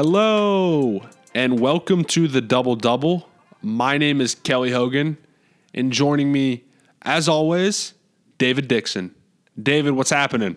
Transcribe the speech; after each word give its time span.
Hello, 0.00 1.02
and 1.34 1.58
welcome 1.58 2.04
to 2.04 2.28
the 2.28 2.40
Double 2.40 2.76
Double. 2.76 3.28
My 3.62 3.98
name 3.98 4.20
is 4.20 4.36
Kelly 4.36 4.70
Hogan, 4.70 5.18
and 5.74 5.92
joining 5.92 6.30
me, 6.30 6.62
as 7.02 7.28
always, 7.28 7.94
David 8.38 8.68
Dixon. 8.68 9.12
David, 9.60 9.94
what's 9.94 10.10
happening? 10.10 10.56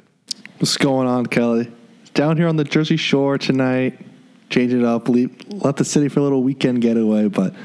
What's 0.60 0.78
going 0.78 1.08
on, 1.08 1.26
Kelly? 1.26 1.72
Down 2.14 2.38
here 2.38 2.48
on 2.48 2.58
the 2.58 2.64
Jersey 2.64 2.98
Shore 2.98 3.40
tonight, 3.40 4.00
change 4.52 4.74
it 4.74 4.84
up, 4.84 5.10
leave, 5.10 5.36
let 5.50 5.78
the 5.78 5.86
city 5.86 6.08
for 6.08 6.20
a 6.20 6.24
little 6.24 6.44
weekend 6.44 6.84
getaway, 6.84 7.28
but 7.28 7.56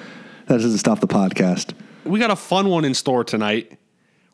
that 0.47 0.63
doesn't 0.63 0.79
stop 0.79 1.01
the 1.01 1.07
podcast. 1.07 1.75
We 2.05 2.19
got 2.19 2.31
a 2.31 2.37
fun 2.37 2.71
one 2.71 2.87
in 2.87 2.95
store 2.95 3.23
tonight. 3.23 3.79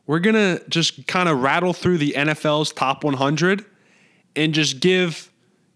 We're 0.07 0.19
going 0.19 0.35
to 0.35 0.63
just 0.69 1.07
kind 1.07 1.27
of 1.27 1.41
rattle 1.41 1.73
through 1.73 1.97
the 1.97 2.13
NFL's 2.15 2.71
top 2.71 3.03
100 3.03 3.65
and 4.37 4.53
just 4.53 4.79
give, 4.79 5.29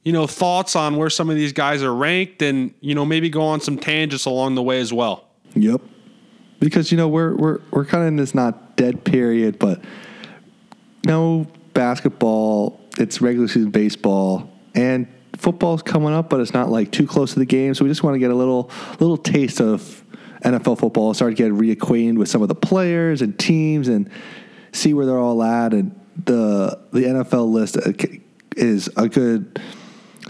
you 0.03 0.13
know, 0.13 0.27
thoughts 0.27 0.75
on 0.75 0.95
where 0.95 1.09
some 1.09 1.29
of 1.29 1.35
these 1.35 1.53
guys 1.53 1.83
are 1.83 1.93
ranked 1.93 2.41
and, 2.41 2.73
you 2.79 2.95
know, 2.95 3.05
maybe 3.05 3.29
go 3.29 3.41
on 3.41 3.59
some 3.59 3.77
tangents 3.77 4.25
along 4.25 4.55
the 4.55 4.63
way 4.63 4.79
as 4.79 4.93
well. 4.93 5.27
Yep. 5.55 5.81
Because 6.59 6.91
you 6.91 6.97
know 6.97 7.07
we're 7.07 7.35
we're 7.35 7.59
we're 7.71 7.85
kind 7.85 8.03
of 8.03 8.07
in 8.07 8.15
this 8.15 8.33
not 8.33 8.77
dead 8.77 9.03
period, 9.03 9.59
but 9.59 9.83
no 11.05 11.45
basketball. 11.73 12.81
It's 12.97 13.21
regular 13.21 13.47
season 13.47 13.69
baseball 13.69 14.49
and 14.73 15.07
football's 15.35 15.83
coming 15.83 16.13
up, 16.13 16.29
but 16.29 16.39
it's 16.39 16.53
not 16.53 16.69
like 16.69 16.91
too 16.91 17.05
close 17.05 17.33
to 17.33 17.39
the 17.39 17.45
game. 17.45 17.73
So 17.73 17.83
we 17.83 17.89
just 17.89 18.03
want 18.03 18.16
to 18.16 18.19
get 18.19 18.31
a 18.31 18.35
little 18.35 18.71
little 18.99 19.17
taste 19.17 19.61
of 19.61 20.03
NFL 20.43 20.79
football. 20.79 21.13
Start 21.13 21.35
to 21.35 21.44
get 21.44 21.52
reacquainted 21.52 22.17
with 22.17 22.29
some 22.29 22.41
of 22.41 22.47
the 22.47 22.55
players 22.55 23.22
and 23.22 23.38
teams 23.38 23.88
and 23.88 24.09
see 24.72 24.94
where 24.94 25.05
they're 25.05 25.19
all 25.19 25.41
at. 25.44 25.73
And 25.73 26.00
the 26.25 26.79
the 26.91 27.02
NFL 27.02 27.52
list 27.52 27.77
uh, 27.77 27.91
is 28.55 28.89
a 28.97 29.07
good 29.07 29.61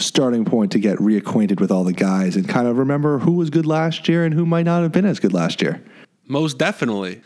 starting 0.02 0.46
point 0.46 0.72
to 0.74 0.80
get 0.80 0.98
reacquainted 1.00 1.60
with 1.60 1.72
all 1.72 1.84
the 1.84 1.94
guys 1.94 2.36
and 2.36 2.48
kind 2.48 2.68
of 2.68 2.78
remember 2.78 3.20
who 3.20 3.34
was 3.34 3.50
good 3.50 3.66
last 3.66 4.08
year 4.08 4.26
and 4.26 4.34
who 4.34 4.46
might 4.46 4.64
not 4.64 4.82
have 4.82 4.92
been 4.92 5.06
as 5.06 5.20
good 5.20 5.34
last 5.34 5.62
year. 5.62 5.82
Most 6.26 6.58
definitely. 6.58 7.22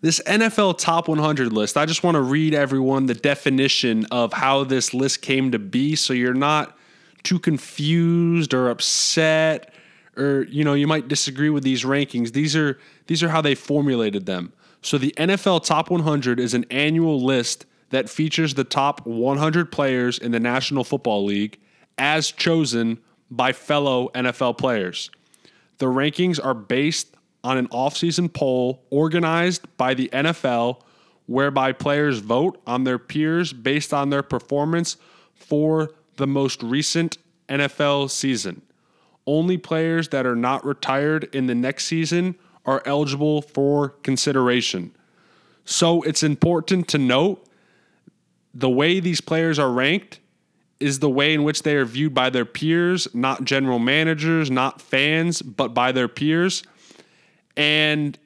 This 0.00 0.20
NFL 0.26 0.78
Top 0.78 1.08
100 1.08 1.52
list, 1.52 1.76
I 1.76 1.86
just 1.86 2.02
want 2.02 2.16
to 2.16 2.20
read 2.20 2.54
everyone 2.54 3.06
the 3.06 3.14
definition 3.14 4.04
of 4.10 4.32
how 4.32 4.64
this 4.64 4.92
list 4.92 5.22
came 5.22 5.52
to 5.52 5.58
be 5.58 5.96
so 5.96 6.12
you're 6.12 6.34
not 6.34 6.76
too 7.22 7.38
confused 7.38 8.52
or 8.52 8.68
upset 8.68 9.72
or 10.16 10.42
you 10.48 10.62
know, 10.62 10.74
you 10.74 10.86
might 10.86 11.08
disagree 11.08 11.50
with 11.50 11.64
these 11.64 11.84
rankings. 11.84 12.32
These 12.32 12.54
are 12.54 12.78
these 13.06 13.22
are 13.22 13.28
how 13.28 13.40
they 13.40 13.54
formulated 13.54 14.26
them. 14.26 14.52
So 14.82 14.98
the 14.98 15.14
NFL 15.16 15.64
Top 15.64 15.90
100 15.90 16.38
is 16.38 16.54
an 16.54 16.66
annual 16.70 17.20
list 17.20 17.66
that 17.90 18.10
features 18.10 18.54
the 18.54 18.64
top 18.64 19.06
100 19.06 19.72
players 19.72 20.18
in 20.18 20.32
the 20.32 20.40
National 20.40 20.84
Football 20.84 21.24
League 21.24 21.58
as 21.98 22.30
chosen 22.30 22.98
by 23.30 23.52
fellow 23.52 24.10
NFL 24.14 24.58
players. 24.58 25.10
The 25.78 25.86
rankings 25.86 26.44
are 26.44 26.54
based 26.54 27.16
on 27.42 27.58
an 27.58 27.68
offseason 27.68 28.32
poll 28.32 28.82
organized 28.90 29.66
by 29.76 29.94
the 29.94 30.08
NFL, 30.12 30.80
whereby 31.26 31.72
players 31.72 32.18
vote 32.18 32.60
on 32.66 32.84
their 32.84 32.98
peers 32.98 33.52
based 33.52 33.92
on 33.92 34.10
their 34.10 34.22
performance 34.22 34.96
for 35.34 35.90
the 36.16 36.26
most 36.26 36.62
recent 36.62 37.18
NFL 37.48 38.10
season. 38.10 38.62
Only 39.26 39.56
players 39.56 40.08
that 40.08 40.26
are 40.26 40.36
not 40.36 40.64
retired 40.64 41.24
in 41.34 41.46
the 41.46 41.54
next 41.54 41.86
season 41.86 42.36
are 42.66 42.82
eligible 42.86 43.42
for 43.42 43.90
consideration. 44.02 44.94
So 45.64 46.02
it's 46.02 46.22
important 46.22 46.88
to 46.88 46.98
note 46.98 47.46
the 48.52 48.70
way 48.70 49.00
these 49.00 49.20
players 49.20 49.58
are 49.58 49.70
ranked 49.70 50.20
is 50.80 50.98
the 50.98 51.08
way 51.08 51.34
in 51.34 51.44
which 51.44 51.62
they 51.62 51.76
are 51.76 51.84
viewed 51.84 52.14
by 52.14 52.30
their 52.30 52.44
peers, 52.44 53.06
not 53.14 53.44
general 53.44 53.78
managers, 53.78 54.50
not 54.50 54.80
fans, 54.80 55.40
but 55.42 55.68
by 55.68 55.92
their 55.92 56.08
peers. 56.08 56.62
And 57.56 58.18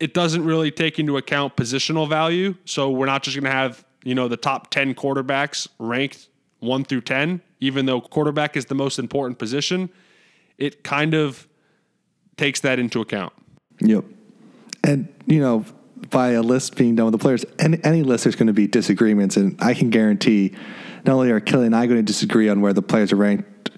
it 0.00 0.14
doesn't 0.14 0.44
really 0.44 0.70
take 0.70 0.98
into 0.98 1.16
account 1.16 1.56
positional 1.56 2.08
value. 2.08 2.56
So 2.64 2.90
we're 2.90 3.06
not 3.06 3.22
just 3.22 3.36
going 3.36 3.44
to 3.44 3.50
have, 3.50 3.84
you 4.02 4.14
know, 4.14 4.26
the 4.26 4.36
top 4.36 4.70
10 4.70 4.94
quarterbacks 4.94 5.68
ranked 5.78 6.28
1 6.58 6.84
through 6.84 7.02
10, 7.02 7.40
even 7.60 7.86
though 7.86 8.00
quarterback 8.00 8.56
is 8.56 8.64
the 8.66 8.74
most 8.74 8.98
important 8.98 9.38
position. 9.38 9.90
It 10.58 10.82
kind 10.82 11.14
of 11.14 11.46
takes 12.36 12.60
that 12.60 12.80
into 12.80 13.00
account. 13.00 13.32
Yep. 13.80 14.04
And, 14.82 15.08
you 15.26 15.40
know, 15.40 15.64
by 16.10 16.30
a 16.30 16.42
list 16.42 16.76
being 16.76 16.96
done 16.96 17.06
with 17.06 17.12
the 17.12 17.18
players, 17.18 17.44
any, 17.60 17.78
any 17.84 18.02
list 18.02 18.24
there's 18.24 18.34
going 18.34 18.48
to 18.48 18.52
be 18.52 18.66
disagreements. 18.66 19.36
And 19.36 19.56
I 19.62 19.74
can 19.74 19.90
guarantee 19.90 20.52
not 21.04 21.14
only 21.14 21.30
are 21.30 21.40
Kelly 21.40 21.66
and 21.66 21.76
I 21.76 21.86
going 21.86 21.98
to 21.98 22.02
disagree 22.02 22.48
on 22.48 22.60
where 22.60 22.72
the 22.72 22.82
players 22.82 23.12
are 23.12 23.16
ranked 23.16 23.70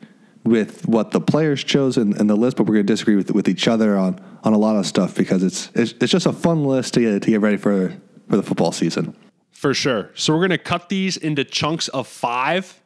with 0.45 0.87
what 0.87 1.11
the 1.11 1.21
players 1.21 1.65
chose 1.65 1.97
in, 1.97 2.19
in 2.19 2.27
the 2.27 2.37
list, 2.37 2.57
but 2.57 2.65
we're 2.65 2.75
going 2.75 2.87
to 2.87 2.93
disagree 2.93 3.17
with 3.17 3.31
with 3.31 3.49
each 3.49 3.67
other 3.67 3.97
on 3.97 4.21
on 4.45 4.53
a 4.53 4.59
lot 4.59 4.77
of 4.77 4.87
stuff 4.87 5.15
because 5.15 5.43
it's 5.43 5.71
it's, 5.75 5.93
it's 6.01 6.13
just 6.13 6.27
a 6.27 6.33
fun 6.33 6.65
list 6.65 6.95
to 6.95 7.01
get 7.01 7.23
to 7.23 7.31
get 7.31 7.41
ready 7.41 7.57
for 7.57 7.95
for 8.29 8.37
the 8.37 8.43
football 8.43 8.73
season. 8.73 9.17
For 9.51 9.73
sure. 9.73 10.11
So 10.15 10.33
we're 10.33 10.41
going 10.41 10.51
to 10.51 10.59
cut 10.59 10.89
these 10.89 11.17
into 11.17 11.45
chunks 11.45 11.89
of 11.89 12.07
five, 12.07 12.83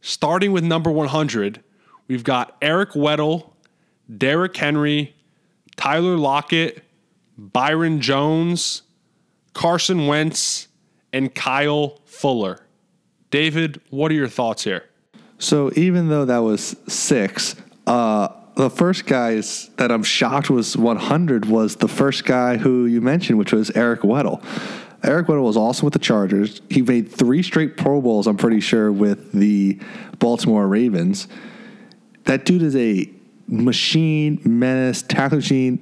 starting 0.00 0.52
with 0.52 0.62
number 0.62 0.90
100. 0.90 1.62
We've 2.06 2.22
got 2.22 2.56
Eric 2.62 2.90
Weddle, 2.90 3.50
Derrick 4.16 4.56
Henry, 4.56 5.16
Tyler 5.76 6.16
Lockett, 6.16 6.84
Byron 7.36 8.00
Jones, 8.00 8.82
Carson 9.54 10.06
Wentz, 10.06 10.68
and 11.12 11.34
Kyle 11.34 12.00
Fuller. 12.04 12.60
David, 13.30 13.80
what 13.90 14.10
are 14.10 14.14
your 14.14 14.28
thoughts 14.28 14.64
here? 14.64 14.84
So 15.38 15.70
even 15.76 16.08
though 16.08 16.24
that 16.24 16.38
was 16.38 16.76
six, 16.88 17.56
uh, 17.86 18.28
the 18.56 18.68
first 18.68 19.06
guys 19.06 19.70
that 19.76 19.90
I'm 19.90 20.02
shocked 20.02 20.50
was 20.50 20.76
100 20.76 21.46
was 21.46 21.76
the 21.76 21.88
first 21.88 22.24
guy 22.24 22.56
who 22.56 22.84
you 22.86 23.00
mentioned, 23.00 23.38
which 23.38 23.52
was 23.52 23.70
Eric 23.70 24.00
Weddle. 24.00 24.44
Eric 25.02 25.28
Weddle 25.28 25.44
was 25.44 25.56
also 25.56 25.84
with 25.84 25.94
the 25.94 25.98
Chargers. 25.98 26.60
He 26.68 26.82
made 26.82 27.10
three 27.10 27.42
straight 27.42 27.76
Pro 27.76 28.02
Bowls, 28.02 28.26
I'm 28.26 28.36
pretty 28.36 28.60
sure, 28.60 28.92
with 28.92 29.32
the 29.32 29.80
Baltimore 30.18 30.68
Ravens. 30.68 31.26
That 32.24 32.44
dude 32.44 32.62
is 32.62 32.76
a 32.76 33.10
machine, 33.46 34.40
menace, 34.44 35.02
tackle 35.02 35.38
machine. 35.38 35.78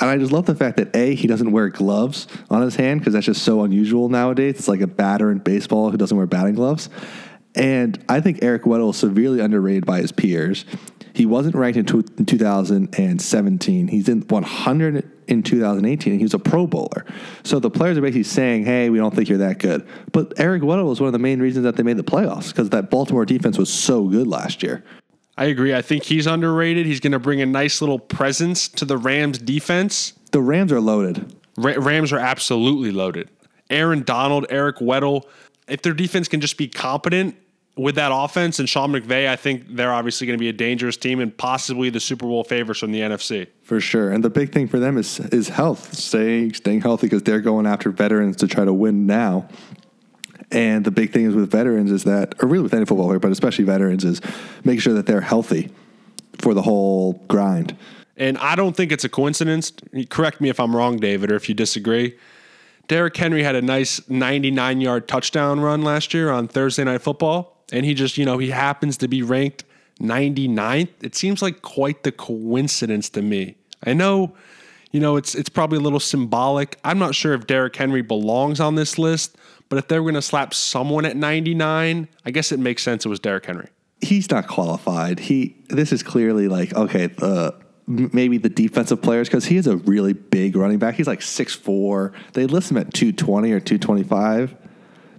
And 0.00 0.10
I 0.10 0.18
just 0.18 0.32
love 0.32 0.46
the 0.46 0.54
fact 0.54 0.76
that 0.76 0.94
A, 0.96 1.14
he 1.14 1.26
doesn't 1.26 1.50
wear 1.52 1.68
gloves 1.68 2.26
on 2.50 2.62
his 2.62 2.76
hand 2.76 3.00
because 3.00 3.12
that's 3.14 3.26
just 3.26 3.42
so 3.42 3.62
unusual 3.62 4.08
nowadays. 4.08 4.56
It's 4.56 4.68
like 4.68 4.80
a 4.80 4.86
batter 4.86 5.30
in 5.30 5.38
baseball 5.38 5.90
who 5.90 5.96
doesn't 5.96 6.16
wear 6.16 6.26
batting 6.26 6.54
gloves. 6.54 6.88
And 7.54 8.02
I 8.08 8.20
think 8.20 8.38
Eric 8.42 8.62
Weddle 8.62 8.90
is 8.90 8.96
severely 8.96 9.40
underrated 9.40 9.84
by 9.84 10.00
his 10.00 10.12
peers. 10.12 10.64
He 11.14 11.26
wasn't 11.26 11.54
ranked 11.54 11.76
in, 11.76 12.04
in 12.16 12.24
2017. 12.24 13.88
He's 13.88 14.08
in 14.08 14.22
100 14.22 15.10
in 15.28 15.42
2018, 15.42 16.12
and 16.12 16.20
he 16.20 16.24
was 16.24 16.34
a 16.34 16.38
Pro 16.38 16.66
Bowler. 16.66 17.04
So 17.42 17.58
the 17.58 17.70
players 17.70 17.98
are 17.98 18.00
basically 18.00 18.22
saying, 18.22 18.64
"Hey, 18.64 18.90
we 18.90 18.98
don't 18.98 19.14
think 19.14 19.28
you're 19.28 19.38
that 19.38 19.58
good." 19.58 19.86
But 20.12 20.32
Eric 20.38 20.62
Weddle 20.62 20.86
was 20.86 21.00
one 21.00 21.08
of 21.08 21.12
the 21.12 21.18
main 21.18 21.40
reasons 21.40 21.64
that 21.64 21.76
they 21.76 21.82
made 21.82 21.98
the 21.98 22.04
playoffs 22.04 22.48
because 22.48 22.70
that 22.70 22.90
Baltimore 22.90 23.26
defense 23.26 23.58
was 23.58 23.70
so 23.72 24.08
good 24.08 24.26
last 24.26 24.62
year. 24.62 24.82
I 25.36 25.46
agree. 25.46 25.74
I 25.74 25.82
think 25.82 26.04
he's 26.04 26.26
underrated. 26.26 26.86
He's 26.86 27.00
going 27.00 27.12
to 27.12 27.18
bring 27.18 27.40
a 27.40 27.46
nice 27.46 27.80
little 27.80 27.98
presence 27.98 28.68
to 28.68 28.84
the 28.84 28.98
Rams 28.98 29.38
defense. 29.38 30.12
The 30.30 30.42
Rams 30.42 30.72
are 30.72 30.80
loaded. 30.80 31.34
Ra- 31.56 31.74
Rams 31.76 32.12
are 32.12 32.18
absolutely 32.18 32.90
loaded. 32.90 33.30
Aaron 33.70 34.02
Donald, 34.02 34.46
Eric 34.50 34.76
Weddle. 34.76 35.24
If 35.68 35.82
their 35.82 35.94
defense 35.94 36.28
can 36.28 36.40
just 36.40 36.58
be 36.58 36.68
competent 36.68 37.36
with 37.76 37.94
that 37.94 38.10
offense 38.12 38.58
and 38.58 38.68
Sean 38.68 38.92
McVay, 38.92 39.26
I 39.26 39.36
think 39.36 39.64
they're 39.76 39.92
obviously 39.92 40.26
going 40.26 40.38
to 40.38 40.40
be 40.40 40.48
a 40.48 40.52
dangerous 40.52 40.96
team 40.98 41.20
and 41.20 41.34
possibly 41.34 41.88
the 41.88 42.00
Super 42.00 42.26
Bowl 42.26 42.44
favorites 42.44 42.80
from 42.80 42.92
the 42.92 43.00
NFC. 43.00 43.46
For 43.62 43.80
sure. 43.80 44.10
And 44.10 44.22
the 44.22 44.28
big 44.30 44.52
thing 44.52 44.68
for 44.68 44.78
them 44.78 44.98
is 44.98 45.20
is 45.20 45.48
health, 45.48 45.94
staying 45.94 46.54
staying 46.54 46.82
healthy 46.82 47.06
because 47.06 47.22
they're 47.22 47.40
going 47.40 47.66
after 47.66 47.90
veterans 47.90 48.36
to 48.36 48.46
try 48.46 48.64
to 48.64 48.72
win 48.72 49.06
now. 49.06 49.48
And 50.52 50.84
the 50.84 50.90
big 50.90 51.12
thing 51.12 51.24
is 51.24 51.34
with 51.34 51.50
veterans 51.50 51.90
is 51.90 52.04
that, 52.04 52.34
or 52.42 52.48
really 52.48 52.62
with 52.62 52.74
any 52.74 52.84
football 52.84 53.06
player, 53.06 53.18
but 53.18 53.32
especially 53.32 53.64
veterans, 53.64 54.04
is 54.04 54.20
make 54.64 54.80
sure 54.80 54.92
that 54.92 55.06
they're 55.06 55.22
healthy 55.22 55.70
for 56.38 56.54
the 56.54 56.62
whole 56.62 57.14
grind. 57.28 57.76
And 58.16 58.36
I 58.38 58.54
don't 58.54 58.76
think 58.76 58.92
it's 58.92 59.04
a 59.04 59.08
coincidence. 59.08 59.72
Correct 60.10 60.40
me 60.40 60.50
if 60.50 60.60
I'm 60.60 60.76
wrong, 60.76 60.98
David, 60.98 61.32
or 61.32 61.36
if 61.36 61.48
you 61.48 61.54
disagree. 61.54 62.16
Derrick 62.86 63.16
Henry 63.16 63.42
had 63.42 63.54
a 63.54 63.62
nice 63.62 64.06
99 64.08 64.80
yard 64.80 65.08
touchdown 65.08 65.60
run 65.60 65.82
last 65.82 66.12
year 66.12 66.30
on 66.30 66.48
Thursday 66.48 66.84
Night 66.84 67.00
Football. 67.00 67.56
And 67.72 67.86
he 67.86 67.94
just, 67.94 68.18
you 68.18 68.26
know, 68.26 68.36
he 68.36 68.50
happens 68.50 68.98
to 68.98 69.08
be 69.08 69.22
ranked 69.22 69.64
99th. 70.00 70.90
It 71.00 71.14
seems 71.14 71.40
like 71.40 71.62
quite 71.62 72.02
the 72.02 72.12
coincidence 72.12 73.08
to 73.10 73.22
me. 73.22 73.56
I 73.84 73.94
know, 73.94 74.34
you 74.90 75.00
know, 75.00 75.16
it's 75.16 75.34
it's 75.34 75.48
probably 75.48 75.78
a 75.78 75.80
little 75.80 76.00
symbolic. 76.00 76.78
I'm 76.84 76.98
not 76.98 77.14
sure 77.14 77.32
if 77.32 77.46
Derrick 77.46 77.74
Henry 77.74 78.02
belongs 78.02 78.60
on 78.60 78.74
this 78.74 78.98
list, 78.98 79.36
but 79.72 79.78
if 79.78 79.88
they 79.88 79.98
were 79.98 80.04
going 80.04 80.16
to 80.16 80.20
slap 80.20 80.52
someone 80.52 81.06
at 81.06 81.16
99, 81.16 82.06
I 82.26 82.30
guess 82.30 82.52
it 82.52 82.58
makes 82.58 82.82
sense 82.82 83.06
it 83.06 83.08
was 83.08 83.18
Derrick 83.18 83.46
Henry. 83.46 83.68
He's 84.02 84.30
not 84.30 84.46
qualified. 84.46 85.18
He 85.18 85.56
this 85.70 85.94
is 85.94 86.02
clearly 86.02 86.46
like 86.46 86.74
okay, 86.74 87.08
uh, 87.22 87.52
the 87.88 88.10
maybe 88.12 88.36
the 88.36 88.50
defensive 88.50 89.00
players 89.00 89.30
because 89.30 89.46
he 89.46 89.56
is 89.56 89.66
a 89.66 89.78
really 89.78 90.12
big 90.12 90.56
running 90.56 90.76
back. 90.76 90.96
He's 90.96 91.06
like 91.06 91.20
6'4". 91.20 92.12
They 92.34 92.44
list 92.44 92.70
him 92.70 92.76
at 92.76 92.92
220 92.92 93.50
or 93.50 93.60
225. 93.60 94.54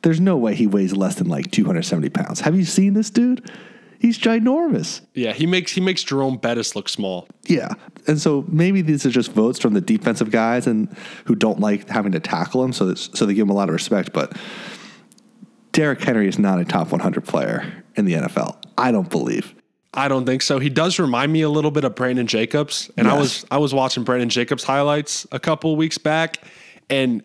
There's 0.04 0.20
no 0.20 0.38
way 0.38 0.54
he 0.54 0.68
weighs 0.68 0.96
less 0.96 1.16
than 1.16 1.30
like 1.30 1.50
270 1.50 2.10
pounds. 2.10 2.42
Have 2.42 2.56
you 2.56 2.64
seen 2.64 2.94
this 2.94 3.10
dude? 3.10 3.50
He's 4.04 4.20
ginormous. 4.20 5.00
Yeah, 5.14 5.32
he 5.32 5.46
makes 5.46 5.72
he 5.72 5.80
makes 5.80 6.04
Jerome 6.04 6.36
Bettis 6.36 6.76
look 6.76 6.90
small. 6.90 7.26
Yeah. 7.46 7.70
And 8.06 8.20
so 8.20 8.44
maybe 8.50 8.82
these 8.82 9.06
are 9.06 9.10
just 9.10 9.32
votes 9.32 9.60
from 9.60 9.76
the 9.76 9.80
defensive 9.80 10.30
guys 10.30 10.68
and 10.68 10.94
who 11.24 11.36
don't 11.36 11.62
like 11.62 11.88
having 11.88 12.12
to 12.12 12.20
tackle 12.20 12.66
him, 12.66 12.74
so 12.74 12.88
that, 12.88 12.98
so 12.98 13.26
they 13.26 13.34
give 13.34 13.44
him 13.44 13.50
a 13.50 13.54
lot 13.54 13.70
of 13.70 13.74
respect. 13.74 14.12
But 14.12 14.36
Derrick 15.72 16.02
Henry 16.02 16.28
is 16.28 16.38
not 16.38 16.60
a 16.60 16.66
top 16.66 16.92
100 16.92 17.24
player 17.24 17.86
in 17.96 18.04
the 18.04 18.16
NFL. 18.16 18.62
I 18.78 18.92
don't 18.92 19.10
believe. 19.10 19.56
I 19.94 20.10
don't 20.10 20.26
think 20.26 20.42
so. 20.42 20.60
He 20.60 20.70
does 20.70 21.00
remind 21.00 21.32
me 21.32 21.42
a 21.44 21.50
little 21.50 21.72
bit 21.72 21.86
of 21.86 21.96
Brandon 21.96 22.28
Jacobs, 22.28 22.92
and 22.98 23.08
I 23.08 23.18
was 23.18 23.46
I 23.50 23.58
was 23.58 23.74
watching 23.74 24.04
Brandon 24.04 24.28
Jacobs 24.28 24.66
highlights 24.66 25.26
a 25.32 25.40
couple 25.40 25.78
weeks 25.78 25.98
back, 25.98 26.44
and 26.90 27.24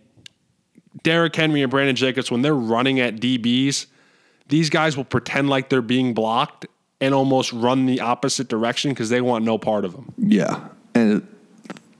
Derrick 1.02 1.34
Henry 1.34 1.60
and 1.62 1.72
Brandon 1.72 1.96
Jacobs 1.96 2.30
when 2.30 2.42
they're 2.42 2.54
running 2.54 3.00
at 3.00 3.16
DBs, 3.16 3.86
these 4.48 4.70
guys 4.70 4.96
will 4.96 5.04
pretend 5.04 5.48
like 5.48 5.68
they're 5.68 5.82
being 5.82 6.14
blocked 6.14 6.66
and 7.00 7.14
almost 7.14 7.52
run 7.52 7.86
the 7.86 8.00
opposite 8.00 8.48
direction 8.48 8.90
because 8.90 9.08
they 9.08 9.20
want 9.20 9.44
no 9.44 9.58
part 9.58 9.84
of 9.84 9.92
them. 9.92 10.12
Yeah. 10.18 10.68
And 10.94 11.26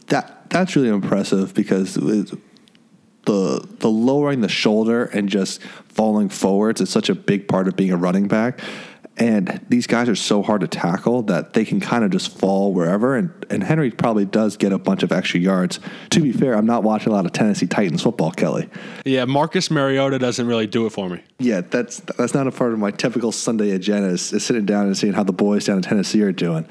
that 0.08 0.50
that's 0.50 0.74
really 0.74 0.88
impressive 0.88 1.54
because 1.54 1.94
the 1.94 2.38
the 3.24 3.90
lowering 3.90 4.40
the 4.40 4.48
shoulder 4.48 5.04
and 5.04 5.28
just 5.28 5.62
falling 5.62 6.28
forwards 6.28 6.80
is 6.80 6.90
such 6.90 7.08
a 7.08 7.14
big 7.14 7.46
part 7.46 7.68
of 7.68 7.76
being 7.76 7.92
a 7.92 7.96
running 7.96 8.26
back. 8.28 8.60
And 9.18 9.60
these 9.68 9.88
guys 9.88 10.08
are 10.08 10.14
so 10.14 10.42
hard 10.42 10.60
to 10.60 10.68
tackle 10.68 11.22
that 11.22 11.52
they 11.52 11.64
can 11.64 11.80
kind 11.80 12.04
of 12.04 12.10
just 12.12 12.38
fall 12.38 12.72
wherever. 12.72 13.16
And, 13.16 13.32
and 13.50 13.64
Henry 13.64 13.90
probably 13.90 14.24
does 14.24 14.56
get 14.56 14.72
a 14.72 14.78
bunch 14.78 15.02
of 15.02 15.10
extra 15.10 15.40
yards. 15.40 15.80
To 16.10 16.20
be 16.20 16.30
fair, 16.30 16.54
I'm 16.54 16.66
not 16.66 16.84
watching 16.84 17.12
a 17.12 17.16
lot 17.16 17.26
of 17.26 17.32
Tennessee 17.32 17.66
Titans 17.66 18.02
football, 18.02 18.30
Kelly. 18.30 18.68
Yeah, 19.04 19.24
Marcus 19.24 19.72
Mariota 19.72 20.20
doesn't 20.20 20.46
really 20.46 20.68
do 20.68 20.86
it 20.86 20.90
for 20.90 21.08
me. 21.08 21.20
Yeah, 21.40 21.62
that's 21.62 21.98
that's 22.00 22.32
not 22.32 22.46
a 22.46 22.52
part 22.52 22.72
of 22.72 22.78
my 22.78 22.92
typical 22.92 23.32
Sunday 23.32 23.72
agenda 23.72 24.08
is, 24.08 24.32
is 24.32 24.44
sitting 24.44 24.66
down 24.66 24.86
and 24.86 24.96
seeing 24.96 25.14
how 25.14 25.24
the 25.24 25.32
boys 25.32 25.64
down 25.64 25.78
in 25.78 25.82
Tennessee 25.82 26.22
are 26.22 26.32
doing. 26.32 26.66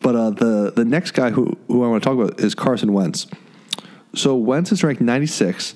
But 0.00 0.14
uh, 0.14 0.30
the 0.30 0.72
the 0.76 0.84
next 0.84 1.12
guy 1.12 1.30
who 1.30 1.56
who 1.68 1.84
I 1.84 1.88
want 1.88 2.02
to 2.02 2.08
talk 2.08 2.18
about 2.18 2.38
is 2.38 2.54
Carson 2.54 2.92
Wentz. 2.92 3.26
So 4.14 4.36
Wentz 4.36 4.72
is 4.72 4.84
ranked 4.84 5.00
96. 5.00 5.74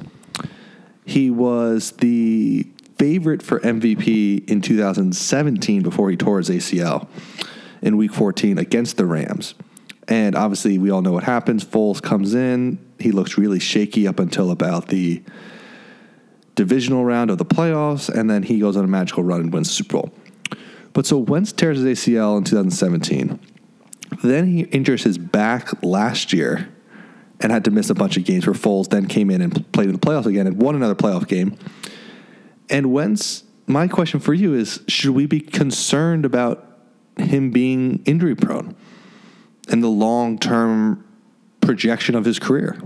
He 1.04 1.30
was 1.30 1.92
the 1.92 2.66
favorite 2.98 3.42
for 3.42 3.60
MVP 3.60 4.48
in 4.48 4.60
2017 4.60 5.82
before 5.82 6.10
he 6.10 6.16
tore 6.16 6.38
his 6.38 6.48
ACL 6.50 7.08
in 7.80 7.96
Week 7.96 8.12
14 8.12 8.58
against 8.58 8.96
the 8.96 9.06
Rams. 9.06 9.54
And 10.08 10.34
obviously, 10.34 10.78
we 10.78 10.90
all 10.90 11.02
know 11.02 11.12
what 11.12 11.24
happens. 11.24 11.64
Foles 11.64 12.02
comes 12.02 12.34
in. 12.34 12.78
He 12.98 13.12
looks 13.12 13.38
really 13.38 13.60
shaky 13.60 14.06
up 14.06 14.18
until 14.18 14.50
about 14.50 14.88
the 14.88 15.22
divisional 16.54 17.04
round 17.04 17.30
of 17.30 17.38
the 17.38 17.44
playoffs, 17.44 18.08
and 18.08 18.28
then 18.28 18.42
he 18.42 18.58
goes 18.58 18.76
on 18.76 18.84
a 18.84 18.88
magical 18.88 19.22
run 19.22 19.40
and 19.40 19.52
wins 19.52 19.68
the 19.68 19.74
Super 19.74 19.98
Bowl. 19.98 20.12
But 20.92 21.06
so 21.06 21.18
Wentz 21.18 21.52
tears 21.52 21.78
his 21.78 21.98
ACL 21.98 22.36
in 22.36 22.44
2017. 22.44 23.40
Then 24.22 24.46
he 24.46 24.62
injures 24.64 25.04
his 25.04 25.16
back 25.16 25.82
last 25.82 26.32
year 26.32 26.68
and 27.40 27.50
had 27.50 27.64
to 27.64 27.70
miss 27.70 27.90
a 27.90 27.94
bunch 27.94 28.16
of 28.16 28.24
games 28.24 28.46
where 28.46 28.54
Foles 28.54 28.88
then 28.90 29.06
came 29.06 29.30
in 29.30 29.40
and 29.40 29.72
played 29.72 29.88
in 29.88 29.92
the 29.92 29.98
playoffs 29.98 30.26
again 30.26 30.46
and 30.46 30.60
won 30.60 30.74
another 30.74 30.94
playoff 30.94 31.26
game. 31.26 31.56
And 32.70 32.92
Wentz, 32.92 33.44
my 33.66 33.88
question 33.88 34.20
for 34.20 34.34
you 34.34 34.54
is 34.54 34.80
should 34.88 35.14
we 35.14 35.26
be 35.26 35.40
concerned 35.40 36.24
about 36.24 36.66
him 37.16 37.50
being 37.50 38.02
injury 38.04 38.34
prone 38.34 38.74
and 39.68 39.82
the 39.82 39.88
long 39.88 40.38
term 40.38 41.04
projection 41.60 42.14
of 42.14 42.24
his 42.24 42.38
career? 42.38 42.80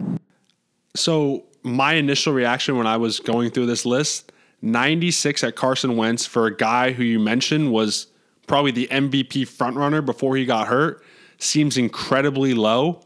So 0.95 1.45
my 1.63 1.95
initial 1.95 2.33
reaction 2.33 2.77
when 2.77 2.87
I 2.87 2.97
was 2.97 3.21
going 3.21 3.51
through 3.51 3.67
this 3.67 3.85
list, 3.85 4.33
96 4.63 5.45
at 5.45 5.57
Carson 5.57 5.97
Wentz 5.97 6.27
for 6.27 6.47
a 6.47 6.57
guy 6.57 6.93
who 6.93 7.03
you 7.03 7.19
mentioned 7.19 7.73
was 7.73 8.07
probably 8.47 8.71
the 8.71 8.89
MVP 8.89 9.49
frontrunner 9.49 10.05
before 10.05 10.37
he 10.37 10.47
got 10.47 10.69
hurt, 10.69 11.05
seems 11.39 11.77
incredibly 11.77 12.55
low. 12.55 13.03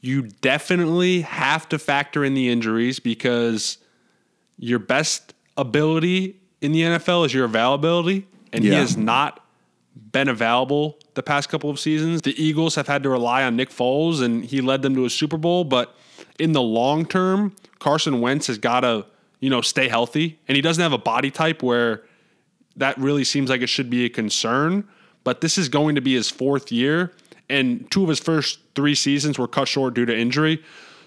You 0.00 0.22
definitely 0.22 1.22
have 1.22 1.68
to 1.70 1.78
factor 1.78 2.24
in 2.24 2.34
the 2.34 2.48
injuries 2.48 3.00
because 3.00 3.78
your 4.58 4.78
best 4.78 5.34
ability 5.56 6.40
in 6.60 6.72
the 6.72 6.82
NFL 6.82 7.26
is 7.26 7.34
your 7.34 7.44
availability, 7.44 8.26
and 8.52 8.64
he 8.64 8.70
has 8.70 8.96
not 8.96 9.44
been 10.12 10.28
available 10.28 10.98
the 11.14 11.22
past 11.22 11.48
couple 11.48 11.70
of 11.70 11.78
seasons. 11.78 12.22
The 12.22 12.42
Eagles 12.42 12.74
have 12.74 12.86
had 12.86 13.02
to 13.02 13.08
rely 13.08 13.44
on 13.44 13.56
Nick 13.56 13.70
Foles, 13.70 14.22
and 14.22 14.44
he 14.44 14.60
led 14.60 14.82
them 14.82 14.94
to 14.94 15.04
a 15.04 15.10
Super 15.10 15.36
Bowl. 15.36 15.64
But 15.64 15.94
in 16.38 16.52
the 16.52 16.62
long 16.62 17.04
term, 17.06 17.54
Carson 17.78 18.20
Wentz 18.20 18.46
has 18.46 18.58
got 18.58 18.80
to, 18.80 19.06
you 19.40 19.50
know, 19.50 19.60
stay 19.60 19.88
healthy, 19.88 20.38
and 20.48 20.56
he 20.56 20.62
doesn't 20.62 20.82
have 20.82 20.92
a 20.92 20.98
body 20.98 21.30
type 21.30 21.62
where 21.62 22.02
that 22.76 22.96
really 22.98 23.24
seems 23.24 23.50
like 23.50 23.62
it 23.62 23.68
should 23.68 23.90
be 23.90 24.04
a 24.04 24.08
concern. 24.08 24.86
But 25.24 25.40
this 25.40 25.58
is 25.58 25.68
going 25.68 25.94
to 25.96 26.00
be 26.00 26.14
his 26.14 26.30
fourth 26.30 26.72
year, 26.72 27.12
and 27.48 27.90
two 27.90 28.02
of 28.02 28.08
his 28.08 28.20
first 28.20 28.60
three 28.74 28.94
seasons 28.94 29.38
were 29.38 29.48
cut 29.48 29.68
short 29.68 29.94
due 29.94 30.06
to 30.06 30.16
injury. 30.16 30.62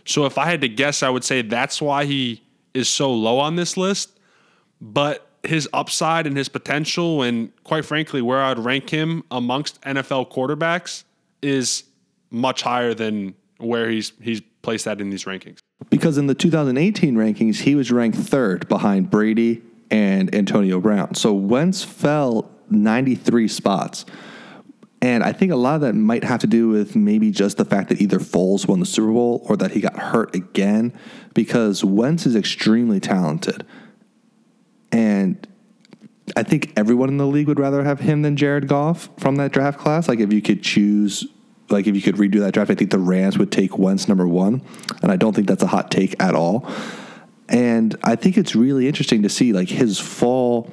So 0.05 0.25
if 0.25 0.37
I 0.37 0.45
had 0.45 0.61
to 0.61 0.67
guess, 0.67 1.01
I 1.01 1.09
would 1.09 1.23
say 1.23 1.41
that's 1.41 1.81
why 1.81 2.05
he 2.05 2.43
is 2.73 2.89
so 2.89 3.11
low 3.11 3.39
on 3.39 3.55
this 3.55 3.77
list. 3.77 4.12
But 4.83 5.25
his 5.43 5.69
upside 5.71 6.27
and 6.27 6.35
his 6.35 6.49
potential, 6.49 7.21
and 7.21 7.51
quite 7.63 7.85
frankly, 7.85 8.21
where 8.21 8.43
I'd 8.43 8.59
rank 8.59 8.89
him 8.89 9.23
amongst 9.31 9.81
NFL 9.81 10.29
quarterbacks 10.29 11.05
is 11.41 11.85
much 12.29 12.63
higher 12.63 12.93
than 12.93 13.33
where 13.59 13.89
he's 13.89 14.11
he's 14.21 14.41
placed 14.61 14.85
at 14.85 14.99
in 14.99 15.09
these 15.09 15.23
rankings. 15.23 15.59
Because 15.89 16.17
in 16.17 16.27
the 16.27 16.35
2018 16.35 17.15
rankings, 17.15 17.61
he 17.61 17.75
was 17.75 17.91
ranked 17.91 18.17
third 18.17 18.67
behind 18.67 19.09
Brady 19.09 19.61
and 19.89 20.33
Antonio 20.35 20.81
Brown. 20.81 21.15
So 21.15 21.33
Wentz 21.33 21.83
fell 21.83 22.51
93 22.69 23.47
spots. 23.47 24.05
And 25.01 25.23
I 25.23 25.33
think 25.33 25.51
a 25.51 25.57
lot 25.57 25.75
of 25.75 25.81
that 25.81 25.93
might 25.93 26.23
have 26.23 26.39
to 26.41 26.47
do 26.47 26.69
with 26.69 26.95
maybe 26.95 27.29
just 27.29 27.57
the 27.57 27.65
fact 27.65 27.89
that 27.89 28.01
either 28.01 28.19
Foles 28.19 28.67
won 28.67 28.79
the 28.79 28.85
Super 28.85 29.11
Bowl 29.11 29.45
or 29.49 29.57
that 29.57 29.71
he 29.71 29.81
got 29.81 29.97
hurt 29.97 30.33
again, 30.33 30.93
because 31.33 31.83
Wentz 31.83 32.25
is 32.25 32.37
extremely 32.37 33.01
talented. 33.01 33.65
And 34.93 35.45
I 36.37 36.43
think 36.43 36.71
everyone 36.77 37.09
in 37.09 37.17
the 37.17 37.25
league 37.25 37.47
would 37.47 37.59
rather 37.59 37.83
have 37.83 37.99
him 37.99 38.21
than 38.21 38.37
Jared 38.37 38.67
Goff 38.67 39.09
from 39.17 39.35
that 39.37 39.51
draft 39.51 39.79
class. 39.79 40.07
Like 40.07 40.19
if 40.19 40.31
you 40.31 40.41
could 40.41 40.61
choose, 40.61 41.25
like 41.69 41.87
if 41.87 41.95
you 41.95 42.01
could 42.01 42.15
redo 42.15 42.39
that 42.39 42.53
draft, 42.53 42.69
I 42.69 42.75
think 42.75 42.91
the 42.91 42.99
Rams 42.99 43.37
would 43.37 43.51
take 43.51 43.77
Wentz 43.77 44.07
number 44.07 44.27
one, 44.27 44.61
and 45.01 45.11
I 45.11 45.15
don't 45.15 45.35
think 45.35 45.47
that's 45.47 45.63
a 45.63 45.67
hot 45.67 45.89
take 45.89 46.15
at 46.21 46.35
all. 46.35 46.69
And 47.49 47.97
I 48.03 48.15
think 48.15 48.37
it's 48.37 48.55
really 48.55 48.87
interesting 48.87 49.23
to 49.23 49.29
see 49.29 49.51
like 49.51 49.67
his 49.67 49.99
fall, 49.99 50.71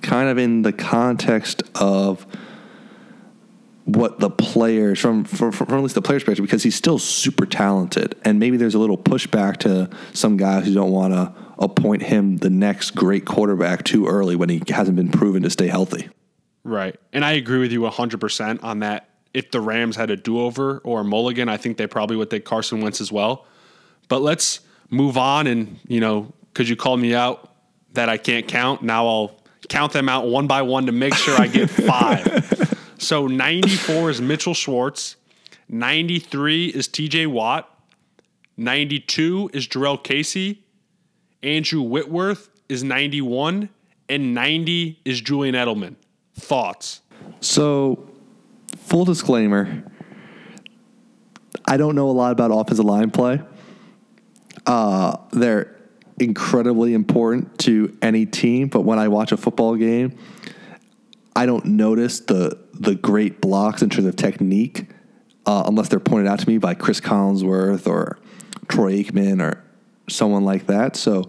kind 0.00 0.28
of 0.28 0.38
in 0.38 0.62
the 0.62 0.72
context 0.72 1.64
of 1.74 2.26
what 3.84 4.18
the 4.18 4.30
players 4.30 4.98
from 4.98 5.24
from, 5.24 5.52
from 5.52 5.74
at 5.74 5.82
least 5.82 5.94
the 5.94 6.02
players' 6.02 6.22
perspective, 6.22 6.44
because 6.44 6.62
he's 6.62 6.74
still 6.74 6.98
super 6.98 7.46
talented, 7.46 8.16
and 8.24 8.38
maybe 8.38 8.56
there's 8.56 8.74
a 8.74 8.78
little 8.78 8.98
pushback 8.98 9.58
to 9.58 9.90
some 10.12 10.36
guys 10.36 10.66
who 10.66 10.74
don't 10.74 10.92
want 10.92 11.12
to 11.12 11.32
appoint 11.58 12.02
him 12.02 12.38
the 12.38 12.50
next 12.50 12.92
great 12.92 13.24
quarterback 13.24 13.84
too 13.84 14.06
early 14.06 14.36
when 14.36 14.48
he 14.48 14.62
hasn't 14.68 14.96
been 14.96 15.10
proven 15.10 15.42
to 15.42 15.50
stay 15.50 15.68
healthy. 15.68 16.08
Right. 16.64 16.98
And 17.12 17.24
I 17.24 17.32
agree 17.32 17.58
with 17.58 17.72
you 17.72 17.80
100% 17.80 18.64
on 18.64 18.80
that. 18.80 19.08
If 19.32 19.50
the 19.50 19.60
Rams 19.60 19.96
had 19.96 20.10
a 20.10 20.16
do 20.16 20.40
over 20.40 20.78
or 20.78 21.00
a 21.00 21.04
mulligan, 21.04 21.48
I 21.48 21.56
think 21.56 21.76
they 21.76 21.86
probably 21.86 22.16
would 22.16 22.30
take 22.30 22.44
Carson 22.44 22.80
Wentz 22.80 23.00
as 23.00 23.12
well. 23.12 23.46
But 24.08 24.22
let's 24.22 24.60
move 24.90 25.18
on. 25.18 25.46
And, 25.46 25.78
you 25.88 26.00
know, 26.00 26.32
because 26.52 26.70
you 26.70 26.76
called 26.76 27.00
me 27.00 27.14
out 27.14 27.50
that 27.92 28.08
I 28.08 28.16
can't 28.16 28.46
count, 28.46 28.82
now 28.82 29.06
I'll 29.06 29.40
count 29.68 29.92
them 29.92 30.08
out 30.08 30.26
one 30.26 30.46
by 30.46 30.62
one 30.62 30.86
to 30.86 30.92
make 30.92 31.14
sure 31.14 31.38
I 31.38 31.48
get 31.48 31.68
five. 31.70 32.73
So 33.04 33.26
94 33.26 34.08
is 34.08 34.20
Mitchell 34.22 34.54
Schwartz, 34.54 35.16
93 35.68 36.68
is 36.68 36.88
TJ 36.88 37.26
Watt, 37.26 37.68
92 38.56 39.50
is 39.52 39.68
Jurrell 39.68 40.02
Casey, 40.02 40.64
Andrew 41.42 41.82
Whitworth 41.82 42.48
is 42.70 42.82
91, 42.82 43.68
and 44.08 44.34
90 44.34 45.00
is 45.04 45.20
Julian 45.20 45.54
Edelman. 45.54 45.96
Thoughts? 46.34 47.02
So, 47.42 48.08
full 48.78 49.04
disclaimer, 49.04 49.84
I 51.68 51.76
don't 51.76 51.96
know 51.96 52.08
a 52.08 52.12
lot 52.12 52.32
about 52.32 52.52
offensive 52.52 52.86
line 52.86 53.10
play. 53.10 53.42
Uh, 54.64 55.18
they're 55.30 55.76
incredibly 56.18 56.94
important 56.94 57.58
to 57.58 57.94
any 58.00 58.24
team, 58.24 58.68
but 58.68 58.80
when 58.80 58.98
I 58.98 59.08
watch 59.08 59.30
a 59.30 59.36
football 59.36 59.76
game, 59.76 60.16
I 61.36 61.44
don't 61.44 61.66
notice 61.66 62.20
the 62.20 62.63
the 62.78 62.94
great 62.94 63.40
blocks 63.40 63.82
in 63.82 63.90
terms 63.90 64.06
of 64.06 64.16
technique 64.16 64.86
uh, 65.46 65.64
unless 65.66 65.88
they're 65.88 66.00
pointed 66.00 66.26
out 66.26 66.38
to 66.40 66.48
me 66.48 66.58
by 66.58 66.74
Chris 66.74 67.00
Collinsworth 67.00 67.86
or 67.86 68.18
Troy 68.68 69.02
Aikman 69.02 69.42
or 69.42 69.62
someone 70.08 70.44
like 70.44 70.66
that. 70.66 70.96
So, 70.96 71.24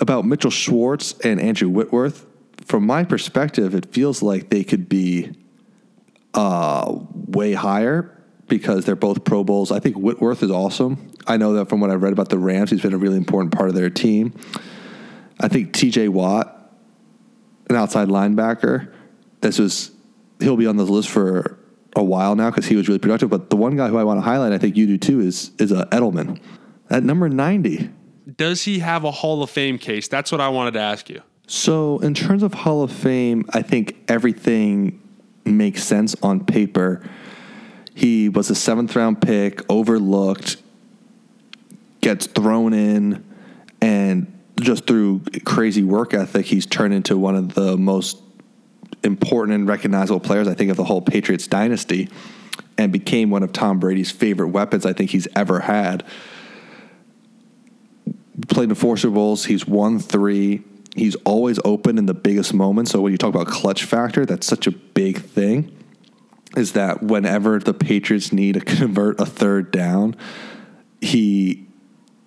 about 0.00 0.24
Mitchell 0.24 0.50
Schwartz 0.50 1.12
and 1.20 1.40
Andrew 1.40 1.68
Whitworth, 1.68 2.26
from 2.64 2.86
my 2.86 3.04
perspective, 3.04 3.74
it 3.74 3.92
feels 3.92 4.22
like 4.22 4.50
they 4.50 4.64
could 4.64 4.88
be 4.88 5.32
uh, 6.34 6.98
way 7.12 7.52
higher 7.52 8.18
because 8.48 8.84
they're 8.84 8.96
both 8.96 9.24
Pro 9.24 9.44
Bowls. 9.44 9.70
I 9.70 9.78
think 9.78 9.96
Whitworth 9.96 10.42
is 10.42 10.50
awesome. 10.50 11.12
I 11.26 11.36
know 11.36 11.52
that 11.54 11.68
from 11.68 11.80
what 11.80 11.90
I've 11.90 12.02
read 12.02 12.12
about 12.12 12.30
the 12.30 12.38
Rams, 12.38 12.70
he's 12.70 12.82
been 12.82 12.94
a 12.94 12.98
really 12.98 13.16
important 13.16 13.52
part 13.54 13.68
of 13.68 13.74
their 13.74 13.90
team. 13.90 14.34
I 15.40 15.48
think 15.48 15.72
TJ 15.72 16.08
Watt, 16.08 16.72
an 17.70 17.76
outside 17.76 18.08
linebacker, 18.08 18.92
this 19.40 19.58
was 19.58 19.92
he'll 20.42 20.56
be 20.56 20.66
on 20.66 20.76
the 20.76 20.84
list 20.84 21.08
for 21.08 21.58
a 21.96 22.02
while 22.02 22.34
now 22.34 22.50
because 22.50 22.66
he 22.66 22.76
was 22.76 22.88
really 22.88 22.98
productive. 22.98 23.30
But 23.30 23.50
the 23.50 23.56
one 23.56 23.76
guy 23.76 23.88
who 23.88 23.98
I 23.98 24.04
want 24.04 24.18
to 24.18 24.22
highlight, 24.22 24.52
I 24.52 24.58
think 24.58 24.76
you 24.76 24.86
do 24.86 24.98
too, 24.98 25.20
is 25.20 25.52
is 25.58 25.72
uh, 25.72 25.86
Edelman 25.86 26.40
at 26.90 27.02
number 27.02 27.28
ninety. 27.28 27.90
Does 28.36 28.62
he 28.62 28.78
have 28.78 29.04
a 29.04 29.10
Hall 29.10 29.42
of 29.42 29.50
Fame 29.50 29.78
case? 29.78 30.08
That's 30.08 30.30
what 30.30 30.40
I 30.40 30.48
wanted 30.48 30.74
to 30.74 30.80
ask 30.80 31.10
you. 31.10 31.22
So, 31.46 31.98
in 31.98 32.14
terms 32.14 32.42
of 32.42 32.54
Hall 32.54 32.82
of 32.82 32.92
Fame, 32.92 33.44
I 33.50 33.62
think 33.62 33.96
everything 34.08 35.00
makes 35.44 35.82
sense 35.82 36.14
on 36.22 36.44
paper. 36.44 37.02
He 37.94 38.28
was 38.28 38.48
a 38.48 38.54
seventh 38.54 38.94
round 38.96 39.20
pick, 39.20 39.60
overlooked, 39.70 40.56
gets 42.00 42.26
thrown 42.26 42.72
in, 42.72 43.24
and 43.80 44.32
just 44.60 44.86
through 44.86 45.22
crazy 45.44 45.82
work 45.82 46.14
ethic, 46.14 46.46
he's 46.46 46.64
turned 46.64 46.94
into 46.94 47.18
one 47.18 47.34
of 47.34 47.54
the 47.54 47.76
most 47.76 48.21
important 49.02 49.54
and 49.54 49.68
recognizable 49.68 50.20
players, 50.20 50.48
I 50.48 50.54
think, 50.54 50.70
of 50.70 50.76
the 50.76 50.84
whole 50.84 51.02
Patriots 51.02 51.46
dynasty, 51.46 52.08
and 52.78 52.92
became 52.92 53.30
one 53.30 53.42
of 53.42 53.52
Tom 53.52 53.78
Brady's 53.78 54.10
favorite 54.10 54.48
weapons 54.48 54.86
I 54.86 54.92
think 54.92 55.10
he's 55.10 55.28
ever 55.36 55.60
had. 55.60 56.04
Played 58.48 58.70
in 58.70 58.74
four 58.74 58.96
Super 58.96 59.14
Bowls, 59.14 59.44
he's 59.44 59.66
won 59.66 59.98
three. 59.98 60.62
He's 60.94 61.14
always 61.24 61.58
open 61.64 61.96
in 61.98 62.06
the 62.06 62.14
biggest 62.14 62.52
moments. 62.52 62.90
So 62.90 63.00
when 63.00 63.12
you 63.12 63.18
talk 63.18 63.34
about 63.34 63.46
clutch 63.46 63.84
factor, 63.84 64.26
that's 64.26 64.46
such 64.46 64.66
a 64.66 64.70
big 64.70 65.22
thing. 65.22 65.76
Is 66.56 66.72
that 66.72 67.02
whenever 67.02 67.58
the 67.58 67.72
Patriots 67.72 68.32
need 68.32 68.54
to 68.54 68.60
convert 68.60 69.20
a 69.20 69.24
third 69.24 69.70
down, 69.70 70.16
he, 71.00 71.66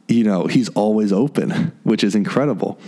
you 0.08 0.24
know, 0.24 0.48
he's 0.48 0.70
always 0.70 1.14
open, 1.14 1.78
which 1.84 2.04
is 2.04 2.16
incredible. 2.16 2.80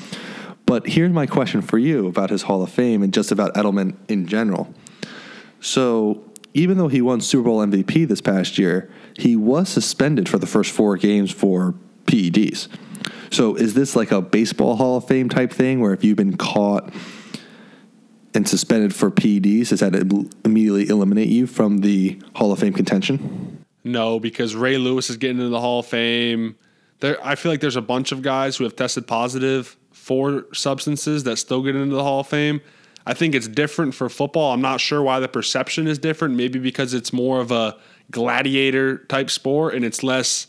But 0.67 0.85
here's 0.85 1.13
my 1.13 1.25
question 1.25 1.61
for 1.61 1.77
you 1.77 2.07
about 2.07 2.29
his 2.29 2.43
Hall 2.43 2.61
of 2.61 2.69
Fame 2.69 3.01
and 3.01 3.13
just 3.13 3.31
about 3.31 3.55
Edelman 3.55 3.95
in 4.09 4.27
general. 4.27 4.71
So 5.61 6.29
even 6.53 6.77
though 6.77 6.89
he 6.89 7.01
won 7.01 7.21
Super 7.21 7.45
Bowl 7.45 7.65
MVP 7.65 8.05
this 8.05 8.19
past 8.19 8.57
year, 8.57 8.91
he 9.17 9.37
was 9.37 9.69
suspended 9.69 10.27
for 10.27 10.37
the 10.37 10.45
first 10.45 10.71
four 10.71 10.97
games 10.97 11.31
for 11.31 11.73
PEDs. 12.05 12.67
So 13.31 13.55
is 13.55 13.75
this 13.75 13.95
like 13.95 14.11
a 14.11 14.21
baseball 14.21 14.75
Hall 14.75 14.97
of 14.97 15.07
Fame 15.07 15.29
type 15.29 15.53
thing 15.53 15.79
where 15.79 15.93
if 15.93 16.03
you've 16.03 16.17
been 16.17 16.35
caught 16.35 16.93
and 18.33 18.45
suspended 18.45 18.93
for 18.93 19.09
PEDs, 19.09 19.69
does 19.69 19.79
that 19.79 19.95
immediately 20.43 20.89
eliminate 20.89 21.29
you 21.29 21.47
from 21.47 21.77
the 21.77 22.19
Hall 22.35 22.51
of 22.51 22.59
Fame 22.59 22.73
contention? 22.73 23.63
No, 23.85 24.19
because 24.19 24.53
Ray 24.53 24.77
Lewis 24.77 25.09
is 25.09 25.15
getting 25.15 25.37
into 25.37 25.49
the 25.49 25.61
Hall 25.61 25.79
of 25.79 25.85
Fame. 25.85 26.57
There, 26.99 27.17
I 27.25 27.35
feel 27.35 27.53
like 27.53 27.61
there's 27.61 27.77
a 27.77 27.81
bunch 27.81 28.11
of 28.11 28.21
guys 28.21 28.57
who 28.57 28.65
have 28.65 28.75
tested 28.75 29.07
positive 29.07 29.76
for 30.07 30.45
substances 30.53 31.23
that 31.25 31.37
still 31.37 31.61
get 31.61 31.75
into 31.75 31.95
the 31.95 32.03
Hall 32.03 32.21
of 32.21 32.27
Fame. 32.27 32.61
I 33.05 33.13
think 33.13 33.35
it's 33.35 33.47
different 33.47 33.93
for 33.93 34.09
football. 34.09 34.53
I'm 34.53 34.61
not 34.61 34.81
sure 34.81 35.01
why 35.01 35.19
the 35.19 35.27
perception 35.27 35.87
is 35.87 35.99
different. 35.99 36.35
Maybe 36.35 36.59
because 36.59 36.93
it's 36.93 37.13
more 37.13 37.39
of 37.39 37.51
a 37.51 37.77
gladiator 38.09 38.97
type 38.97 39.29
sport 39.29 39.75
and 39.75 39.85
it's 39.85 40.01
less 40.01 40.47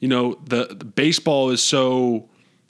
you 0.00 0.08
know, 0.08 0.38
the, 0.44 0.66
the 0.66 0.84
baseball 0.84 1.50
is 1.50 1.62
so 1.62 2.28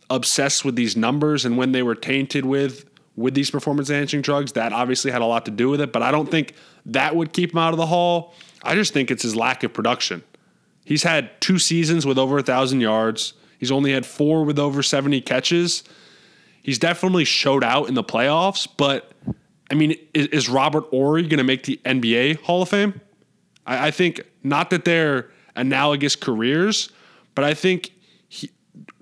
obsessed 0.09 0.65
with 0.65 0.77
these 0.77 0.97
numbers, 0.97 1.45
and 1.45 1.57
when 1.57 1.73
they 1.73 1.83
were 1.83 1.95
tainted 1.95 2.45
with 2.45 2.85
with 3.17 3.33
these 3.33 3.51
performance 3.51 3.89
enhancing 3.89 4.21
drugs, 4.21 4.53
that 4.53 4.75
obviously 4.75 5.11
had 5.11 5.23
a 5.23 5.25
lot 5.25 5.47
to 5.47 5.51
do 5.51 5.71
with 5.71 5.81
it. 5.81 5.91
But 5.91 6.03
I 6.03 6.11
don't 6.11 6.31
think 6.31 6.53
that 6.85 7.17
would 7.17 7.33
keep 7.33 7.53
him 7.53 7.59
out 7.59 7.73
of 7.73 7.79
the 7.79 7.87
hall. 7.87 8.35
I 8.63 8.75
just 8.75 8.93
think 8.93 9.11
it's 9.11 9.23
his 9.23 9.35
lack 9.35 9.63
of 9.63 9.73
production. 9.73 10.23
He's 10.85 11.03
had 11.03 11.41
two 11.41 11.59
seasons 11.59 12.05
with 12.05 12.19
over 12.19 12.37
a 12.37 12.43
thousand 12.43 12.83
yards. 12.83 13.33
He's 13.59 13.73
only 13.73 13.93
had 13.93 14.05
four 14.05 14.45
with 14.45 14.59
over 14.59 14.83
70 14.83 15.23
catches. 15.23 15.83
He's 16.67 16.81
definitely 16.81 17.25
showed 17.25 17.63
out 17.63 17.87
in 17.87 17.95
the 17.95 18.03
playoffs, 18.03 18.67
but 18.77 19.13
I 19.71 19.75
mean, 19.75 19.95
is, 20.13 20.27
is 20.27 20.49
Robert 20.49 20.83
Horry 20.87 21.23
going 21.23 21.39
to 21.39 21.45
make 21.45 21.63
the 21.63 21.81
NBA 21.85 22.41
Hall 22.41 22.63
of 22.63 22.71
Fame? 22.71 23.01
I, 23.65 23.87
I 23.87 23.91
think 23.93 24.21
not 24.43 24.71
that 24.71 24.85
they're 24.85 25.31
analogous 25.55 26.17
careers, 26.17 26.91
but 27.37 27.45
I 27.45 27.55
think 27.55 27.93
he, 28.29 28.51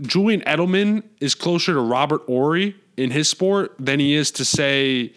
Julian 0.02 0.42
Edelman 0.42 1.04
is 1.22 1.34
closer 1.34 1.72
to 1.72 1.80
Robert 1.80 2.20
Horry 2.26 2.76
in 2.98 3.10
his 3.10 3.30
sport 3.30 3.74
than 3.78 3.98
he 3.98 4.12
is 4.12 4.30
to 4.32 4.44
say 4.44 5.14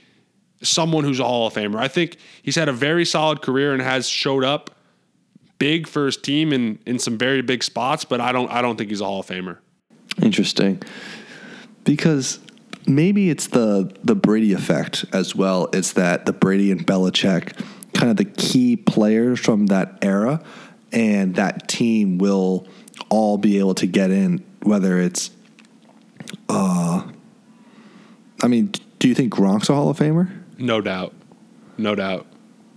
someone 0.62 1.04
who's 1.04 1.20
a 1.20 1.26
Hall 1.26 1.48
of 1.48 1.54
Famer. 1.54 1.76
I 1.76 1.90
think 1.90 2.16
he's 2.44 2.56
had 2.56 2.70
a 2.70 2.74
very 2.74 3.04
solid 3.04 3.42
career 3.42 3.74
and 3.74 3.82
has 3.82 4.08
showed 4.08 4.46
up 4.46 4.72
big 5.60 5.86
for 5.86 6.06
his 6.06 6.16
team 6.16 6.54
in 6.54 6.80
in 6.86 6.98
some 6.98 7.18
very 7.18 7.42
big 7.42 7.62
spots, 7.62 8.06
but 8.06 8.22
I 8.22 8.32
don't 8.32 8.50
I 8.50 8.62
don't 8.62 8.78
think 8.78 8.90
he's 8.90 9.02
a 9.02 9.06
Hall 9.06 9.20
of 9.20 9.28
Famer. 9.28 9.58
Interesting. 10.22 10.82
Because 11.88 12.40
maybe 12.86 13.30
it's 13.30 13.48
the 13.48 13.92
the 14.04 14.14
Brady 14.14 14.54
effect 14.54 15.06
as 15.14 15.34
well. 15.34 15.70
It's 15.74 15.94
that 15.94 16.26
the 16.26 16.34
Brady 16.34 16.72
and 16.72 16.86
Belichick 16.86 17.58
kind 17.94 18.12
of 18.12 18.18
the 18.18 18.26
key 18.26 18.76
players 18.76 19.40
from 19.40 19.68
that 19.68 19.98
era 20.02 20.44
and 20.92 21.36
that 21.36 21.68
team 21.68 22.18
will 22.18 22.68
all 23.10 23.38
be 23.38 23.58
able 23.58 23.74
to 23.76 23.88
get 23.88 24.12
in, 24.12 24.44
whether 24.64 25.00
it's, 25.00 25.32
uh, 26.50 27.04
I 28.42 28.48
mean, 28.48 28.72
do 29.00 29.08
you 29.08 29.16
think 29.16 29.34
Gronk's 29.34 29.70
a 29.70 29.74
Hall 29.74 29.90
of 29.90 29.98
Famer? 29.98 30.30
No 30.58 30.82
doubt, 30.82 31.14
no 31.78 31.96
doubt. 31.96 32.28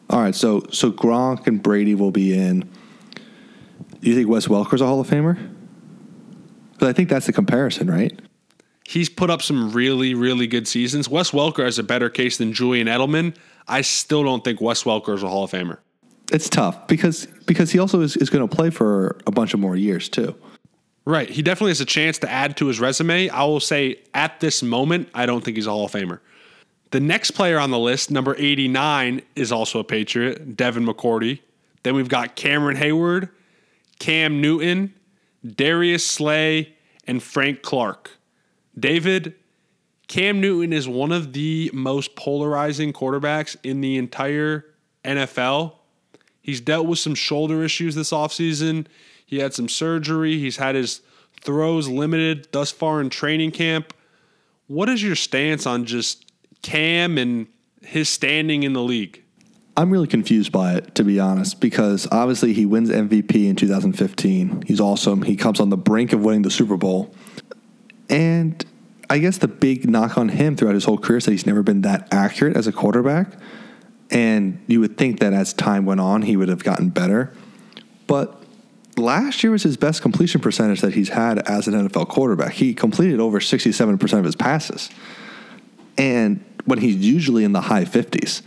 All 0.08 0.20
right, 0.20 0.34
so 0.34 0.66
so 0.70 0.90
Gronk 0.90 1.46
and 1.46 1.62
Brady 1.62 1.94
will 1.94 2.10
be 2.10 2.34
in. 2.34 2.60
Do 2.60 4.08
you 4.08 4.14
think 4.14 4.28
Wes 4.28 4.46
Welker's 4.46 4.80
a 4.80 4.86
Hall 4.86 5.00
of 5.00 5.08
Famer? 5.08 5.36
Because 6.72 6.88
I 6.88 6.92
think 6.92 7.08
that's 7.08 7.26
the 7.26 7.32
comparison, 7.32 7.90
right? 7.90 8.18
He's 8.90 9.08
put 9.08 9.30
up 9.30 9.40
some 9.40 9.72
really, 9.72 10.14
really 10.14 10.46
good 10.46 10.66
seasons. 10.66 11.08
Wes 11.08 11.30
Welker 11.30 11.64
has 11.64 11.78
a 11.78 11.84
better 11.84 12.10
case 12.10 12.38
than 12.38 12.52
Julian 12.52 12.88
Edelman. 12.88 13.36
I 13.68 13.82
still 13.82 14.24
don't 14.24 14.42
think 14.42 14.60
Wes 14.60 14.82
Welker 14.82 15.14
is 15.14 15.22
a 15.22 15.28
Hall 15.28 15.44
of 15.44 15.50
Famer 15.52 15.78
it's 16.32 16.48
tough 16.48 16.86
because 16.86 17.26
because 17.46 17.70
he 17.70 17.78
also 17.78 18.00
is, 18.00 18.16
is 18.16 18.30
going 18.30 18.46
to 18.46 18.54
play 18.54 18.70
for 18.70 19.18
a 19.26 19.30
bunch 19.30 19.54
of 19.54 19.60
more 19.60 19.76
years 19.76 20.08
too. 20.08 20.34
Right. 21.04 21.28
He 21.28 21.42
definitely 21.42 21.70
has 21.70 21.80
a 21.80 21.86
chance 21.86 22.18
to 22.18 22.30
add 22.30 22.56
to 22.58 22.66
his 22.66 22.78
resume. 22.78 23.28
I 23.30 23.44
will 23.44 23.60
say 23.60 24.00
at 24.14 24.38
this 24.40 24.62
moment, 24.62 25.08
I 25.14 25.26
don't 25.26 25.42
think 25.42 25.56
he's 25.56 25.66
a 25.66 25.70
Hall 25.70 25.86
of 25.86 25.92
Famer. 25.92 26.20
The 26.90 27.00
next 27.00 27.32
player 27.32 27.58
on 27.58 27.70
the 27.70 27.78
list, 27.78 28.10
number 28.10 28.36
89, 28.36 29.22
is 29.34 29.50
also 29.50 29.78
a 29.78 29.84
Patriot, 29.84 30.56
Devin 30.56 30.84
McCourty. 30.84 31.40
Then 31.82 31.94
we've 31.94 32.08
got 32.08 32.36
Cameron 32.36 32.76
Heyward, 32.76 33.30
Cam 33.98 34.40
Newton, 34.40 34.92
Darius 35.44 36.04
Slay, 36.04 36.74
and 37.06 37.22
Frank 37.22 37.62
Clark. 37.62 38.18
David, 38.78 39.34
Cam 40.08 40.40
Newton 40.40 40.72
is 40.72 40.88
one 40.88 41.12
of 41.12 41.32
the 41.32 41.70
most 41.72 42.16
polarizing 42.16 42.92
quarterbacks 42.92 43.56
in 43.62 43.80
the 43.80 43.96
entire 43.96 44.66
NFL. 45.04 45.74
He's 46.42 46.60
dealt 46.60 46.86
with 46.86 46.98
some 46.98 47.14
shoulder 47.14 47.62
issues 47.62 47.94
this 47.94 48.10
offseason. 48.10 48.86
He 49.24 49.38
had 49.38 49.54
some 49.54 49.68
surgery. 49.68 50.38
He's 50.38 50.56
had 50.56 50.74
his 50.74 51.02
throws 51.40 51.88
limited 51.88 52.48
thus 52.52 52.70
far 52.70 53.00
in 53.00 53.10
training 53.10 53.52
camp. 53.52 53.94
What 54.66 54.88
is 54.88 55.02
your 55.02 55.16
stance 55.16 55.66
on 55.66 55.84
just 55.84 56.24
Cam 56.62 57.18
and 57.18 57.46
his 57.82 58.08
standing 58.08 58.62
in 58.62 58.72
the 58.72 58.82
league? 58.82 59.22
I'm 59.76 59.90
really 59.90 60.06
confused 60.06 60.52
by 60.52 60.74
it, 60.74 60.94
to 60.96 61.04
be 61.04 61.18
honest, 61.18 61.60
because 61.60 62.06
obviously 62.10 62.52
he 62.52 62.66
wins 62.66 62.90
MVP 62.90 63.48
in 63.48 63.56
2015. 63.56 64.64
He's 64.66 64.80
awesome. 64.80 65.22
He 65.22 65.36
comes 65.36 65.60
on 65.60 65.70
the 65.70 65.76
brink 65.76 66.12
of 66.12 66.20
winning 66.20 66.42
the 66.42 66.50
Super 66.50 66.76
Bowl. 66.76 67.14
And 68.10 68.62
I 69.08 69.18
guess 69.18 69.38
the 69.38 69.48
big 69.48 69.88
knock 69.88 70.18
on 70.18 70.28
him 70.28 70.56
throughout 70.56 70.74
his 70.74 70.84
whole 70.84 70.98
career 70.98 71.18
is 71.18 71.24
that 71.24 71.30
he's 71.30 71.46
never 71.46 71.62
been 71.62 71.82
that 71.82 72.08
accurate 72.12 72.56
as 72.56 72.66
a 72.66 72.72
quarterback. 72.72 73.32
And 74.10 74.62
you 74.66 74.80
would 74.80 74.98
think 74.98 75.20
that 75.20 75.32
as 75.32 75.52
time 75.52 75.86
went 75.86 76.00
on, 76.00 76.22
he 76.22 76.36
would 76.36 76.48
have 76.48 76.64
gotten 76.64 76.90
better. 76.90 77.32
But 78.08 78.42
last 78.96 79.42
year 79.42 79.52
was 79.52 79.62
his 79.62 79.76
best 79.76 80.02
completion 80.02 80.40
percentage 80.40 80.80
that 80.80 80.94
he's 80.94 81.10
had 81.10 81.38
as 81.48 81.68
an 81.68 81.74
NFL 81.74 82.08
quarterback. 82.08 82.52
He 82.54 82.74
completed 82.74 83.20
over 83.20 83.38
67% 83.38 84.18
of 84.18 84.24
his 84.24 84.36
passes. 84.36 84.90
And 85.96 86.44
when 86.64 86.80
he's 86.80 86.96
usually 86.96 87.44
in 87.44 87.52
the 87.52 87.60
high 87.60 87.84
50s. 87.84 88.42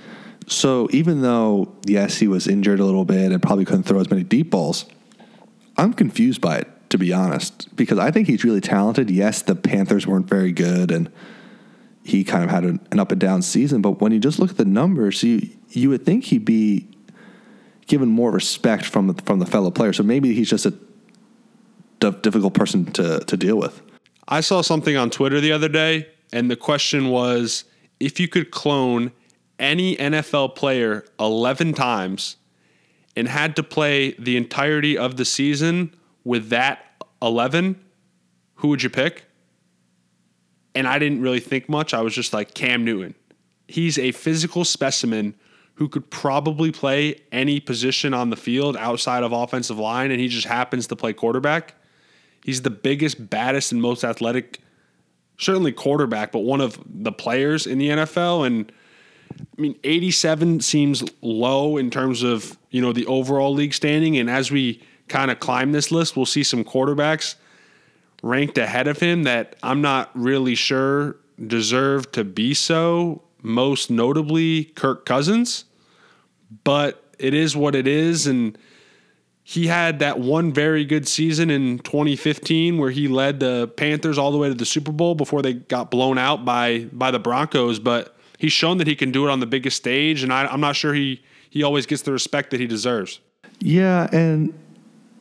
So 0.47 0.89
even 0.91 1.21
though, 1.21 1.73
yes, 1.85 2.17
he 2.17 2.27
was 2.27 2.47
injured 2.47 2.79
a 2.79 2.85
little 2.85 3.05
bit 3.05 3.31
and 3.31 3.41
probably 3.41 3.63
couldn't 3.63 3.83
throw 3.83 3.99
as 3.99 4.09
many 4.09 4.23
deep 4.23 4.49
balls, 4.49 4.85
I'm 5.77 5.93
confused 5.93 6.41
by 6.41 6.57
it, 6.57 6.67
to 6.93 6.97
be 6.99 7.11
honest, 7.11 7.75
because 7.75 7.97
I 7.97 8.11
think 8.11 8.27
he's 8.27 8.43
really 8.43 8.61
talented. 8.61 9.09
Yes, 9.09 9.41
the 9.41 9.55
Panthers 9.55 10.05
weren't 10.05 10.29
very 10.29 10.51
good 10.51 10.91
and 10.91 11.11
he 12.03 12.23
kind 12.23 12.43
of 12.43 12.51
had 12.51 12.63
an, 12.65 12.79
an 12.91 12.99
up 12.99 13.11
and 13.11 13.19
down 13.19 13.41
season. 13.41 13.81
But 13.81 13.99
when 13.99 14.11
you 14.11 14.19
just 14.19 14.37
look 14.37 14.51
at 14.51 14.57
the 14.57 14.65
numbers, 14.65 15.23
you 15.23 15.49
you 15.69 15.89
would 15.89 16.05
think 16.05 16.25
he'd 16.25 16.45
be 16.45 16.87
given 17.87 18.09
more 18.09 18.29
respect 18.29 18.85
from 18.85 19.07
the, 19.07 19.19
from 19.23 19.39
the 19.39 19.47
fellow 19.47 19.71
players. 19.71 19.97
So 19.97 20.03
maybe 20.03 20.35
he's 20.35 20.51
just 20.51 20.67
a 20.67 20.73
difficult 22.11 22.53
person 22.53 22.85
to 22.91 23.21
to 23.21 23.35
deal 23.37 23.55
with. 23.55 23.81
I 24.27 24.41
saw 24.41 24.61
something 24.61 24.95
on 24.95 25.09
Twitter 25.09 25.41
the 25.41 25.51
other 25.51 25.69
day, 25.69 26.09
and 26.31 26.51
the 26.51 26.55
question 26.55 27.09
was 27.09 27.63
if 27.99 28.19
you 28.19 28.27
could 28.27 28.51
clone 28.51 29.11
any 29.57 29.95
NFL 29.95 30.55
player 30.55 31.05
11 31.19 31.73
times 31.73 32.35
and 33.15 33.27
had 33.27 33.55
to 33.55 33.63
play 33.63 34.11
the 34.19 34.37
entirety 34.37 34.95
of 34.95 35.17
the 35.17 35.25
season 35.25 35.95
with 36.23 36.49
that 36.49 37.03
11, 37.21 37.79
who 38.55 38.69
would 38.69 38.83
you 38.83 38.89
pick? 38.89 39.25
and 40.75 40.87
I 40.87 40.99
didn't 40.99 41.21
really 41.21 41.39
think 41.39 41.69
much. 41.69 41.93
I 41.93 42.01
was 42.01 42.13
just 42.13 42.33
like 42.33 42.53
Cam 42.53 42.83
Newton. 42.83 43.15
He's 43.67 43.97
a 43.97 44.11
physical 44.11 44.65
specimen 44.65 45.35
who 45.75 45.87
could 45.89 46.09
probably 46.09 46.71
play 46.71 47.21
any 47.31 47.59
position 47.59 48.13
on 48.13 48.29
the 48.29 48.35
field 48.35 48.77
outside 48.77 49.23
of 49.23 49.31
offensive 49.31 49.79
line, 49.79 50.11
and 50.11 50.19
he 50.19 50.27
just 50.27 50.47
happens 50.47 50.87
to 50.87 50.95
play 50.95 51.13
quarterback. 51.13 51.75
He's 52.43 52.61
the 52.61 52.69
biggest, 52.69 53.29
baddest, 53.29 53.71
and 53.71 53.81
most 53.81 54.03
athletic, 54.03 54.59
certainly 55.37 55.71
quarterback, 55.71 56.31
but 56.31 56.39
one 56.39 56.61
of 56.61 56.79
the 56.85 57.11
players 57.11 57.65
in 57.65 57.77
the 57.77 57.89
NFL. 57.89 58.45
And 58.45 58.71
I 59.39 59.61
mean, 59.61 59.79
87 59.83 60.59
seems 60.59 61.03
low 61.21 61.77
in 61.77 61.89
terms 61.89 62.21
of, 62.21 62.57
you 62.69 62.81
know, 62.81 62.93
the 62.93 63.05
overall 63.07 63.53
league 63.53 63.73
standing. 63.73 64.17
And 64.17 64.29
as 64.29 64.51
we 64.51 64.83
kind 65.13 65.29
of 65.29 65.39
climb 65.39 65.71
this 65.71 65.91
list, 65.91 66.17
we'll 66.17 66.25
see 66.25 66.43
some 66.43 66.63
quarterbacks 66.63 67.35
ranked 68.23 68.57
ahead 68.57 68.87
of 68.87 68.99
him 68.99 69.23
that 69.23 69.55
I'm 69.61 69.79
not 69.79 70.09
really 70.15 70.55
sure 70.55 71.17
deserve 71.45 72.11
to 72.13 72.23
be 72.23 72.55
so. 72.55 73.21
Most 73.43 73.91
notably, 73.91 74.63
Kirk 74.63 75.05
Cousins. 75.05 75.65
But 76.63 77.03
it 77.19 77.35
is 77.35 77.55
what 77.55 77.75
it 77.75 77.87
is. 77.87 78.25
And 78.25 78.57
he 79.43 79.67
had 79.67 79.99
that 79.99 80.19
one 80.19 80.51
very 80.51 80.83
good 80.83 81.07
season 81.07 81.51
in 81.51 81.77
2015 81.79 82.79
where 82.79 82.89
he 82.89 83.07
led 83.07 83.39
the 83.39 83.67
Panthers 83.77 84.17
all 84.17 84.31
the 84.31 84.37
way 84.39 84.47
to 84.47 84.55
the 84.55 84.65
Super 84.65 84.91
Bowl 84.91 85.13
before 85.13 85.43
they 85.43 85.53
got 85.53 85.91
blown 85.91 86.17
out 86.17 86.43
by 86.43 86.85
by 86.91 87.11
the 87.11 87.19
Broncos. 87.19 87.77
But 87.77 88.15
he's 88.39 88.53
shown 88.53 88.77
that 88.77 88.87
he 88.87 88.95
can 88.95 89.11
do 89.11 89.27
it 89.27 89.31
on 89.31 89.41
the 89.41 89.45
biggest 89.45 89.77
stage, 89.77 90.23
and 90.23 90.33
I, 90.33 90.45
I'm 90.47 90.61
not 90.61 90.75
sure 90.75 90.93
he 90.93 91.21
he 91.49 91.61
always 91.61 91.85
gets 91.85 92.01
the 92.01 92.13
respect 92.13 92.51
that 92.51 92.59
he 92.59 92.67
deserves. 92.67 93.19
Yeah, 93.59 94.07
and 94.11 94.53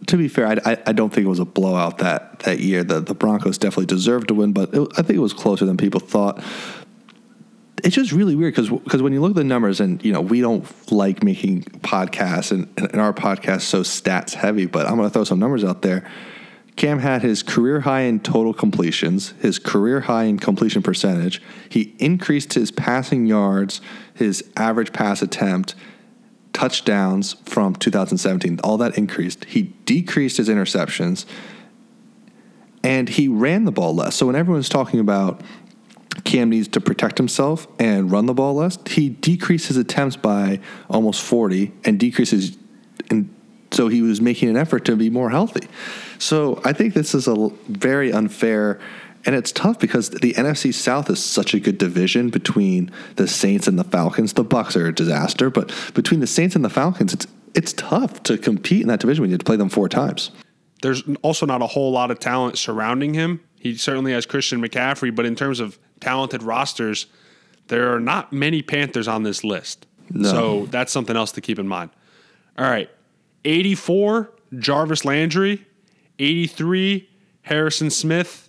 to 0.07 0.17
be 0.17 0.29
fair, 0.29 0.47
I, 0.65 0.79
I, 0.87 0.93
don't 0.93 1.13
think 1.13 1.25
it 1.25 1.29
was 1.29 1.39
a 1.39 1.45
blowout 1.45 1.99
that 1.99 2.41
that 2.41 2.61
year. 2.61 2.83
The 2.85 3.01
the 3.01 3.15
Broncos 3.15 3.59
definitely 3.59 3.87
deserved 3.87 4.29
to 4.29 4.35
win, 4.35 4.53
but 4.53 4.75
it, 4.75 4.89
I 4.93 5.03
think 5.03 5.17
it 5.17 5.21
was 5.21 5.33
closer 5.33 5.65
than 5.65 5.77
people 5.77 6.01
thought. 6.01 6.43
It's 7.85 7.95
just 7.95 8.13
really 8.13 8.35
weird 8.35 8.55
because 8.55 8.71
because 8.71 9.03
when 9.03 9.13
you 9.13 9.21
look 9.21 9.31
at 9.31 9.37
the 9.37 9.45
numbers, 9.45 9.81
and 9.81 10.05
you 10.05 10.13
know 10.13 10.21
we 10.21 10.41
don't 10.41 10.67
like 10.93 11.23
making 11.23 11.63
podcasts, 11.63 12.53
and, 12.53 12.69
and 12.77 13.01
our 13.01 13.13
podcast 13.13 13.63
so 13.63 13.83
stats 13.83 14.35
heavy, 14.35 14.67
but 14.67 14.87
I'm 14.87 14.97
going 14.97 15.09
to 15.09 15.13
throw 15.13 15.25
some 15.25 15.39
numbers 15.39 15.65
out 15.65 15.83
there. 15.83 16.09
Cam 16.77 17.01
had 17.01 17.23
his 17.23 17.43
career 17.43 17.81
high 17.81 18.03
in 18.03 18.19
total 18.21 18.55
completions, 18.55 19.35
his 19.41 19.59
career 19.59 20.01
high 20.01 20.25
in 20.25 20.39
completion 20.39 20.83
percentage. 20.83 21.43
He 21.69 21.95
increased 21.99 22.55
his 22.55 22.71
passing 22.71 23.27
yards, 23.27 23.83
his 24.15 24.51
average 24.57 24.93
pass 24.93 25.21
attempt, 25.21 25.75
touchdowns 26.53 27.35
from 27.45 27.75
2017. 27.75 28.61
All 28.63 28.77
that 28.79 28.97
increased. 28.97 29.45
He 29.47 29.75
decreased 29.85 30.37
his 30.37 30.49
interceptions 30.49 31.25
and 32.85 33.09
he 33.09 33.29
ran 33.29 33.65
the 33.65 33.73
ball 33.73 33.95
less. 33.95 34.17
So 34.17 34.27
when 34.27 34.37
everyone's 34.37 34.69
talking 34.69 35.01
about 35.01 35.41
Cam 36.25 36.51
needs 36.51 36.69
to 36.69 36.81
protect 36.81 37.17
himself 37.17 37.67
and 37.79 38.11
run 38.11 38.27
the 38.27 38.35
ball 38.35 38.55
less, 38.55 38.79
he 38.87 39.09
decreased 39.09 39.69
his 39.69 39.77
attempts 39.77 40.17
by 40.17 40.61
almost 40.91 41.23
40 41.23 41.73
and 41.85 41.99
decreases 41.99 42.57
and 43.11 43.35
so 43.71 43.89
he 43.89 44.03
was 44.03 44.21
making 44.21 44.51
an 44.51 44.57
effort 44.57 44.85
to 44.85 44.97
be 44.97 45.09
more 45.09 45.31
healthy. 45.31 45.67
So 46.19 46.61
I 46.65 46.75
think 46.75 46.93
this 46.95 47.15
is 47.15 47.27
a 47.27 47.49
very 47.69 48.13
unfair 48.13 48.79
and 49.25 49.35
it's 49.35 49.53
tough 49.53 49.79
because 49.79 50.11
the 50.11 50.35
NFC 50.35 50.75
South 50.75 51.09
is 51.09 51.23
such 51.23 51.55
a 51.55 51.61
good 51.61 51.79
division 51.79 52.31
between 52.31 52.91
the 53.17 53.29
Saints 53.29 53.69
and 53.69 53.79
the 53.79 53.85
Falcons. 53.85 54.33
The 54.33 54.45
Bucs 54.45 54.77
are 54.77 54.87
a 54.87 54.95
disaster, 54.95 55.51
but 55.51 55.73
between 55.95 56.21
the 56.21 56.27
Saints 56.27 56.57
and 56.57 56.65
the 56.65 56.71
Falcons, 56.71 57.13
it's 57.13 57.27
it's 57.55 57.73
tough 57.75 58.23
to 58.25 58.39
compete 58.39 58.83
in 58.83 58.89
that 58.89 59.01
division 59.01 59.23
when 59.23 59.31
you 59.31 59.35
have 59.35 59.41
to 59.41 59.45
play 59.45 59.57
them 59.57 59.69
four 59.69 59.89
times. 59.89 60.31
There's 60.81 61.03
also 61.23 61.47
not 61.47 61.63
a 61.63 61.67
whole 61.67 61.93
lot 61.93 62.11
of 62.11 62.19
talent 62.19 62.59
surrounding 62.59 63.15
him. 63.15 63.41
He 63.59 63.77
certainly 63.77 64.13
has 64.13 64.27
Christian 64.27 64.61
McCaffrey, 64.61 65.15
but 65.15 65.27
in 65.27 65.37
terms 65.37 65.61
of 65.61 65.79
talented 66.01 66.43
rosters, 66.43 67.07
there 67.69 67.95
are 67.95 68.01
not 68.01 68.33
many 68.33 68.63
Panthers 68.63 69.07
on 69.07 69.23
this 69.23 69.45
list. 69.45 69.87
No. 70.11 70.29
So 70.31 70.67
that's 70.67 70.93
something 70.93 71.17
else 71.17 71.33
to 71.33 71.41
keep 71.41 71.59
in 71.59 71.69
mind. 71.69 71.91
All 72.59 72.69
right. 72.69 72.91
84, 73.45 74.33
Jarvis 74.59 75.05
Landry. 75.05 75.65
83, 76.19 77.09
Harrison 77.43 77.91
Smith. 77.91 78.49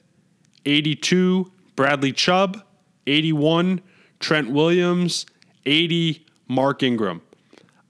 82, 0.65 1.51
Bradley 1.75 2.11
Chubb. 2.11 2.63
81, 3.07 3.81
Trent 4.19 4.51
Williams. 4.51 5.25
80, 5.65 6.25
Mark 6.47 6.83
Ingram. 6.83 7.21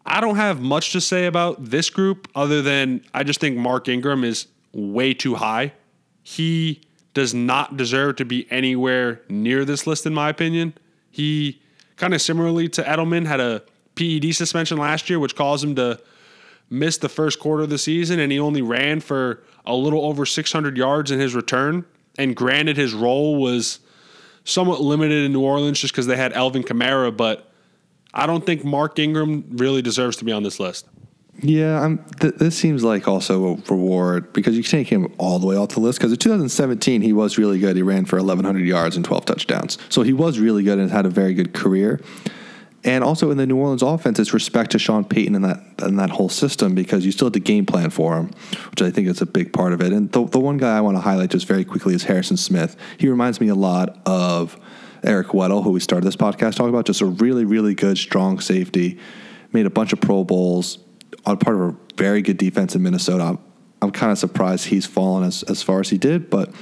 I 0.05 0.21
don't 0.21 0.35
have 0.35 0.61
much 0.61 0.91
to 0.91 1.01
say 1.01 1.25
about 1.25 1.63
this 1.63 1.89
group 1.89 2.27
other 2.35 2.61
than 2.61 3.03
I 3.13 3.23
just 3.23 3.39
think 3.39 3.57
Mark 3.57 3.87
Ingram 3.87 4.23
is 4.23 4.47
way 4.73 5.13
too 5.13 5.35
high. 5.35 5.73
He 6.23 6.81
does 7.13 7.33
not 7.33 7.77
deserve 7.77 8.17
to 8.17 8.25
be 8.25 8.47
anywhere 8.51 9.21
near 9.29 9.65
this 9.65 9.87
list, 9.87 10.05
in 10.05 10.13
my 10.13 10.29
opinion. 10.29 10.73
He 11.09 11.61
kind 11.95 12.13
of 12.13 12.21
similarly 12.21 12.67
to 12.69 12.83
Edelman 12.83 13.25
had 13.25 13.39
a 13.39 13.63
PED 13.95 14.33
suspension 14.35 14.77
last 14.77 15.09
year, 15.09 15.19
which 15.19 15.35
caused 15.35 15.63
him 15.63 15.75
to 15.75 15.99
miss 16.69 16.97
the 16.97 17.09
first 17.09 17.39
quarter 17.39 17.63
of 17.63 17.69
the 17.69 17.77
season, 17.77 18.19
and 18.19 18.31
he 18.31 18.39
only 18.39 18.61
ran 18.61 18.99
for 18.99 19.43
a 19.65 19.75
little 19.75 20.03
over 20.05 20.25
600 20.25 20.75
yards 20.75 21.11
in 21.11 21.19
his 21.19 21.35
return. 21.35 21.85
And 22.17 22.35
granted, 22.35 22.77
his 22.77 22.93
role 22.93 23.41
was 23.41 23.79
somewhat 24.43 24.81
limited 24.81 25.25
in 25.25 25.33
New 25.33 25.41
Orleans 25.41 25.79
just 25.79 25.93
because 25.93 26.07
they 26.07 26.17
had 26.17 26.33
Alvin 26.33 26.63
Kamara, 26.63 27.15
but 27.15 27.51
I 28.13 28.27
don't 28.27 28.45
think 28.45 28.63
Mark 28.63 28.99
Ingram 28.99 29.45
really 29.51 29.81
deserves 29.81 30.17
to 30.17 30.25
be 30.25 30.31
on 30.31 30.43
this 30.43 30.59
list. 30.59 30.87
Yeah, 31.41 31.95
th- 32.19 32.35
this 32.35 32.55
seems 32.55 32.83
like 32.83 33.07
also 33.07 33.47
a 33.47 33.55
reward 33.69 34.31
because 34.33 34.55
you 34.55 34.61
take 34.61 34.87
him 34.87 35.11
all 35.17 35.39
the 35.39 35.47
way 35.47 35.55
off 35.55 35.69
the 35.69 35.79
list. 35.79 35.97
Because 35.97 36.11
in 36.11 36.19
2017, 36.19 37.01
he 37.01 37.11
was 37.11 37.39
really 37.39 37.57
good. 37.57 37.75
He 37.75 37.81
ran 37.81 38.05
for 38.05 38.17
1,100 38.17 38.59
yards 38.65 38.95
and 38.95 39.03
12 39.03 39.25
touchdowns. 39.25 39.79
So 39.89 40.03
he 40.03 40.13
was 40.13 40.37
really 40.37 40.63
good 40.63 40.77
and 40.77 40.91
had 40.91 41.05
a 41.07 41.09
very 41.09 41.33
good 41.33 41.53
career. 41.53 41.99
And 42.85 43.03
also 43.03 43.31
in 43.31 43.37
the 43.37 43.45
New 43.45 43.57
Orleans 43.57 43.81
offense, 43.81 44.19
it's 44.19 44.33
respect 44.33 44.71
to 44.71 44.79
Sean 44.79 45.05
Payton 45.05 45.35
and 45.35 45.45
that 45.45 45.63
and 45.79 45.97
that 45.99 46.09
whole 46.09 46.29
system 46.29 46.75
because 46.75 47.05
you 47.05 47.11
still 47.11 47.27
had 47.27 47.33
the 47.33 47.39
game 47.39 47.65
plan 47.65 47.89
for 47.89 48.17
him, 48.17 48.31
which 48.71 48.81
I 48.81 48.91
think 48.91 49.07
is 49.07 49.21
a 49.21 49.25
big 49.25 49.53
part 49.53 49.71
of 49.71 49.81
it. 49.81 49.93
And 49.93 50.11
the, 50.11 50.25
the 50.25 50.39
one 50.39 50.57
guy 50.57 50.77
I 50.77 50.81
want 50.81 50.97
to 50.97 51.01
highlight 51.01 51.29
just 51.29 51.47
very 51.47 51.63
quickly 51.63 51.95
is 51.95 52.03
Harrison 52.03 52.35
Smith. 52.35 52.75
He 52.97 53.07
reminds 53.07 53.39
me 53.39 53.47
a 53.47 53.55
lot 53.55 54.01
of 54.05 54.59
Eric 55.01 55.27
Weddle, 55.27 55.63
who 55.63 55.71
we 55.71 55.79
started 55.79 56.05
this 56.05 56.17
podcast 56.17 56.55
talking 56.55 56.69
about. 56.69 56.85
Just 56.85 57.01
a 57.01 57.05
really, 57.05 57.45
really 57.45 57.73
good, 57.73 57.97
strong 57.97 58.39
safety. 58.39 58.99
Made 59.53 59.65
a 59.65 59.69
bunch 59.69 59.93
of 59.93 60.01
Pro 60.01 60.23
Bowls 60.23 60.79
on 61.25 61.37
part 61.37 61.55
of 61.55 61.61
a 61.61 61.77
very 61.95 62.21
good 62.21 62.37
defense 62.37 62.75
in 62.75 62.83
Minnesota. 62.83 63.23
I'm, 63.23 63.39
I'm 63.81 63.91
kind 63.91 64.11
of 64.11 64.17
surprised 64.17 64.65
he's 64.65 64.85
fallen 64.85 65.23
as, 65.23 65.43
as 65.43 65.61
far 65.61 65.79
as 65.79 65.89
he 65.89 65.97
did, 65.97 66.29
but 66.29 66.53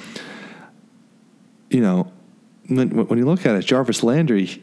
you 1.70 1.82
know, 1.82 2.12
when, 2.68 3.08
when 3.08 3.18
you 3.18 3.26
look 3.26 3.46
at 3.46 3.56
it, 3.56 3.62
Jarvis 3.62 4.04
Landry, 4.04 4.62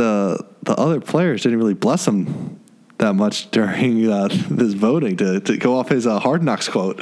the 0.00 0.46
the 0.62 0.74
other 0.76 0.98
players 0.98 1.42
didn't 1.42 1.58
really 1.58 1.74
bless 1.74 2.08
him 2.08 2.58
that 2.98 3.14
much 3.14 3.50
during 3.50 4.10
uh, 4.10 4.28
this 4.50 4.72
voting 4.72 5.16
to, 5.18 5.40
to 5.40 5.56
go 5.56 5.78
off 5.78 5.90
his 5.90 6.06
uh, 6.06 6.18
hard 6.18 6.42
knocks 6.42 6.68
quote. 6.68 6.98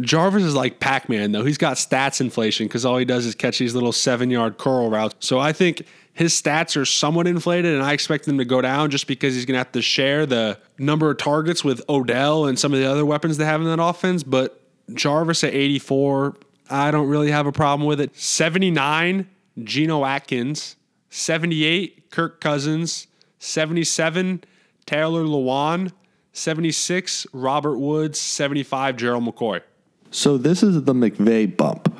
Jarvis 0.00 0.44
is 0.44 0.54
like 0.54 0.78
Pac 0.78 1.08
Man, 1.08 1.32
though. 1.32 1.44
He's 1.44 1.58
got 1.58 1.76
stats 1.76 2.20
inflation 2.20 2.68
because 2.68 2.84
all 2.84 2.96
he 2.96 3.04
does 3.04 3.26
is 3.26 3.34
catch 3.34 3.58
these 3.58 3.74
little 3.74 3.92
seven 3.92 4.30
yard 4.30 4.58
curl 4.58 4.88
routes. 4.90 5.14
So 5.20 5.38
I 5.40 5.52
think 5.52 5.84
his 6.12 6.32
stats 6.40 6.80
are 6.80 6.84
somewhat 6.84 7.26
inflated, 7.26 7.74
and 7.74 7.82
I 7.82 7.92
expect 7.92 8.24
them 8.24 8.38
to 8.38 8.44
go 8.44 8.60
down 8.60 8.90
just 8.90 9.08
because 9.08 9.34
he's 9.34 9.46
going 9.46 9.54
to 9.54 9.58
have 9.58 9.72
to 9.72 9.82
share 9.82 10.26
the 10.26 10.58
number 10.78 11.10
of 11.10 11.18
targets 11.18 11.64
with 11.64 11.82
Odell 11.88 12.46
and 12.46 12.58
some 12.58 12.72
of 12.72 12.78
the 12.78 12.86
other 12.86 13.04
weapons 13.04 13.36
they 13.36 13.44
have 13.44 13.60
in 13.60 13.66
that 13.66 13.82
offense. 13.82 14.22
But 14.22 14.60
Jarvis 14.94 15.42
at 15.42 15.54
84, 15.54 16.36
I 16.68 16.92
don't 16.92 17.08
really 17.08 17.32
have 17.32 17.46
a 17.46 17.52
problem 17.52 17.88
with 17.88 18.00
it. 18.00 18.16
79, 18.16 19.28
Geno 19.64 20.04
Atkins. 20.04 20.76
78, 21.10 21.99
Kirk 22.10 22.40
Cousins. 22.40 23.06
77, 23.38 24.44
Taylor 24.86 25.24
Lewan. 25.24 25.92
76, 26.32 27.26
Robert 27.32 27.78
Woods. 27.78 28.20
75, 28.20 28.96
Gerald 28.96 29.24
McCoy. 29.24 29.62
So 30.10 30.36
this 30.36 30.62
is 30.62 30.82
the 30.84 30.92
McVay 30.92 31.56
bump 31.56 31.96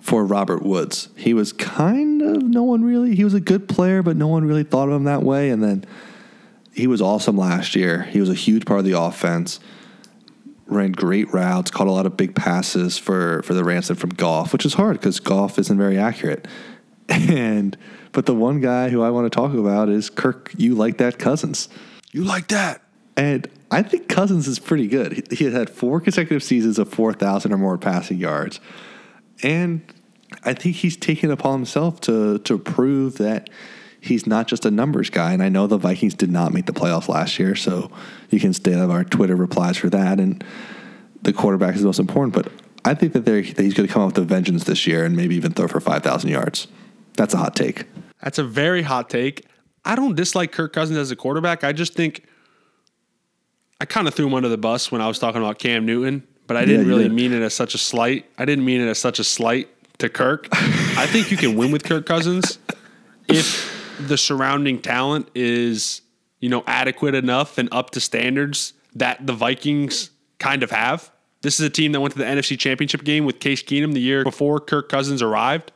for 0.00 0.24
Robert 0.24 0.62
Woods. 0.62 1.08
He 1.16 1.32
was 1.32 1.52
kind 1.52 2.20
of 2.20 2.42
no 2.42 2.64
one 2.64 2.84
really. 2.84 3.14
He 3.14 3.24
was 3.24 3.34
a 3.34 3.40
good 3.40 3.68
player, 3.68 4.02
but 4.02 4.16
no 4.16 4.26
one 4.26 4.44
really 4.44 4.64
thought 4.64 4.88
of 4.88 4.94
him 4.94 5.04
that 5.04 5.22
way. 5.22 5.50
And 5.50 5.62
then 5.62 5.84
he 6.74 6.86
was 6.86 7.00
awesome 7.00 7.36
last 7.36 7.76
year. 7.76 8.02
He 8.02 8.18
was 8.20 8.28
a 8.28 8.34
huge 8.34 8.64
part 8.64 8.80
of 8.80 8.84
the 8.84 8.98
offense. 8.98 9.60
Ran 10.66 10.92
great 10.92 11.32
routes, 11.32 11.70
caught 11.70 11.86
a 11.86 11.92
lot 11.92 12.06
of 12.06 12.16
big 12.16 12.34
passes 12.34 12.98
for 12.98 13.42
for 13.42 13.54
the 13.54 13.62
Ransom 13.62 13.96
from 13.96 14.10
Goff, 14.10 14.52
which 14.52 14.66
is 14.66 14.74
hard 14.74 14.98
because 14.98 15.20
Goff 15.20 15.58
isn't 15.58 15.78
very 15.78 15.98
accurate. 15.98 16.46
And 17.08 17.76
but 18.12 18.26
the 18.26 18.34
one 18.34 18.60
guy 18.60 18.88
who 18.90 19.02
I 19.02 19.10
want 19.10 19.30
to 19.30 19.36
talk 19.36 19.54
about 19.54 19.88
is 19.88 20.10
Kirk. 20.10 20.52
You 20.56 20.74
like 20.74 20.98
that 20.98 21.18
Cousins? 21.18 21.68
You 22.12 22.24
like 22.24 22.48
that? 22.48 22.82
And 23.16 23.48
I 23.70 23.82
think 23.82 24.08
Cousins 24.08 24.46
is 24.48 24.58
pretty 24.58 24.86
good. 24.86 25.12
He, 25.12 25.36
he 25.36 25.44
had 25.50 25.68
four 25.68 26.00
consecutive 26.00 26.42
seasons 26.42 26.78
of 26.78 26.88
four 26.88 27.12
thousand 27.12 27.52
or 27.52 27.58
more 27.58 27.78
passing 27.78 28.18
yards 28.18 28.60
and 29.42 29.82
I 30.44 30.54
think 30.54 30.76
he's 30.76 30.96
taken 30.96 31.30
upon 31.30 31.58
himself 31.58 32.00
to 32.02 32.38
to 32.40 32.58
prove 32.58 33.18
that 33.18 33.50
he's 34.00 34.26
not 34.26 34.48
just 34.48 34.64
a 34.64 34.70
numbers 34.70 35.10
guy. 35.10 35.32
And 35.32 35.42
I 35.42 35.48
know 35.48 35.66
the 35.66 35.78
Vikings 35.78 36.14
did 36.14 36.30
not 36.30 36.52
make 36.52 36.66
the 36.66 36.72
playoffs 36.72 37.08
last 37.08 37.38
year, 37.38 37.54
so 37.54 37.90
you 38.30 38.40
can 38.40 38.52
stay 38.52 38.72
of 38.72 38.90
our 38.90 39.04
Twitter 39.04 39.36
replies 39.36 39.76
for 39.76 39.90
that. 39.90 40.18
And 40.18 40.44
the 41.22 41.32
quarterback 41.32 41.74
is 41.74 41.82
the 41.82 41.86
most 41.86 42.00
important, 42.00 42.34
but 42.34 42.52
I 42.84 42.94
think 42.94 43.12
that, 43.12 43.24
that 43.24 43.44
he's 43.44 43.74
going 43.74 43.86
to 43.86 43.92
come 43.92 44.02
up 44.02 44.08
with 44.08 44.18
a 44.18 44.22
vengeance 44.22 44.64
this 44.64 44.88
year 44.88 45.04
and 45.04 45.14
maybe 45.14 45.36
even 45.36 45.52
throw 45.52 45.68
for 45.68 45.80
five 45.80 46.02
thousand 46.02 46.30
yards. 46.30 46.66
That's 47.16 47.34
a 47.34 47.36
hot 47.36 47.56
take. 47.56 47.86
That's 48.22 48.38
a 48.38 48.44
very 48.44 48.82
hot 48.82 49.10
take. 49.10 49.46
I 49.84 49.96
don't 49.96 50.14
dislike 50.14 50.52
Kirk 50.52 50.72
Cousins 50.72 50.98
as 50.98 51.10
a 51.10 51.16
quarterback. 51.16 51.64
I 51.64 51.72
just 51.72 51.94
think 51.94 52.24
I 53.80 53.84
kind 53.84 54.06
of 54.06 54.14
threw 54.14 54.26
him 54.26 54.34
under 54.34 54.48
the 54.48 54.58
bus 54.58 54.92
when 54.92 55.00
I 55.00 55.08
was 55.08 55.18
talking 55.18 55.40
about 55.40 55.58
Cam 55.58 55.84
Newton, 55.84 56.26
but 56.46 56.56
I 56.56 56.64
didn't 56.64 56.86
you 56.86 56.88
really 56.88 57.04
did. 57.04 57.12
mean 57.12 57.32
it 57.32 57.42
as 57.42 57.54
such 57.54 57.74
a 57.74 57.78
slight. 57.78 58.26
I 58.38 58.44
didn't 58.44 58.64
mean 58.64 58.80
it 58.80 58.86
as 58.86 58.98
such 58.98 59.18
a 59.18 59.24
slight 59.24 59.68
to 59.98 60.08
Kirk. 60.08 60.46
I 60.52 61.06
think 61.06 61.30
you 61.30 61.36
can 61.36 61.56
win 61.56 61.72
with 61.72 61.82
Kirk 61.84 62.06
Cousins 62.06 62.58
if 63.28 63.96
the 64.06 64.16
surrounding 64.16 64.80
talent 64.80 65.28
is, 65.34 66.02
you 66.38 66.48
know, 66.48 66.62
adequate 66.66 67.14
enough 67.14 67.58
and 67.58 67.68
up 67.72 67.90
to 67.90 68.00
standards 68.00 68.72
that 68.94 69.26
the 69.26 69.32
Vikings 69.32 70.10
kind 70.38 70.62
of 70.62 70.70
have. 70.70 71.10
This 71.42 71.58
is 71.58 71.66
a 71.66 71.70
team 71.70 71.90
that 71.92 72.00
went 72.00 72.12
to 72.12 72.18
the 72.18 72.24
NFC 72.24 72.56
Championship 72.56 73.02
game 73.02 73.24
with 73.24 73.40
Case 73.40 73.62
Keenum 73.64 73.94
the 73.94 74.00
year 74.00 74.22
before 74.22 74.60
Kirk 74.60 74.88
Cousins 74.88 75.22
arrived. 75.22 75.72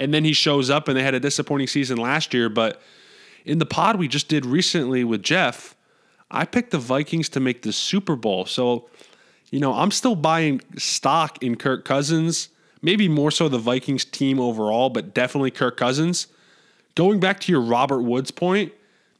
And 0.00 0.14
then 0.14 0.24
he 0.24 0.32
shows 0.32 0.70
up 0.70 0.88
and 0.88 0.96
they 0.96 1.02
had 1.02 1.14
a 1.14 1.20
disappointing 1.20 1.66
season 1.66 1.98
last 1.98 2.32
year. 2.32 2.48
But 2.48 2.80
in 3.44 3.58
the 3.58 3.66
pod 3.66 3.96
we 3.96 4.08
just 4.08 4.28
did 4.28 4.46
recently 4.46 5.04
with 5.04 5.22
Jeff, 5.22 5.76
I 6.30 6.46
picked 6.46 6.70
the 6.70 6.78
Vikings 6.78 7.28
to 7.28 7.40
make 7.40 7.62
the 7.62 7.72
Super 7.72 8.16
Bowl. 8.16 8.46
So, 8.46 8.88
you 9.50 9.60
know, 9.60 9.74
I'm 9.74 9.90
still 9.90 10.14
buying 10.14 10.62
stock 10.78 11.42
in 11.42 11.56
Kirk 11.56 11.84
Cousins, 11.84 12.48
maybe 12.80 13.08
more 13.08 13.30
so 13.30 13.48
the 13.48 13.58
Vikings 13.58 14.06
team 14.06 14.40
overall, 14.40 14.88
but 14.88 15.12
definitely 15.12 15.50
Kirk 15.50 15.76
Cousins. 15.76 16.28
Going 16.94 17.20
back 17.20 17.38
to 17.40 17.52
your 17.52 17.60
Robert 17.60 18.00
Woods 18.00 18.30
point, 18.30 18.72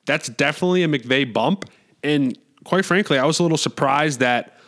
that's 0.06 0.30
definitely 0.30 0.82
a 0.82 0.88
McVay 0.88 1.30
bump. 1.30 1.66
And 2.02 2.38
quite 2.64 2.86
frankly, 2.86 3.18
I 3.18 3.26
was 3.26 3.38
a 3.38 3.42
little 3.42 3.58
surprised 3.58 4.20
that 4.20 4.58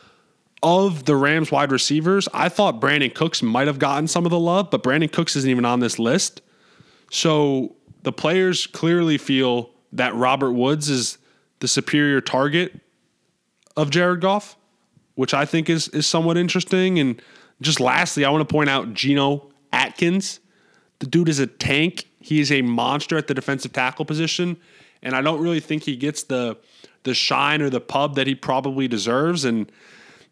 of 0.63 1.05
the 1.05 1.17
Rams 1.17 1.51
wide 1.51 1.73
receivers, 1.73 2.29
I 2.33 2.49
thought 2.49 2.81
Brandin 2.81 3.15
Cooks 3.15 3.43
might 3.43 3.67
have 3.67 3.79
gotten 3.79 4.07
some 4.07 4.25
of 4.25 4.31
the 4.31 4.39
love, 4.39 4.71
but 4.71 4.83
Brandin 4.83 5.11
Cooks 5.11 5.35
isn't 5.37 5.51
even 5.51 5.65
on 5.65 5.81
this 5.81 5.99
list. 5.99 6.41
So 7.11 7.77
the 8.03 8.13
players 8.13 8.67
clearly 8.67 9.19
feel 9.19 9.71
that 9.93 10.15
Robert 10.15 10.53
Woods 10.53 10.89
is 10.89 11.19
the 11.61 11.69
superior 11.69 12.21
target 12.21 12.81
of 13.77 13.91
Jared 13.91 14.21
Goff, 14.21 14.57
which 15.15 15.35
I 15.35 15.45
think 15.45 15.69
is 15.69 15.89
is 15.89 16.07
somewhat 16.07 16.37
interesting. 16.37 16.99
And 16.99 17.21
just 17.61 17.81
lastly, 17.81 18.25
I 18.25 18.31
want 18.31 18.49
to 18.49 18.53
point 18.53 18.71
out 18.71 18.95
Geno 18.95 19.51
Atkins. 19.73 20.41
The 21.01 21.07
dude 21.07 21.29
is 21.29 21.39
a 21.39 21.47
tank. 21.47 22.07
He 22.21 22.41
is 22.41 22.53
a 22.53 22.63
monster 22.63 23.17
at 23.17 23.27
the 23.27 23.35
defensive 23.35 23.73
tackle 23.73 24.05
position, 24.05 24.57
and 25.03 25.15
I 25.15 25.21
don't 25.21 25.41
really 25.41 25.61
think 25.61 25.83
he 25.83 25.97
gets 25.97 26.23
the 26.25 26.57
the 27.03 27.15
shine 27.15 27.61
or 27.61 27.69
the 27.69 27.81
pub 27.81 28.15
that 28.15 28.27
he 28.27 28.35
probably 28.35 28.87
deserves. 28.87 29.45
And 29.45 29.71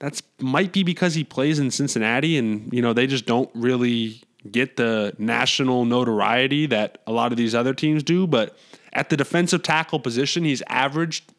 that's 0.01 0.23
might 0.41 0.73
be 0.73 0.83
because 0.83 1.15
he 1.15 1.23
plays 1.23 1.61
in 1.61 1.71
Cincinnati, 1.71 2.37
and 2.37 2.73
you 2.73 2.83
know 2.83 2.93
they 2.93 3.07
just 3.07 3.27
don't 3.27 3.51
really 3.55 4.23
get 4.51 4.77
the 4.77 5.15
national 5.19 5.85
notoriety 5.85 6.67
that 6.67 6.99
a 7.07 7.13
lot 7.13 7.31
of 7.31 7.37
these 7.37 7.55
other 7.55 7.75
teams 7.75 8.03
do. 8.03 8.27
But 8.27 8.57
at 8.93 9.11
the 9.11 9.17
defensive 9.17 9.63
tackle 9.63 10.01
position, 10.01 10.45
he's 10.45 10.63
averaged 10.67 11.33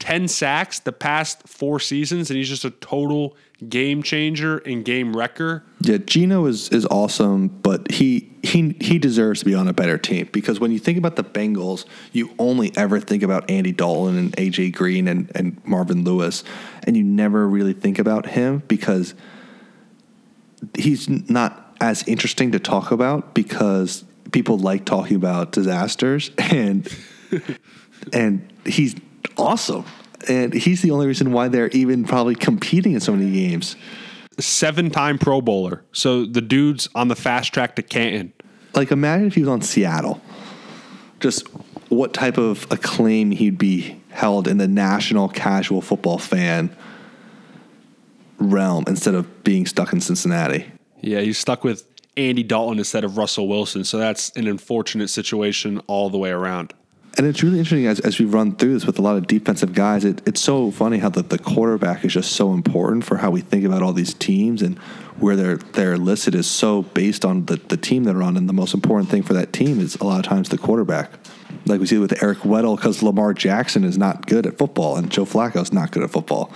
10 0.00 0.28
sacks 0.28 0.80
the 0.80 0.92
past 0.92 1.48
four 1.48 1.80
seasons, 1.80 2.28
and 2.28 2.36
he's 2.36 2.48
just 2.48 2.64
a 2.64 2.70
total 2.70 3.36
game 3.68 4.02
changer 4.02 4.58
and 4.58 4.84
game 4.84 5.16
wrecker. 5.16 5.64
Yeah, 5.80 5.98
Geno 5.98 6.46
is 6.46 6.68
is 6.68 6.86
awesome, 6.86 7.48
but 7.48 7.90
he 7.90 8.30
he 8.42 8.76
he 8.80 8.98
deserves 8.98 9.40
to 9.40 9.46
be 9.46 9.54
on 9.54 9.68
a 9.68 9.72
better 9.72 9.98
team 9.98 10.28
because 10.32 10.60
when 10.60 10.70
you 10.70 10.78
think 10.78 10.98
about 10.98 11.16
the 11.16 11.24
Bengals, 11.24 11.84
you 12.12 12.30
only 12.38 12.76
ever 12.76 13.00
think 13.00 13.22
about 13.22 13.50
Andy 13.50 13.72
Dalton 13.72 14.18
and 14.18 14.36
AJ 14.36 14.74
Green 14.74 15.08
and, 15.08 15.30
and 15.34 15.60
Marvin 15.66 16.04
Lewis, 16.04 16.44
and 16.84 16.96
you 16.96 17.02
never 17.02 17.48
really 17.48 17.72
think 17.72 17.98
about 17.98 18.26
him 18.26 18.62
because 18.68 19.14
he's 20.76 21.08
not 21.08 21.76
as 21.80 22.06
interesting 22.08 22.52
to 22.52 22.58
talk 22.58 22.90
about 22.90 23.34
because 23.34 24.04
people 24.32 24.58
like 24.58 24.84
talking 24.84 25.16
about 25.16 25.52
disasters 25.52 26.30
and 26.38 26.88
and 28.12 28.52
he's 28.64 28.94
awesome. 29.38 29.84
And 30.28 30.52
he's 30.52 30.82
the 30.82 30.90
only 30.90 31.06
reason 31.06 31.32
why 31.32 31.48
they're 31.48 31.68
even 31.68 32.04
probably 32.04 32.34
competing 32.34 32.92
in 32.92 33.00
so 33.00 33.12
many 33.12 33.32
games. 33.32 33.76
Seven 34.38 34.90
time 34.90 35.18
Pro 35.18 35.40
Bowler. 35.40 35.84
So 35.92 36.26
the 36.26 36.40
dude's 36.40 36.88
on 36.94 37.08
the 37.08 37.16
fast 37.16 37.54
track 37.54 37.76
to 37.76 37.82
Canton. 37.82 38.32
like 38.74 38.90
imagine 38.90 39.28
if 39.28 39.34
he 39.34 39.40
was 39.40 39.48
on 39.48 39.62
Seattle. 39.62 40.20
Just 41.20 41.48
what 41.88 42.12
type 42.12 42.36
of 42.36 42.66
acclaim 42.70 43.30
he'd 43.30 43.58
be 43.58 44.00
held 44.10 44.48
in 44.48 44.58
the 44.58 44.68
national 44.68 45.28
casual 45.28 45.80
football 45.80 46.18
fan 46.18 46.74
realm 48.38 48.84
instead 48.86 49.14
of 49.14 49.44
being 49.44 49.66
stuck 49.66 49.92
in 49.92 50.00
Cincinnati. 50.00 50.66
Yeah, 51.00 51.20
he's 51.20 51.38
stuck 51.38 51.64
with 51.64 51.86
Andy 52.16 52.42
Dalton 52.42 52.78
instead 52.78 53.04
of 53.04 53.16
Russell 53.16 53.48
Wilson. 53.48 53.84
So 53.84 53.98
that's 53.98 54.30
an 54.30 54.46
unfortunate 54.46 55.08
situation 55.08 55.80
all 55.86 56.10
the 56.10 56.18
way 56.18 56.30
around. 56.30 56.72
And 57.18 57.26
it's 57.26 57.42
really 57.42 57.58
interesting 57.58 57.86
as, 57.86 57.98
as 58.00 58.18
we 58.18 58.26
run 58.26 58.56
through 58.56 58.74
this 58.74 58.84
with 58.84 58.98
a 58.98 59.02
lot 59.02 59.16
of 59.16 59.26
defensive 59.26 59.72
guys. 59.72 60.04
It, 60.04 60.20
it's 60.26 60.40
so 60.40 60.70
funny 60.70 60.98
how 60.98 61.08
the, 61.08 61.22
the 61.22 61.38
quarterback 61.38 62.04
is 62.04 62.12
just 62.12 62.32
so 62.32 62.52
important 62.52 63.04
for 63.04 63.16
how 63.16 63.30
we 63.30 63.40
think 63.40 63.64
about 63.64 63.82
all 63.82 63.94
these 63.94 64.12
teams 64.12 64.60
and 64.60 64.78
where 65.18 65.34
they're 65.34 65.56
they're 65.56 65.96
listed 65.96 66.34
is 66.34 66.46
so 66.46 66.82
based 66.82 67.24
on 67.24 67.46
the, 67.46 67.56
the 67.56 67.78
team 67.78 68.04
they're 68.04 68.22
on. 68.22 68.36
And 68.36 68.46
the 68.46 68.52
most 68.52 68.74
important 68.74 69.08
thing 69.08 69.22
for 69.22 69.32
that 69.32 69.54
team 69.54 69.80
is 69.80 69.96
a 69.96 70.04
lot 70.04 70.18
of 70.18 70.26
times 70.26 70.50
the 70.50 70.58
quarterback. 70.58 71.10
Like 71.64 71.80
we 71.80 71.86
see 71.86 71.96
with 71.96 72.22
Eric 72.22 72.40
Weddle, 72.40 72.76
because 72.76 73.02
Lamar 73.02 73.32
Jackson 73.32 73.82
is 73.82 73.96
not 73.96 74.26
good 74.26 74.46
at 74.46 74.58
football 74.58 74.96
and 74.96 75.10
Joe 75.10 75.24
Flacco 75.24 75.62
is 75.62 75.72
not 75.72 75.92
good 75.92 76.02
at 76.02 76.10
football. 76.10 76.52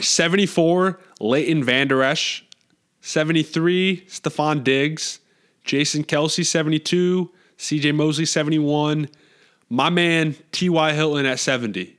74, 0.00 1.00
Leighton 1.20 1.64
Vander 1.64 2.04
Esch. 2.04 2.44
73, 3.00 4.04
Stefon 4.06 4.62
Diggs. 4.62 5.18
Jason 5.64 6.04
Kelce, 6.04 6.46
72. 6.46 7.30
CJ 7.58 7.94
Mosley, 7.94 8.24
71. 8.24 9.08
My 9.70 9.90
man, 9.90 10.34
T.Y. 10.52 10.92
Hilton 10.92 11.26
at 11.26 11.38
70. 11.38 11.96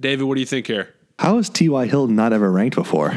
David, 0.00 0.24
what 0.24 0.34
do 0.34 0.40
you 0.40 0.46
think 0.46 0.66
here? 0.66 0.94
How 1.18 1.38
is 1.38 1.48
T.Y. 1.48 1.86
Hilton 1.86 2.16
not 2.16 2.32
ever 2.32 2.50
ranked 2.50 2.76
before? 2.76 3.14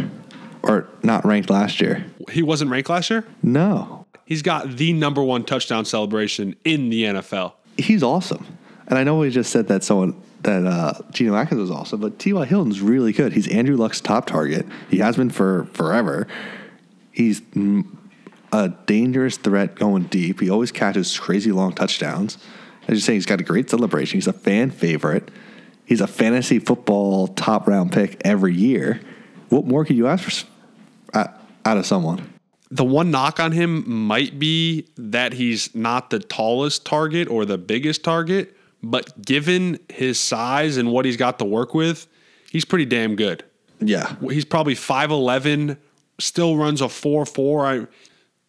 Or 0.63 0.87
not 1.03 1.25
ranked 1.25 1.49
last 1.49 1.79
year? 1.79 2.05
He 2.29 2.43
wasn't 2.43 2.69
ranked 2.71 2.89
last 2.89 3.09
year? 3.09 3.25
No. 3.41 4.05
He's 4.25 4.41
got 4.41 4.75
the 4.75 4.91
number 4.91 5.23
one 5.23 5.45
touchdown 5.45 5.85
celebration 5.85 6.55
in 6.65 6.89
the 6.89 7.03
NFL. 7.05 7.53
He's 7.77 8.03
awesome. 8.03 8.45
And 8.87 8.99
I 8.99 9.03
know 9.03 9.17
we 9.19 9.29
just 9.29 9.51
said 9.51 9.67
that 9.69 9.83
someone 9.83 10.21
that 10.41 10.65
uh, 10.65 10.93
Geno 11.11 11.35
Atkins 11.35 11.61
was 11.61 11.71
awesome, 11.71 12.01
but 12.01 12.19
T.Y. 12.19 12.45
Hilton's 12.45 12.81
really 12.81 13.13
good. 13.13 13.33
He's 13.33 13.47
Andrew 13.47 13.75
Luck's 13.75 14.01
top 14.01 14.27
target. 14.27 14.65
He 14.89 14.97
has 14.99 15.15
been 15.15 15.29
for 15.29 15.65
forever. 15.73 16.27
He's 17.11 17.41
a 18.51 18.69
dangerous 18.85 19.37
threat 19.37 19.75
going 19.75 20.03
deep. 20.03 20.39
He 20.39 20.49
always 20.49 20.71
catches 20.71 21.17
crazy 21.17 21.51
long 21.51 21.73
touchdowns. 21.73 22.37
As 22.87 22.93
you're 22.93 22.99
saying, 23.01 23.17
he's 23.17 23.25
got 23.25 23.41
a 23.41 23.43
great 23.43 23.69
celebration. 23.69 24.17
He's 24.17 24.27
a 24.27 24.33
fan 24.33 24.71
favorite. 24.71 25.29
He's 25.85 26.01
a 26.01 26.07
fantasy 26.07 26.59
football 26.59 27.27
top 27.27 27.67
round 27.67 27.91
pick 27.91 28.21
every 28.25 28.53
year. 28.53 29.01
What 29.49 29.65
more 29.65 29.85
could 29.85 29.95
you 29.95 30.07
ask 30.07 30.29
for, 30.29 30.47
uh, 31.13 31.27
out 31.65 31.77
of 31.77 31.85
someone? 31.85 32.33
The 32.69 32.83
one 32.83 33.11
knock 33.11 33.39
on 33.39 33.53
him 33.53 33.89
might 33.89 34.39
be 34.39 34.87
that 34.97 35.33
he's 35.33 35.73
not 35.73 36.09
the 36.09 36.19
tallest 36.19 36.85
target 36.85 37.29
or 37.29 37.45
the 37.45 37.57
biggest 37.57 38.03
target, 38.03 38.57
but 38.83 39.21
given 39.21 39.79
his 39.89 40.19
size 40.19 40.75
and 40.75 40.91
what 40.91 41.05
he's 41.05 41.15
got 41.15 41.39
to 41.39 41.45
work 41.45 41.73
with, 41.73 42.07
he's 42.51 42.65
pretty 42.65 42.85
damn 42.85 43.15
good. 43.15 43.43
Yeah. 43.79 44.15
He's 44.29 44.45
probably 44.45 44.75
5'11, 44.75 45.77
still 46.19 46.57
runs 46.57 46.81
a 46.81 46.89
4 46.89 47.25
4. 47.25 47.89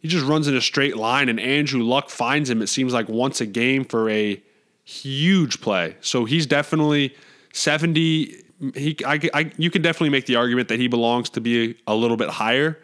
He 0.01 0.09
just 0.09 0.25
runs 0.25 0.47
in 0.47 0.57
a 0.57 0.61
straight 0.61 0.97
line, 0.97 1.29
and 1.29 1.41
Andrew 1.41 1.83
Luck 1.83 2.09
finds 2.11 2.49
him, 2.49 2.63
it 2.63 2.69
seems 2.69 2.93
like 2.93 3.09
once 3.09 3.41
a 3.41 3.47
game 3.47 3.85
for 3.85 4.09
a 4.09 4.41
huge 4.85 5.61
play. 5.61 5.97
So 6.01 6.25
he's 6.25 6.47
definitely 6.47 7.15
70. 7.53 8.45
He, 8.75 8.97
I, 9.05 9.21
I, 9.35 9.53
you 9.57 9.71
can 9.71 9.83
definitely 9.83 10.11
make 10.11 10.27
the 10.27 10.37
argument 10.37 10.69
that 10.69 10.79
he 10.79 10.89
belongs 10.89 11.31
to 11.31 11.41
be 11.41 11.77
a, 11.87 11.95
little 11.95 12.17
bit 12.17 12.29
higher. 12.31 12.79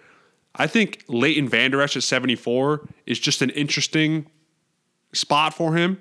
I 0.56 0.66
think 0.66 1.04
Leighton 1.08 1.48
Vander 1.48 1.80
Esch 1.80 1.96
at 1.96 2.02
74 2.02 2.86
is 3.06 3.18
just 3.18 3.42
an 3.42 3.50
interesting 3.50 4.26
spot 5.12 5.54
for 5.54 5.74
him. 5.76 5.98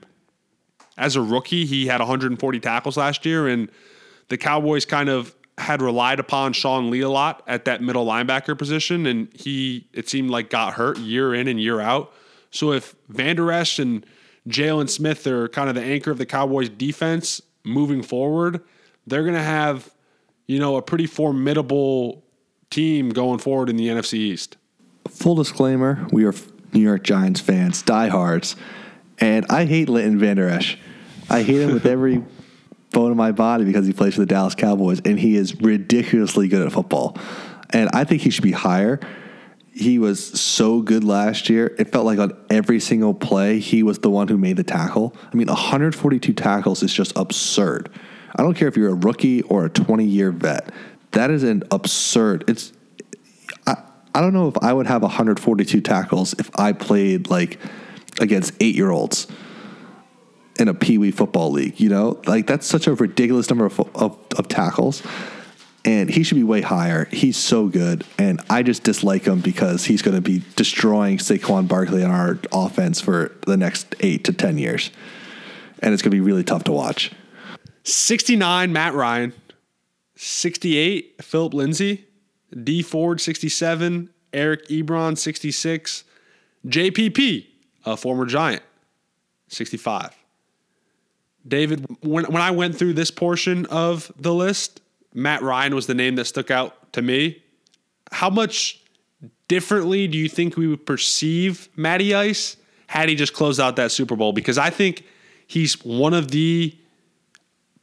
As 0.97 1.15
a 1.15 1.21
rookie, 1.21 1.65
he 1.65 1.87
had 1.87 2.01
140 2.01 2.59
tackles 2.59 2.97
last 2.97 3.25
year, 3.25 3.47
and 3.47 3.69
the 4.29 4.37
Cowboys 4.37 4.85
kind 4.85 5.09
of 5.09 5.35
had 5.57 5.81
relied 5.81 6.19
upon 6.19 6.53
Sean 6.53 6.89
Lee 6.89 7.01
a 7.01 7.09
lot 7.09 7.43
at 7.47 7.65
that 7.65 7.81
middle 7.81 8.05
linebacker 8.05 8.57
position, 8.57 9.05
and 9.05 9.31
he 9.33 9.87
it 9.93 10.09
seemed 10.09 10.29
like 10.29 10.49
got 10.49 10.73
hurt 10.73 10.97
year 10.97 11.33
in 11.33 11.47
and 11.47 11.59
year 11.59 11.79
out. 11.79 12.11
So 12.49 12.71
if 12.71 12.95
Vander 13.09 13.51
Esch 13.51 13.79
and 13.79 14.05
Jaylon 14.47 14.89
Smith 14.89 15.25
are 15.27 15.47
kind 15.47 15.69
of 15.69 15.75
the 15.75 15.81
anchor 15.81 16.11
of 16.11 16.17
the 16.17 16.25
Cowboys 16.25 16.69
defense 16.69 17.41
moving 17.63 18.01
forward, 18.01 18.61
they're 19.05 19.23
gonna 19.23 19.43
have, 19.43 19.93
you 20.47 20.59
know, 20.59 20.75
a 20.75 20.81
pretty 20.81 21.05
formidable 21.05 22.23
team 22.69 23.09
going 23.09 23.39
forward 23.39 23.69
in 23.69 23.77
the 23.77 23.87
NFC 23.87 24.15
East. 24.15 24.57
Full 25.07 25.35
disclaimer: 25.35 26.07
We 26.11 26.25
are 26.25 26.33
New 26.73 26.81
York 26.81 27.03
Giants 27.03 27.41
fans, 27.41 27.83
diehards, 27.83 28.55
and 29.19 29.45
I 29.49 29.65
hate 29.65 29.87
Leighton 29.87 30.17
Vander 30.17 30.49
Esch. 30.49 30.77
I 31.29 31.43
hate 31.43 31.61
him 31.61 31.73
with 31.73 31.85
every 31.85 32.23
bone 32.93 33.11
in 33.11 33.17
my 33.17 33.31
body 33.31 33.65
because 33.65 33.85
he 33.85 33.93
plays 33.93 34.13
for 34.13 34.21
the 34.21 34.25
Dallas 34.25 34.55
Cowboys, 34.55 35.01
and 35.03 35.19
he 35.19 35.35
is 35.35 35.59
ridiculously 35.59 36.47
good 36.47 36.65
at 36.65 36.71
football. 36.71 37.17
And 37.71 37.89
I 37.93 38.03
think 38.03 38.21
he 38.21 38.29
should 38.29 38.43
be 38.43 38.51
higher. 38.51 38.99
he 39.73 39.97
was 39.97 40.39
so 40.39 40.81
good 40.81 41.03
last 41.03 41.49
year. 41.49 41.75
It 41.79 41.91
felt 41.91 42.05
like 42.05 42.19
on 42.19 42.31
every 42.49 42.79
single 42.79 43.15
play, 43.15 43.59
he 43.59 43.81
was 43.81 43.99
the 43.99 44.09
one 44.09 44.27
who 44.27 44.37
made 44.37 44.55
the 44.55 44.63
tackle. 44.63 45.15
I 45.31 45.35
mean, 45.35 45.47
142 45.47 46.31
tackles 46.33 46.83
is 46.83 46.93
just 46.93 47.11
absurd. 47.15 47.89
I 48.35 48.43
don't 48.43 48.53
care 48.53 48.67
if 48.67 48.77
you're 48.77 48.91
a 48.91 48.95
rookie 48.95 49.41
or 49.41 49.65
a 49.65 49.69
20 49.69 50.05
year 50.05 50.31
vet. 50.31 50.71
That 51.11 51.31
is 51.31 51.43
an 51.43 51.63
absurd. 51.71 52.45
It's 52.47 52.71
I, 53.65 53.77
I 54.13 54.21
don't 54.21 54.33
know 54.33 54.47
if 54.47 54.57
I 54.61 54.73
would 54.73 54.87
have 54.87 55.01
142 55.01 55.81
tackles 55.81 56.33
if 56.37 56.51
I 56.59 56.73
played 56.73 57.29
like 57.29 57.59
against 58.19 58.53
eight 58.59 58.75
year 58.75 58.91
olds 58.91 59.27
in 60.57 60.67
a 60.67 60.73
pee 60.73 60.97
wee 60.97 61.11
football 61.11 61.51
league. 61.51 61.79
You 61.79 61.89
know, 61.89 62.21
like 62.25 62.47
that's 62.47 62.67
such 62.67 62.87
a 62.87 62.93
ridiculous 62.93 63.49
number 63.49 63.65
of, 63.65 63.79
of, 63.95 64.17
of 64.37 64.47
tackles 64.47 65.03
and 65.85 66.09
he 66.09 66.23
should 66.23 66.35
be 66.35 66.43
way 66.43 66.61
higher. 66.61 67.05
He's 67.11 67.37
so 67.37 67.67
good, 67.67 68.05
and 68.17 68.41
I 68.49 68.63
just 68.63 68.83
dislike 68.83 69.25
him 69.25 69.41
because 69.41 69.85
he's 69.85 70.01
going 70.01 70.15
to 70.15 70.21
be 70.21 70.43
destroying 70.55 71.17
Saquon 71.17 71.67
Barkley 71.67 72.03
on 72.03 72.11
our 72.11 72.39
offense 72.51 73.01
for 73.01 73.35
the 73.45 73.57
next 73.57 73.95
eight 73.99 74.23
to 74.25 74.33
ten 74.33 74.57
years, 74.57 74.91
and 75.79 75.93
it's 75.93 76.01
going 76.01 76.11
to 76.11 76.15
be 76.15 76.21
really 76.21 76.43
tough 76.43 76.63
to 76.65 76.71
watch. 76.71 77.11
Sixty-nine, 77.83 78.71
Matt 78.71 78.93
Ryan. 78.93 79.33
Sixty-eight, 80.15 81.21
Philip 81.21 81.53
Lindsay. 81.53 82.05
Dee 82.63 82.81
Ford, 82.81 83.19
sixty-seven. 83.19 84.09
Eric 84.31 84.67
Ebron, 84.67 85.17
sixty-six. 85.17 86.05
JPP, 86.65 87.45
a 87.85 87.97
former 87.97 88.25
Giant, 88.25 88.63
sixty-five. 89.49 90.15
David, 91.47 91.85
when 92.01 92.25
when 92.25 92.41
I 92.41 92.51
went 92.51 92.75
through 92.77 92.93
this 92.93 93.11
portion 93.11 93.65
of 93.67 94.11
the 94.17 94.33
list, 94.33 94.81
Matt 95.13 95.41
Ryan 95.41 95.75
was 95.75 95.87
the 95.87 95.93
name 95.93 96.15
that 96.15 96.25
stuck 96.25 96.51
out 96.51 96.93
to 96.93 97.01
me. 97.01 97.41
How 98.11 98.29
much 98.29 98.81
differently 99.47 100.07
do 100.07 100.17
you 100.17 100.29
think 100.29 100.55
we 100.55 100.67
would 100.67 100.85
perceive 100.85 101.69
Matty 101.75 102.15
Ice 102.15 102.57
had 102.87 103.09
he 103.09 103.15
just 103.15 103.33
closed 103.33 103.59
out 103.59 103.75
that 103.75 103.91
Super 103.91 104.15
Bowl? 104.15 104.33
Because 104.33 104.57
I 104.57 104.69
think 104.69 105.03
he's 105.47 105.83
one 105.83 106.13
of 106.13 106.31
the 106.31 106.77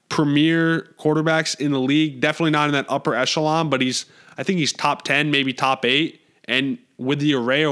premier 0.09 0.95
quarterbacks 0.99 1.59
in 1.61 1.73
the 1.73 1.81
league. 1.81 2.21
Definitely 2.21 2.51
not 2.51 2.69
in 2.69 2.73
that 2.73 2.87
upper 2.89 3.15
echelon, 3.15 3.71
but 3.71 3.81
he's 3.81 4.07
I 4.39 4.43
think 4.43 4.59
he's 4.59 4.73
top 4.73 5.03
10, 5.03 5.31
maybe 5.31 5.53
top 5.53 5.85
8 5.85 6.21
and 6.51 6.79
with 6.99 7.21
the 7.21 7.35
array 7.35 7.65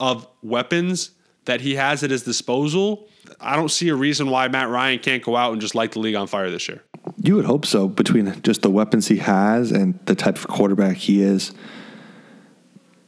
of 0.00 0.28
weapons 0.42 1.12
that 1.44 1.60
he 1.60 1.76
has 1.76 2.02
at 2.02 2.10
his 2.10 2.24
disposal, 2.24 3.08
I 3.40 3.56
don't 3.56 3.70
see 3.70 3.88
a 3.88 3.94
reason 3.94 4.30
why 4.30 4.48
Matt 4.48 4.68
Ryan 4.68 4.98
can't 4.98 5.22
go 5.22 5.36
out 5.36 5.52
and 5.52 5.60
just 5.60 5.74
light 5.74 5.92
the 5.92 5.98
league 5.98 6.14
on 6.14 6.26
fire 6.26 6.50
this 6.50 6.68
year. 6.68 6.82
You 7.22 7.36
would 7.36 7.44
hope 7.44 7.66
so, 7.66 7.88
between 7.88 8.40
just 8.42 8.62
the 8.62 8.70
weapons 8.70 9.08
he 9.08 9.18
has 9.18 9.72
and 9.72 9.98
the 10.06 10.14
type 10.14 10.36
of 10.36 10.48
quarterback 10.48 10.96
he 10.96 11.22
is. 11.22 11.52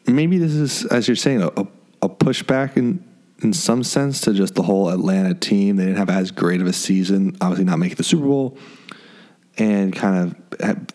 Maybe 0.06 0.38
this 0.38 0.52
is, 0.52 0.86
as 0.86 1.08
you're 1.08 1.16
saying, 1.16 1.42
a, 1.42 1.66
a 2.02 2.08
pushback 2.08 2.76
in 2.76 3.04
in 3.40 3.52
some 3.52 3.84
sense 3.84 4.20
to 4.22 4.32
just 4.32 4.54
the 4.54 4.62
whole 4.62 4.88
Atlanta 4.88 5.34
team. 5.34 5.76
They 5.76 5.84
didn't 5.84 5.98
have 5.98 6.10
as 6.10 6.30
great 6.30 6.60
of 6.60 6.66
a 6.66 6.72
season, 6.72 7.36
obviously 7.40 7.64
not 7.64 7.78
making 7.78 7.96
the 7.96 8.02
Super 8.02 8.24
Bowl, 8.24 8.58
and 9.56 9.94
kind 9.94 10.34
of 10.60 10.86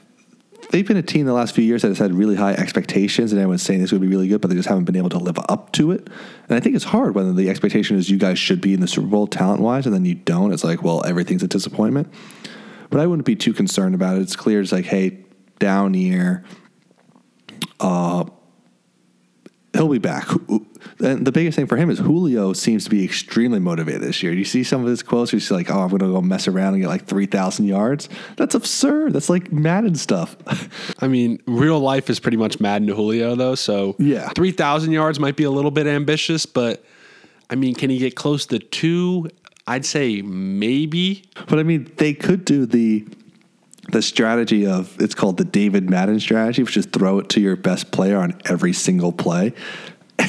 they've 0.73 0.87
been 0.87 0.97
a 0.97 1.03
team 1.03 1.27
the 1.27 1.33
last 1.33 1.53
few 1.53 1.63
years 1.63 1.83
that 1.83 1.89
has 1.89 1.99
had 1.99 2.15
really 2.15 2.35
high 2.35 2.53
expectations, 2.53 3.31
and 3.31 3.39
everyone's 3.39 3.61
saying 3.61 3.79
this 3.79 3.91
would 3.91 4.01
be 4.01 4.07
really 4.07 4.27
good, 4.27 4.41
but 4.41 4.49
they 4.49 4.55
just 4.55 4.67
haven't 4.67 4.85
been 4.85 4.95
able 4.95 5.09
to 5.09 5.19
live 5.19 5.37
up 5.47 5.71
to 5.73 5.91
it. 5.91 6.07
And 6.49 6.57
I 6.57 6.59
think 6.59 6.75
it's 6.75 6.85
hard 6.85 7.13
when 7.13 7.35
the 7.35 7.47
expectation 7.47 7.95
is 7.95 8.09
you 8.09 8.17
guys 8.17 8.39
should 8.39 8.59
be 8.59 8.73
in 8.73 8.81
the 8.81 8.87
Super 8.87 9.05
Bowl 9.05 9.27
talent 9.27 9.61
wise, 9.61 9.85
and 9.85 9.93
then 9.93 10.03
you 10.03 10.15
don't. 10.15 10.51
It's 10.51 10.63
like, 10.63 10.81
well, 10.81 11.05
everything's 11.05 11.43
a 11.43 11.47
disappointment. 11.47 12.11
But 12.89 12.99
I 13.01 13.05
wouldn't 13.05 13.27
be 13.27 13.35
too 13.35 13.53
concerned 13.53 13.93
about 13.93 14.17
it. 14.17 14.23
It's 14.23 14.35
clear 14.35 14.61
it's 14.61 14.71
like, 14.71 14.85
hey, 14.85 15.19
down 15.59 15.93
year. 15.93 16.43
Uh, 17.79 18.25
he'll 19.73 19.89
be 19.89 19.97
back. 19.97 20.29
And 20.99 21.25
the 21.25 21.31
biggest 21.31 21.55
thing 21.55 21.67
for 21.67 21.77
him 21.77 21.89
is 21.89 21.99
Julio 21.99 22.53
seems 22.53 22.83
to 22.85 22.89
be 22.89 23.03
extremely 23.03 23.59
motivated 23.59 24.01
this 24.01 24.21
year. 24.21 24.31
You 24.31 24.45
see 24.45 24.63
some 24.63 24.81
of 24.81 24.87
his 24.87 25.01
quotes, 25.01 25.31
he's 25.31 25.49
like, 25.51 25.69
oh, 25.69 25.81
I'm 25.81 25.89
going 25.89 25.99
to 25.99 26.07
go 26.07 26.21
mess 26.21 26.47
around 26.47 26.73
and 26.73 26.83
get 26.83 26.87
like 26.87 27.05
3,000 27.05 27.65
yards. 27.65 28.07
That's 28.37 28.55
absurd. 28.55 29.13
That's 29.13 29.29
like 29.29 29.51
Madden 29.51 29.95
stuff. 29.95 30.37
I 30.99 31.07
mean, 31.07 31.41
real 31.47 31.79
life 31.79 32.09
is 32.09 32.19
pretty 32.19 32.37
much 32.37 32.59
Madden 32.59 32.87
to 32.87 32.95
Julio, 32.95 33.35
though. 33.35 33.55
So 33.55 33.95
yeah. 33.97 34.29
3,000 34.29 34.91
yards 34.91 35.19
might 35.19 35.35
be 35.35 35.43
a 35.43 35.51
little 35.51 35.71
bit 35.71 35.87
ambitious, 35.87 36.45
but 36.45 36.83
I 37.49 37.55
mean, 37.55 37.75
can 37.75 37.89
he 37.89 37.97
get 37.97 38.15
close 38.15 38.45
to 38.47 38.59
two? 38.59 39.29
I'd 39.65 39.85
say 39.85 40.21
maybe. 40.21 41.23
But 41.47 41.59
I 41.59 41.63
mean, 41.63 41.91
they 41.97 42.13
could 42.13 42.45
do 42.45 42.65
the 42.65 43.07
the 43.89 44.01
strategy 44.01 44.65
of 44.65 44.99
it's 45.01 45.15
called 45.15 45.37
the 45.37 45.45
David 45.45 45.89
Madden 45.89 46.19
strategy, 46.19 46.63
which 46.63 46.77
is 46.77 46.85
throw 46.85 47.19
it 47.19 47.29
to 47.29 47.41
your 47.41 47.55
best 47.55 47.91
player 47.91 48.17
on 48.17 48.39
every 48.45 48.73
single 48.73 49.11
play. 49.11 49.53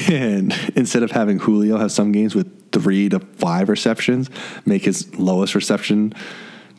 And 0.09 0.53
instead 0.75 1.03
of 1.03 1.11
having 1.11 1.39
Julio 1.39 1.77
have 1.77 1.91
some 1.91 2.11
games 2.11 2.35
with 2.35 2.71
three 2.71 3.07
to 3.09 3.19
five 3.19 3.69
receptions, 3.69 4.29
make 4.65 4.83
his 4.83 5.15
lowest 5.17 5.55
reception 5.55 6.13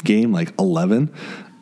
game 0.05 0.33
like 0.33 0.53
11 0.59 1.13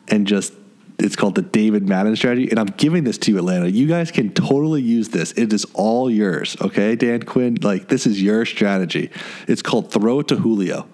and 0.07 0.27
just 0.27 0.53
it's 0.97 1.15
called 1.15 1.35
the 1.35 1.41
David 1.41 1.87
Madden 1.87 2.15
strategy. 2.15 2.49
And 2.49 2.59
I'm 2.59 2.67
giving 2.77 3.03
this 3.03 3.17
to 3.19 3.31
you, 3.31 3.37
Atlanta. 3.37 3.69
You 3.69 3.87
guys 3.87 4.11
can 4.11 4.31
totally 4.33 4.81
use 4.81 5.09
this. 5.09 5.31
It 5.33 5.53
is 5.53 5.65
all 5.73 6.09
yours. 6.09 6.57
Okay, 6.61 6.95
Dan 6.95 7.23
Quinn, 7.23 7.57
like 7.61 7.89
this 7.89 8.05
is 8.07 8.21
your 8.21 8.45
strategy. 8.45 9.11
It's 9.47 9.61
called 9.61 9.91
throw 9.91 10.21
it 10.21 10.27
to 10.29 10.37
Julio 10.37 10.87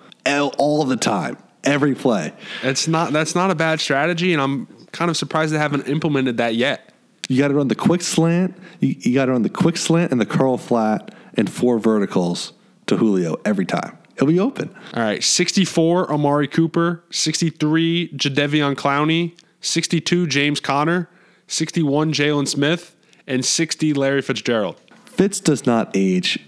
all 0.57 0.84
the 0.86 0.97
time, 0.97 1.38
every 1.63 1.95
play. 1.95 2.34
It's 2.63 2.88
not 2.88 3.13
that's 3.13 3.36
not 3.36 3.52
a 3.52 3.56
bad 3.56 3.80
strategy, 3.80 4.34
and 4.34 4.41
I'm 4.41 4.67
kind 4.91 5.10
of 5.10 5.17
surprised 5.17 5.54
they 5.54 5.58
haven't 5.58 5.88
implemented 5.88 6.38
that 6.38 6.56
yet. 6.56 6.93
You 7.30 7.38
got 7.38 7.47
to 7.47 7.54
run 7.54 7.69
the 7.69 7.76
quick 7.76 8.02
slant. 8.02 8.58
You, 8.80 8.95
you 9.00 9.13
got 9.13 9.26
to 9.26 9.32
run 9.32 9.43
the 9.43 9.50
quick 9.50 9.78
slant 9.78 10.12
and 10.12 10.19
the 10.19 10.26
curl 10.26 10.58
flat 10.58 11.13
and 11.36 11.50
four 11.50 11.80
verticals 11.80 12.54
to 12.88 12.97
Julio 12.97 13.39
every 13.45 13.65
time. 13.65 13.97
He'll 14.17 14.28
be 14.28 14.39
open. 14.39 14.76
All 14.93 15.02
right, 15.02 15.24
64 15.24 16.12
Amari 16.12 16.47
Cooper, 16.47 17.04
63 17.10 18.10
Jadeveon 18.10 18.76
Clowney, 18.76 19.38
62 19.62 20.28
James 20.28 20.60
Conner, 20.60 21.10
61 21.47 22.13
Jaylon 22.13 22.47
Smith, 22.47 22.95
and 23.26 23.45
60 23.45 23.93
Larry 23.93 24.21
Fitzgerald. 24.21 24.80
Fitz 25.06 25.39
does 25.39 25.65
not 25.65 25.89
age. 25.93 26.39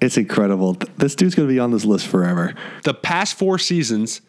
It's 0.00 0.16
incredible. 0.16 0.74
This 0.96 1.14
dude's 1.14 1.34
going 1.34 1.48
to 1.48 1.52
be 1.52 1.58
on 1.58 1.72
this 1.72 1.84
list 1.84 2.06
forever. 2.06 2.54
The 2.84 2.94
past 2.94 3.36
four 3.36 3.58
seasons, 3.58 4.20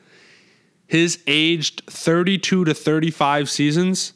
his 0.92 1.24
aged 1.26 1.84
32 1.88 2.66
to 2.66 2.74
35 2.74 3.50
seasons, 3.50 4.12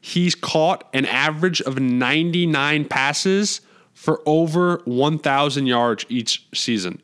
he's 0.00 0.34
caught 0.34 0.88
an 0.92 1.06
average 1.06 1.60
of 1.60 1.78
99 1.78 2.86
passes 2.86 3.60
for 3.94 4.20
over 4.26 4.82
1,000 4.84 5.66
yards 5.66 6.04
each 6.08 6.44
season. 6.52 7.00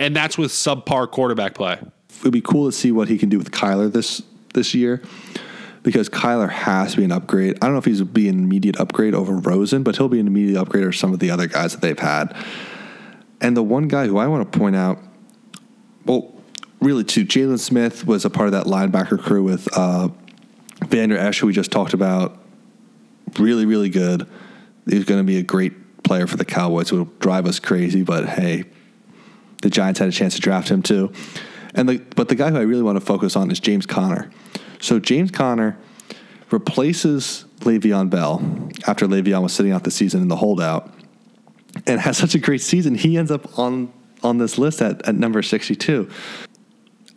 And 0.00 0.16
that's 0.16 0.36
with 0.36 0.50
subpar 0.50 1.12
quarterback 1.12 1.54
play. 1.54 1.78
It'd 2.22 2.32
be 2.32 2.40
cool 2.40 2.66
to 2.68 2.72
see 2.72 2.90
what 2.90 3.06
he 3.06 3.18
can 3.18 3.28
do 3.28 3.38
with 3.38 3.52
Kyler 3.52 3.92
this 3.92 4.20
this 4.52 4.74
year 4.74 5.00
because 5.84 6.08
Kyler 6.08 6.50
has 6.50 6.90
to 6.92 6.96
be 6.96 7.04
an 7.04 7.12
upgrade. 7.12 7.56
I 7.62 7.66
don't 7.66 7.74
know 7.74 7.78
if 7.78 7.84
he's 7.84 8.02
be 8.02 8.28
an 8.28 8.40
immediate 8.40 8.80
upgrade 8.80 9.14
over 9.14 9.36
Rosen, 9.36 9.84
but 9.84 9.96
he'll 9.96 10.08
be 10.08 10.18
an 10.18 10.26
immediate 10.26 10.60
upgrade 10.60 10.82
over 10.82 10.92
some 10.92 11.12
of 11.12 11.20
the 11.20 11.30
other 11.30 11.46
guys 11.46 11.70
that 11.70 11.82
they've 11.82 11.96
had. 11.96 12.36
And 13.40 13.56
the 13.56 13.62
one 13.62 13.86
guy 13.86 14.08
who 14.08 14.18
I 14.18 14.26
want 14.26 14.50
to 14.50 14.58
point 14.58 14.74
out, 14.74 14.98
really 16.84 17.04
too. 17.04 17.24
Jaylon 17.24 17.58
Smith 17.58 18.06
was 18.06 18.24
a 18.24 18.30
part 18.30 18.46
of 18.46 18.52
that 18.52 18.66
linebacker 18.66 19.18
crew 19.18 19.42
with 19.42 19.68
uh, 19.76 20.08
Vander 20.86 21.16
Esch, 21.16 21.40
who 21.40 21.46
we 21.46 21.52
just 21.52 21.70
talked 21.70 21.94
about. 21.94 22.38
Really, 23.38 23.66
really 23.66 23.88
good. 23.88 24.28
He's 24.88 25.04
going 25.04 25.20
to 25.20 25.24
be 25.24 25.38
a 25.38 25.42
great 25.42 26.02
player 26.04 26.26
for 26.26 26.36
the 26.36 26.44
Cowboys. 26.44 26.92
It 26.92 26.96
will 26.96 27.06
drive 27.18 27.46
us 27.46 27.58
crazy, 27.58 28.02
but 28.02 28.28
hey, 28.28 28.64
the 29.62 29.70
Giants 29.70 29.98
had 29.98 30.08
a 30.08 30.12
chance 30.12 30.34
to 30.34 30.40
draft 30.40 30.68
him 30.68 30.82
too. 30.82 31.12
And 31.74 31.88
the, 31.88 31.98
but 32.14 32.28
the 32.28 32.34
guy 32.34 32.50
who 32.50 32.58
I 32.58 32.62
really 32.62 32.82
want 32.82 32.96
to 32.96 33.04
focus 33.04 33.34
on 33.34 33.50
is 33.50 33.58
James 33.58 33.86
Conner. 33.86 34.30
So 34.80 35.00
James 35.00 35.30
Conner 35.30 35.78
replaces 36.50 37.46
Le'Veon 37.60 38.10
Bell 38.10 38.70
after 38.86 39.06
Le'Veon 39.06 39.42
was 39.42 39.52
sitting 39.52 39.72
out 39.72 39.84
the 39.84 39.90
season 39.90 40.20
in 40.20 40.28
the 40.28 40.36
holdout 40.36 40.92
and 41.86 41.98
has 41.98 42.16
such 42.18 42.34
a 42.34 42.38
great 42.38 42.60
season. 42.60 42.94
He 42.94 43.16
ends 43.16 43.30
up 43.30 43.58
on 43.58 43.92
on 44.22 44.38
this 44.38 44.56
list 44.56 44.80
at, 44.80 45.06
at 45.06 45.14
number 45.14 45.42
62. 45.42 46.08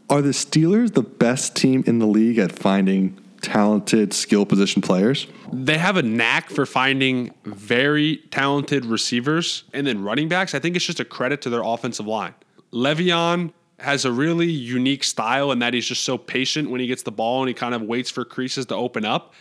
Are 0.09 0.21
the 0.21 0.29
Steelers 0.29 0.93
the 0.93 1.03
best 1.03 1.55
team 1.55 1.83
in 1.85 1.99
the 1.99 2.05
league 2.05 2.37
at 2.37 2.53
finding 2.53 3.19
talented 3.41 4.13
skill 4.13 4.45
position 4.45 4.81
players? 4.81 5.27
They 5.51 5.77
have 5.77 5.97
a 5.97 6.01
knack 6.01 6.49
for 6.49 6.65
finding 6.65 7.33
very 7.43 8.17
talented 8.31 8.85
receivers 8.85 9.65
and 9.73 9.85
then 9.85 10.01
running 10.01 10.29
backs. 10.29 10.55
I 10.55 10.59
think 10.59 10.77
it's 10.77 10.85
just 10.85 11.01
a 11.01 11.05
credit 11.05 11.41
to 11.41 11.49
their 11.49 11.61
offensive 11.61 12.07
line. 12.07 12.35
Le'Veon 12.71 13.51
has 13.79 14.05
a 14.05 14.11
really 14.11 14.49
unique 14.49 15.03
style 15.03 15.51
in 15.51 15.59
that 15.59 15.73
he's 15.73 15.85
just 15.85 16.05
so 16.05 16.17
patient 16.17 16.69
when 16.69 16.79
he 16.79 16.87
gets 16.87 17.03
the 17.03 17.11
ball 17.11 17.41
and 17.41 17.49
he 17.49 17.53
kind 17.53 17.75
of 17.75 17.81
waits 17.81 18.09
for 18.09 18.23
creases 18.23 18.65
to 18.67 18.75
open 18.75 19.03
up. 19.03 19.33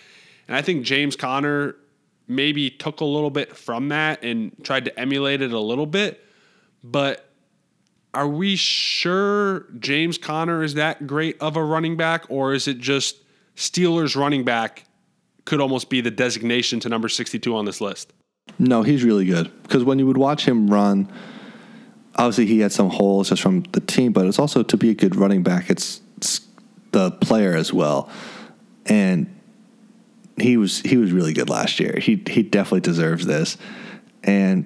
And 0.48 0.56
I 0.56 0.62
think 0.62 0.84
James 0.84 1.14
Conner 1.14 1.76
maybe 2.26 2.70
took 2.70 3.00
a 3.00 3.04
little 3.04 3.30
bit 3.30 3.56
from 3.56 3.88
that 3.90 4.22
and 4.24 4.52
tried 4.64 4.84
to 4.86 4.98
emulate 4.98 5.42
it 5.42 5.52
a 5.52 5.60
little 5.60 5.86
bit. 5.86 6.24
But 6.82 7.25
are 8.16 8.26
we 8.26 8.56
sure 8.56 9.66
James 9.78 10.16
Conner 10.16 10.62
is 10.62 10.74
that 10.74 11.06
great 11.06 11.40
of 11.40 11.56
a 11.56 11.62
running 11.62 11.98
back, 11.98 12.24
or 12.30 12.54
is 12.54 12.66
it 12.66 12.78
just 12.78 13.16
Steelers 13.56 14.16
running 14.16 14.42
back 14.42 14.84
could 15.44 15.60
almost 15.60 15.90
be 15.90 16.00
the 16.00 16.10
designation 16.10 16.80
to 16.80 16.88
number 16.88 17.08
62 17.08 17.54
on 17.54 17.66
this 17.66 17.80
list? 17.80 18.14
No, 18.58 18.82
he's 18.82 19.04
really 19.04 19.26
good 19.26 19.50
because 19.62 19.84
when 19.84 19.98
you 19.98 20.06
would 20.06 20.16
watch 20.16 20.46
him 20.46 20.68
run, 20.68 21.12
obviously 22.16 22.46
he 22.46 22.60
had 22.60 22.72
some 22.72 22.88
holes 22.88 23.28
just 23.28 23.42
from 23.42 23.62
the 23.72 23.80
team, 23.80 24.12
but 24.12 24.26
it's 24.26 24.38
also 24.38 24.62
to 24.62 24.76
be 24.78 24.88
a 24.88 24.94
good 24.94 25.14
running 25.14 25.42
back. 25.42 25.68
It's, 25.68 26.00
it's 26.16 26.40
the 26.92 27.10
player 27.10 27.54
as 27.54 27.70
well, 27.70 28.08
and 28.86 29.32
he 30.38 30.56
was 30.56 30.80
he 30.80 30.96
was 30.96 31.12
really 31.12 31.34
good 31.34 31.50
last 31.50 31.80
year. 31.80 31.98
He 32.00 32.22
he 32.26 32.42
definitely 32.42 32.80
deserves 32.80 33.26
this, 33.26 33.58
and 34.24 34.64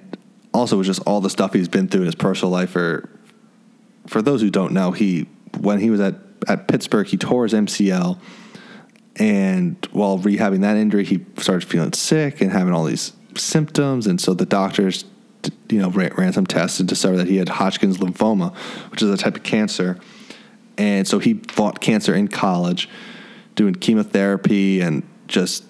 also 0.54 0.76
was 0.76 0.86
just 0.86 1.00
all 1.00 1.20
the 1.20 1.30
stuff 1.30 1.52
he's 1.52 1.68
been 1.68 1.88
through 1.88 2.02
in 2.02 2.06
his 2.06 2.14
personal 2.14 2.52
life. 2.52 2.70
For 2.70 3.08
for 4.06 4.22
those 4.22 4.40
who 4.40 4.50
don't 4.50 4.72
know, 4.72 4.92
he 4.92 5.28
when 5.58 5.80
he 5.80 5.90
was 5.90 6.00
at 6.00 6.14
at 6.48 6.68
Pittsburgh, 6.68 7.06
he 7.06 7.16
tore 7.16 7.44
his 7.44 7.52
MCL, 7.52 8.18
and 9.16 9.88
while 9.92 10.18
rehabbing 10.18 10.60
that 10.60 10.76
injury, 10.76 11.04
he 11.04 11.24
started 11.38 11.66
feeling 11.68 11.92
sick 11.92 12.40
and 12.40 12.50
having 12.50 12.72
all 12.72 12.84
these 12.84 13.12
symptoms, 13.36 14.06
and 14.06 14.20
so 14.20 14.34
the 14.34 14.46
doctors, 14.46 15.04
you 15.68 15.78
know, 15.78 15.90
ran, 15.90 16.12
ran 16.16 16.32
some 16.32 16.46
tests 16.46 16.80
and 16.80 16.88
discovered 16.88 17.18
that 17.18 17.28
he 17.28 17.36
had 17.36 17.48
Hodgkin's 17.48 17.98
lymphoma, 17.98 18.54
which 18.90 19.02
is 19.02 19.10
a 19.10 19.16
type 19.16 19.36
of 19.36 19.42
cancer, 19.42 19.98
and 20.78 21.06
so 21.06 21.18
he 21.18 21.34
fought 21.34 21.80
cancer 21.80 22.14
in 22.14 22.28
college, 22.28 22.88
doing 23.54 23.74
chemotherapy 23.74 24.80
and 24.80 25.02
just 25.28 25.64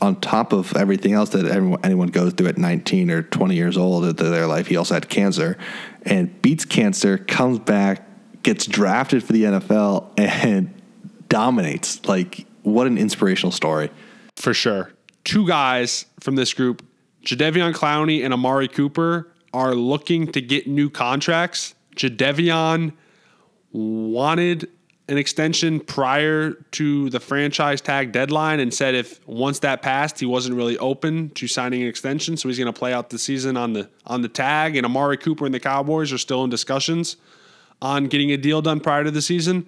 on 0.00 0.20
top 0.20 0.52
of 0.52 0.76
everything 0.76 1.12
else 1.12 1.30
that 1.30 1.46
everyone, 1.46 1.80
anyone 1.84 2.08
goes 2.08 2.32
through 2.32 2.48
at 2.48 2.58
19 2.58 3.10
or 3.10 3.22
20 3.22 3.54
years 3.54 3.76
old 3.76 4.04
of 4.04 4.16
their 4.16 4.46
life, 4.46 4.66
he 4.66 4.76
also 4.76 4.94
had 4.94 5.08
cancer 5.08 5.58
and 6.02 6.40
beats 6.42 6.64
cancer, 6.64 7.18
comes 7.18 7.58
back, 7.58 8.06
gets 8.42 8.66
drafted 8.66 9.22
for 9.22 9.32
the 9.32 9.44
NFL, 9.44 10.10
and 10.18 10.74
dominates. 11.28 12.06
Like, 12.06 12.46
what 12.62 12.86
an 12.86 12.98
inspirational 12.98 13.52
story. 13.52 13.90
For 14.36 14.54
sure. 14.54 14.92
Two 15.24 15.46
guys 15.46 16.06
from 16.20 16.36
this 16.36 16.54
group, 16.54 16.84
Jadeveon 17.24 17.74
Clowney 17.74 18.24
and 18.24 18.32
Amari 18.32 18.68
Cooper, 18.68 19.30
are 19.52 19.74
looking 19.74 20.30
to 20.32 20.40
get 20.40 20.66
new 20.66 20.88
contracts. 20.88 21.74
Jadeveon 21.96 22.92
wanted 23.72 24.68
an 25.10 25.18
extension 25.18 25.80
prior 25.80 26.52
to 26.70 27.10
the 27.10 27.18
franchise 27.18 27.80
tag 27.80 28.12
deadline 28.12 28.60
and 28.60 28.72
said 28.72 28.94
if 28.94 29.26
once 29.26 29.58
that 29.58 29.82
passed, 29.82 30.20
he 30.20 30.24
wasn't 30.24 30.54
really 30.54 30.78
open 30.78 31.30
to 31.30 31.48
signing 31.48 31.82
an 31.82 31.88
extension. 31.88 32.36
So 32.36 32.48
he's 32.48 32.58
going 32.58 32.72
to 32.72 32.78
play 32.78 32.92
out 32.92 33.10
the 33.10 33.18
season 33.18 33.56
on 33.56 33.72
the 33.72 33.90
on 34.06 34.22
the 34.22 34.28
tag. 34.28 34.76
And 34.76 34.86
Amari 34.86 35.16
Cooper 35.16 35.44
and 35.44 35.52
the 35.52 35.58
Cowboys 35.58 36.12
are 36.12 36.18
still 36.18 36.44
in 36.44 36.50
discussions 36.50 37.16
on 37.82 38.06
getting 38.06 38.30
a 38.30 38.36
deal 38.36 38.62
done 38.62 38.78
prior 38.78 39.02
to 39.02 39.10
the 39.10 39.20
season. 39.20 39.66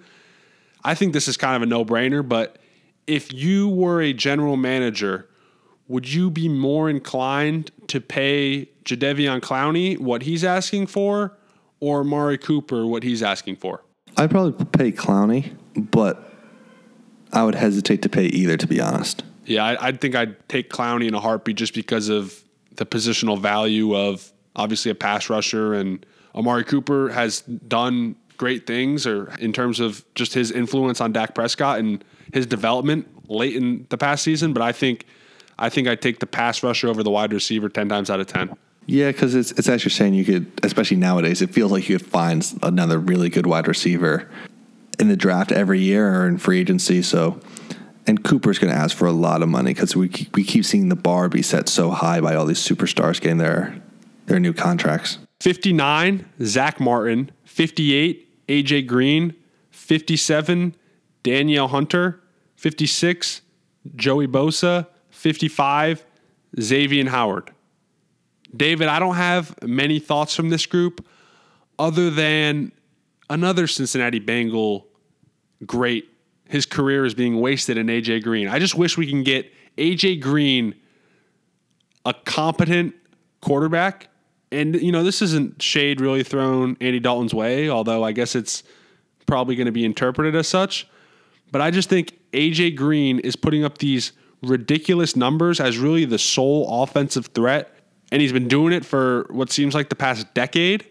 I 0.85 0.95
think 0.95 1.11
this 1.11 1.27
is 1.27 1.35
kind 1.35 1.57
of 1.57 1.61
a 1.61 1.65
no 1.65 1.83
brainer. 1.83 2.27
But 2.27 2.57
if 3.05 3.33
you 3.33 3.67
were 3.67 4.01
a 4.01 4.13
general 4.13 4.55
manager, 4.55 5.27
would 5.89 6.11
you 6.11 6.29
be 6.29 6.47
more 6.47 6.89
inclined 6.89 7.69
to 7.87 7.99
pay 7.99 8.69
Jadeveon 8.85 9.41
Clowney 9.41 9.97
what 9.97 10.21
he's 10.21 10.45
asking 10.45 10.87
for, 10.87 11.37
or 11.81 11.99
Amari 11.99 12.37
Cooper 12.37 12.87
what 12.87 13.03
he's 13.03 13.21
asking 13.21 13.57
for? 13.57 13.83
I'd 14.17 14.29
probably 14.29 14.65
pay 14.65 14.91
Clowney, 14.91 15.55
but 15.75 16.31
I 17.31 17.43
would 17.43 17.55
hesitate 17.55 18.01
to 18.03 18.09
pay 18.09 18.25
either, 18.25 18.57
to 18.57 18.67
be 18.67 18.79
honest. 18.79 19.23
Yeah, 19.45 19.65
I, 19.65 19.87
I 19.87 19.91
think 19.91 20.15
I'd 20.15 20.47
take 20.47 20.69
Clowney 20.69 21.07
in 21.07 21.13
a 21.13 21.19
heartbeat 21.19 21.57
just 21.57 21.73
because 21.73 22.09
of 22.09 22.43
the 22.75 22.85
positional 22.85 23.39
value 23.39 23.95
of 23.95 24.31
obviously 24.55 24.91
a 24.91 24.95
pass 24.95 25.29
rusher, 25.29 25.73
and 25.73 26.05
Amari 26.35 26.63
Cooper 26.63 27.09
has 27.09 27.41
done 27.41 28.15
great 28.37 28.65
things, 28.67 29.05
or 29.05 29.33
in 29.39 29.53
terms 29.53 29.79
of 29.79 30.03
just 30.15 30.33
his 30.33 30.51
influence 30.51 31.01
on 31.01 31.11
Dak 31.11 31.35
Prescott 31.35 31.79
and 31.79 32.03
his 32.33 32.45
development 32.45 33.29
late 33.29 33.55
in 33.55 33.85
the 33.89 33.97
past 33.97 34.23
season. 34.23 34.53
But 34.53 34.63
I 34.63 34.71
think 34.71 35.05
I 35.57 35.69
think 35.69 35.87
I'd 35.87 36.01
take 36.01 36.19
the 36.19 36.27
pass 36.27 36.63
rusher 36.63 36.87
over 36.87 37.03
the 37.03 37.11
wide 37.11 37.33
receiver 37.33 37.69
ten 37.69 37.89
times 37.89 38.09
out 38.09 38.19
of 38.19 38.27
ten. 38.27 38.55
Yeah, 38.85 39.11
because 39.11 39.35
it's, 39.35 39.51
it's 39.53 39.69
as 39.69 39.83
you're 39.83 39.91
saying, 39.91 40.13
you 40.13 40.25
could, 40.25 40.51
especially 40.61 40.97
nowadays, 40.97 41.41
it 41.41 41.51
feels 41.51 41.71
like 41.71 41.87
you 41.87 41.97
could 41.97 42.07
find 42.07 42.45
another 42.61 42.99
really 42.99 43.29
good 43.29 43.45
wide 43.45 43.67
receiver 43.67 44.29
in 44.99 45.07
the 45.07 45.15
draft 45.15 45.51
every 45.51 45.79
year 45.79 46.13
or 46.13 46.27
in 46.27 46.37
free 46.37 46.59
agency. 46.59 47.01
So, 47.01 47.39
and 48.05 48.23
Cooper's 48.23 48.59
going 48.59 48.73
to 48.73 48.79
ask 48.79 48.95
for 48.95 49.05
a 49.05 49.13
lot 49.13 49.41
of 49.41 49.49
money 49.49 49.73
because 49.73 49.95
we 49.95 50.09
we 50.33 50.43
keep 50.43 50.65
seeing 50.65 50.89
the 50.89 50.95
bar 50.95 51.29
be 51.29 51.41
set 51.41 51.69
so 51.69 51.91
high 51.91 52.19
by 52.19 52.35
all 52.35 52.45
these 52.45 52.59
superstars 52.59 53.21
getting 53.21 53.37
their 53.37 53.81
their 54.25 54.39
new 54.39 54.53
contracts. 54.53 55.19
Fifty 55.39 55.73
nine, 55.73 56.25
Zach 56.41 56.79
Martin. 56.79 57.31
Fifty 57.45 57.93
eight, 57.93 58.47
AJ 58.47 58.87
Green. 58.87 59.35
Fifty 59.71 60.17
seven, 60.17 60.75
Danielle 61.23 61.69
Hunter. 61.69 62.21
Fifty 62.55 62.85
six, 62.85 63.41
Joey 63.95 64.27
Bosa. 64.27 64.87
Fifty 65.09 65.47
five, 65.47 66.05
Xavier 66.59 67.09
Howard. 67.09 67.51
David, 68.55 68.87
I 68.87 68.99
don't 68.99 69.15
have 69.15 69.55
many 69.63 69.99
thoughts 69.99 70.35
from 70.35 70.49
this 70.49 70.65
group 70.65 71.05
other 71.79 72.09
than 72.09 72.71
another 73.29 73.67
Cincinnati 73.67 74.19
Bengal 74.19 74.87
great. 75.65 76.09
His 76.47 76.65
career 76.65 77.05
is 77.05 77.13
being 77.13 77.39
wasted 77.39 77.77
in 77.77 77.87
AJ 77.87 78.23
Green. 78.23 78.47
I 78.47 78.59
just 78.59 78.75
wish 78.75 78.97
we 78.97 79.07
can 79.07 79.23
get 79.23 79.51
AJ 79.77 80.21
Green 80.21 80.75
a 82.05 82.13
competent 82.13 82.93
quarterback. 83.41 84.09
And, 84.51 84.79
you 84.79 84.91
know, 84.91 85.03
this 85.03 85.21
isn't 85.21 85.61
shade 85.61 85.99
really 85.99 86.23
thrown 86.23 86.77
Andy 86.79 86.99
Dalton's 86.99 87.33
way, 87.33 87.69
although 87.69 88.03
I 88.03 88.11
guess 88.11 88.35
it's 88.35 88.63
probably 89.25 89.55
going 89.55 89.65
to 89.65 89.71
be 89.71 89.85
interpreted 89.85 90.35
as 90.35 90.47
such. 90.47 90.87
But 91.51 91.61
I 91.61 91.71
just 91.71 91.89
think 91.89 92.19
AJ 92.33 92.75
Green 92.75 93.19
is 93.19 93.35
putting 93.35 93.63
up 93.63 93.79
these 93.79 94.11
ridiculous 94.43 95.15
numbers 95.15 95.59
as 95.59 95.77
really 95.77 96.05
the 96.05 96.19
sole 96.19 96.83
offensive 96.83 97.27
threat 97.27 97.72
and 98.13 98.21
he's 98.21 98.31
been 98.31 98.47
doing 98.47 98.73
it 98.73 98.85
for 98.85 99.25
what 99.31 99.51
seems 99.51 99.73
like 99.73 99.89
the 99.89 99.95
past 99.95 100.31
decade. 100.35 100.85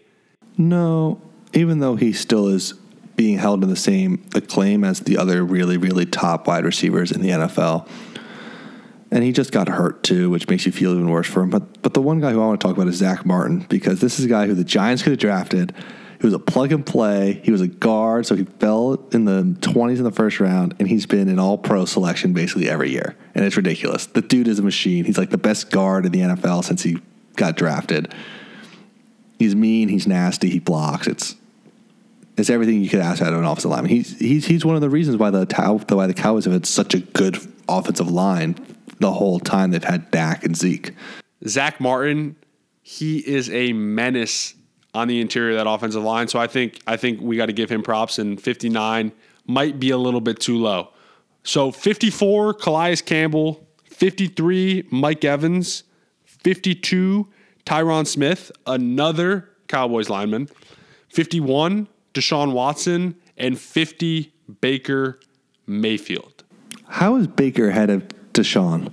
No, 0.57 1.21
even 1.53 1.79
though 1.79 1.95
he 1.95 2.11
still 2.11 2.49
is 2.49 2.73
being 3.15 3.37
held 3.37 3.63
in 3.63 3.69
the 3.69 3.77
same 3.77 4.25
acclaim 4.35 4.83
as 4.83 4.99
the 4.99 5.17
other 5.17 5.43
really, 5.45 5.77
really 5.77 6.05
top 6.05 6.47
wide 6.47 6.65
receivers 6.65 7.13
in 7.13 7.21
the 7.21 7.29
NFL. 7.29 7.87
And 9.09 9.23
he 9.23 9.31
just 9.31 9.53
got 9.53 9.69
hurt 9.69 10.03
too, 10.03 10.29
which 10.31 10.49
makes 10.49 10.65
you 10.65 10.73
feel 10.73 10.91
even 10.91 11.09
worse 11.09 11.27
for 11.27 11.41
him. 11.41 11.49
But 11.49 11.81
but 11.81 11.93
the 11.93 12.01
one 12.01 12.19
guy 12.19 12.33
who 12.33 12.41
I 12.41 12.45
want 12.45 12.59
to 12.59 12.67
talk 12.67 12.75
about 12.75 12.89
is 12.89 12.95
Zach 12.95 13.25
Martin 13.25 13.65
because 13.69 14.01
this 14.01 14.19
is 14.19 14.25
a 14.25 14.27
guy 14.27 14.45
who 14.47 14.53
the 14.53 14.65
Giants 14.65 15.01
could 15.01 15.11
have 15.11 15.19
drafted. 15.19 15.73
He 16.19 16.27
was 16.27 16.33
a 16.33 16.39
plug 16.39 16.73
and 16.73 16.85
play. 16.85 17.41
He 17.43 17.51
was 17.51 17.61
a 17.61 17.67
guard, 17.67 18.25
so 18.25 18.35
he 18.35 18.43
fell 18.45 18.93
in 19.11 19.25
the 19.25 19.43
20s 19.59 19.97
in 19.97 20.03
the 20.03 20.11
first 20.11 20.39
round, 20.39 20.73
and 20.79 20.87
he's 20.87 21.05
been 21.05 21.27
an 21.27 21.37
all 21.37 21.57
pro 21.57 21.85
selection 21.85 22.33
basically 22.33 22.69
every 22.69 22.91
year. 22.91 23.15
And 23.35 23.45
it's 23.45 23.57
ridiculous. 23.57 24.07
The 24.07 24.21
dude 24.21 24.47
is 24.47 24.57
a 24.57 24.63
machine. 24.63 25.03
He's 25.05 25.17
like 25.17 25.31
the 25.31 25.37
best 25.37 25.69
guard 25.69 26.05
in 26.05 26.11
the 26.11 26.19
NFL 26.19 26.63
since 26.63 26.81
he 26.81 26.97
got 27.35 27.55
drafted. 27.55 28.13
He's 29.39 29.55
mean. 29.55 29.89
He's 29.89 30.07
nasty. 30.07 30.49
He 30.49 30.59
blocks. 30.59 31.07
It's 31.07 31.35
it's 32.35 32.49
everything 32.49 32.81
you 32.81 32.89
could 32.89 32.99
ask 32.99 33.21
out 33.21 33.33
of 33.33 33.39
an 33.39 33.45
offensive 33.45 33.71
lineman. 33.71 33.91
He's 33.91 34.17
he's 34.19 34.45
he's 34.45 34.65
one 34.65 34.75
of 34.75 34.81
the 34.81 34.89
reasons 34.89 35.17
why 35.17 35.29
the 35.29 35.45
why 35.89 36.07
the 36.07 36.13
Cowboys 36.13 36.45
have 36.45 36.53
had 36.53 36.65
such 36.65 36.93
a 36.93 36.99
good 36.99 37.37
offensive 37.67 38.09
line 38.09 38.55
the 38.99 39.11
whole 39.11 39.39
time 39.39 39.71
they've 39.71 39.83
had 39.83 40.09
Dak 40.11 40.43
and 40.43 40.55
Zeke. 40.55 40.93
Zach 41.47 41.79
Martin, 41.79 42.35
he 42.81 43.19
is 43.19 43.49
a 43.49 43.73
menace 43.73 44.55
on 44.93 45.07
the 45.07 45.19
interior 45.19 45.57
of 45.57 45.57
that 45.57 45.69
offensive 45.69 46.03
line. 46.03 46.27
So 46.27 46.39
I 46.39 46.47
think 46.47 46.79
I 46.87 46.97
think 46.97 47.21
we 47.21 47.37
got 47.37 47.47
to 47.47 47.53
give 47.53 47.69
him 47.69 47.81
props. 47.81 48.19
And 48.19 48.41
59 48.41 49.11
might 49.45 49.79
be 49.79 49.89
a 49.89 49.97
little 49.97 50.21
bit 50.21 50.39
too 50.39 50.57
low. 50.57 50.89
So 51.43 51.71
54, 51.71 52.55
Calais 52.55 52.97
Campbell. 52.97 53.67
53, 53.85 54.87
Mike 54.89 55.23
Evans. 55.23 55.83
52, 56.43 57.27
Tyron 57.65 58.05
Smith, 58.05 58.51
another 58.67 59.49
Cowboys 59.67 60.09
lineman. 60.09 60.49
51, 61.09 61.87
Deshaun 62.13 62.53
Watson. 62.53 63.15
And 63.37 63.57
50, 63.57 64.31
Baker 64.61 65.19
Mayfield. 65.65 66.43
How 66.87 67.15
is 67.15 67.27
Baker 67.27 67.69
ahead 67.69 67.89
of 67.89 68.07
Deshaun? 68.33 68.91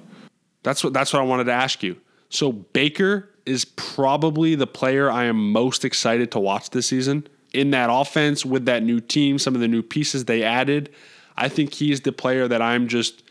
That's 0.62 0.82
what 0.82 0.92
that's 0.92 1.12
what 1.12 1.20
I 1.20 1.24
wanted 1.24 1.44
to 1.44 1.52
ask 1.52 1.82
you. 1.82 1.96
So 2.30 2.52
Baker 2.52 3.28
is 3.44 3.64
probably 3.64 4.54
the 4.54 4.66
player 4.66 5.10
I 5.10 5.24
am 5.24 5.52
most 5.52 5.84
excited 5.84 6.30
to 6.32 6.38
watch 6.38 6.70
this 6.70 6.86
season. 6.86 7.26
In 7.52 7.70
that 7.72 7.90
offense 7.90 8.46
with 8.46 8.64
that 8.66 8.82
new 8.82 9.00
team, 9.00 9.38
some 9.38 9.54
of 9.54 9.60
the 9.60 9.68
new 9.68 9.82
pieces 9.82 10.26
they 10.26 10.42
added, 10.42 10.90
I 11.36 11.48
think 11.48 11.74
he's 11.74 12.02
the 12.02 12.12
player 12.12 12.46
that 12.46 12.62
I'm 12.62 12.86
just 12.86 13.24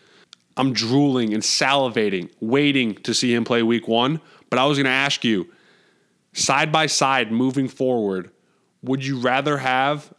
I'm 0.60 0.74
drooling 0.74 1.34
and 1.34 1.42
salivating, 1.42 2.30
waiting 2.42 2.96
to 3.04 3.14
see 3.14 3.34
him 3.34 3.46
play 3.46 3.64
week 3.64 3.88
1. 3.88 4.20
But 4.50 4.60
I 4.60 4.66
was 4.66 4.78
going 4.78 4.88
to 4.88 4.92
ask 4.92 5.24
you, 5.24 5.48
side 6.34 6.70
by 6.70 6.86
side 6.86 7.32
moving 7.32 7.70
forward, 7.70 8.30
would 8.84 9.06
you 9.06 9.20
rather 9.20 9.58
have 9.58 10.14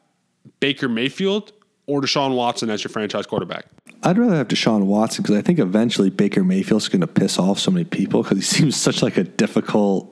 Baker 0.59 0.88
Mayfield 0.88 1.53
or 1.86 2.01
Deshaun 2.01 2.34
Watson 2.34 2.70
as 2.70 2.82
your 2.82 2.88
franchise 2.88 3.26
quarterback? 3.26 3.66
I'd 4.03 4.16
rather 4.16 4.36
have 4.36 4.49
Deshaun 4.49 4.86
Watson 4.86 5.22
because 5.22 5.36
I 5.36 5.43
think 5.43 5.59
eventually 5.59 6.09
Baker 6.09 6.43
Mayfield's 6.43 6.88
going 6.88 7.03
to 7.03 7.07
piss 7.07 7.38
off 7.38 7.59
so 7.59 7.70
many 7.70 7.84
people 7.84 8.22
because 8.22 8.38
he 8.38 8.43
seems 8.57 8.76
such 8.76 9.03
like 9.03 9.18
a 9.18 9.24
difficult 9.24 10.11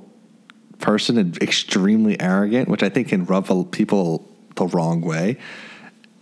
person 0.79 1.17
and 1.17 1.43
extremely 1.43 2.21
arrogant, 2.21 2.69
which 2.69 2.83
I 2.83 2.91
think 2.91 3.09
can 3.09 3.25
rub 3.25 3.73
people 3.73 4.29
the 4.57 4.67
wrong 4.67 5.01
way. 5.01 5.39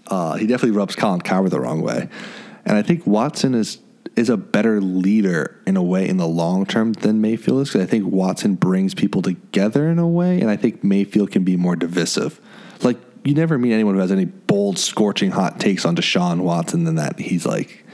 Uh, 0.07 0.37
he 0.37 0.47
definitely 0.47 0.77
rubs 0.77 0.95
Colin 0.95 1.21
Cowherd 1.21 1.51
the 1.51 1.61
wrong 1.61 1.83
way, 1.83 2.09
and 2.65 2.77
I 2.77 2.83
think 2.83 3.05
Watson 3.05 3.57
is 3.57 3.79
is 4.17 4.31
a 4.31 4.37
better 4.37 4.81
leader 4.81 5.61
in 5.67 5.77
a 5.77 5.83
way 5.83 6.09
in 6.09 6.17
the 6.17 6.27
long 6.27 6.67
term 6.67 6.95
than 6.95 7.21
Mayfield 7.21 7.63
is. 7.63 7.69
Because 7.69 7.83
I 7.83 7.87
think 7.87 8.07
Watson 8.07 8.55
brings 8.55 8.95
people 8.95 9.23
together 9.23 9.89
in 9.89 9.99
a 9.99 10.09
way, 10.09 10.41
and 10.41 10.51
I 10.51 10.57
think 10.57 10.83
Mayfield 10.83 11.31
can 11.31 11.45
be 11.45 11.57
more 11.57 11.77
divisive. 11.77 12.41
Like 12.83 12.99
you 13.25 13.35
never 13.35 13.59
meet 13.59 13.73
anyone 13.73 13.95
who 13.95 14.01
has 14.01 14.13
any 14.13 14.25
bold, 14.25 14.79
scorching 14.79 15.31
hot 15.31 15.61
takes 15.61 15.85
on 15.85 15.97
Deshaun 15.97 16.41
Watson 16.41 16.85
than 16.85 16.95
that. 16.97 17.19
He's 17.19 17.45
like, 17.45 17.85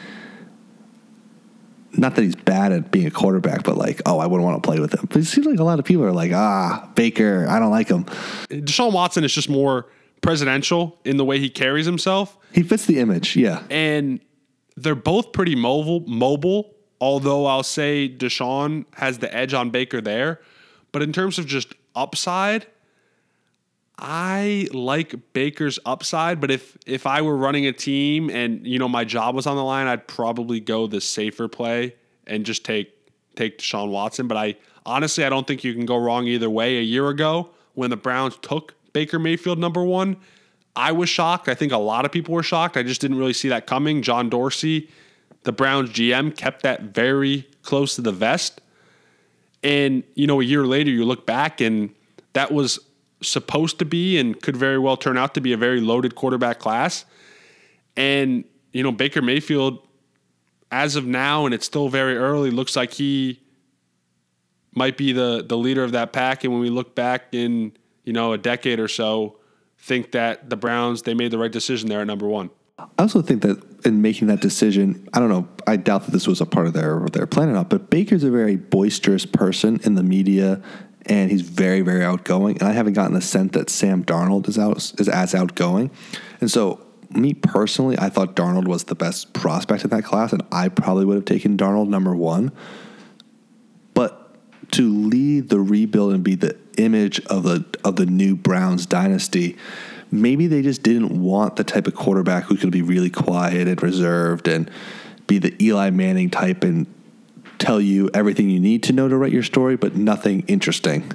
not 1.94 2.14
that 2.14 2.22
he's 2.22 2.36
bad 2.36 2.72
at 2.72 2.90
being 2.90 3.06
a 3.06 3.10
quarterback, 3.10 3.64
but 3.64 3.76
like, 3.76 4.00
oh, 4.06 4.18
I 4.18 4.26
wouldn't 4.26 4.44
want 4.44 4.62
to 4.62 4.66
play 4.66 4.78
with 4.80 4.94
him. 4.94 5.06
But 5.08 5.18
it 5.18 5.24
seems 5.24 5.46
like 5.46 5.58
a 5.58 5.64
lot 5.64 5.78
of 5.78 5.84
people 5.84 6.04
are 6.04 6.12
like, 6.12 6.32
ah, 6.32 6.90
Baker, 6.94 7.46
I 7.48 7.58
don't 7.58 7.70
like 7.70 7.88
him. 7.88 8.04
Deshaun 8.48 8.92
Watson 8.92 9.24
is 9.24 9.32
just 9.32 9.48
more 9.48 9.86
presidential 10.20 10.98
in 11.04 11.16
the 11.16 11.24
way 11.24 11.38
he 11.38 11.50
carries 11.50 11.84
himself. 11.84 12.38
He 12.52 12.62
fits 12.62 12.86
the 12.86 12.98
image, 12.98 13.36
yeah. 13.36 13.62
And 13.70 14.20
they're 14.76 14.94
both 14.94 15.32
pretty 15.32 15.54
mobile, 15.54 16.00
mobile. 16.00 16.74
Although 17.00 17.46
I'll 17.46 17.64
say 17.64 18.08
Deshaun 18.08 18.84
has 18.94 19.18
the 19.18 19.34
edge 19.34 19.54
on 19.54 19.70
Baker 19.70 20.00
there, 20.00 20.40
but 20.92 21.02
in 21.02 21.12
terms 21.12 21.36
of 21.38 21.46
just 21.46 21.74
upside, 21.96 22.66
I 23.98 24.68
like 24.72 25.14
Baker's 25.32 25.78
upside. 25.84 26.40
But 26.40 26.50
if 26.50 26.76
if 26.86 27.06
I 27.06 27.22
were 27.22 27.36
running 27.36 27.66
a 27.66 27.72
team 27.72 28.30
and 28.30 28.66
you 28.66 28.78
know 28.78 28.88
my 28.88 29.04
job 29.04 29.34
was 29.34 29.46
on 29.46 29.56
the 29.56 29.64
line, 29.64 29.86
I'd 29.86 30.06
probably 30.06 30.60
go 30.60 30.86
the 30.86 31.00
safer 31.00 31.48
play 31.48 31.94
and 32.26 32.44
just 32.46 32.64
take 32.64 32.92
take 33.36 33.58
Deshaun 33.58 33.90
Watson. 33.90 34.28
But 34.28 34.36
I 34.36 34.56
honestly 34.86 35.24
I 35.24 35.28
don't 35.28 35.46
think 35.46 35.64
you 35.64 35.74
can 35.74 35.86
go 35.86 35.96
wrong 35.96 36.26
either 36.26 36.50
way. 36.50 36.78
A 36.78 36.82
year 36.82 37.08
ago 37.08 37.50
when 37.74 37.90
the 37.90 37.96
Browns 37.96 38.36
took 38.42 38.74
Baker 38.92 39.18
Mayfield 39.18 39.58
number 39.58 39.82
one, 39.82 40.16
I 40.74 40.92
was 40.92 41.08
shocked. 41.08 41.48
I 41.48 41.54
think 41.54 41.72
a 41.72 41.78
lot 41.78 42.04
of 42.04 42.12
people 42.12 42.34
were 42.34 42.42
shocked. 42.42 42.76
I 42.76 42.82
just 42.82 43.00
didn't 43.00 43.18
really 43.18 43.32
see 43.32 43.48
that 43.48 43.66
coming. 43.66 44.02
John 44.02 44.30
Dorsey, 44.30 44.88
the 45.44 45.52
Browns 45.52 45.90
GM, 45.90 46.36
kept 46.36 46.62
that 46.62 46.82
very 46.82 47.46
close 47.62 47.94
to 47.96 48.02
the 48.02 48.12
vest. 48.12 48.60
And, 49.62 50.02
you 50.14 50.26
know, 50.26 50.40
a 50.40 50.44
year 50.44 50.66
later, 50.66 50.90
you 50.90 51.04
look 51.04 51.26
back 51.26 51.60
and 51.60 51.94
that 52.32 52.52
was 52.52 52.78
supposed 53.22 53.78
to 53.78 53.84
be 53.84 54.18
and 54.18 54.40
could 54.40 54.56
very 54.56 54.78
well 54.78 54.96
turn 54.96 55.16
out 55.16 55.34
to 55.34 55.40
be 55.40 55.52
a 55.52 55.56
very 55.56 55.80
loaded 55.80 56.14
quarterback 56.14 56.58
class. 56.58 57.04
And, 57.96 58.44
you 58.72 58.82
know, 58.82 58.90
Baker 58.90 59.22
Mayfield, 59.22 59.86
as 60.70 60.96
of 60.96 61.04
now, 61.06 61.44
and 61.44 61.54
it's 61.54 61.66
still 61.66 61.88
very 61.88 62.16
early, 62.16 62.50
looks 62.50 62.74
like 62.74 62.94
he 62.94 63.40
might 64.74 64.96
be 64.96 65.12
the 65.12 65.44
the 65.46 65.56
leader 65.56 65.84
of 65.84 65.92
that 65.92 66.12
pack. 66.12 66.44
And 66.44 66.52
when 66.52 66.62
we 66.62 66.70
look 66.70 66.94
back 66.94 67.26
in, 67.32 67.72
you 68.04 68.12
know, 68.14 68.32
a 68.32 68.38
decade 68.38 68.80
or 68.80 68.88
so, 68.88 69.36
think 69.82 70.12
that 70.12 70.48
the 70.48 70.56
Browns 70.56 71.02
they 71.02 71.12
made 71.12 71.32
the 71.32 71.38
right 71.38 71.52
decision 71.52 71.88
there 71.88 72.00
at 72.00 72.06
number 72.06 72.26
one. 72.26 72.50
I 72.78 72.86
also 72.98 73.20
think 73.20 73.42
that 73.42 73.62
in 73.84 74.00
making 74.00 74.28
that 74.28 74.40
decision, 74.40 75.08
I 75.12 75.18
don't 75.18 75.28
know. 75.28 75.48
I 75.66 75.76
doubt 75.76 76.06
that 76.06 76.12
this 76.12 76.26
was 76.26 76.40
a 76.40 76.46
part 76.46 76.66
of 76.66 76.72
their 76.72 77.00
their 77.12 77.26
plan 77.26 77.48
or 77.48 77.52
not. 77.52 77.68
But 77.68 77.90
Baker's 77.90 78.24
a 78.24 78.30
very 78.30 78.56
boisterous 78.56 79.26
person 79.26 79.80
in 79.84 79.94
the 79.96 80.02
media, 80.02 80.62
and 81.06 81.30
he's 81.30 81.42
very 81.42 81.82
very 81.82 82.04
outgoing. 82.04 82.58
And 82.58 82.68
I 82.68 82.72
haven't 82.72 82.94
gotten 82.94 83.12
the 83.12 83.20
sense 83.20 83.52
that 83.52 83.68
Sam 83.68 84.04
Darnold 84.04 84.48
is 84.48 84.58
out 84.58 84.76
is 84.76 85.08
as 85.08 85.34
outgoing. 85.34 85.90
And 86.40 86.50
so, 86.50 86.84
me 87.10 87.34
personally, 87.34 87.98
I 87.98 88.08
thought 88.08 88.36
Darnold 88.36 88.68
was 88.68 88.84
the 88.84 88.94
best 88.94 89.32
prospect 89.32 89.84
in 89.84 89.90
that 89.90 90.04
class, 90.04 90.32
and 90.32 90.42
I 90.52 90.68
probably 90.68 91.04
would 91.04 91.16
have 91.16 91.24
taken 91.24 91.56
Darnold 91.56 91.88
number 91.88 92.14
one. 92.14 92.52
But 93.94 94.36
to 94.72 94.88
lead 94.88 95.50
the 95.50 95.60
rebuild 95.60 96.14
and 96.14 96.24
be 96.24 96.36
the 96.36 96.56
image 96.78 97.20
of 97.26 97.42
the 97.44 97.64
of 97.84 97.96
the 97.96 98.06
new 98.06 98.36
Browns 98.36 98.86
dynasty. 98.86 99.56
Maybe 100.10 100.46
they 100.46 100.62
just 100.62 100.82
didn't 100.82 101.08
want 101.08 101.56
the 101.56 101.64
type 101.64 101.86
of 101.86 101.94
quarterback 101.94 102.44
who 102.44 102.56
could 102.56 102.70
be 102.70 102.82
really 102.82 103.10
quiet 103.10 103.66
and 103.66 103.82
reserved 103.82 104.46
and 104.46 104.70
be 105.26 105.38
the 105.38 105.54
Eli 105.64 105.90
Manning 105.90 106.28
type 106.28 106.64
and 106.64 106.86
tell 107.58 107.80
you 107.80 108.10
everything 108.12 108.50
you 108.50 108.60
need 108.60 108.82
to 108.82 108.92
know 108.92 109.08
to 109.08 109.16
write 109.16 109.32
your 109.32 109.42
story, 109.42 109.76
but 109.76 109.96
nothing 109.96 110.40
interesting. 110.48 111.10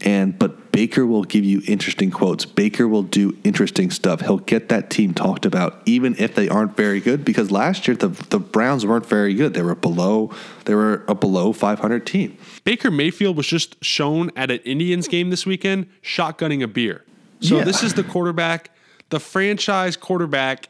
And 0.00 0.38
but 0.38 0.65
Baker 0.76 1.06
will 1.06 1.24
give 1.24 1.42
you 1.42 1.62
interesting 1.66 2.10
quotes. 2.10 2.44
Baker 2.44 2.86
will 2.86 3.02
do 3.02 3.34
interesting 3.44 3.90
stuff. 3.90 4.20
He'll 4.20 4.36
get 4.36 4.68
that 4.68 4.90
team 4.90 5.14
talked 5.14 5.46
about, 5.46 5.80
even 5.86 6.14
if 6.18 6.34
they 6.34 6.50
aren't 6.50 6.76
very 6.76 7.00
good. 7.00 7.24
Because 7.24 7.50
last 7.50 7.88
year 7.88 7.96
the 7.96 8.08
the 8.08 8.38
Browns 8.38 8.84
weren't 8.84 9.06
very 9.06 9.32
good. 9.32 9.54
They 9.54 9.62
were 9.62 9.74
below. 9.74 10.30
They 10.66 10.74
were 10.74 11.02
a 11.08 11.14
below 11.14 11.54
500 11.54 12.04
team. 12.06 12.36
Baker 12.64 12.90
Mayfield 12.90 13.38
was 13.38 13.46
just 13.46 13.82
shown 13.82 14.30
at 14.36 14.50
an 14.50 14.58
Indians 14.66 15.08
game 15.08 15.30
this 15.30 15.46
weekend, 15.46 15.86
shotgunning 16.02 16.62
a 16.62 16.66
beer. 16.68 17.04
So 17.40 17.56
Yeah. 17.56 17.64
this 17.64 17.82
is 17.82 17.94
the 17.94 18.04
quarterback, 18.04 18.68
the 19.08 19.18
franchise 19.18 19.96
quarterback, 19.96 20.68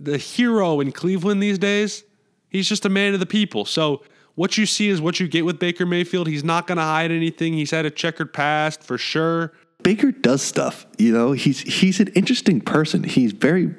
the 0.00 0.16
hero 0.16 0.80
in 0.80 0.92
Cleveland 0.92 1.42
these 1.42 1.58
days. 1.58 2.04
He's 2.48 2.70
just 2.70 2.86
a 2.86 2.88
man 2.88 3.12
of 3.12 3.20
the 3.20 3.26
people. 3.26 3.66
So 3.66 4.02
what 4.34 4.56
you 4.56 4.66
see 4.66 4.88
is 4.88 5.00
what 5.00 5.20
you 5.20 5.28
get 5.28 5.44
with 5.44 5.58
Baker 5.58 5.86
Mayfield. 5.86 6.26
He's 6.26 6.44
not 6.44 6.66
going 6.66 6.78
to 6.78 6.84
hide 6.84 7.10
anything. 7.10 7.52
He's 7.54 7.70
had 7.70 7.84
a 7.84 7.90
checkered 7.90 8.32
past 8.32 8.82
for 8.82 8.98
sure. 8.98 9.52
Baker 9.82 10.12
does 10.12 10.42
stuff. 10.42 10.86
You 10.96 11.12
know, 11.12 11.32
he's 11.32 11.60
he's 11.60 12.00
an 12.00 12.08
interesting 12.08 12.60
person. 12.60 13.02
He's 13.04 13.32
very 13.32 13.74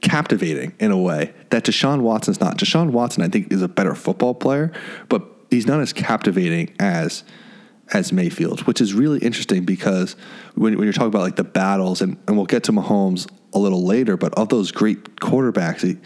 captivating 0.00 0.74
in 0.78 0.90
a 0.90 0.98
way 0.98 1.34
that 1.50 1.64
Deshaun 1.64 2.00
Watson's 2.00 2.40
not. 2.40 2.58
Deshaun 2.58 2.90
Watson, 2.90 3.22
I 3.22 3.28
think, 3.28 3.52
is 3.52 3.62
a 3.62 3.68
better 3.68 3.94
football 3.94 4.34
player, 4.34 4.72
but 5.08 5.24
he's 5.50 5.66
not 5.66 5.80
as 5.80 5.92
captivating 5.92 6.74
as 6.78 7.24
as 7.92 8.12
Mayfield, 8.12 8.62
which 8.62 8.80
is 8.80 8.94
really 8.94 9.18
interesting 9.18 9.64
because 9.64 10.16
when, 10.54 10.76
when 10.76 10.84
you're 10.84 10.92
talking 10.92 11.08
about 11.08 11.22
like 11.22 11.36
the 11.36 11.44
battles, 11.44 12.00
and, 12.00 12.16
and 12.26 12.36
we'll 12.36 12.46
get 12.46 12.64
to 12.64 12.72
Mahomes 12.72 13.30
a 13.52 13.58
little 13.58 13.84
later, 13.84 14.16
but 14.16 14.32
of 14.34 14.48
those 14.48 14.72
great 14.72 15.16
quarterbacks, 15.16 15.82
he, 15.82 15.98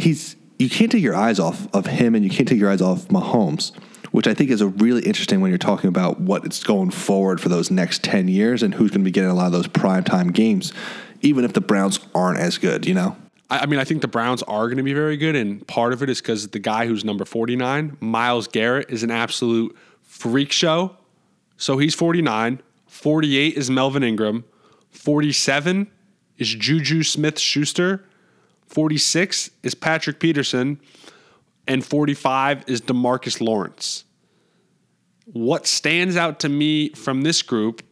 he's 0.00 0.36
you 0.58 0.68
can't 0.68 0.90
take 0.90 1.02
your 1.02 1.14
eyes 1.14 1.38
off 1.38 1.66
of 1.74 1.86
him 1.86 2.14
and 2.14 2.24
you 2.24 2.30
can't 2.30 2.48
take 2.48 2.58
your 2.58 2.70
eyes 2.70 2.82
off 2.82 3.08
Mahomes, 3.08 3.74
which 4.12 4.26
I 4.26 4.34
think 4.34 4.50
is 4.50 4.60
a 4.60 4.68
really 4.68 5.02
interesting 5.02 5.40
when 5.40 5.50
you're 5.50 5.58
talking 5.58 5.88
about 5.88 6.20
what 6.20 6.44
it's 6.44 6.62
going 6.62 6.90
forward 6.90 7.40
for 7.40 7.48
those 7.48 7.70
next 7.70 8.04
10 8.04 8.28
years 8.28 8.62
and 8.62 8.74
who's 8.74 8.90
going 8.90 9.00
to 9.00 9.04
be 9.04 9.10
getting 9.10 9.30
a 9.30 9.34
lot 9.34 9.46
of 9.46 9.52
those 9.52 9.68
primetime 9.68 10.32
games, 10.32 10.72
even 11.20 11.44
if 11.44 11.52
the 11.52 11.60
Browns 11.60 12.00
aren't 12.14 12.38
as 12.38 12.58
good, 12.58 12.86
you 12.86 12.94
know? 12.94 13.16
I 13.50 13.60
I 13.60 13.66
mean, 13.66 13.78
I 13.78 13.84
think 13.84 14.00
the 14.00 14.08
Browns 14.08 14.42
are 14.44 14.66
going 14.66 14.78
to 14.78 14.82
be 14.82 14.94
very 14.94 15.16
good, 15.16 15.36
and 15.36 15.66
part 15.66 15.92
of 15.92 16.02
it 16.02 16.08
is 16.08 16.20
because 16.20 16.48
the 16.48 16.58
guy 16.58 16.86
who's 16.86 17.04
number 17.04 17.24
49, 17.24 17.98
Myles 18.00 18.48
Garrett, 18.48 18.90
is 18.90 19.02
an 19.02 19.10
absolute 19.10 19.76
freak 20.02 20.52
show. 20.52 20.96
So 21.56 21.78
he's 21.78 21.94
49. 21.94 22.60
48 22.86 23.56
is 23.56 23.70
Melvin 23.70 24.02
Ingram. 24.02 24.44
47 24.90 25.90
is 26.38 26.54
Juju 26.54 27.02
Smith 27.02 27.38
Schuster. 27.38 28.04
46 28.72 29.50
is 29.62 29.74
Patrick 29.74 30.18
Peterson. 30.18 30.80
And 31.68 31.84
45 31.84 32.64
is 32.66 32.80
Demarcus 32.80 33.40
Lawrence. 33.40 34.04
What 35.26 35.66
stands 35.66 36.16
out 36.16 36.40
to 36.40 36.48
me 36.48 36.88
from 36.90 37.22
this 37.22 37.42
group 37.42 37.82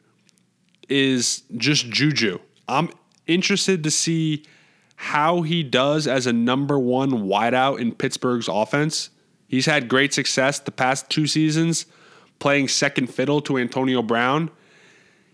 is 0.89 1.43
just 1.57 1.89
Juju. 1.89 2.41
I'm 2.67 2.91
interested 3.27 3.85
to 3.85 3.91
see 3.91 4.45
how 4.97 5.43
he 5.43 5.63
does 5.63 6.07
as 6.07 6.27
a 6.27 6.33
number 6.33 6.79
one 6.79 7.11
wideout 7.11 7.79
in 7.79 7.95
Pittsburgh's 7.95 8.49
offense. 8.49 9.11
He's 9.47 9.67
had 9.67 9.89
great 9.89 10.13
success 10.13 10.59
the 10.59 10.73
past 10.73 11.09
two 11.09 11.27
seasons 11.27 11.87
playing 12.39 12.69
second 12.69 13.07
fiddle 13.09 13.41
to 13.43 13.59
Antonio 13.59 14.03
Brown. 14.03 14.51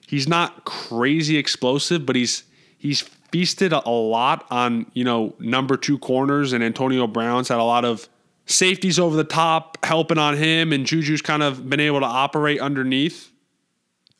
He's 0.07 0.28
not 0.28 0.64
crazy 0.64 1.36
explosive, 1.36 2.05
but 2.05 2.16
he's 2.16 2.44
he's 2.76 3.09
feasted 3.31 3.72
a, 3.72 3.89
lot 3.89 4.47
on, 4.51 4.91
you 4.95 5.05
know, 5.05 5.35
number 5.39 5.77
two 5.77 5.99
corners 5.99 6.53
and 6.53 6.62
Antonio 6.62 7.07
Brown's 7.07 7.49
had 7.49 7.59
a 7.59 7.64
lot 7.64 7.85
of 7.85 8.09
safeties 8.47 8.99
over 8.99 9.16
the 9.16 9.24
top 9.24 9.85
helping 9.85 10.18
on 10.18 10.37
him 10.37 10.72
and 10.72 10.87
Juju's 10.87 11.22
kind 11.22 11.43
of 11.43 11.68
been 11.68 11.81
able 11.81 12.01
to 12.01 12.07
operate 12.07 12.61
underneath 12.61 13.31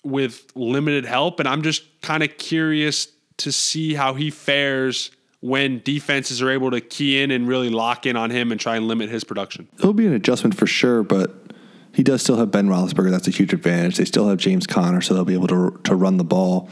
with 0.05 0.47
limited 0.55 1.05
help. 1.05 1.41
And 1.41 1.49
I'm 1.49 1.63
just 1.63 2.01
kind 2.01 2.23
of 2.23 2.37
curious 2.37 3.09
to 3.39 3.53
see 3.53 3.95
how 3.95 4.15
he 4.15 4.31
fares 4.31 5.11
when 5.41 5.81
defenses 5.85 6.43
are 6.43 6.51
able 6.51 6.71
to 6.71 6.81
key 6.81 7.23
in 7.23 7.31
and 7.31 7.47
really 7.47 7.69
lock 7.71 8.07
in 8.07 8.17
on 8.17 8.31
him 8.31 8.51
and 8.51 8.61
try 8.61 8.77
and 8.77 8.89
limit 8.89 9.11
his 9.11 9.23
production. 9.23 9.69
It'll 9.79 9.93
be 9.93 10.07
an 10.07 10.15
adjustment 10.15 10.57
for 10.57 10.67
sure, 10.67 11.03
but 11.03 11.35
he 11.93 12.03
does 12.03 12.23
still 12.23 12.37
have 12.37 12.51
Ben 12.51 12.69
Roethlisberger. 12.69 13.11
That's 13.11 13.29
a 13.29 13.31
huge 13.31 13.53
advantage. 13.53 13.97
They 13.97 14.05
still 14.05 14.29
have 14.29 14.39
James 14.39 14.67
Conner, 14.67 15.01
so 15.01 15.15
they'll 15.15 15.25
be 15.25 15.35
able 15.35 15.49
to 15.49 15.81
to 15.85 15.95
run 15.95 16.17
the 16.17 16.25
ball. 16.25 16.69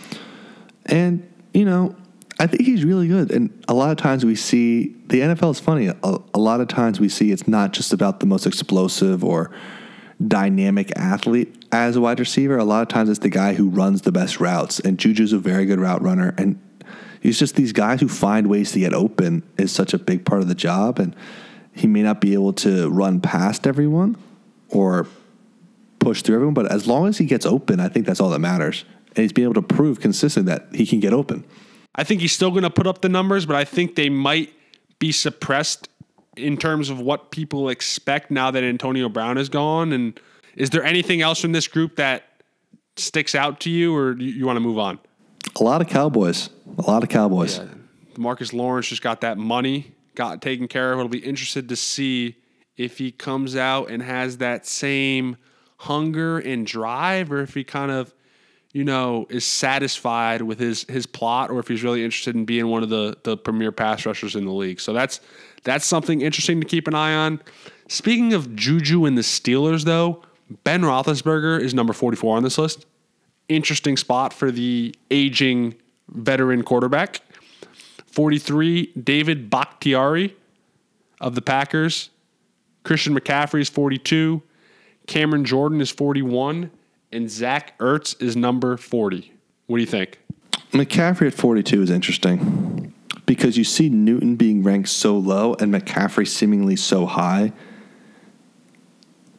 And 0.86 1.26
you 1.52 1.64
know, 1.64 1.94
I 2.38 2.46
think 2.46 2.62
he's 2.62 2.84
really 2.84 3.06
good. 3.06 3.30
And 3.30 3.64
a 3.68 3.74
lot 3.74 3.90
of 3.90 3.96
times 3.96 4.24
we 4.24 4.34
see 4.34 4.96
the 5.06 5.20
NFL 5.20 5.52
is 5.52 5.60
funny. 5.60 5.86
A, 5.86 5.96
a 6.02 6.38
lot 6.38 6.60
of 6.60 6.68
times 6.68 6.98
we 6.98 7.08
see 7.08 7.30
it's 7.30 7.46
not 7.46 7.72
just 7.72 7.92
about 7.92 8.20
the 8.20 8.26
most 8.26 8.46
explosive 8.46 9.24
or 9.24 9.50
dynamic 10.26 10.92
athlete 10.96 11.64
as 11.70 11.96
a 11.96 12.00
wide 12.00 12.18
receiver. 12.18 12.58
A 12.58 12.64
lot 12.64 12.82
of 12.82 12.88
times 12.88 13.08
it's 13.08 13.20
the 13.20 13.28
guy 13.28 13.54
who 13.54 13.68
runs 13.68 14.02
the 14.02 14.12
best 14.12 14.40
routes. 14.40 14.80
And 14.80 14.98
Juju's 14.98 15.32
a 15.32 15.38
very 15.38 15.64
good 15.64 15.78
route 15.78 16.02
runner. 16.02 16.34
And 16.36 16.60
he's 17.20 17.38
just 17.38 17.54
these 17.54 17.72
guys 17.72 18.00
who 18.00 18.08
find 18.08 18.48
ways 18.48 18.72
to 18.72 18.80
get 18.80 18.94
open 18.94 19.42
is 19.56 19.70
such 19.70 19.94
a 19.94 19.98
big 19.98 20.24
part 20.24 20.42
of 20.42 20.48
the 20.48 20.54
job. 20.56 20.98
And 20.98 21.14
he 21.72 21.86
may 21.86 22.02
not 22.02 22.20
be 22.20 22.34
able 22.34 22.52
to 22.54 22.88
run 22.90 23.20
past 23.20 23.66
everyone 23.66 24.16
or 24.70 25.06
push 26.00 26.22
through 26.22 26.34
everyone, 26.34 26.54
but 26.54 26.70
as 26.70 26.86
long 26.86 27.08
as 27.08 27.18
he 27.18 27.24
gets 27.24 27.46
open, 27.46 27.80
I 27.80 27.88
think 27.88 28.06
that's 28.06 28.20
all 28.20 28.30
that 28.30 28.38
matters. 28.38 28.84
And 29.08 29.18
he's 29.18 29.32
been 29.32 29.44
able 29.44 29.54
to 29.54 29.62
prove 29.62 30.00
consistently 30.00 30.52
that 30.52 30.74
he 30.74 30.86
can 30.86 31.00
get 31.00 31.12
open. 31.12 31.44
I 31.94 32.04
think 32.04 32.20
he's 32.20 32.32
still 32.32 32.50
going 32.50 32.64
to 32.64 32.70
put 32.70 32.86
up 32.86 33.00
the 33.00 33.08
numbers, 33.08 33.46
but 33.46 33.56
I 33.56 33.64
think 33.64 33.94
they 33.94 34.08
might 34.08 34.52
be 34.98 35.12
suppressed 35.12 35.88
in 36.36 36.56
terms 36.56 36.90
of 36.90 37.00
what 37.00 37.30
people 37.30 37.68
expect 37.68 38.30
now 38.30 38.50
that 38.50 38.64
Antonio 38.64 39.08
Brown 39.08 39.38
is 39.38 39.48
gone? 39.48 39.92
And 39.92 40.18
is 40.56 40.70
there 40.70 40.84
anything 40.84 41.22
else 41.22 41.40
from 41.40 41.52
this 41.52 41.68
group 41.68 41.96
that 41.96 42.24
sticks 42.96 43.34
out 43.34 43.60
to 43.60 43.70
you, 43.70 43.94
or 43.94 44.18
you, 44.18 44.30
you 44.30 44.46
want 44.46 44.56
to 44.56 44.60
move 44.60 44.78
on? 44.78 44.98
A 45.58 45.62
lot 45.62 45.80
of 45.80 45.88
Cowboys. 45.88 46.50
A 46.78 46.82
lot 46.82 47.02
of 47.02 47.08
Cowboys. 47.08 47.58
Yeah. 47.58 47.66
Marcus 48.16 48.52
Lawrence 48.52 48.88
just 48.88 49.02
got 49.02 49.20
that 49.22 49.38
money, 49.38 49.92
got 50.14 50.40
taken 50.40 50.68
care 50.68 50.92
of. 50.92 50.98
It'll 50.98 51.08
be 51.08 51.18
interested 51.18 51.68
to 51.68 51.76
see 51.76 52.36
if 52.76 52.98
he 52.98 53.10
comes 53.12 53.56
out 53.56 53.90
and 53.90 54.02
has 54.02 54.38
that 54.38 54.66
same 54.66 55.36
hunger 55.78 56.38
and 56.38 56.66
drive, 56.66 57.30
or 57.30 57.40
if 57.40 57.54
he 57.54 57.64
kind 57.64 57.90
of, 57.90 58.14
you 58.74 58.82
know, 58.82 59.24
is 59.30 59.46
satisfied 59.46 60.42
with 60.42 60.58
his 60.58 60.84
his 60.88 61.06
plot, 61.06 61.50
or 61.50 61.60
if 61.60 61.68
he's 61.68 61.84
really 61.84 62.04
interested 62.04 62.34
in 62.34 62.44
being 62.44 62.66
one 62.66 62.82
of 62.82 62.90
the 62.90 63.16
the 63.22 63.36
premier 63.36 63.72
pass 63.72 64.04
rushers 64.04 64.34
in 64.36 64.44
the 64.44 64.52
league. 64.52 64.80
So 64.80 64.92
that's 64.92 65.20
that's 65.62 65.86
something 65.86 66.20
interesting 66.20 66.60
to 66.60 66.66
keep 66.66 66.88
an 66.88 66.94
eye 66.94 67.14
on. 67.14 67.40
Speaking 67.88 68.34
of 68.34 68.54
Juju 68.54 69.04
and 69.06 69.16
the 69.16 69.22
Steelers, 69.22 69.84
though, 69.84 70.22
Ben 70.64 70.82
Roethlisberger 70.82 71.60
is 71.60 71.72
number 71.72 71.92
44 71.92 72.36
on 72.36 72.42
this 72.42 72.58
list. 72.58 72.84
Interesting 73.48 73.96
spot 73.96 74.32
for 74.32 74.50
the 74.50 74.94
aging 75.10 75.76
veteran 76.08 76.64
quarterback. 76.64 77.20
43, 78.06 78.92
David 79.02 79.50
Bakhtiari 79.50 80.34
of 81.20 81.36
the 81.36 81.42
Packers. 81.42 82.10
Christian 82.82 83.18
McCaffrey 83.18 83.60
is 83.60 83.68
42. 83.68 84.42
Cameron 85.06 85.44
Jordan 85.44 85.80
is 85.80 85.90
41. 85.90 86.70
And 87.14 87.30
Zach 87.30 87.78
Ertz 87.78 88.20
is 88.20 88.34
number 88.34 88.76
40. 88.76 89.32
What 89.68 89.76
do 89.76 89.80
you 89.80 89.86
think? 89.86 90.18
McCaffrey 90.72 91.28
at 91.28 91.34
42 91.34 91.82
is 91.82 91.88
interesting 91.88 92.92
because 93.24 93.56
you 93.56 93.62
see 93.62 93.88
Newton 93.88 94.34
being 94.34 94.64
ranked 94.64 94.88
so 94.88 95.16
low 95.16 95.54
and 95.54 95.72
McCaffrey 95.72 96.26
seemingly 96.26 96.74
so 96.74 97.06
high. 97.06 97.52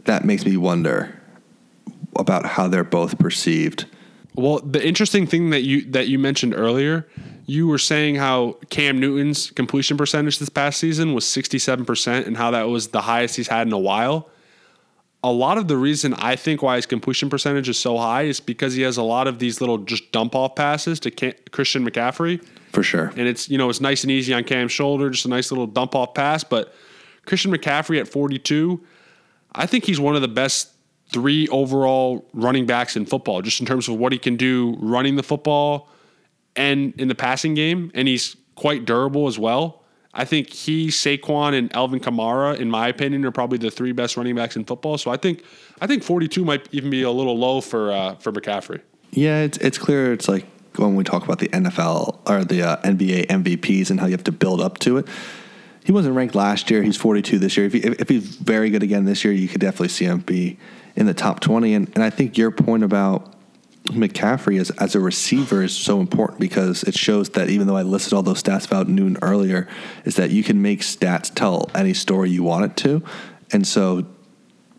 That 0.06 0.24
makes 0.24 0.46
me 0.46 0.56
wonder 0.56 1.22
about 2.16 2.46
how 2.46 2.70
they're 2.70 2.86
both 2.86 3.20
perceived. 3.20 3.88
Well, 4.36 4.60
the 4.60 4.86
interesting 4.86 5.28
thing 5.28 5.50
that 5.50 5.64
you 5.64 5.84
that 5.92 6.08
you 6.08 6.18
mentioned 6.18 6.54
earlier, 6.56 7.06
you 7.46 7.68
were 7.68 7.78
saying 7.78 8.16
how 8.16 8.58
Cam 8.70 9.02
Newton's 9.02 9.52
completion 9.52 9.98
percentage 9.98 10.40
this 10.40 10.48
past 10.48 10.80
season 10.80 11.14
was 11.14 11.26
67% 11.26 12.26
and 12.26 12.38
how 12.38 12.52
that 12.52 12.70
was 12.70 12.88
the 12.90 13.02
highest 13.02 13.36
he's 13.36 13.50
had 13.50 13.68
in 13.68 13.74
a 13.74 13.80
while. 13.80 14.30
A 15.26 15.32
lot 15.32 15.58
of 15.58 15.68
the 15.68 15.76
reason 15.76 16.14
I 16.14 16.36
think 16.36 16.62
why 16.62 16.76
his 16.76 16.86
completion 16.86 17.32
percentage 17.32 17.68
is 17.68 17.80
so 17.80 17.98
high 17.98 18.24
is 18.24 18.40
because 18.40 18.76
he 18.76 18.84
has 18.84 18.98
a 18.98 19.02
lot 19.02 19.28
of 19.28 19.40
these 19.40 19.60
little 19.60 19.80
just 19.80 20.12
dump 20.12 20.36
off 20.36 20.56
passes 20.56 21.00
to 21.00 21.10
Christian 21.50 21.84
McCaffrey. 21.84 22.46
For 22.72 22.84
sure. 22.84 23.08
And 23.18 23.28
it's, 23.28 23.50
you 23.50 23.58
know, 23.58 23.68
it's 23.72 23.82
nice 23.82 24.04
and 24.04 24.12
easy 24.12 24.36
on 24.36 24.44
Cam's 24.44 24.72
shoulder, 24.72 25.10
just 25.10 25.26
a 25.26 25.30
nice 25.30 25.50
little 25.50 25.66
dump 25.66 25.96
off 25.96 26.14
pass. 26.14 26.44
But 26.44 26.76
Christian 27.26 27.52
McCaffrey 27.52 28.00
at 28.00 28.08
42, 28.08 28.86
I 29.56 29.66
think 29.66 29.86
he's 29.86 30.00
one 30.00 30.16
of 30.16 30.22
the 30.22 30.28
best 30.28 30.74
three 31.12 31.48
overall 31.48 32.30
running 32.34 32.68
backs 32.68 32.96
in 32.96 33.08
football, 33.08 33.42
just 33.42 33.60
in 33.60 33.66
terms 33.66 33.88
of 33.88 33.96
what 33.96 34.12
he 34.12 34.20
can 34.20 34.36
do 34.36 34.78
running 34.80 35.16
the 35.16 35.24
football 35.24 35.90
and 36.56 36.94
in 37.00 37.08
the 37.08 37.16
passing 37.16 37.56
game. 37.56 37.90
And 37.96 38.08
he's 38.08 38.38
quite 38.54 38.86
durable 38.86 39.26
as 39.26 39.40
well. 39.40 39.85
I 40.18 40.24
think 40.24 40.50
he, 40.50 40.88
Saquon, 40.88 41.54
and 41.54 41.76
Alvin 41.76 42.00
Kamara, 42.00 42.58
in 42.58 42.72
my 42.72 42.88
opinion, 42.88 43.26
are 43.26 43.32
probably 43.32 43.58
the 43.58 43.70
three 43.70 43.92
best 43.92 44.16
running 44.16 44.36
backs 44.36 44.56
in 44.56 44.64
football. 44.64 44.98
So 44.98 45.12
I 45.12 45.18
think 45.18 45.44
I 45.82 45.88
think 45.88 46.04
42 46.04 46.46
might 46.46 46.68
even 46.72 46.90
be 46.90 47.04
a 47.04 47.12
little 47.12 47.38
low 47.38 47.60
for 47.60 47.92
uh, 47.92 48.16
for 48.16 48.32
McCaffrey. 48.32 48.82
Yeah, 49.12 49.42
it's 49.42 49.58
it's 49.58 49.78
clear. 49.78 50.14
It's 50.14 50.30
like 50.30 50.46
when 50.78 50.96
we 50.96 51.04
talk 51.04 51.24
about 51.24 51.40
the 51.40 51.50
NFL 51.50 52.20
or 52.30 52.46
the 52.46 52.64
uh, 52.64 52.78
NBA 52.84 53.28
MVPs 53.28 53.90
and 53.90 54.00
how 54.00 54.06
you 54.06 54.14
have 54.14 54.24
to 54.24 54.32
build 54.32 54.62
up 54.62 54.80
to 54.80 54.98
it. 54.98 55.08
He 55.84 55.92
wasn't 55.92 56.16
ranked 56.16 56.34
last 56.34 56.72
year. 56.72 56.82
He's 56.82 56.98
42 56.98 57.38
this 57.38 57.56
year. 57.56 57.68
If, 57.68 57.74
he, 57.74 57.80
if 57.80 58.10
he's 58.10 58.38
very 58.38 58.72
good 58.72 58.82
again 58.82 59.06
this 59.06 59.24
year, 59.24 59.32
you 59.32 59.48
could 59.48 59.62
definitely 59.62 59.90
see 59.90 60.06
him 60.06 60.20
be 60.22 60.58
in 60.96 61.06
the 61.06 61.14
top 61.14 61.42
20. 61.42 61.76
And, 61.76 61.92
and 61.94 62.04
I 62.04 62.10
think 62.10 62.40
your 62.40 62.50
point 62.50 62.84
about 62.84 63.35
McCaffrey 63.86 64.60
as, 64.60 64.72
as 64.72 64.96
a 64.96 65.00
receiver 65.00 65.64
is 65.64 65.76
so 65.76 66.00
important 66.00 66.40
because 66.40 66.84
it 66.84 66.98
shows 66.98 67.30
that 67.30 67.50
even 67.50 67.68
though 67.68 67.78
I 67.78 67.84
listed 67.84 68.14
all 68.14 68.24
those 68.24 68.42
stats 68.42 68.66
about 68.66 68.88
Newton 68.88 69.18
earlier, 69.22 69.68
is 70.06 70.16
that 70.16 70.32
you 70.32 70.44
can 70.44 70.62
make 70.62 70.82
stats 70.82 71.34
tell 71.34 71.70
any 71.76 71.94
story 71.94 72.30
you 72.30 72.44
want 72.44 72.66
it 72.66 72.78
to. 72.78 73.04
And 73.52 73.66
so 73.66 74.06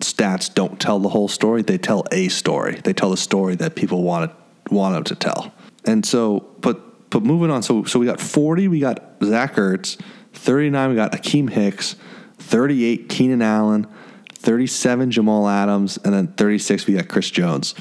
stats 0.01 0.53
don't 0.53 0.81
tell 0.81 0.99
the 0.99 1.09
whole 1.09 1.29
story, 1.29 1.63
they 1.63 1.79
tell 1.79 2.05
a 2.13 2.29
story. 2.29 2.81
They 2.83 2.93
tell 2.93 3.11
the 3.11 3.17
story 3.17 3.55
that 3.57 3.77
people 3.77 4.03
want, 4.03 4.31
it, 4.31 4.73
want 4.73 4.95
them 4.95 5.05
to 5.05 5.15
tell. 5.15 5.53
And 5.85 6.05
so, 6.05 6.41
but 6.61 6.83
but 7.11 7.23
moving 7.23 7.51
on, 7.51 7.63
so 7.63 7.85
so 7.85 8.01
we 8.01 8.07
got 8.07 8.21
40, 8.21 8.69
we 8.69 8.81
got 8.81 9.03
Zach 9.23 9.55
Ertz, 9.55 9.99
39, 10.33 10.91
we 10.91 10.97
got 10.97 11.13
Akiem 11.13 11.49
Hicks, 11.49 11.95
38, 12.39 13.09
Keenan 13.09 13.43
Allen, 13.43 13.87
37, 14.35 15.13
Jamal 15.13 15.49
Adams, 15.49 15.99
and 16.05 16.13
then 16.13 16.27
36, 16.29 16.87
we 16.87 16.95
got 16.95 17.09
Chris 17.09 17.31
Jones. 17.31 17.75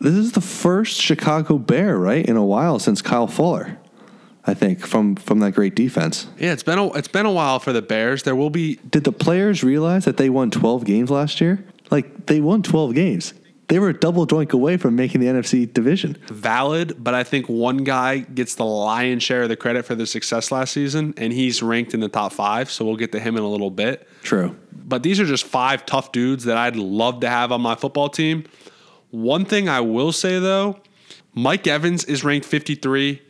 This 0.00 0.14
is 0.14 0.32
the 0.32 0.40
first 0.40 1.00
Chicago 1.00 1.58
Bear, 1.58 1.98
right, 1.98 2.24
in 2.24 2.36
a 2.36 2.44
while 2.44 2.78
since 2.78 3.02
Kyle 3.02 3.26
Fuller. 3.26 3.78
I 4.46 4.54
think 4.54 4.80
from 4.80 5.16
from 5.16 5.40
that 5.40 5.52
great 5.52 5.74
defense. 5.74 6.26
Yeah, 6.38 6.52
it's 6.52 6.62
been 6.62 6.78
a 6.78 6.90
it's 6.94 7.08
been 7.08 7.26
a 7.26 7.32
while 7.32 7.58
for 7.58 7.72
the 7.72 7.82
Bears. 7.82 8.22
There 8.22 8.34
will 8.34 8.48
be. 8.50 8.76
Did 8.88 9.04
the 9.04 9.12
players 9.12 9.62
realize 9.62 10.06
that 10.06 10.16
they 10.16 10.30
won 10.30 10.50
12 10.50 10.84
games 10.84 11.10
last 11.10 11.40
year? 11.40 11.62
Like 11.90 12.26
they 12.26 12.40
won 12.40 12.62
12 12.62 12.94
games. 12.94 13.34
They 13.68 13.78
were 13.78 13.90
a 13.90 13.94
double 13.94 14.26
doink 14.26 14.52
away 14.52 14.78
from 14.78 14.96
making 14.96 15.20
the 15.20 15.26
NFC 15.26 15.70
division. 15.70 16.16
Valid, 16.28 17.04
but 17.04 17.12
I 17.12 17.22
think 17.22 17.50
one 17.50 17.78
guy 17.78 18.20
gets 18.20 18.54
the 18.54 18.64
lion's 18.64 19.22
share 19.22 19.42
of 19.42 19.50
the 19.50 19.56
credit 19.56 19.84
for 19.84 19.94
their 19.94 20.06
success 20.06 20.50
last 20.50 20.72
season, 20.72 21.12
and 21.18 21.34
he's 21.34 21.62
ranked 21.62 21.92
in 21.92 22.00
the 22.00 22.08
top 22.08 22.32
five. 22.32 22.70
So 22.70 22.86
we'll 22.86 22.96
get 22.96 23.12
to 23.12 23.20
him 23.20 23.36
in 23.36 23.42
a 23.42 23.48
little 23.48 23.70
bit. 23.70 24.08
True. 24.22 24.56
But 24.72 25.02
these 25.02 25.20
are 25.20 25.26
just 25.26 25.44
five 25.44 25.84
tough 25.84 26.12
dudes 26.12 26.44
that 26.44 26.56
I'd 26.56 26.76
love 26.76 27.20
to 27.20 27.28
have 27.28 27.52
on 27.52 27.60
my 27.60 27.74
football 27.74 28.08
team. 28.08 28.44
One 29.10 29.44
thing 29.44 29.68
I 29.68 29.80
will 29.80 30.12
say 30.12 30.38
though, 30.38 30.80
Mike 31.34 31.66
Evans 31.66 32.04
is 32.04 32.24
ranked 32.24 32.46
53. 32.46 33.22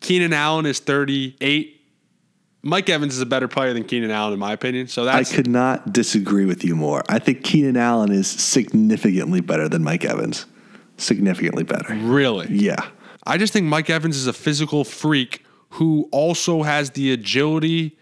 Keenan 0.00 0.32
Allen 0.32 0.66
is 0.66 0.80
38. 0.80 1.70
Mike 2.62 2.88
Evans 2.88 3.14
is 3.14 3.20
a 3.20 3.26
better 3.26 3.46
player 3.46 3.74
than 3.74 3.84
Keenan 3.84 4.10
Allen, 4.10 4.32
in 4.32 4.38
my 4.38 4.52
opinion. 4.52 4.88
So 4.88 5.04
that's 5.04 5.30
I 5.30 5.36
could 5.36 5.48
not 5.48 5.92
disagree 5.92 6.46
with 6.46 6.64
you 6.64 6.74
more. 6.74 7.02
I 7.08 7.18
think 7.18 7.44
Keenan 7.44 7.76
Allen 7.76 8.10
is 8.10 8.26
significantly 8.26 9.40
better 9.40 9.68
than 9.68 9.84
Mike 9.84 10.04
Evans. 10.04 10.46
Significantly 10.96 11.64
better. 11.64 11.94
Really? 11.94 12.48
Yeah. 12.50 12.88
I 13.26 13.38
just 13.38 13.52
think 13.52 13.66
Mike 13.66 13.90
Evans 13.90 14.16
is 14.16 14.26
a 14.26 14.32
physical 14.32 14.84
freak 14.84 15.44
who 15.70 16.08
also 16.12 16.62
has 16.62 16.90
the 16.90 17.12
agility 17.12 17.98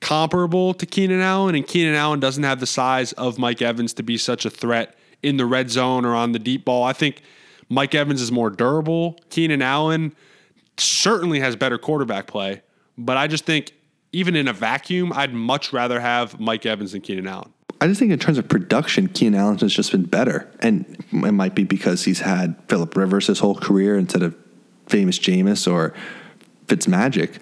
comparable 0.00 0.74
to 0.74 0.86
Keenan 0.86 1.20
Allen, 1.20 1.54
and 1.54 1.66
Keenan 1.66 1.94
Allen 1.94 2.20
doesn't 2.20 2.42
have 2.44 2.60
the 2.60 2.66
size 2.66 3.12
of 3.12 3.38
Mike 3.38 3.62
Evans 3.62 3.94
to 3.94 4.02
be 4.02 4.18
such 4.18 4.44
a 4.44 4.50
threat 4.50 4.96
in 5.24 5.36
the 5.36 5.46
red 5.46 5.70
zone 5.70 6.04
or 6.04 6.14
on 6.14 6.32
the 6.32 6.38
deep 6.38 6.64
ball. 6.64 6.84
I 6.84 6.92
think 6.92 7.22
Mike 7.68 7.94
Evans 7.94 8.20
is 8.20 8.30
more 8.30 8.50
durable. 8.50 9.18
Keenan 9.30 9.62
Allen 9.62 10.14
certainly 10.76 11.40
has 11.40 11.56
better 11.56 11.78
quarterback 11.78 12.26
play, 12.26 12.62
but 12.98 13.16
I 13.16 13.26
just 13.26 13.44
think 13.44 13.72
even 14.12 14.36
in 14.36 14.46
a 14.46 14.52
vacuum, 14.52 15.12
I'd 15.12 15.34
much 15.34 15.72
rather 15.72 15.98
have 15.98 16.38
Mike 16.38 16.66
Evans 16.66 16.92
than 16.92 17.00
Keenan 17.00 17.26
Allen. 17.26 17.52
I 17.80 17.88
just 17.88 17.98
think 17.98 18.12
in 18.12 18.18
terms 18.18 18.38
of 18.38 18.48
production, 18.48 19.08
Keenan 19.08 19.40
Allen 19.40 19.58
has 19.58 19.74
just 19.74 19.90
been 19.90 20.04
better. 20.04 20.48
And 20.60 20.84
it 21.12 21.32
might 21.32 21.54
be 21.54 21.64
because 21.64 22.04
he's 22.04 22.20
had 22.20 22.56
Philip 22.68 22.96
Rivers 22.96 23.26
his 23.26 23.40
whole 23.40 23.56
career 23.56 23.98
instead 23.98 24.22
of 24.22 24.36
famous 24.86 25.18
Jameis 25.18 25.70
or 25.70 25.92
Fitzmagic. 26.66 27.38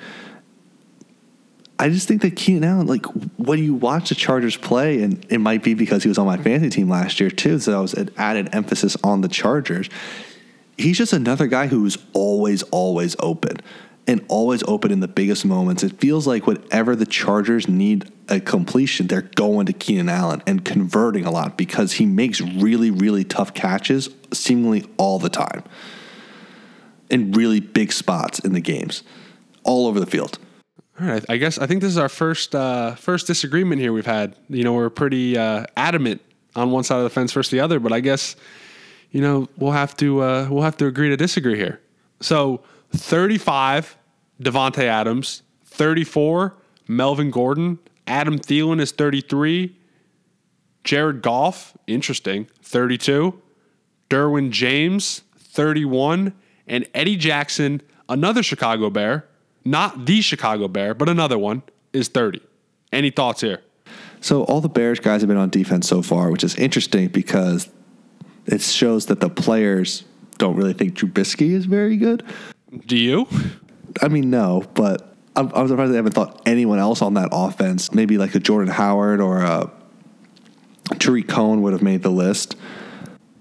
I 1.82 1.88
just 1.88 2.06
think 2.06 2.22
that 2.22 2.36
Keenan 2.36 2.62
Allen, 2.62 2.86
like 2.86 3.04
when 3.38 3.58
you 3.58 3.74
watch 3.74 4.10
the 4.10 4.14
Chargers 4.14 4.56
play, 4.56 5.02
and 5.02 5.26
it 5.28 5.38
might 5.38 5.64
be 5.64 5.74
because 5.74 6.04
he 6.04 6.08
was 6.08 6.16
on 6.16 6.26
my 6.26 6.36
fantasy 6.36 6.70
team 6.70 6.88
last 6.88 7.18
year 7.18 7.28
too, 7.28 7.58
so 7.58 7.76
I 7.76 7.82
was 7.82 7.92
an 7.94 8.08
added 8.16 8.50
emphasis 8.54 8.96
on 9.02 9.20
the 9.20 9.26
Chargers. 9.26 9.90
He's 10.78 10.96
just 10.96 11.12
another 11.12 11.48
guy 11.48 11.66
who's 11.66 11.98
always, 12.12 12.62
always 12.70 13.16
open 13.18 13.56
and 14.06 14.24
always 14.28 14.62
open 14.68 14.92
in 14.92 15.00
the 15.00 15.08
biggest 15.08 15.44
moments. 15.44 15.82
It 15.82 15.98
feels 15.98 16.24
like 16.24 16.46
whenever 16.46 16.94
the 16.94 17.04
Chargers 17.04 17.66
need 17.66 18.08
a 18.28 18.38
completion, 18.38 19.08
they're 19.08 19.22
going 19.22 19.66
to 19.66 19.72
Keenan 19.72 20.08
Allen 20.08 20.40
and 20.46 20.64
converting 20.64 21.24
a 21.24 21.32
lot 21.32 21.58
because 21.58 21.94
he 21.94 22.06
makes 22.06 22.40
really, 22.40 22.92
really 22.92 23.24
tough 23.24 23.54
catches 23.54 24.08
seemingly 24.32 24.88
all 24.98 25.18
the 25.18 25.28
time 25.28 25.64
in 27.10 27.32
really 27.32 27.58
big 27.58 27.90
spots 27.90 28.38
in 28.38 28.52
the 28.52 28.60
games, 28.60 29.02
all 29.64 29.88
over 29.88 29.98
the 29.98 30.06
field. 30.06 30.38
All 31.02 31.08
right, 31.08 31.24
I 31.28 31.36
guess 31.36 31.58
I 31.58 31.66
think 31.66 31.80
this 31.80 31.90
is 31.90 31.98
our 31.98 32.08
first 32.08 32.54
uh, 32.54 32.94
first 32.94 33.26
disagreement 33.26 33.80
here 33.80 33.92
we've 33.92 34.06
had. 34.06 34.36
You 34.48 34.62
know, 34.62 34.72
we're 34.72 34.88
pretty 34.88 35.36
uh, 35.36 35.66
adamant 35.76 36.20
on 36.54 36.70
one 36.70 36.84
side 36.84 36.98
of 36.98 37.02
the 37.02 37.10
fence 37.10 37.32
versus 37.32 37.50
the 37.50 37.58
other, 37.58 37.80
but 37.80 37.92
I 37.92 37.98
guess 37.98 38.36
you 39.10 39.20
know 39.20 39.48
we'll 39.56 39.72
have 39.72 39.96
to 39.96 40.22
uh, 40.22 40.46
we'll 40.48 40.62
have 40.62 40.76
to 40.76 40.86
agree 40.86 41.08
to 41.08 41.16
disagree 41.16 41.56
here. 41.56 41.80
So 42.20 42.62
35, 42.92 43.96
Davante 44.40 44.84
Adams. 44.84 45.42
34, 45.64 46.54
Melvin 46.86 47.32
Gordon. 47.32 47.80
Adam 48.06 48.38
Thielen 48.38 48.80
is 48.80 48.92
33. 48.92 49.76
Jared 50.84 51.20
Goff, 51.20 51.76
interesting, 51.88 52.46
32. 52.62 53.42
Derwin 54.08 54.50
James, 54.50 55.22
31. 55.36 56.32
And 56.68 56.86
Eddie 56.94 57.16
Jackson, 57.16 57.82
another 58.08 58.44
Chicago 58.44 58.88
Bear, 58.88 59.26
not 59.64 60.06
the 60.06 60.20
Chicago 60.20 60.68
Bear, 60.68 60.94
but 60.94 61.08
another 61.08 61.38
one, 61.38 61.62
is 61.92 62.08
30. 62.08 62.40
Any 62.92 63.10
thoughts 63.10 63.40
here? 63.40 63.62
So 64.20 64.44
all 64.44 64.60
the 64.60 64.68
Bears 64.68 65.00
guys 65.00 65.20
have 65.22 65.28
been 65.28 65.36
on 65.36 65.50
defense 65.50 65.88
so 65.88 66.02
far, 66.02 66.30
which 66.30 66.44
is 66.44 66.54
interesting 66.56 67.08
because 67.08 67.68
it 68.46 68.60
shows 68.60 69.06
that 69.06 69.20
the 69.20 69.28
players 69.28 70.04
don't 70.38 70.56
really 70.56 70.72
think 70.72 70.94
Trubisky 70.94 71.50
is 71.50 71.66
very 71.66 71.96
good. 71.96 72.22
Do 72.86 72.96
you? 72.96 73.26
I 74.00 74.08
mean, 74.08 74.30
no, 74.30 74.64
but 74.74 75.14
I'm, 75.36 75.50
I'm 75.54 75.68
surprised 75.68 75.92
they 75.92 75.96
haven't 75.96 76.14
thought 76.14 76.40
anyone 76.46 76.78
else 76.78 77.02
on 77.02 77.14
that 77.14 77.28
offense. 77.32 77.92
Maybe 77.92 78.18
like 78.18 78.34
a 78.34 78.40
Jordan 78.40 78.72
Howard 78.72 79.20
or 79.20 79.42
a 79.42 79.70
Tarik 80.98 81.28
Cohen 81.28 81.62
would 81.62 81.72
have 81.72 81.82
made 81.82 82.02
the 82.02 82.10
list. 82.10 82.56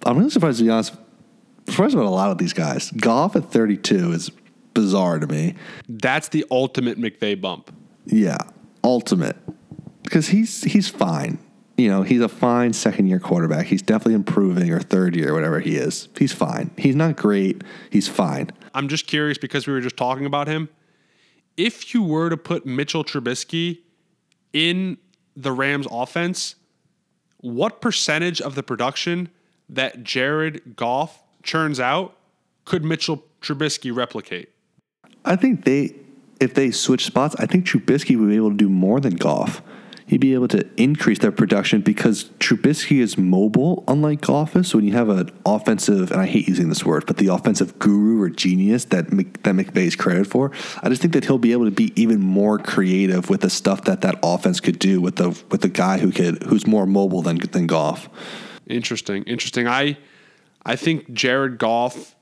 I'm 0.05 0.17
really 0.17 0.29
surprised 0.29 0.59
to 0.59 0.63
be 0.63 0.69
honest. 0.69 0.95
Surprised 1.67 1.93
about 1.93 2.05
a 2.05 2.09
lot 2.09 2.31
of 2.31 2.37
these 2.37 2.53
guys. 2.53 2.91
Goff 2.91 3.35
at 3.35 3.51
32 3.51 4.11
is 4.11 4.31
bizarre 4.73 5.19
to 5.19 5.27
me. 5.27 5.55
That's 5.87 6.29
the 6.29 6.45
ultimate 6.51 6.97
McVay 6.97 7.39
bump. 7.39 7.73
Yeah, 8.05 8.37
ultimate 8.83 9.37
because 10.03 10.27
he's 10.27 10.63
he's 10.63 10.89
fine. 10.89 11.39
You 11.77 11.89
know, 11.89 12.03
he's 12.03 12.21
a 12.21 12.29
fine 12.29 12.73
second 12.73 13.07
year 13.07 13.19
quarterback. 13.19 13.65
He's 13.65 13.81
definitely 13.81 14.15
improving 14.15 14.71
or 14.71 14.79
third 14.79 15.15
year, 15.15 15.33
whatever 15.33 15.59
he 15.59 15.77
is. 15.77 16.09
He's 16.17 16.33
fine. 16.33 16.69
He's 16.77 16.95
not 16.95 17.15
great. 17.15 17.63
He's 17.89 18.07
fine. 18.07 18.51
I'm 18.73 18.87
just 18.87 19.07
curious 19.07 19.37
because 19.37 19.65
we 19.67 19.73
were 19.73 19.81
just 19.81 19.97
talking 19.97 20.25
about 20.25 20.47
him. 20.47 20.69
If 21.57 21.93
you 21.93 22.03
were 22.03 22.29
to 22.29 22.37
put 22.37 22.65
Mitchell 22.65 23.03
Trubisky 23.03 23.79
in 24.53 24.97
the 25.35 25.51
Rams 25.51 25.87
offense, 25.89 26.55
what 27.37 27.81
percentage 27.81 28.41
of 28.41 28.55
the 28.55 28.63
production 28.63 29.29
that 29.69 30.03
Jared 30.03 30.75
Goff 30.75 31.23
churns 31.41 31.79
out 31.79 32.17
could 32.65 32.83
Mitchell 32.85 33.23
Trubisky 33.41 33.95
replicate? 33.95 34.49
I 35.25 35.35
think 35.35 35.65
they, 35.65 35.95
if 36.39 36.53
they 36.53 36.71
switch 36.71 37.05
spots, 37.05 37.35
I 37.37 37.45
think 37.45 37.65
Trubisky 37.65 38.19
would 38.19 38.29
be 38.29 38.35
able 38.35 38.51
to 38.51 38.57
do 38.57 38.69
more 38.69 38.99
than 38.99 39.15
Goff. 39.15 39.61
He'd 40.11 40.19
be 40.19 40.33
able 40.33 40.49
to 40.49 40.67
increase 40.75 41.19
their 41.19 41.31
production 41.31 41.79
because 41.79 42.25
Trubisky 42.37 42.99
is 42.99 43.17
mobile, 43.17 43.85
unlike 43.87 44.19
Goff. 44.19 44.51
So 44.65 44.77
when 44.77 44.85
you 44.85 44.91
have 44.91 45.07
an 45.07 45.29
offensive, 45.45 46.11
and 46.11 46.19
I 46.19 46.25
hate 46.25 46.49
using 46.49 46.67
this 46.67 46.83
word, 46.83 47.05
but 47.07 47.15
the 47.15 47.27
offensive 47.27 47.79
guru 47.79 48.21
or 48.21 48.29
genius 48.29 48.83
that 48.85 49.09
that 49.09 49.55
McVay 49.55 49.85
is 49.85 49.95
credited 49.95 50.27
for, 50.27 50.51
I 50.83 50.89
just 50.89 51.01
think 51.01 51.13
that 51.13 51.23
he'll 51.23 51.37
be 51.37 51.53
able 51.53 51.63
to 51.63 51.71
be 51.71 51.93
even 51.95 52.19
more 52.19 52.59
creative 52.59 53.29
with 53.29 53.39
the 53.39 53.49
stuff 53.49 53.85
that 53.85 54.01
that 54.01 54.19
offense 54.21 54.59
could 54.59 54.79
do 54.79 54.99
with 54.99 55.15
the 55.15 55.29
with 55.49 55.61
the 55.61 55.69
guy 55.69 55.99
who 55.99 56.11
could 56.11 56.43
who's 56.43 56.67
more 56.67 56.85
mobile 56.85 57.21
than 57.21 57.37
than 57.37 57.65
Goff. 57.65 58.09
Interesting, 58.67 59.23
interesting. 59.23 59.65
I 59.65 59.97
I 60.65 60.75
think 60.75 61.13
Jared 61.13 61.57
Goff 61.57 62.17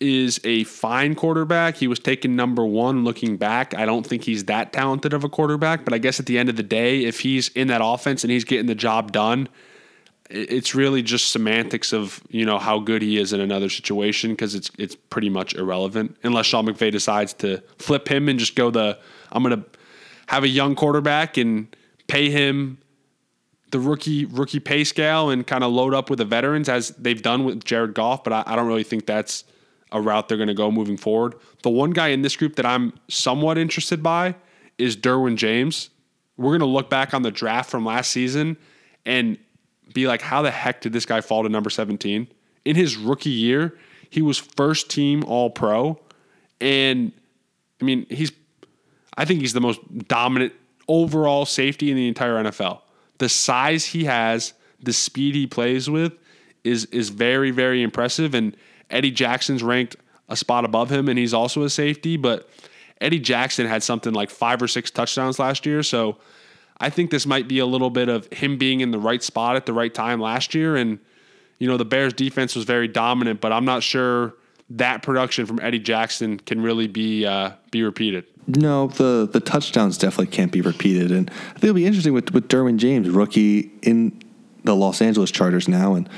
is 0.00 0.40
a 0.44 0.64
fine 0.64 1.14
quarterback. 1.14 1.76
He 1.76 1.86
was 1.86 1.98
taken 1.98 2.34
number 2.34 2.64
one 2.64 3.04
looking 3.04 3.36
back. 3.36 3.74
I 3.74 3.84
don't 3.84 4.06
think 4.06 4.24
he's 4.24 4.46
that 4.46 4.72
talented 4.72 5.12
of 5.12 5.24
a 5.24 5.28
quarterback, 5.28 5.84
but 5.84 5.92
I 5.92 5.98
guess 5.98 6.18
at 6.18 6.26
the 6.26 6.38
end 6.38 6.48
of 6.48 6.56
the 6.56 6.62
day, 6.62 7.04
if 7.04 7.20
he's 7.20 7.48
in 7.48 7.68
that 7.68 7.82
offense 7.84 8.24
and 8.24 8.30
he's 8.30 8.44
getting 8.44 8.66
the 8.66 8.74
job 8.74 9.12
done, 9.12 9.48
it's 10.30 10.74
really 10.74 11.02
just 11.02 11.30
semantics 11.30 11.92
of 11.92 12.22
you 12.30 12.46
know 12.46 12.58
how 12.58 12.78
good 12.78 13.02
he 13.02 13.18
is 13.18 13.32
in 13.32 13.40
another 13.40 13.68
situation 13.68 14.30
because 14.30 14.54
it's 14.54 14.70
it's 14.78 14.94
pretty 14.94 15.28
much 15.28 15.54
irrelevant 15.54 16.16
unless 16.22 16.46
Sean 16.46 16.66
McVay 16.66 16.92
decides 16.92 17.34
to 17.34 17.60
flip 17.78 18.08
him 18.08 18.28
and 18.28 18.38
just 18.38 18.54
go 18.54 18.70
the 18.70 18.96
I'm 19.32 19.42
gonna 19.42 19.64
have 20.28 20.44
a 20.44 20.48
young 20.48 20.76
quarterback 20.76 21.36
and 21.36 21.74
pay 22.06 22.30
him 22.30 22.78
the 23.72 23.80
rookie 23.80 24.24
rookie 24.24 24.60
pay 24.60 24.84
scale 24.84 25.30
and 25.30 25.44
kind 25.44 25.64
of 25.64 25.72
load 25.72 25.94
up 25.94 26.10
with 26.10 26.20
the 26.20 26.24
veterans 26.24 26.68
as 26.68 26.90
they've 26.90 27.22
done 27.22 27.44
with 27.44 27.64
Jared 27.64 27.94
Goff, 27.94 28.22
but 28.22 28.32
I, 28.32 28.44
I 28.46 28.56
don't 28.56 28.68
really 28.68 28.84
think 28.84 29.06
that's 29.06 29.42
a 29.92 30.00
route 30.00 30.28
they're 30.28 30.36
going 30.36 30.48
to 30.48 30.54
go 30.54 30.70
moving 30.70 30.96
forward. 30.96 31.34
The 31.62 31.70
one 31.70 31.90
guy 31.90 32.08
in 32.08 32.22
this 32.22 32.36
group 32.36 32.56
that 32.56 32.66
I'm 32.66 32.92
somewhat 33.08 33.58
interested 33.58 34.02
by 34.02 34.34
is 34.78 34.96
Derwin 34.96 35.36
James. 35.36 35.90
We're 36.36 36.50
going 36.50 36.60
to 36.60 36.66
look 36.66 36.88
back 36.88 37.12
on 37.12 37.22
the 37.22 37.30
draft 37.30 37.70
from 37.70 37.84
last 37.84 38.10
season 38.10 38.56
and 39.04 39.38
be 39.92 40.06
like, 40.06 40.22
how 40.22 40.42
the 40.42 40.50
heck 40.50 40.80
did 40.80 40.92
this 40.92 41.06
guy 41.06 41.20
fall 41.20 41.42
to 41.42 41.48
number 41.48 41.70
17? 41.70 42.28
In 42.64 42.76
his 42.76 42.96
rookie 42.96 43.30
year, 43.30 43.76
he 44.08 44.22
was 44.22 44.38
first 44.38 44.90
team 44.90 45.24
all 45.24 45.50
pro. 45.50 45.98
And 46.60 47.12
I 47.80 47.84
mean, 47.84 48.06
he's, 48.08 48.32
I 49.16 49.24
think 49.24 49.40
he's 49.40 49.52
the 49.52 49.60
most 49.60 49.80
dominant 50.08 50.52
overall 50.88 51.46
safety 51.46 51.90
in 51.90 51.96
the 51.96 52.08
entire 52.08 52.42
NFL. 52.42 52.80
The 53.18 53.28
size 53.28 53.86
he 53.86 54.04
has, 54.04 54.54
the 54.82 54.92
speed 54.92 55.34
he 55.34 55.46
plays 55.46 55.88
with 55.88 56.12
is, 56.64 56.86
is 56.86 57.10
very, 57.10 57.50
very 57.50 57.82
impressive. 57.82 58.34
And 58.34 58.56
Eddie 58.90 59.10
Jackson's 59.10 59.62
ranked 59.62 59.96
a 60.28 60.36
spot 60.36 60.64
above 60.64 60.90
him, 60.90 61.08
and 61.08 61.18
he's 61.18 61.34
also 61.34 61.62
a 61.62 61.70
safety. 61.70 62.16
But 62.16 62.48
Eddie 63.00 63.20
Jackson 63.20 63.66
had 63.66 63.82
something 63.82 64.12
like 64.12 64.30
five 64.30 64.62
or 64.62 64.68
six 64.68 64.90
touchdowns 64.90 65.38
last 65.38 65.66
year. 65.66 65.82
So 65.82 66.18
I 66.78 66.90
think 66.90 67.10
this 67.10 67.26
might 67.26 67.48
be 67.48 67.58
a 67.58 67.66
little 67.66 67.90
bit 67.90 68.08
of 68.08 68.26
him 68.32 68.58
being 68.58 68.80
in 68.80 68.90
the 68.90 68.98
right 68.98 69.22
spot 69.22 69.56
at 69.56 69.66
the 69.66 69.72
right 69.72 69.92
time 69.92 70.20
last 70.20 70.54
year. 70.54 70.76
And, 70.76 70.98
you 71.58 71.68
know, 71.68 71.76
the 71.76 71.84
Bears 71.84 72.12
defense 72.12 72.54
was 72.54 72.64
very 72.64 72.88
dominant, 72.88 73.40
but 73.40 73.52
I'm 73.52 73.64
not 73.64 73.82
sure 73.82 74.34
that 74.70 75.02
production 75.02 75.46
from 75.46 75.58
Eddie 75.60 75.80
Jackson 75.80 76.38
can 76.38 76.62
really 76.62 76.86
be 76.86 77.26
uh, 77.26 77.52
be 77.70 77.82
repeated. 77.82 78.24
No, 78.46 78.86
the 78.86 79.28
the 79.30 79.40
touchdowns 79.40 79.98
definitely 79.98 80.28
can't 80.28 80.52
be 80.52 80.60
repeated, 80.60 81.10
and 81.10 81.30
I 81.30 81.52
think 81.52 81.64
it'll 81.64 81.74
be 81.74 81.86
interesting 81.86 82.12
with 82.12 82.32
with 82.32 82.48
Derwin 82.48 82.76
James, 82.76 83.08
rookie 83.10 83.70
in 83.82 84.18
the 84.64 84.74
Los 84.74 85.02
Angeles 85.02 85.30
Chargers 85.30 85.68
now, 85.68 85.94
and 85.94 86.08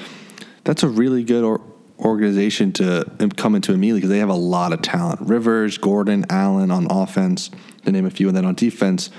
that's 0.64 0.82
a 0.82 0.88
really 0.88 1.24
good 1.24 1.44
or, 1.44 1.60
organization 2.02 2.72
to 2.72 3.04
come 3.36 3.54
into 3.54 3.72
immediately 3.72 4.00
because 4.00 4.10
they 4.10 4.18
have 4.18 4.28
a 4.28 4.34
lot 4.34 4.72
of 4.72 4.82
talent. 4.82 5.20
Rivers, 5.20 5.78
Gordon, 5.78 6.26
Allen 6.30 6.70
on 6.70 6.86
offense, 6.90 7.50
to 7.84 7.92
name 7.92 8.06
a 8.06 8.10
few, 8.10 8.28
and 8.28 8.36
then 8.36 8.44
on 8.44 8.54
defense, 8.54 9.10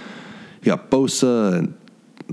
you 0.62 0.72
got 0.72 0.90
Bosa 0.90 1.58
and 1.58 1.78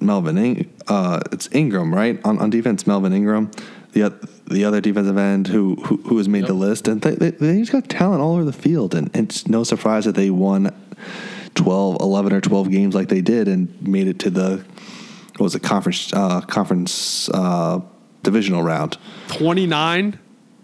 Melvin. 0.01 0.39
In, 0.39 0.73
uh, 0.89 1.21
it's 1.33 1.49
Ingram, 1.53 1.95
right? 1.95 2.21
On, 2.25 2.39
on 2.39 2.51
defense, 2.51 2.87
Melvin 2.87 3.13
Ingram, 3.13 3.51
the 3.93 4.29
the 4.47 4.65
other 4.65 4.81
defensive 4.81 5.17
end 5.17 5.47
who 5.47 5.77
who, 5.77 5.97
who 5.99 6.19
has 6.19 6.29
made 6.29 6.41
yep. 6.41 6.49
the 6.49 6.55
list, 6.55 6.89
and 6.89 7.01
they, 7.03 7.15
they, 7.15 7.31
they 7.31 7.59
just 7.59 7.73
got 7.73 7.89
talent 7.89 8.21
all 8.21 8.35
over 8.35 8.45
the 8.45 8.53
field, 8.53 8.95
and 8.95 9.15
it's 9.15 9.47
no 9.47 9.65
surprise 9.65 10.05
that 10.05 10.15
they 10.15 10.31
won 10.31 10.75
12, 11.55 12.01
11 12.01 12.33
or 12.33 12.41
twelve 12.41 12.71
games 12.71 12.95
like 12.95 13.09
they 13.09 13.21
did, 13.21 13.49
and 13.49 13.81
made 13.87 14.07
it 14.07 14.19
to 14.21 14.31
the 14.31 14.65
what 15.37 15.45
was 15.45 15.55
it 15.55 15.63
conference 15.63 16.13
uh, 16.13 16.41
conference 16.43 17.29
uh, 17.31 17.81
divisional 18.23 18.63
round. 18.63 18.99
Twenty 19.29 19.67
nine 19.67 20.19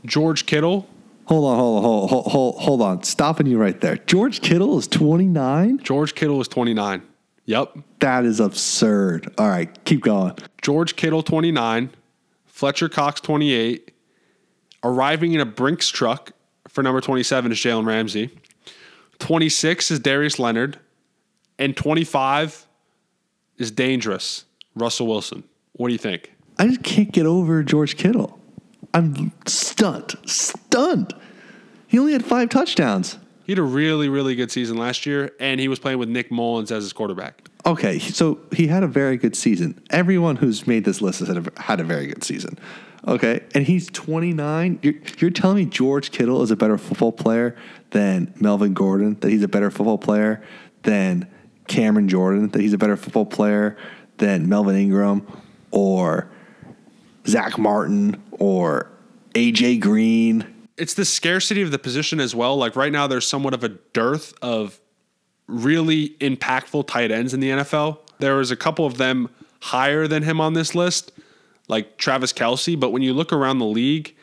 George 0.06 0.46
Kittle. 0.46 0.88
Hold 1.26 1.44
on, 1.44 1.58
hold 1.58 1.76
on, 1.76 1.82
hold, 1.82 2.10
hold, 2.10 2.26
hold, 2.26 2.58
hold 2.58 2.82
on. 2.82 3.02
Stopping 3.02 3.46
you 3.46 3.58
right 3.58 3.80
there. 3.80 3.96
George 3.96 4.40
Kittle 4.40 4.78
is 4.78 4.86
29? 4.86 5.78
George 5.78 6.14
Kittle 6.14 6.40
is 6.40 6.48
29. 6.48 7.02
Yep. 7.46 7.78
That 8.00 8.24
is 8.24 8.40
absurd. 8.40 9.32
All 9.38 9.48
right, 9.48 9.84
keep 9.84 10.02
going. 10.02 10.34
George 10.62 10.96
Kittle, 10.96 11.22
29. 11.22 11.90
Fletcher 12.44 12.88
Cox, 12.88 13.20
28. 13.20 13.90
Arriving 14.84 15.32
in 15.32 15.40
a 15.40 15.46
Brinks 15.46 15.88
truck 15.88 16.32
for 16.68 16.82
number 16.82 17.00
27 17.00 17.52
is 17.52 17.58
Jalen 17.58 17.86
Ramsey. 17.86 18.30
26 19.18 19.90
is 19.90 20.00
Darius 20.00 20.38
Leonard. 20.38 20.78
And 21.58 21.76
25 21.76 22.66
is 23.58 23.70
dangerous, 23.70 24.44
Russell 24.74 25.06
Wilson. 25.06 25.44
What 25.72 25.88
do 25.88 25.92
you 25.92 25.98
think? 25.98 26.32
I 26.58 26.68
just 26.68 26.82
can't 26.82 27.12
get 27.12 27.26
over 27.26 27.62
George 27.62 27.96
Kittle. 27.96 28.38
I'm 28.96 29.30
stunned, 29.44 30.16
stunned. 30.24 31.12
He 31.86 31.98
only 31.98 32.12
had 32.12 32.24
five 32.24 32.48
touchdowns. 32.48 33.18
He 33.44 33.52
had 33.52 33.58
a 33.58 33.62
really, 33.62 34.08
really 34.08 34.34
good 34.34 34.50
season 34.50 34.78
last 34.78 35.04
year, 35.04 35.32
and 35.38 35.60
he 35.60 35.68
was 35.68 35.78
playing 35.78 35.98
with 35.98 36.08
Nick 36.08 36.30
Mullens 36.30 36.72
as 36.72 36.82
his 36.82 36.94
quarterback. 36.94 37.46
Okay, 37.66 37.98
so 37.98 38.40
he 38.52 38.68
had 38.68 38.82
a 38.82 38.86
very 38.86 39.18
good 39.18 39.36
season. 39.36 39.82
Everyone 39.90 40.36
who's 40.36 40.66
made 40.66 40.86
this 40.86 41.02
list 41.02 41.18
has 41.18 41.28
had 41.28 41.46
a, 41.46 41.60
had 41.60 41.78
a 41.78 41.84
very 41.84 42.06
good 42.06 42.24
season. 42.24 42.58
Okay, 43.06 43.40
and 43.54 43.66
he's 43.66 43.86
29. 43.88 44.78
You're, 44.80 44.94
you're 45.18 45.30
telling 45.30 45.58
me 45.58 45.66
George 45.66 46.10
Kittle 46.10 46.40
is 46.42 46.50
a 46.50 46.56
better 46.56 46.78
football 46.78 47.12
player 47.12 47.54
than 47.90 48.32
Melvin 48.40 48.72
Gordon? 48.72 49.18
That 49.20 49.30
he's 49.30 49.42
a 49.42 49.48
better 49.48 49.70
football 49.70 49.98
player 49.98 50.42
than 50.84 51.28
Cameron 51.68 52.08
Jordan? 52.08 52.48
That 52.48 52.62
he's 52.62 52.72
a 52.72 52.78
better 52.78 52.96
football 52.96 53.26
player 53.26 53.76
than 54.16 54.48
Melvin 54.48 54.74
Ingram 54.74 55.26
or 55.70 56.30
Zach 57.26 57.58
Martin 57.58 58.22
or 58.32 58.90
AJ 59.34 59.80
Green. 59.80 60.46
It's 60.76 60.94
the 60.94 61.04
scarcity 61.04 61.62
of 61.62 61.70
the 61.70 61.78
position 61.78 62.20
as 62.20 62.34
well. 62.34 62.56
Like 62.56 62.76
right 62.76 62.92
now, 62.92 63.06
there's 63.06 63.26
somewhat 63.26 63.54
of 63.54 63.64
a 63.64 63.70
dearth 63.70 64.34
of 64.42 64.78
really 65.46 66.10
impactful 66.20 66.86
tight 66.86 67.10
ends 67.10 67.32
in 67.34 67.40
the 67.40 67.50
NFL. 67.50 67.98
There 68.18 68.36
was 68.36 68.50
a 68.50 68.56
couple 68.56 68.86
of 68.86 68.98
them 68.98 69.28
higher 69.60 70.06
than 70.06 70.22
him 70.22 70.40
on 70.40 70.54
this 70.54 70.74
list, 70.74 71.12
like 71.68 71.96
Travis 71.98 72.32
Kelce. 72.32 72.78
But 72.78 72.90
when 72.90 73.02
you 73.02 73.14
look 73.14 73.32
around 73.32 73.58
the 73.58 73.66
league, 73.66 74.14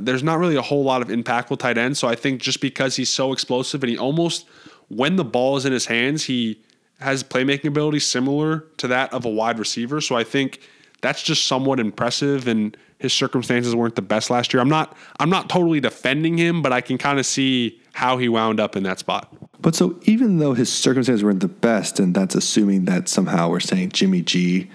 there's 0.00 0.22
not 0.22 0.38
really 0.38 0.56
a 0.56 0.62
whole 0.62 0.84
lot 0.84 1.02
of 1.02 1.08
impactful 1.08 1.58
tight 1.58 1.78
ends. 1.78 1.98
So 1.98 2.08
I 2.08 2.14
think 2.14 2.40
just 2.40 2.60
because 2.60 2.96
he's 2.96 3.08
so 3.08 3.32
explosive 3.32 3.82
and 3.82 3.90
he 3.90 3.98
almost, 3.98 4.46
when 4.88 5.16
the 5.16 5.24
ball 5.24 5.56
is 5.56 5.64
in 5.64 5.72
his 5.72 5.86
hands, 5.86 6.24
he 6.24 6.62
has 7.00 7.22
playmaking 7.22 7.66
ability 7.66 8.00
similar 8.00 8.60
to 8.78 8.88
that 8.88 9.12
of 9.12 9.24
a 9.24 9.30
wide 9.30 9.58
receiver. 9.58 10.00
So 10.00 10.16
I 10.16 10.24
think 10.24 10.60
that's 11.00 11.22
just 11.22 11.46
somewhat 11.46 11.80
impressive 11.80 12.48
and 12.48 12.76
his 12.98 13.12
circumstances 13.12 13.74
weren't 13.76 13.94
the 13.94 14.02
best 14.02 14.30
last 14.30 14.52
year. 14.54 14.60
I'm 14.60 14.68
not 14.68 14.96
I'm 15.20 15.30
not 15.30 15.48
totally 15.48 15.80
defending 15.80 16.38
him, 16.38 16.62
but 16.62 16.72
I 16.72 16.80
can 16.80 16.98
kind 16.98 17.18
of 17.18 17.26
see 17.26 17.80
how 17.92 18.16
he 18.18 18.28
wound 18.28 18.60
up 18.60 18.76
in 18.76 18.82
that 18.84 18.98
spot. 18.98 19.32
But 19.60 19.74
so 19.74 19.98
even 20.02 20.38
though 20.38 20.54
his 20.54 20.72
circumstances 20.72 21.22
weren't 21.22 21.40
the 21.40 21.48
best, 21.48 21.98
and 22.00 22.14
that's 22.14 22.34
assuming 22.34 22.86
that 22.86 23.08
somehow 23.08 23.50
we're 23.50 23.60
saying 23.60 23.90
Jimmy 23.90 24.22
G 24.22 24.70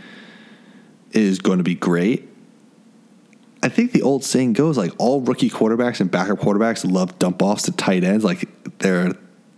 is 1.11 1.39
going 1.39 1.57
to 1.57 1.63
be 1.63 1.76
great, 1.76 2.30
I 3.63 3.69
think 3.69 3.91
the 3.91 4.01
old 4.01 4.24
saying 4.24 4.53
goes 4.53 4.78
like 4.78 4.91
all 4.97 5.22
rookie 5.22 5.49
quarterbacks 5.49 5.99
and 5.99 6.09
backup 6.09 6.39
quarterbacks 6.39 6.89
love 6.89 7.17
dump 7.19 7.41
offs 7.41 7.63
to 7.63 7.72
tight 7.72 8.03
ends. 8.03 8.24
Like 8.24 8.47
they're 8.80 9.13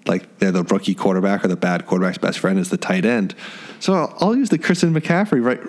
like 0.06 0.40
they're 0.40 0.52
the 0.52 0.64
rookie 0.64 0.96
quarterback 0.96 1.46
or 1.46 1.48
the 1.48 1.56
bad 1.56 1.86
quarterback's 1.86 2.18
best 2.18 2.40
friend 2.40 2.60
is 2.60 2.70
the 2.70 2.78
tight 2.78 3.06
end. 3.06 3.36
So 3.80 4.14
I'll, 4.20 4.36
use 4.36 4.50
the 4.50 4.58
Christian 4.58 4.94
McCaffrey 4.94 5.44
right 5.44 5.60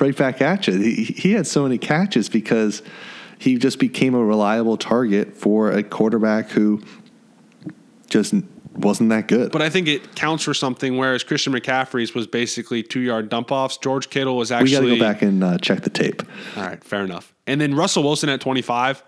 right 0.00 0.16
back 0.16 0.40
at 0.40 0.66
you. 0.66 0.78
He, 0.78 1.04
he 1.04 1.32
had 1.32 1.46
so 1.46 1.62
many 1.62 1.78
catches 1.78 2.28
because 2.28 2.82
he 3.38 3.56
just 3.56 3.78
became 3.78 4.14
a 4.14 4.24
reliable 4.24 4.76
target 4.76 5.36
for 5.36 5.70
a 5.70 5.82
quarterback 5.82 6.50
who 6.50 6.82
just 8.08 8.34
wasn't 8.74 9.10
that 9.10 9.28
good. 9.28 9.52
But 9.52 9.62
I 9.62 9.70
think 9.70 9.88
it 9.88 10.14
counts 10.14 10.44
for 10.44 10.54
something. 10.54 10.96
Whereas 10.96 11.24
Christian 11.24 11.52
McCaffrey's 11.52 12.14
was 12.14 12.26
basically 12.26 12.82
two 12.82 13.00
yard 13.00 13.28
dump 13.28 13.50
offs. 13.50 13.76
George 13.76 14.10
Kittle 14.10 14.36
was 14.36 14.52
actually. 14.52 14.70
we 14.70 14.76
got 14.76 14.80
to 14.80 14.96
go 14.96 15.00
back 15.00 15.22
and 15.22 15.44
uh, 15.44 15.58
check 15.58 15.82
the 15.82 15.90
tape. 15.90 16.22
All 16.56 16.62
right, 16.62 16.82
fair 16.82 17.04
enough. 17.04 17.34
And 17.46 17.60
then 17.60 17.74
Russell 17.74 18.02
Wilson 18.02 18.28
at 18.28 18.40
25. 18.40 19.02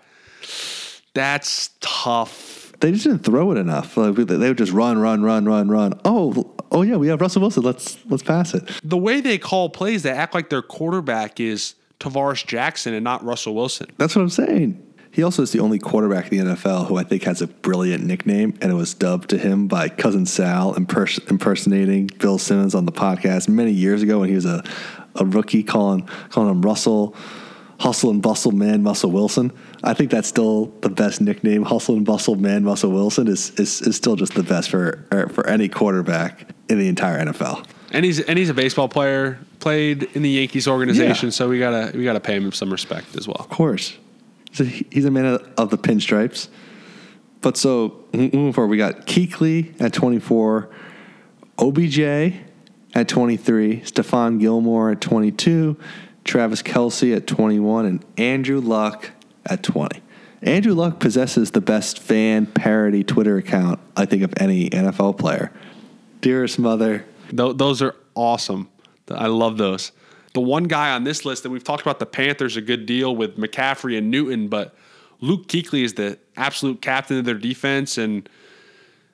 That's 1.13 1.69
tough. 1.79 2.73
They 2.81 2.91
just 2.91 3.05
didn't 3.05 3.23
throw 3.23 3.51
it 3.51 3.57
enough. 3.57 3.95
Like, 3.95 4.15
they 4.15 4.47
would 4.49 4.57
just 4.57 4.73
run, 4.73 4.99
run, 4.99 5.23
run, 5.23 5.45
run, 5.45 5.69
run. 5.69 5.93
Oh, 6.03 6.54
oh 6.75 6.81
yeah, 6.81 6.97
we 6.97 7.07
have 7.07 7.21
Russell 7.21 7.41
Wilson. 7.41 7.63
Let's 7.63 7.97
let's 8.05 8.21
pass 8.21 8.53
it. 8.53 8.69
The 8.83 8.97
way 8.97 9.21
they 9.21 9.37
call 9.37 9.69
plays, 9.69 10.03
they 10.03 10.11
act 10.11 10.35
like 10.35 10.49
their 10.49 10.61
quarterback 10.61 11.39
is 11.39 11.75
Tarvaris 11.99 12.45
Jackson 12.45 12.93
and 12.93 13.03
not 13.03 13.23
Russell 13.23 13.55
Wilson. 13.55 13.87
That's 13.97 14.15
what 14.15 14.21
I'm 14.21 14.29
saying. 14.29 14.81
He 15.11 15.23
also 15.23 15.43
is 15.43 15.53
the 15.53 15.59
only 15.59 15.79
quarterback 15.79 16.29
in 16.29 16.45
the 16.45 16.55
NFL 16.55 16.87
who 16.87 16.97
I 16.97 17.03
think 17.03 17.23
has 17.23 17.41
a 17.41 17.47
brilliant 17.47 18.03
nickname, 18.03 18.57
and 18.61 18.69
it 18.69 18.75
was 18.75 18.93
dubbed 18.93 19.29
to 19.29 19.37
him 19.37 19.69
by 19.69 19.87
cousin 19.87 20.25
Sal 20.25 20.75
impers- 20.75 21.25
impersonating 21.31 22.07
Bill 22.07 22.37
Simmons 22.37 22.75
on 22.75 22.85
the 22.85 22.91
podcast 22.91 23.47
many 23.47 23.71
years 23.71 24.01
ago 24.01 24.19
when 24.19 24.27
he 24.27 24.35
was 24.35 24.45
a, 24.45 24.61
a 25.15 25.25
rookie, 25.25 25.63
calling 25.63 26.07
calling 26.29 26.51
him 26.51 26.61
Russell 26.61 27.15
Hustle 27.79 28.09
and 28.09 28.21
Bustle 28.21 28.51
Man 28.51 28.83
Muscle 28.83 29.11
Wilson. 29.11 29.53
I 29.83 29.93
think 29.93 30.11
that's 30.11 30.27
still 30.27 30.73
the 30.81 30.89
best 30.89 31.21
nickname. 31.21 31.63
Hustle 31.63 31.95
and 31.95 32.05
Bustle 32.05 32.35
Man 32.35 32.63
Muscle 32.63 32.91
Wilson 32.91 33.29
is 33.29 33.51
is, 33.51 33.81
is 33.81 33.95
still 33.95 34.17
just 34.17 34.33
the 34.33 34.43
best 34.43 34.69
for 34.69 35.07
er, 35.13 35.29
for 35.29 35.47
any 35.47 35.69
quarterback 35.69 36.54
in 36.69 36.79
the 36.79 36.87
entire 36.87 37.23
NFL. 37.23 37.65
And 37.91 38.03
he's 38.03 38.19
and 38.19 38.37
he's 38.37 38.49
a 38.49 38.53
baseball 38.53 38.89
player, 38.89 39.39
played 39.59 40.03
in 40.13 40.21
the 40.21 40.29
Yankees 40.29 40.67
organization, 40.67 41.27
Yeah. 41.27 41.31
so 41.31 41.49
we 41.49 41.59
gotta 41.59 41.95
we 41.97 42.03
gotta 42.03 42.19
pay 42.19 42.35
him 42.35 42.51
some 42.51 42.71
respect 42.71 43.15
as 43.15 43.27
well. 43.27 43.37
Of 43.39 43.49
course. 43.49 43.97
He's 44.51 44.59
a, 44.61 44.85
he's 44.91 45.05
a 45.05 45.11
man 45.11 45.25
of, 45.25 45.49
of 45.57 45.69
the 45.69 45.77
pinstripes. 45.77 46.47
But 47.41 47.57
so 47.57 47.89
mm-hmm, 48.11 48.35
moving 48.35 48.53
forward, 48.53 48.69
we 48.69 48.77
got 48.77 49.05
Kuechly 49.05 49.79
at 49.79 49.93
24, 49.93 50.69
OBJ 51.59 51.99
at 52.95 53.07
23, 53.07 53.81
Stephon 53.81 54.39
Gilmore 54.39 54.91
at 54.91 55.01
22, 55.01 55.77
Travis 56.23 56.61
Kelce 56.63 57.15
at 57.15 57.27
21, 57.27 57.85
and 57.85 58.05
Andrew 58.17 58.59
Luck 58.59 59.11
at 59.45 59.61
20. 59.61 60.01
Andrew 60.41 60.73
Luck 60.73 60.99
possesses 60.99 61.51
the 61.51 61.61
best 61.61 61.99
fan 61.99 62.45
parody 62.45 63.03
Twitter 63.03 63.37
account, 63.37 63.79
I 63.95 64.05
think, 64.05 64.23
of 64.23 64.33
any 64.37 64.69
NFL 64.69 65.17
player. 65.17 65.51
Dearest 66.25 66.57
mother, 66.57 67.05
Tho- 67.31 67.53
those 67.53 67.83
are 67.83 67.95
awesome. 68.15 68.67
I 69.11 69.27
love 69.27 69.59
those. 69.59 69.91
The 70.33 70.41
one 70.41 70.63
guy 70.63 70.89
on 70.89 71.03
this 71.03 71.23
list 71.23 71.43
that 71.43 71.51
we've 71.51 71.63
talked 71.63 71.83
about 71.83 71.99
the 71.99 72.07
Panthers 72.07 72.57
a 72.57 72.61
good 72.61 72.87
deal 72.87 73.15
with 73.15 73.37
McCaffrey 73.37 73.95
and 73.95 74.09
Newton, 74.09 74.47
but 74.47 74.75
Luke 75.21 75.47
Kuechly 75.47 75.83
is 75.83 75.93
the 75.93 76.17
absolute 76.35 76.81
captain 76.81 77.19
of 77.19 77.25
their 77.25 77.35
defense, 77.35 77.99
and 77.99 78.27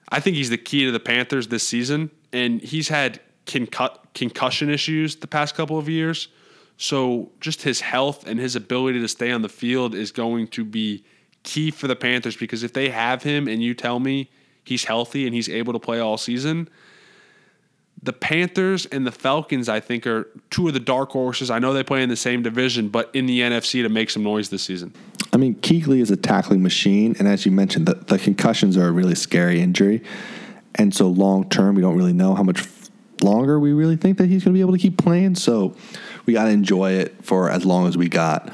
I 0.08 0.22
think 0.22 0.38
he's 0.38 0.50
the 0.52 0.58
key 0.58 0.86
to 0.86 0.92
the 0.94 1.02
Panthers 1.02 1.50
this 1.50 1.68
season. 1.68 2.12
And 2.32 2.62
he's 2.62 2.88
had 2.88 3.20
concu- 3.46 3.98
concussion 4.14 4.70
issues 4.70 5.18
the 5.18 5.28
past 5.28 5.54
couple 5.54 5.78
of 5.78 5.90
years, 5.90 6.30
so 6.78 7.30
just 7.42 7.64
his 7.64 7.82
health 7.82 8.26
and 8.26 8.40
his 8.40 8.56
ability 8.56 9.02
to 9.02 9.10
stay 9.10 9.32
on 9.34 9.42
the 9.42 9.50
field 9.50 9.96
is 9.96 10.14
going 10.14 10.48
to 10.48 10.64
be 10.64 11.04
key 11.44 11.72
for 11.72 11.90
the 11.90 11.96
Panthers 11.98 12.38
because 12.38 12.64
if 12.64 12.72
they 12.72 12.88
have 12.88 13.24
him 13.24 13.50
and 13.50 13.62
you 13.62 13.74
tell 13.74 14.00
me 14.00 14.30
he's 14.64 14.86
healthy 14.86 15.26
and 15.26 15.36
he's 15.36 15.50
able 15.50 15.74
to 15.74 15.80
play 15.80 16.00
all 16.00 16.16
season 16.16 16.70
the 18.04 18.14
Panthers 18.14 18.86
and 18.88 19.06
the 19.06 19.12
Falcons, 19.12 19.70
I 19.70 19.80
think, 19.80 20.08
are 20.08 20.28
two 20.50 20.68
of 20.68 20.74
the 20.74 20.80
dark 20.80 21.12
horses. 21.12 21.52
I 21.52 21.60
know 21.60 21.74
they 21.74 21.84
play 21.84 22.02
in 22.02 22.10
the 22.10 22.16
same 22.16 22.42
division, 22.42 22.90
but 22.90 23.12
in 23.14 23.28
the 23.28 23.42
NFC 23.42 23.84
to 23.84 23.90
make 23.90 24.10
some 24.10 24.24
noise 24.24 24.50
this 24.50 24.64
season. 24.64 24.94
I 25.34 25.38
mean, 25.38 25.56
Kuechly 25.56 26.02
is 26.02 26.10
a 26.10 26.18
tackling 26.18 26.64
machine, 26.64 27.16
and 27.20 27.28
as 27.28 27.46
you 27.46 27.52
mentioned, 27.52 27.86
the, 27.86 27.94
the 27.94 28.18
concussions 28.18 28.76
are 28.76 28.88
a 28.88 28.92
really 28.92 29.16
scary 29.16 29.62
injury, 29.62 30.04
and 30.76 30.94
so 30.96 31.08
long 31.08 31.48
term, 31.50 31.76
we 31.76 31.82
don't 31.82 31.96
really 31.96 32.14
know 32.14 32.34
how 32.34 32.44
much 32.44 32.68
longer 33.22 33.60
we 33.60 33.72
really 33.72 33.98
think 33.98 34.18
that 34.18 34.28
he's 34.28 34.44
going 34.44 34.54
to 34.54 34.58
be 34.58 34.62
able 34.62 34.74
to 34.74 34.80
keep 34.80 34.98
playing. 34.98 35.36
So 35.36 35.76
we 36.26 36.34
got 36.34 36.46
to 36.46 36.50
enjoy 36.50 36.94
it 36.94 37.24
for 37.24 37.52
as 37.52 37.66
long 37.66 37.88
as 37.88 37.98
we 37.98 38.10
got, 38.10 38.52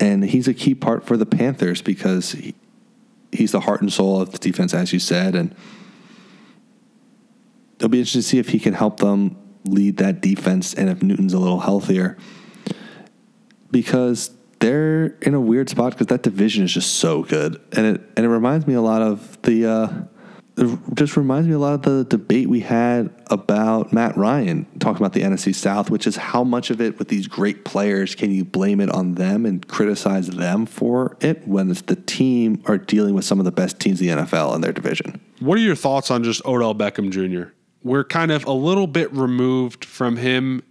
and 0.00 0.24
he's 0.24 0.48
a 0.48 0.54
key 0.54 0.74
part 0.74 1.04
for 1.04 1.18
the 1.18 1.26
Panthers 1.26 1.82
because 1.82 2.32
he, 2.32 2.54
he's 3.30 3.52
the 3.52 3.60
heart 3.60 3.82
and 3.82 3.92
soul 3.92 4.22
of 4.22 4.32
the 4.32 4.38
defense, 4.38 4.72
as 4.72 4.92
you 4.92 4.98
said, 4.98 5.34
and 5.34 5.54
it'll 7.82 7.90
be 7.90 7.98
interesting 7.98 8.20
to 8.20 8.28
see 8.28 8.38
if 8.38 8.50
he 8.50 8.60
can 8.60 8.74
help 8.74 9.00
them 9.00 9.36
lead 9.64 9.96
that 9.96 10.20
defense, 10.20 10.72
and 10.72 10.88
if 10.88 11.02
Newton's 11.02 11.34
a 11.34 11.38
little 11.38 11.58
healthier 11.58 12.16
because 13.72 14.30
they're 14.60 15.06
in 15.22 15.34
a 15.34 15.40
weird 15.40 15.68
spot 15.68 15.90
because 15.90 16.06
that 16.06 16.22
division 16.22 16.62
is 16.62 16.72
just 16.72 16.94
so 16.96 17.24
good, 17.24 17.60
and 17.72 17.86
it 17.86 18.00
and 18.16 18.24
it 18.24 18.28
reminds 18.28 18.68
me 18.68 18.74
a 18.74 18.80
lot 18.80 19.02
of 19.02 19.42
the. 19.42 19.66
Uh, 19.66 19.88
just 20.92 21.16
reminds 21.16 21.48
me 21.48 21.54
a 21.54 21.58
lot 21.58 21.72
of 21.72 21.80
the 21.80 22.04
debate 22.04 22.46
we 22.46 22.60
had 22.60 23.10
about 23.28 23.90
Matt 23.90 24.18
Ryan 24.18 24.66
talking 24.80 24.98
about 24.98 25.14
the 25.14 25.22
NFC 25.22 25.54
South, 25.54 25.88
which 25.88 26.06
is 26.06 26.14
how 26.16 26.44
much 26.44 26.68
of 26.68 26.78
it 26.78 26.98
with 26.98 27.08
these 27.08 27.26
great 27.26 27.64
players 27.64 28.14
can 28.14 28.30
you 28.30 28.44
blame 28.44 28.78
it 28.78 28.90
on 28.90 29.14
them 29.14 29.46
and 29.46 29.66
criticize 29.66 30.28
them 30.28 30.66
for 30.66 31.16
it 31.22 31.48
when 31.48 31.70
it's 31.70 31.80
the 31.80 31.96
team 31.96 32.62
are 32.66 32.76
dealing 32.76 33.14
with 33.14 33.24
some 33.24 33.38
of 33.38 33.46
the 33.46 33.50
best 33.50 33.80
teams 33.80 34.02
in 34.02 34.08
the 34.08 34.22
NFL 34.24 34.54
in 34.54 34.60
their 34.60 34.74
division. 34.74 35.22
What 35.40 35.56
are 35.56 35.62
your 35.62 35.74
thoughts 35.74 36.10
on 36.10 36.22
just 36.22 36.44
Odell 36.44 36.74
Beckham 36.74 37.10
Jr.? 37.10 37.50
We're 37.84 38.04
kind 38.04 38.30
of 38.30 38.44
a 38.44 38.52
little 38.52 38.86
bit 38.86 39.12
removed 39.12 39.84
from 39.84 40.16
him 40.16 40.62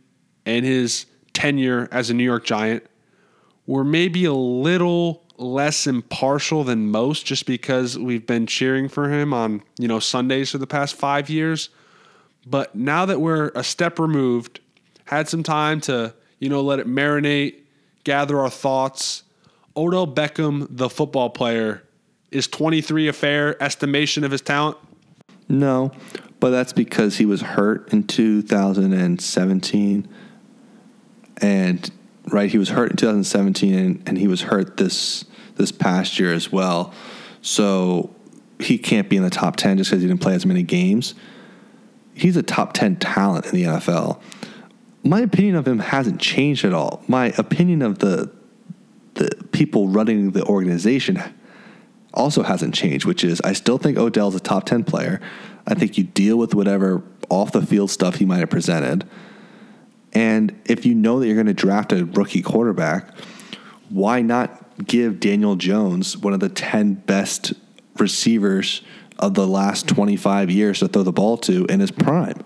and 0.46 0.66
his 0.66 1.06
tenure 1.34 1.88
as 1.92 2.10
a 2.10 2.14
New 2.14 2.24
York 2.24 2.46
Giant. 2.46 2.86
We're 3.68 3.84
maybe 3.84 4.26
a 4.26 4.34
little 4.34 5.24
less 5.38 5.88
impartial 5.88 6.64
than 6.64 6.92
most 6.92 7.26
just 7.26 7.46
because 7.46 7.98
we've 7.98 8.26
been 8.26 8.46
cheering 8.46 8.88
for 8.88 9.10
him 9.10 9.34
on, 9.34 9.64
you 9.78 9.88
know, 9.88 10.00
Sundays 10.00 10.52
for 10.52 10.58
the 10.58 10.68
past 10.68 10.96
5 10.96 11.30
years. 11.30 11.70
But 12.46 12.76
now 12.76 13.06
that 13.06 13.22
we're 13.22 13.52
a 13.56 13.64
step 13.64 14.00
removed, 14.00 14.60
had 15.06 15.28
some 15.28 15.44
time 15.44 15.82
to, 15.82 16.14
you 16.40 16.50
know, 16.50 16.62
let 16.62 16.80
it 16.80 16.88
marinate, 16.88 17.56
gather 18.04 18.40
our 18.40 18.50
thoughts. 18.50 19.24
Odell 19.76 20.08
Beckham, 20.08 20.68
the 20.70 20.90
football 20.90 21.30
player, 21.30 21.84
is 22.32 22.48
23 22.48 23.08
a 23.08 23.14
fair 23.14 23.62
estimation 23.62 24.24
of 24.24 24.32
his 24.32 24.42
talent? 24.42 24.78
No, 25.48 25.92
but 26.42 26.50
that's 26.50 26.74
because 26.74 27.18
he 27.18 27.26
was 27.26 27.42
hurt 27.42 27.94
in 27.94 28.04
2017. 28.04 30.10
And 31.38 31.92
right, 32.26 32.50
he 32.50 32.58
was 32.58 32.70
hurt 32.70 32.90
in 32.90 32.98
2017 32.98 33.76
and, 33.76 34.04
and 34.08 34.18
he 34.18 34.28
was 34.28 34.42
hurt 34.42 34.76
this 34.76 35.24
this 35.56 35.72
past 35.72 36.20
year 36.20 36.34
as 36.34 36.52
well. 36.52 36.94
So 37.42 38.14
he 38.60 38.80
can't 38.80 39.08
be 39.08 39.18
in 39.18 39.24
the 39.24 39.30
top 39.30 39.56
10 39.56 39.78
just 39.78 39.92
because 39.92 40.02
he 40.02 40.08
didn't 40.08 40.22
play 40.22 40.34
as 40.34 40.46
many 40.46 40.64
games. 40.64 41.14
He's 42.16 42.36
a 42.36 42.44
top 42.44 42.74
10 42.74 42.96
talent 42.96 43.46
in 43.46 43.52
the 43.52 43.64
NFL. 43.64 44.20
My 45.04 45.22
opinion 45.22 45.56
of 45.56 45.68
him 45.68 45.78
hasn't 45.78 46.20
changed 46.20 46.66
at 46.66 46.74
all. 46.74 47.04
My 47.08 47.28
opinion 47.38 47.84
of 47.84 48.00
the 48.00 48.32
the 49.14 49.30
people 49.52 49.90
running 49.90 50.32
the 50.32 50.44
organization 50.46 51.22
also 52.14 52.44
hasn't 52.44 52.74
changed, 52.74 53.06
which 53.06 53.24
is 53.24 53.42
I 53.42 53.54
still 53.54 53.78
think 53.78 53.98
Odell's 53.98 54.36
a 54.36 54.40
top 54.40 54.66
10 54.66 54.84
player. 54.84 55.22
I 55.66 55.74
think 55.74 55.98
you 55.98 56.04
deal 56.04 56.38
with 56.38 56.54
whatever 56.54 57.04
off 57.30 57.52
the 57.52 57.66
field 57.66 57.90
stuff 57.90 58.16
he 58.16 58.26
might 58.26 58.40
have 58.40 58.50
presented. 58.50 59.08
And 60.14 60.60
if 60.66 60.86
you 60.86 60.94
know 60.94 61.20
that 61.20 61.28
you're 61.28 61.36
going 61.36 61.48
to 61.48 61.54
draft 61.54 61.94
a 61.94 62.06
rookie 62.06 62.42
quarterback, 62.42 63.16
why 63.90 64.22
not 64.22 64.86
give 64.86 65.20
Daniel 65.20 65.56
Jones 65.56 66.18
one 66.18 66.34
of 66.34 66.40
the 66.40 66.50
10 66.50 66.96
best 66.96 67.54
receivers 67.98 68.82
of 69.20 69.36
the 69.36 69.48
last 69.48 69.88
25 69.88 70.50
years 70.50 70.80
to 70.80 70.88
throw 70.88 71.04
the 71.04 71.12
ball 71.12 71.38
to 71.38 71.66
in 71.66 71.80
his 71.80 71.92
prime? 71.92 72.44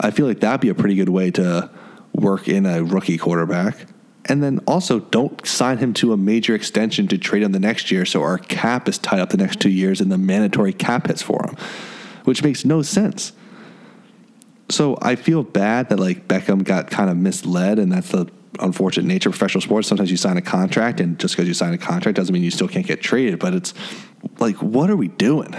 I 0.00 0.10
feel 0.10 0.26
like 0.26 0.40
that'd 0.40 0.60
be 0.60 0.70
a 0.70 0.74
pretty 0.74 0.96
good 0.96 1.08
way 1.08 1.30
to 1.32 1.70
work 2.12 2.48
in 2.48 2.66
a 2.66 2.82
rookie 2.82 3.18
quarterback. 3.18 3.76
And 4.26 4.42
then 4.42 4.60
also 4.66 5.00
don't 5.00 5.44
sign 5.46 5.78
him 5.78 5.92
to 5.94 6.12
a 6.12 6.16
major 6.16 6.54
extension 6.54 7.08
to 7.08 7.18
trade 7.18 7.42
him 7.42 7.52
the 7.52 7.58
next 7.58 7.90
year 7.90 8.04
so 8.04 8.22
our 8.22 8.38
cap 8.38 8.88
is 8.88 8.96
tied 8.98 9.18
up 9.18 9.30
the 9.30 9.36
next 9.36 9.60
two 9.60 9.70
years 9.70 10.00
and 10.00 10.12
the 10.12 10.18
mandatory 10.18 10.72
cap 10.72 11.08
hits 11.08 11.22
for 11.22 11.44
him, 11.44 11.56
which 12.24 12.42
makes 12.42 12.64
no 12.64 12.82
sense. 12.82 13.32
So 14.68 14.96
I 15.02 15.16
feel 15.16 15.42
bad 15.42 15.90
that 15.90 15.98
like 15.98 16.28
Beckham 16.28 16.64
got 16.64 16.90
kind 16.90 17.10
of 17.10 17.16
misled, 17.16 17.78
and 17.78 17.92
that's 17.92 18.10
the 18.10 18.26
unfortunate 18.58 19.06
nature 19.06 19.28
of 19.28 19.34
professional 19.34 19.60
sports. 19.60 19.88
Sometimes 19.88 20.10
you 20.10 20.16
sign 20.16 20.36
a 20.38 20.42
contract, 20.42 21.00
and 21.00 21.18
just 21.18 21.34
because 21.34 21.46
you 21.46 21.54
sign 21.54 21.74
a 21.74 21.78
contract 21.78 22.16
doesn't 22.16 22.32
mean 22.32 22.42
you 22.42 22.50
still 22.50 22.68
can't 22.68 22.86
get 22.86 23.02
traded. 23.02 23.38
But 23.38 23.54
it's 23.54 23.74
like, 24.38 24.56
what 24.56 24.88
are 24.88 24.96
we 24.96 25.08
doing? 25.08 25.54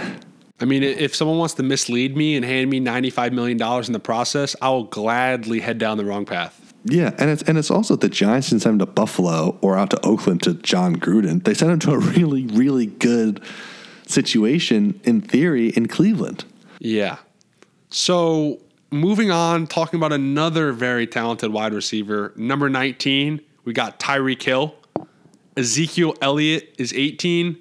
I 0.60 0.64
mean, 0.64 0.82
if 0.82 1.14
someone 1.14 1.38
wants 1.38 1.54
to 1.54 1.62
mislead 1.62 2.16
me 2.16 2.36
and 2.36 2.44
hand 2.44 2.70
me 2.70 2.80
$95 2.80 3.32
million 3.32 3.60
in 3.84 3.92
the 3.92 4.00
process, 4.00 4.56
I 4.62 4.70
will 4.70 4.84
gladly 4.84 5.60
head 5.60 5.78
down 5.78 5.98
the 5.98 6.04
wrong 6.04 6.24
path. 6.24 6.63
Yeah, 6.84 7.14
and 7.18 7.30
it's 7.30 7.42
and 7.42 7.56
it's 7.56 7.70
also 7.70 7.96
the 7.96 8.10
Giants 8.10 8.50
didn't 8.50 8.62
send 8.62 8.74
him 8.74 8.86
to 8.86 8.92
Buffalo 8.92 9.58
or 9.62 9.76
out 9.76 9.90
to 9.90 10.04
Oakland 10.04 10.42
to 10.42 10.54
Jon 10.54 10.96
Gruden. 10.96 11.42
They 11.42 11.54
sent 11.54 11.72
him 11.72 11.78
to 11.80 11.92
a 11.92 11.98
really, 12.16 12.46
really 12.46 12.86
good 12.86 13.42
situation 14.06 15.00
in 15.04 15.22
theory 15.22 15.68
in 15.70 15.88
Cleveland. 15.88 16.44
Yeah. 16.78 17.18
So 17.88 18.60
moving 18.90 19.30
on, 19.30 19.66
talking 19.66 19.98
about 19.98 20.12
another 20.12 20.72
very 20.72 21.06
talented 21.06 21.52
wide 21.52 21.72
receiver, 21.72 22.32
number 22.36 22.68
19, 22.68 23.40
we 23.64 23.72
got 23.72 23.98
Tyreek 23.98 24.42
Hill. 24.42 24.74
Ezekiel 25.56 26.14
Elliott 26.20 26.74
is 26.78 26.92
18. 26.92 27.56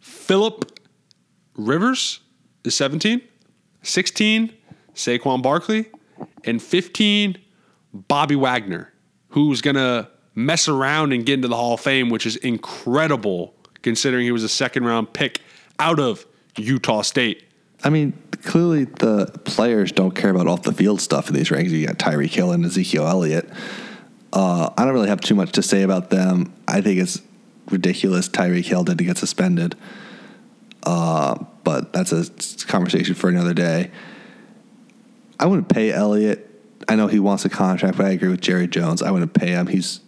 Philip 0.00 0.80
Rivers 1.54 2.20
is 2.64 2.74
17. 2.74 3.22
16, 3.82 4.52
Saquon 4.94 5.42
Barkley. 5.42 5.86
And 6.44 6.62
15, 6.62 7.38
Bobby 7.96 8.36
Wagner, 8.36 8.92
who's 9.28 9.60
going 9.60 9.76
to 9.76 10.08
mess 10.34 10.68
around 10.68 11.12
and 11.12 11.24
get 11.24 11.34
into 11.34 11.48
the 11.48 11.56
Hall 11.56 11.74
of 11.74 11.80
Fame, 11.80 12.10
which 12.10 12.26
is 12.26 12.36
incredible 12.36 13.54
considering 13.82 14.24
he 14.24 14.32
was 14.32 14.44
a 14.44 14.48
second 14.48 14.84
round 14.84 15.12
pick 15.12 15.40
out 15.78 15.98
of 15.98 16.26
Utah 16.56 17.02
State. 17.02 17.42
I 17.84 17.90
mean, 17.90 18.12
clearly 18.42 18.84
the 18.84 19.26
players 19.44 19.92
don't 19.92 20.14
care 20.14 20.30
about 20.30 20.46
off 20.46 20.62
the 20.62 20.72
field 20.72 21.00
stuff 21.00 21.28
in 21.28 21.34
these 21.34 21.50
rankings. 21.50 21.70
You 21.70 21.86
got 21.86 21.98
Tyreek 21.98 22.30
Hill 22.30 22.52
and 22.52 22.64
Ezekiel 22.64 23.06
Elliott. 23.06 23.48
Uh, 24.32 24.70
I 24.76 24.84
don't 24.84 24.92
really 24.92 25.08
have 25.08 25.20
too 25.20 25.34
much 25.34 25.52
to 25.52 25.62
say 25.62 25.82
about 25.82 26.10
them. 26.10 26.52
I 26.66 26.80
think 26.80 27.00
it's 27.00 27.22
ridiculous 27.70 28.28
Tyreek 28.28 28.64
Hill 28.64 28.84
did 28.84 28.98
to 28.98 29.04
get 29.04 29.18
suspended. 29.18 29.76
Uh, 30.82 31.44
but 31.64 31.92
that's 31.92 32.12
a 32.12 32.66
conversation 32.66 33.14
for 33.14 33.28
another 33.28 33.54
day. 33.54 33.90
I 35.38 35.46
wouldn't 35.46 35.68
pay 35.68 35.92
Elliott. 35.92 36.55
I 36.88 36.96
know 36.96 37.06
he 37.06 37.18
wants 37.18 37.44
a 37.44 37.48
contract, 37.48 37.96
but 37.96 38.06
I 38.06 38.10
agree 38.10 38.28
with 38.28 38.40
Jerry 38.40 38.68
Jones. 38.68 39.02
I 39.02 39.10
wouldn't 39.10 39.34
pay 39.34 39.48
him. 39.48 39.66
He's 39.66 40.00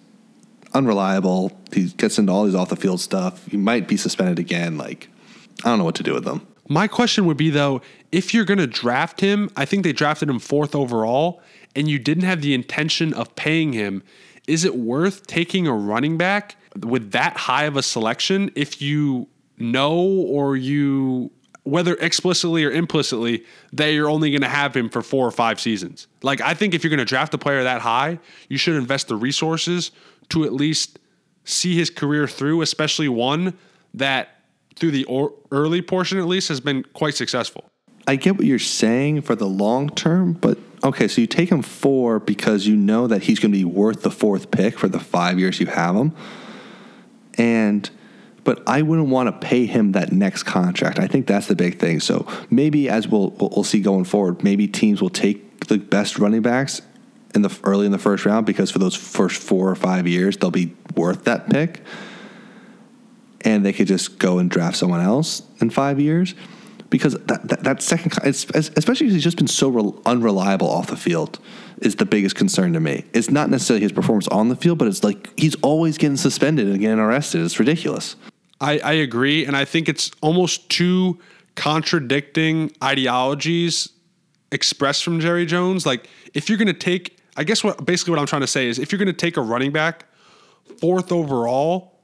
unreliable. 0.74 1.58
He 1.72 1.88
gets 1.88 2.18
into 2.18 2.32
all 2.32 2.44
these 2.44 2.54
off 2.54 2.68
the 2.68 2.76
field 2.76 3.00
stuff. 3.00 3.46
He 3.46 3.56
might 3.56 3.88
be 3.88 3.96
suspended 3.96 4.38
again. 4.38 4.78
Like, 4.78 5.08
I 5.64 5.70
don't 5.70 5.78
know 5.78 5.84
what 5.84 5.96
to 5.96 6.02
do 6.02 6.14
with 6.14 6.26
him. 6.26 6.46
My 6.68 6.86
question 6.86 7.24
would 7.26 7.36
be 7.36 7.50
though, 7.50 7.80
if 8.12 8.32
you're 8.34 8.44
going 8.44 8.58
to 8.58 8.66
draft 8.66 9.20
him, 9.20 9.50
I 9.56 9.64
think 9.64 9.84
they 9.84 9.92
drafted 9.92 10.28
him 10.28 10.38
fourth 10.38 10.74
overall, 10.74 11.42
and 11.74 11.88
you 11.88 11.98
didn't 11.98 12.24
have 12.24 12.42
the 12.42 12.54
intention 12.54 13.14
of 13.14 13.34
paying 13.34 13.72
him. 13.72 14.02
Is 14.46 14.64
it 14.64 14.76
worth 14.76 15.26
taking 15.26 15.66
a 15.66 15.72
running 15.72 16.16
back 16.16 16.56
with 16.78 17.12
that 17.12 17.36
high 17.36 17.64
of 17.64 17.76
a 17.76 17.82
selection 17.82 18.50
if 18.54 18.80
you 18.80 19.28
know 19.58 19.98
or 19.98 20.56
you 20.56 21.30
whether 21.68 21.94
explicitly 21.94 22.64
or 22.64 22.70
implicitly 22.70 23.44
that 23.72 23.88
you're 23.88 24.08
only 24.08 24.30
going 24.30 24.42
to 24.42 24.48
have 24.48 24.74
him 24.74 24.88
for 24.88 25.02
four 25.02 25.26
or 25.26 25.30
five 25.30 25.60
seasons. 25.60 26.06
Like 26.22 26.40
I 26.40 26.54
think 26.54 26.74
if 26.74 26.82
you're 26.82 26.90
going 26.90 26.98
to 26.98 27.04
draft 27.04 27.34
a 27.34 27.38
player 27.38 27.62
that 27.62 27.82
high, 27.82 28.18
you 28.48 28.56
should 28.56 28.74
invest 28.74 29.08
the 29.08 29.16
resources 29.16 29.90
to 30.30 30.44
at 30.44 30.52
least 30.52 30.98
see 31.44 31.76
his 31.76 31.90
career 31.90 32.26
through, 32.26 32.62
especially 32.62 33.08
one 33.08 33.56
that 33.94 34.28
through 34.76 34.92
the 34.92 35.04
or- 35.04 35.34
early 35.50 35.82
portion 35.82 36.18
at 36.18 36.26
least 36.26 36.48
has 36.48 36.60
been 36.60 36.84
quite 36.94 37.14
successful. 37.14 37.64
I 38.06 38.16
get 38.16 38.36
what 38.36 38.46
you're 38.46 38.58
saying 38.58 39.22
for 39.22 39.34
the 39.34 39.46
long 39.46 39.90
term, 39.90 40.32
but 40.32 40.58
okay, 40.82 41.08
so 41.08 41.20
you 41.20 41.26
take 41.26 41.50
him 41.50 41.60
four 41.60 42.18
because 42.18 42.66
you 42.66 42.76
know 42.76 43.06
that 43.06 43.24
he's 43.24 43.38
going 43.38 43.52
to 43.52 43.58
be 43.58 43.64
worth 43.64 44.02
the 44.02 44.10
fourth 44.10 44.50
pick 44.50 44.78
for 44.78 44.88
the 44.88 45.00
five 45.00 45.38
years 45.38 45.60
you 45.60 45.66
have 45.66 45.94
him. 45.94 46.14
And, 47.36 47.90
but 48.48 48.62
I 48.66 48.80
wouldn't 48.80 49.08
want 49.08 49.26
to 49.26 49.46
pay 49.46 49.66
him 49.66 49.92
that 49.92 50.10
next 50.10 50.44
contract. 50.44 50.98
I 50.98 51.06
think 51.06 51.26
that's 51.26 51.48
the 51.48 51.54
big 51.54 51.78
thing. 51.78 52.00
So 52.00 52.26
maybe 52.48 52.88
as 52.88 53.06
we'll, 53.06 53.28
we'll 53.38 53.62
see 53.62 53.80
going 53.80 54.04
forward, 54.04 54.42
maybe 54.42 54.66
teams 54.66 55.02
will 55.02 55.10
take 55.10 55.66
the 55.66 55.76
best 55.76 56.18
running 56.18 56.40
backs 56.40 56.80
in 57.34 57.42
the 57.42 57.54
early 57.62 57.84
in 57.84 57.92
the 57.92 57.98
first 57.98 58.24
round 58.24 58.46
because 58.46 58.70
for 58.70 58.78
those 58.78 58.94
first 58.94 59.42
four 59.42 59.68
or 59.68 59.74
five 59.74 60.08
years, 60.08 60.38
they'll 60.38 60.50
be 60.50 60.74
worth 60.96 61.24
that 61.24 61.50
pick. 61.50 61.82
And 63.42 63.66
they 63.66 63.74
could 63.74 63.86
just 63.86 64.18
go 64.18 64.38
and 64.38 64.50
draft 64.50 64.78
someone 64.78 65.02
else 65.02 65.42
in 65.60 65.68
five 65.68 66.00
years 66.00 66.34
because 66.88 67.12
that, 67.26 67.48
that, 67.48 67.64
that 67.64 67.82
second, 67.82 68.16
especially 68.24 68.78
because 68.78 69.12
he's 69.12 69.24
just 69.24 69.36
been 69.36 69.46
so 69.46 70.00
unreliable 70.06 70.70
off 70.70 70.86
the 70.86 70.96
field, 70.96 71.38
is 71.82 71.96
the 71.96 72.06
biggest 72.06 72.34
concern 72.34 72.72
to 72.72 72.80
me. 72.80 73.04
It's 73.12 73.28
not 73.28 73.50
necessarily 73.50 73.82
his 73.82 73.92
performance 73.92 74.26
on 74.28 74.48
the 74.48 74.56
field, 74.56 74.78
but 74.78 74.88
it's 74.88 75.04
like 75.04 75.38
he's 75.38 75.54
always 75.56 75.98
getting 75.98 76.16
suspended 76.16 76.66
and 76.66 76.80
getting 76.80 76.98
arrested. 76.98 77.42
It's 77.42 77.58
ridiculous. 77.58 78.16
I, 78.60 78.78
I 78.80 78.92
agree, 78.92 79.44
and 79.44 79.56
I 79.56 79.64
think 79.64 79.88
it's 79.88 80.10
almost 80.20 80.68
two 80.68 81.18
contradicting 81.54 82.72
ideologies 82.82 83.88
expressed 84.50 85.04
from 85.04 85.20
Jerry 85.20 85.46
Jones. 85.46 85.84
Like 85.84 86.08
if 86.34 86.48
you're 86.48 86.58
going 86.58 86.68
to 86.68 86.72
take, 86.72 87.18
I 87.36 87.44
guess 87.44 87.62
what 87.62 87.84
basically 87.84 88.12
what 88.12 88.20
I'm 88.20 88.26
trying 88.26 88.42
to 88.42 88.46
say 88.46 88.66
is 88.66 88.78
if 88.78 88.92
you're 88.92 88.98
going 88.98 89.06
to 89.06 89.12
take 89.12 89.36
a 89.36 89.42
running 89.42 89.72
back 89.72 90.06
fourth 90.80 91.12
overall, 91.12 91.98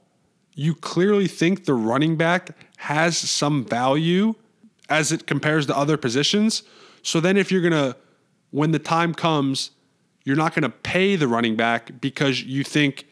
you 0.53 0.75
clearly 0.75 1.27
think 1.27 1.65
the 1.65 1.73
running 1.73 2.15
back 2.15 2.51
has 2.77 3.17
some 3.17 3.65
value 3.65 4.35
as 4.89 5.11
it 5.11 5.27
compares 5.27 5.65
to 5.67 5.77
other 5.77 5.97
positions. 5.97 6.63
So 7.01 7.19
then 7.19 7.37
if 7.37 7.51
you're 7.51 7.61
going 7.61 7.73
to 7.73 7.97
when 8.51 8.71
the 8.71 8.79
time 8.79 9.13
comes, 9.13 9.71
you're 10.23 10.35
not 10.35 10.53
going 10.53 10.63
to 10.63 10.69
pay 10.69 11.15
the 11.15 11.27
running 11.27 11.55
back 11.55 11.99
because 11.99 12.41
you 12.43 12.63
think 12.63 13.05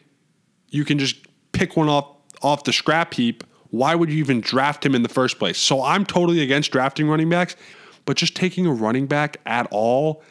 you 0.70 0.84
can 0.84 0.98
just 0.98 1.16
pick 1.52 1.76
one 1.76 1.88
off 1.88 2.13
off 2.44 2.64
the 2.64 2.72
scrap 2.72 3.14
heap. 3.14 3.42
Why 3.70 3.94
would 3.96 4.10
you 4.10 4.18
even 4.18 4.40
draft 4.40 4.86
him 4.86 4.94
in 4.94 5.02
the 5.02 5.08
first 5.08 5.38
place? 5.38 5.58
So 5.58 5.82
I'm 5.82 6.06
totally 6.06 6.42
against 6.42 6.70
drafting 6.70 7.08
running 7.08 7.28
backs, 7.28 7.56
but 8.04 8.16
just 8.16 8.36
taking 8.36 8.66
a 8.66 8.72
running 8.72 9.06
back 9.06 9.38
at 9.46 9.66
all, 9.72 10.22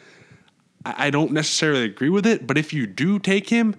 I 0.86 1.10
don't 1.10 1.32
necessarily 1.32 1.84
agree 1.84 2.08
with 2.08 2.26
it. 2.26 2.46
But 2.46 2.56
if 2.56 2.72
you 2.72 2.86
do 2.86 3.18
take 3.18 3.50
him, 3.50 3.74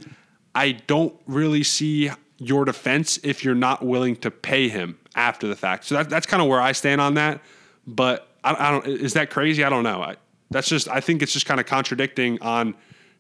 I 0.54 0.74
don't 0.74 1.16
really 1.26 1.64
see 1.64 2.12
your 2.38 2.66
defense 2.66 3.20
if 3.24 3.44
you're 3.44 3.56
not 3.56 3.84
willing 3.84 4.16
to 4.18 4.30
pay 4.30 4.70
him 4.70 5.00
after 5.16 5.48
the 5.48 5.56
fact. 5.56 5.86
So 5.86 5.96
that, 5.96 6.10
that's 6.10 6.26
kind 6.26 6.42
of 6.42 6.50
where 6.50 6.62
I 6.62 6.74
stand 6.74 7.02
on 7.02 7.14
that. 7.16 7.42
But 7.88 8.28
I, 8.44 8.68
I, 8.68 8.72
don't. 8.72 8.86
Is 8.86 9.14
that 9.14 9.30
crazy? 9.30 9.64
I 9.64 9.70
don't 9.70 9.84
know. 9.84 10.02
I, 10.02 10.18
that's 10.52 10.68
just. 10.68 10.90
I 10.90 11.00
think 11.00 11.22
it's 11.22 11.34
just 11.34 11.46
kind 11.46 11.60
of 11.60 11.66
contradicting 11.66 12.42
on 12.42 12.76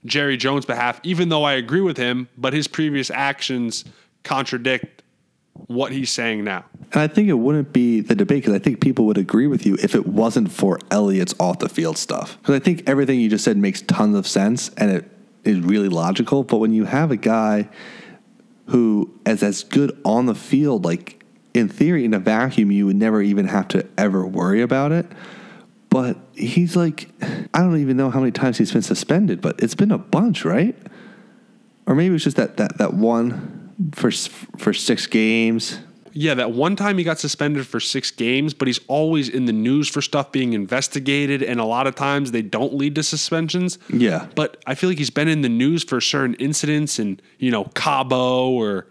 Jerry 0.05 0.37
Jones' 0.37 0.65
behalf, 0.65 0.99
even 1.03 1.29
though 1.29 1.43
I 1.43 1.53
agree 1.53 1.81
with 1.81 1.97
him. 1.97 2.27
But 2.37 2.53
his 2.53 2.67
previous 2.67 3.09
actions 3.09 3.85
contradict 4.23 4.94
what 5.67 5.91
he's 5.91 6.11
saying 6.11 6.43
now. 6.43 6.65
And 6.91 7.01
I 7.01 7.07
think 7.07 7.29
it 7.29 7.33
wouldn't 7.33 7.73
be 7.73 8.01
the 8.01 8.15
debate 8.15 8.43
because 8.43 8.53
I 8.53 8.59
think 8.59 8.81
people 8.81 9.05
would 9.05 9.17
agree 9.17 9.47
with 9.47 9.65
you 9.65 9.77
if 9.81 9.95
it 9.95 10.05
wasn't 10.05 10.51
for 10.51 10.79
Elliott's 10.91 11.33
off 11.39 11.59
the 11.59 11.69
field 11.69 11.97
stuff. 11.97 12.37
Because 12.41 12.55
I 12.55 12.59
think 12.59 12.87
everything 12.87 13.19
you 13.19 13.29
just 13.29 13.43
said 13.43 13.57
makes 13.57 13.81
tons 13.81 14.15
of 14.15 14.27
sense 14.27 14.69
and 14.77 14.91
it 14.91 15.09
is 15.43 15.59
really 15.59 15.89
logical. 15.89 16.43
But 16.43 16.57
when 16.57 16.73
you 16.73 16.85
have 16.85 17.11
a 17.11 17.17
guy 17.17 17.69
who 18.67 19.13
is 19.25 19.43
as 19.43 19.63
good 19.63 19.99
on 20.03 20.25
the 20.25 20.35
field, 20.35 20.85
like 20.85 21.23
in 21.53 21.69
theory, 21.69 22.05
in 22.05 22.13
a 22.13 22.19
vacuum, 22.19 22.71
you 22.71 22.85
would 22.85 22.95
never 22.95 23.21
even 23.21 23.47
have 23.47 23.67
to 23.69 23.87
ever 23.97 24.25
worry 24.25 24.61
about 24.61 24.91
it. 24.91 25.05
But 25.89 26.17
he's 26.33 26.75
like, 26.75 27.09
I 27.21 27.59
don't 27.59 27.77
even 27.79 27.95
know 27.95 28.09
how 28.09 28.19
many 28.19 28.31
times 28.31 28.57
he's 28.57 28.73
been 28.73 28.81
suspended, 28.81 29.39
but 29.39 29.61
it's 29.63 29.75
been 29.75 29.91
a 29.91 29.97
bunch, 29.97 30.43
right? 30.43 30.75
Or 31.87 31.95
maybe 31.95 32.15
it's 32.15 32.23
just 32.23 32.37
that 32.37 32.57
that 32.57 32.77
that 32.79 32.93
one 32.93 33.54
for 33.93 34.11
for 34.11 34.73
six 34.73 35.07
games. 35.07 35.79
Yeah, 36.17 36.33
that 36.35 36.51
one 36.53 36.77
time 36.77 36.97
he 36.97 37.03
got 37.03 37.19
suspended 37.19 37.67
for 37.67 37.81
six 37.81 38.09
games, 38.09 38.53
but 38.53 38.69
he's 38.69 38.79
always 38.87 39.27
in 39.27 39.47
the 39.47 39.53
news 39.53 39.89
for 39.89 40.01
stuff 40.01 40.31
being 40.31 40.53
investigated, 40.53 41.43
and 41.43 41.59
a 41.59 41.65
lot 41.65 41.87
of 41.87 41.95
times 41.95 42.31
they 42.31 42.41
don't 42.41 42.73
lead 42.73 42.95
to 42.95 43.03
suspensions. 43.03 43.77
Yeah. 43.89 44.27
But 44.33 44.63
I 44.65 44.75
feel 44.75 44.89
like 44.89 44.97
he's 44.97 45.09
been 45.09 45.27
in 45.27 45.41
the 45.41 45.49
news 45.49 45.83
for 45.83 45.99
certain 45.99 46.35
incidents 46.35 46.99
and, 46.99 47.21
you 47.37 47.51
know, 47.51 47.65
Cabo 47.75 48.51
or 48.51 48.87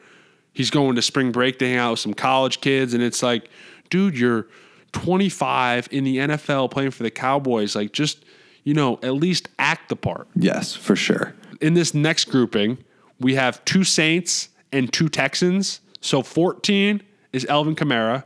he's 0.53 0.69
going 0.69 0.97
to 0.97 1.03
spring 1.03 1.33
break 1.33 1.59
to 1.61 1.67
hang 1.67 1.79
out 1.79 1.93
with 1.93 2.01
some 2.01 2.13
college 2.13 2.61
kids, 2.61 2.93
and 2.93 3.03
it's 3.03 3.23
like, 3.23 3.49
dude, 3.89 4.19
you're 4.19 4.47
25 4.93 5.89
in 5.93 6.05
the 6.05 6.19
NFL 6.19 6.71
playing 6.71 6.91
for 6.91 7.05
the 7.05 7.11
Cowboys. 7.11 7.75
Like, 7.75 7.93
just, 7.93 8.23
you 8.65 8.75
know, 8.75 8.99
at 9.03 9.15
least 9.15 9.49
act 9.59 9.89
the 9.89 9.97
part. 9.97 10.29
Yes, 10.37 10.75
for 10.75 10.95
sure. 10.95 11.35
In 11.63 11.73
this 11.73 11.95
next 11.95 12.27
grouping, 12.27 12.85
we 13.19 13.35
have 13.35 13.65
two 13.65 13.83
Saints 13.83 14.51
and 14.75 14.93
two 14.93 15.09
Texans. 15.09 15.81
So 16.01 16.23
14 16.23 17.01
is 17.33 17.47
Alvin 17.47 17.77
Kamara, 17.77 18.25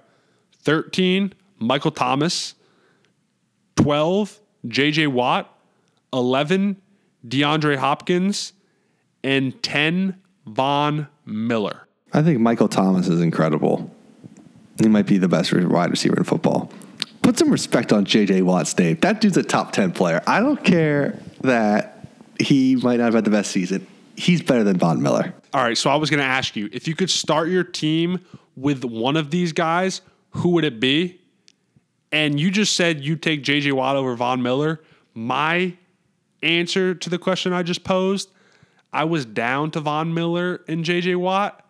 13 0.63 1.35
Michael 1.59 1.91
Thomas, 1.91 2.55
12 3.77 4.41
JJ 4.67 5.09
Watt, 5.09 5.55
11 6.13 6.81
DeAndre 7.27 7.77
Hopkins, 7.77 8.55
and 9.23 9.63
10 9.63 10.21
Von 10.47 11.07
Miller. 11.27 11.87
I 12.13 12.23
think 12.23 12.41
Michael 12.41 12.69
Thomas 12.69 13.07
is 13.07 13.21
incredible. 13.21 13.95
He 14.81 14.89
might 14.89 15.07
be 15.07 15.19
the 15.19 15.29
best 15.29 15.53
wide 15.53 15.91
receiver 15.91 16.17
in 16.17 16.25
football. 16.25 16.73
Put 17.23 17.39
some 17.39 17.51
respect 17.51 17.93
on 17.93 18.07
JJ 18.07 18.43
Watt's 18.43 18.77
name. 18.79 18.97
That 19.01 19.21
dude's 19.21 19.37
a 19.37 19.43
top 19.43 19.73
10 19.73 19.93
player. 19.93 20.23
I 20.27 20.41
don't 20.41 20.65
care 20.65 21.21
that 21.43 22.09
he 22.41 22.77
might 22.77 22.99
not 22.99 23.07
have 23.07 23.15
had 23.15 23.25
the 23.25 23.31
best 23.31 23.51
season. 23.51 23.87
He's 24.19 24.43
better 24.43 24.65
than 24.65 24.77
Von 24.79 25.01
Miller. 25.03 25.35
All 25.55 25.63
right, 25.63 25.79
so 25.79 25.91
I 25.91 25.97
was 25.97 26.11
going 26.11 26.21
to 26.21 26.27
ask 26.27 26.57
you 26.57 26.69
if 26.73 26.89
you 26.89 26.95
could 26.95 27.11
start 27.11 27.49
your 27.49 27.65
team 27.65 28.25
with 28.57 28.85
one 28.85 29.17
of 29.17 29.31
these 29.31 29.53
guys, 29.53 30.01
who 30.31 30.51
would 30.51 30.65
it 30.65 30.81
be? 30.81 31.19
and 32.13 32.39
you 32.39 32.51
just 32.51 32.75
said 32.75 33.01
you'd 33.01 33.23
take 33.23 33.43
JJ 33.43 33.73
Watt 33.73 33.97
over 33.97 34.15
Von 34.17 34.43
Miller. 34.43 34.81
My 35.15 35.75
answer 36.43 36.95
to 36.95 37.11
the 37.11 37.19
question 37.19 37.53
I 37.53 37.63
just 37.63 37.85
posed, 37.85 38.31
I 38.93 39.05
was 39.05 39.25
down 39.27 39.71
to 39.73 39.81
Von 39.81 40.15
Miller 40.15 40.63
and 40.69 40.85
JJ 40.85 41.17
Watt, 41.17 41.65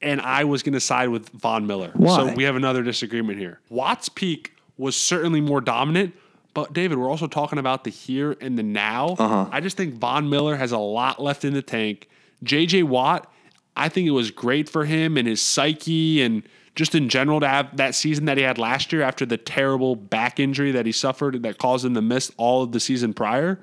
and 0.00 0.20
I 0.20 0.44
was 0.44 0.62
going 0.62 0.72
to 0.72 0.80
side 0.80 1.08
with 1.08 1.28
Von 1.30 1.66
Miller. 1.66 1.90
Why? 1.94 2.16
So 2.16 2.34
we 2.34 2.44
have 2.44 2.56
another 2.56 2.82
disagreement 2.82 3.38
here. 3.38 3.60
Watt's 3.68 4.08
peak 4.08 4.54
was 4.78 4.96
certainly 4.96 5.40
more 5.40 5.60
dominant, 5.60 6.14
but 6.54 6.72
David, 6.72 6.98
we're 6.98 7.10
also 7.10 7.26
talking 7.26 7.58
about 7.58 7.84
the 7.84 7.90
here 7.90 8.36
and 8.40 8.58
the 8.58 8.62
now. 8.62 9.16
Uh-huh. 9.18 9.48
I 9.50 9.60
just 9.60 9.76
think 9.76 9.94
Von 9.94 10.28
Miller 10.28 10.56
has 10.56 10.72
a 10.72 10.78
lot 10.78 11.20
left 11.20 11.44
in 11.44 11.54
the 11.54 11.62
tank. 11.62 12.08
JJ 12.44 12.84
Watt, 12.84 13.32
I 13.76 13.88
think 13.88 14.06
it 14.06 14.12
was 14.12 14.30
great 14.30 14.68
for 14.68 14.84
him 14.84 15.16
and 15.16 15.26
his 15.26 15.40
psyche 15.40 16.20
and 16.20 16.42
just 16.74 16.94
in 16.94 17.08
general 17.08 17.40
to 17.40 17.48
have 17.48 17.76
that 17.76 17.94
season 17.94 18.24
that 18.26 18.38
he 18.38 18.42
had 18.42 18.58
last 18.58 18.92
year 18.92 19.02
after 19.02 19.26
the 19.26 19.36
terrible 19.36 19.94
back 19.94 20.40
injury 20.40 20.72
that 20.72 20.86
he 20.86 20.92
suffered 20.92 21.42
that 21.42 21.58
caused 21.58 21.84
him 21.84 21.94
to 21.94 22.02
miss 22.02 22.32
all 22.36 22.62
of 22.62 22.72
the 22.72 22.80
season 22.80 23.12
prior. 23.12 23.58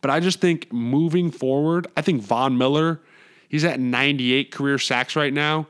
But 0.00 0.10
I 0.10 0.20
just 0.20 0.40
think 0.40 0.72
moving 0.72 1.30
forward, 1.30 1.86
I 1.96 2.02
think 2.02 2.22
Von 2.22 2.58
Miller, 2.58 3.00
he's 3.48 3.64
at 3.64 3.80
98 3.80 4.50
career 4.50 4.78
sacks 4.78 5.14
right 5.14 5.32
now. 5.32 5.68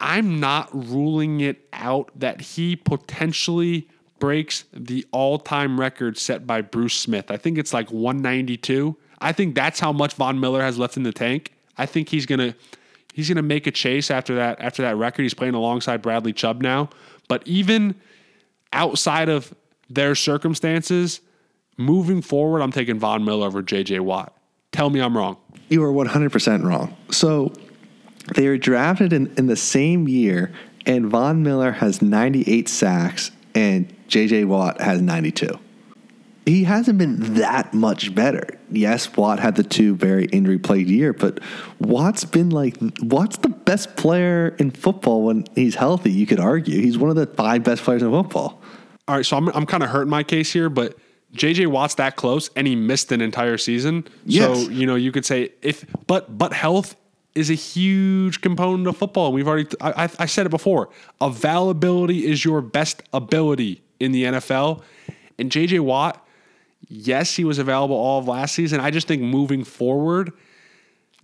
I'm 0.00 0.38
not 0.38 0.68
ruling 0.72 1.40
it 1.40 1.66
out 1.72 2.10
that 2.16 2.40
he 2.40 2.76
potentially 2.76 3.88
breaks 4.18 4.64
the 4.72 5.06
all 5.10 5.38
time 5.38 5.78
record 5.78 6.16
set 6.16 6.46
by 6.46 6.60
Bruce 6.60 6.94
Smith. 6.94 7.30
I 7.30 7.36
think 7.36 7.58
it's 7.58 7.72
like 7.72 7.90
192. 7.90 8.96
I 9.20 9.32
think 9.32 9.54
that's 9.54 9.80
how 9.80 9.92
much 9.92 10.14
Von 10.14 10.40
Miller 10.40 10.62
has 10.62 10.78
left 10.78 10.96
in 10.96 11.02
the 11.02 11.12
tank. 11.12 11.52
I 11.76 11.86
think 11.86 12.08
he's 12.08 12.26
gonna 12.26 12.54
he's 13.12 13.28
gonna 13.28 13.42
make 13.42 13.66
a 13.66 13.70
chase 13.70 14.10
after 14.10 14.34
that 14.36 14.60
after 14.60 14.82
that 14.82 14.96
record. 14.96 15.22
He's 15.22 15.34
playing 15.34 15.54
alongside 15.54 16.02
Bradley 16.02 16.32
Chubb 16.32 16.60
now. 16.60 16.90
But 17.28 17.46
even 17.46 17.94
outside 18.72 19.28
of 19.28 19.54
their 19.88 20.14
circumstances, 20.14 21.20
moving 21.76 22.22
forward, 22.22 22.60
I'm 22.60 22.72
taking 22.72 22.98
Von 22.98 23.24
Miller 23.24 23.46
over 23.46 23.62
JJ 23.62 24.00
Watt. 24.00 24.36
Tell 24.72 24.90
me 24.90 25.00
I'm 25.00 25.16
wrong. 25.16 25.36
You 25.68 25.82
are 25.84 25.92
100% 25.92 26.64
wrong. 26.64 26.96
So 27.10 27.52
they 28.34 28.48
were 28.48 28.58
drafted 28.58 29.12
in, 29.12 29.32
in 29.36 29.46
the 29.46 29.56
same 29.56 30.08
year, 30.08 30.52
and 30.84 31.06
Von 31.06 31.42
Miller 31.42 31.72
has 31.72 32.02
98 32.02 32.68
sacks, 32.68 33.30
and 33.54 33.92
JJ 34.08 34.46
Watt 34.46 34.80
has 34.80 35.00
92. 35.00 35.58
He 36.46 36.64
hasn't 36.64 36.98
been 36.98 37.34
that 37.34 37.72
much 37.72 38.14
better. 38.14 38.58
Yes, 38.70 39.16
Watt 39.16 39.40
had 39.40 39.56
the 39.56 39.62
two 39.62 39.94
very 39.94 40.26
injury 40.26 40.58
plagued 40.58 40.90
year, 40.90 41.14
but 41.14 41.40
Watt's 41.78 42.24
been 42.24 42.50
like 42.50 42.76
Watt's 43.00 43.38
the 43.38 43.48
best 43.48 43.96
player 43.96 44.54
in 44.58 44.70
football 44.70 45.22
when 45.22 45.46
he's 45.54 45.74
healthy. 45.74 46.12
You 46.12 46.26
could 46.26 46.40
argue 46.40 46.82
he's 46.82 46.98
one 46.98 47.08
of 47.08 47.16
the 47.16 47.26
five 47.26 47.64
best 47.64 47.82
players 47.82 48.02
in 48.02 48.10
football. 48.10 48.60
All 49.08 49.16
right, 49.16 49.24
so 49.24 49.38
I'm 49.38 49.48
I'm 49.48 49.64
kind 49.64 49.82
of 49.82 49.88
hurting 49.88 50.10
my 50.10 50.22
case 50.22 50.52
here, 50.52 50.68
but 50.68 50.98
JJ 51.34 51.68
Watt's 51.68 51.94
that 51.96 52.16
close 52.16 52.50
and 52.56 52.66
he 52.66 52.76
missed 52.76 53.10
an 53.10 53.20
entire 53.20 53.58
season. 53.58 54.06
Yes. 54.24 54.64
So, 54.64 54.70
you 54.70 54.86
know, 54.86 54.94
you 54.94 55.12
could 55.12 55.24
say 55.24 55.52
if 55.62 55.84
but 56.06 56.36
but 56.36 56.52
health 56.52 56.94
is 57.34 57.50
a 57.50 57.54
huge 57.54 58.40
component 58.40 58.86
of 58.86 58.96
football. 58.96 59.32
We've 59.32 59.48
already 59.48 59.68
I, 59.80 60.08
I, 60.18 60.26
said 60.26 60.46
it 60.46 60.50
before. 60.50 60.88
Availability 61.20 62.26
is 62.26 62.44
your 62.44 62.60
best 62.60 63.02
ability 63.12 63.82
in 63.98 64.12
the 64.12 64.24
NFL. 64.24 64.82
And 65.38 65.50
JJ 65.50 65.80
Watt, 65.80 66.24
yes, 66.88 67.34
he 67.34 67.44
was 67.44 67.58
available 67.58 67.96
all 67.96 68.20
of 68.20 68.28
last 68.28 68.54
season. 68.54 68.80
I 68.80 68.90
just 68.90 69.08
think 69.08 69.20
moving 69.22 69.64
forward, 69.64 70.32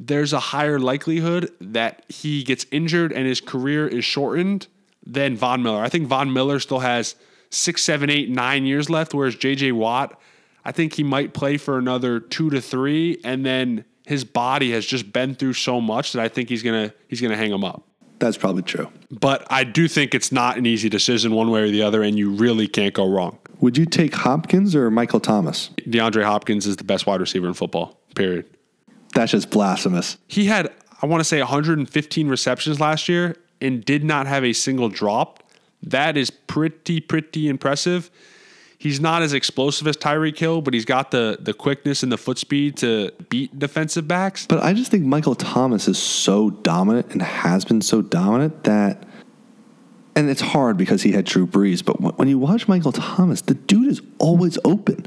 there's 0.00 0.32
a 0.32 0.40
higher 0.40 0.78
likelihood 0.78 1.52
that 1.60 2.04
he 2.08 2.42
gets 2.42 2.66
injured 2.72 3.12
and 3.12 3.26
his 3.26 3.40
career 3.40 3.86
is 3.86 4.04
shortened 4.04 4.66
than 5.06 5.36
Von 5.36 5.62
Miller. 5.62 5.82
I 5.82 5.88
think 5.88 6.08
Von 6.08 6.32
Miller 6.32 6.58
still 6.58 6.80
has 6.80 7.14
six, 7.50 7.82
seven, 7.84 8.10
eight, 8.10 8.30
nine 8.30 8.64
years 8.64 8.90
left, 8.90 9.14
whereas 9.14 9.36
JJ 9.36 9.72
Watt, 9.72 10.18
I 10.64 10.72
think 10.72 10.94
he 10.94 11.02
might 11.02 11.34
play 11.34 11.56
for 11.56 11.78
another 11.78 12.20
two 12.20 12.50
to 12.50 12.60
three, 12.60 13.20
and 13.24 13.44
then 13.44 13.84
his 14.10 14.24
body 14.24 14.72
has 14.72 14.84
just 14.84 15.12
been 15.12 15.36
through 15.36 15.52
so 15.52 15.80
much 15.80 16.14
that 16.14 16.20
I 16.20 16.26
think 16.26 16.48
he's 16.48 16.64
gonna 16.64 16.92
he's 17.06 17.20
gonna 17.20 17.36
hang 17.36 17.52
him 17.52 17.62
up. 17.62 17.84
That's 18.18 18.36
probably 18.36 18.64
true. 18.64 18.88
But 19.08 19.46
I 19.48 19.62
do 19.62 19.86
think 19.86 20.16
it's 20.16 20.32
not 20.32 20.58
an 20.58 20.66
easy 20.66 20.88
decision 20.88 21.32
one 21.32 21.48
way 21.52 21.60
or 21.60 21.70
the 21.70 21.82
other, 21.82 22.02
and 22.02 22.18
you 22.18 22.30
really 22.32 22.66
can't 22.66 22.92
go 22.92 23.08
wrong. 23.08 23.38
Would 23.60 23.78
you 23.78 23.86
take 23.86 24.12
Hopkins 24.16 24.74
or 24.74 24.90
Michael 24.90 25.20
Thomas? 25.20 25.70
DeAndre 25.82 26.24
Hopkins 26.24 26.66
is 26.66 26.74
the 26.76 26.82
best 26.82 27.06
wide 27.06 27.20
receiver 27.20 27.46
in 27.46 27.54
football. 27.54 28.00
Period. 28.16 28.46
That's 29.14 29.30
just 29.30 29.48
blasphemous. 29.48 30.18
He 30.26 30.46
had, 30.46 30.72
I 31.00 31.06
want 31.06 31.20
to 31.20 31.24
say, 31.24 31.38
115 31.38 32.28
receptions 32.28 32.80
last 32.80 33.08
year 33.08 33.36
and 33.60 33.84
did 33.84 34.02
not 34.02 34.26
have 34.26 34.42
a 34.42 34.52
single 34.52 34.88
drop. 34.88 35.44
That 35.84 36.16
is 36.16 36.30
pretty, 36.30 36.98
pretty 36.98 37.48
impressive. 37.48 38.10
He's 38.80 38.98
not 38.98 39.20
as 39.20 39.34
explosive 39.34 39.86
as 39.88 39.98
Tyreek 39.98 40.38
Hill, 40.38 40.62
but 40.62 40.72
he's 40.72 40.86
got 40.86 41.10
the 41.10 41.36
the 41.38 41.52
quickness 41.52 42.02
and 42.02 42.10
the 42.10 42.16
foot 42.16 42.38
speed 42.38 42.78
to 42.78 43.12
beat 43.28 43.58
defensive 43.58 44.08
backs. 44.08 44.46
But 44.46 44.62
I 44.62 44.72
just 44.72 44.90
think 44.90 45.04
Michael 45.04 45.34
Thomas 45.34 45.86
is 45.86 45.98
so 45.98 46.48
dominant 46.48 47.10
and 47.12 47.20
has 47.20 47.66
been 47.66 47.82
so 47.82 48.00
dominant 48.00 48.64
that, 48.64 49.06
and 50.16 50.30
it's 50.30 50.40
hard 50.40 50.78
because 50.78 51.02
he 51.02 51.12
had 51.12 51.26
Drew 51.26 51.46
Brees. 51.46 51.84
But 51.84 52.16
when 52.16 52.28
you 52.28 52.38
watch 52.38 52.68
Michael 52.68 52.92
Thomas, 52.92 53.42
the 53.42 53.52
dude 53.52 53.90
is 53.90 54.00
always 54.18 54.56
open, 54.64 55.04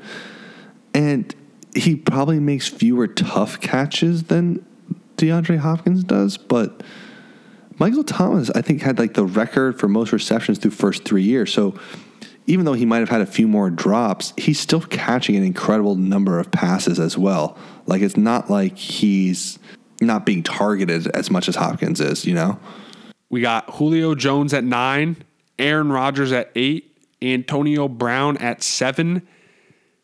and 0.93 1.34
he 1.76 1.95
probably 1.95 2.39
makes 2.39 2.67
fewer 2.67 3.07
tough 3.07 3.59
catches 3.59 4.26
than 4.26 4.63
DeAndre 5.17 5.57
Hopkins 5.57 6.03
does. 6.03 6.38
But 6.38 6.84
Michael 7.80 8.03
Thomas, 8.03 8.51
I 8.51 8.61
think, 8.61 8.84
had 8.84 8.99
like 8.99 9.15
the 9.15 9.26
record 9.26 9.80
for 9.80 9.88
most 9.88 10.11
receptions 10.11 10.59
through 10.59 10.71
first 10.71 11.05
three 11.05 11.24
years. 11.24 11.51
So 11.51 11.74
even 12.45 12.65
though 12.65 12.73
he 12.73 12.85
might 12.85 12.99
have 12.99 13.09
had 13.09 13.21
a 13.21 13.25
few 13.25 13.47
more 13.47 13.69
drops, 13.69 14.33
he's 14.37 14.59
still 14.59 14.81
catching 14.81 15.35
an 15.35 15.43
incredible 15.43 15.95
number 15.95 16.39
of 16.39 16.51
passes 16.51 16.99
as 16.99 17.17
well. 17.17 17.57
Like 17.85 18.01
it's 18.01 18.17
not 18.17 18.49
like 18.49 18.77
he's 18.77 19.59
not 20.01 20.25
being 20.25 20.43
targeted 20.43 21.07
as 21.07 21.29
much 21.29 21.47
as 21.47 21.55
Hopkins 21.55 22.01
is, 22.01 22.25
you 22.25 22.33
know? 22.33 22.59
We 23.29 23.41
got 23.41 23.69
Julio 23.75 24.15
Jones 24.15 24.53
at 24.53 24.63
nine, 24.63 25.17
Aaron 25.57 25.91
Rodgers 25.91 26.31
at 26.31 26.51
eight, 26.55 26.97
Antonio 27.21 27.87
Brown 27.87 28.37
at 28.37 28.61
seven, 28.61 29.25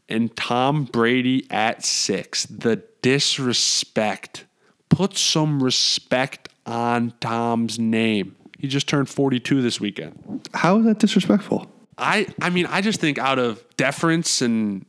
and 0.07 0.35
Tom 0.35 0.85
Brady 0.85 1.45
at 1.51 1.83
six. 1.83 2.45
The 2.45 2.83
disrespect. 3.01 4.45
Put 4.89 5.17
some 5.17 5.61
respect 5.61 6.49
on 6.65 7.13
Tom's 7.19 7.77
name. 7.77 8.35
He 8.57 8.67
just 8.67 8.87
turned 8.87 9.07
42 9.07 9.61
this 9.61 9.79
weekend. 9.79 10.49
How 10.53 10.79
is 10.79 10.85
that 10.85 10.99
disrespectful? 10.99 11.71
I 11.99 12.27
I 12.41 12.49
mean, 12.49 12.65
I 12.67 12.81
just 12.81 12.99
think 12.99 13.17
out 13.17 13.39
of 13.39 13.63
deference 13.77 14.41
and 14.41 14.85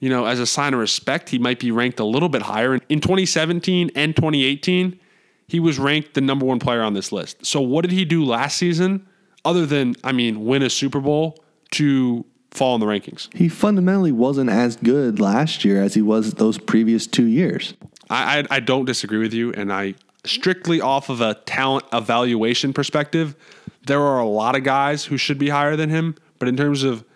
you 0.00 0.10
know, 0.10 0.26
as 0.26 0.38
a 0.38 0.46
sign 0.46 0.74
of 0.74 0.80
respect, 0.80 1.30
he 1.30 1.38
might 1.38 1.58
be 1.58 1.70
ranked 1.70 1.98
a 2.00 2.04
little 2.04 2.28
bit 2.28 2.42
higher. 2.42 2.74
In 2.88 3.00
2017 3.00 3.90
and 3.94 4.14
2018, 4.14 4.98
he 5.46 5.60
was 5.60 5.78
ranked 5.78 6.14
the 6.14 6.20
number 6.20 6.44
one 6.44 6.58
player 6.58 6.82
on 6.82 6.94
this 6.94 7.12
list. 7.12 7.46
So 7.46 7.60
what 7.60 7.82
did 7.82 7.92
he 7.92 8.04
do 8.04 8.24
last 8.24 8.58
season 8.58 9.06
other 9.44 9.64
than, 9.66 9.94
I 10.02 10.12
mean, 10.12 10.44
win 10.44 10.62
a 10.62 10.68
Super 10.68 11.00
Bowl 11.00 11.42
to 11.72 12.24
fall 12.50 12.74
in 12.74 12.80
the 12.80 12.86
rankings? 12.86 13.34
He 13.34 13.48
fundamentally 13.48 14.12
wasn't 14.12 14.50
as 14.50 14.76
good 14.76 15.20
last 15.20 15.64
year 15.64 15.82
as 15.82 15.94
he 15.94 16.02
was 16.02 16.34
those 16.34 16.58
previous 16.58 17.06
two 17.06 17.26
years. 17.26 17.74
I, 18.10 18.40
I, 18.40 18.56
I 18.56 18.60
don't 18.60 18.84
disagree 18.84 19.18
with 19.18 19.32
you, 19.32 19.52
and 19.52 19.72
I 19.72 19.94
strictly 20.24 20.80
off 20.80 21.08
of 21.08 21.20
a 21.20 21.34
talent 21.46 21.84
evaluation 21.92 22.72
perspective, 22.72 23.36
there 23.86 24.00
are 24.00 24.18
a 24.18 24.26
lot 24.26 24.56
of 24.56 24.64
guys 24.64 25.04
who 25.06 25.16
should 25.16 25.38
be 25.38 25.50
higher 25.50 25.76
than 25.76 25.90
him. 25.90 26.16
But 26.44 26.50
in 26.50 26.58
terms 26.58 26.82
of 26.82 27.06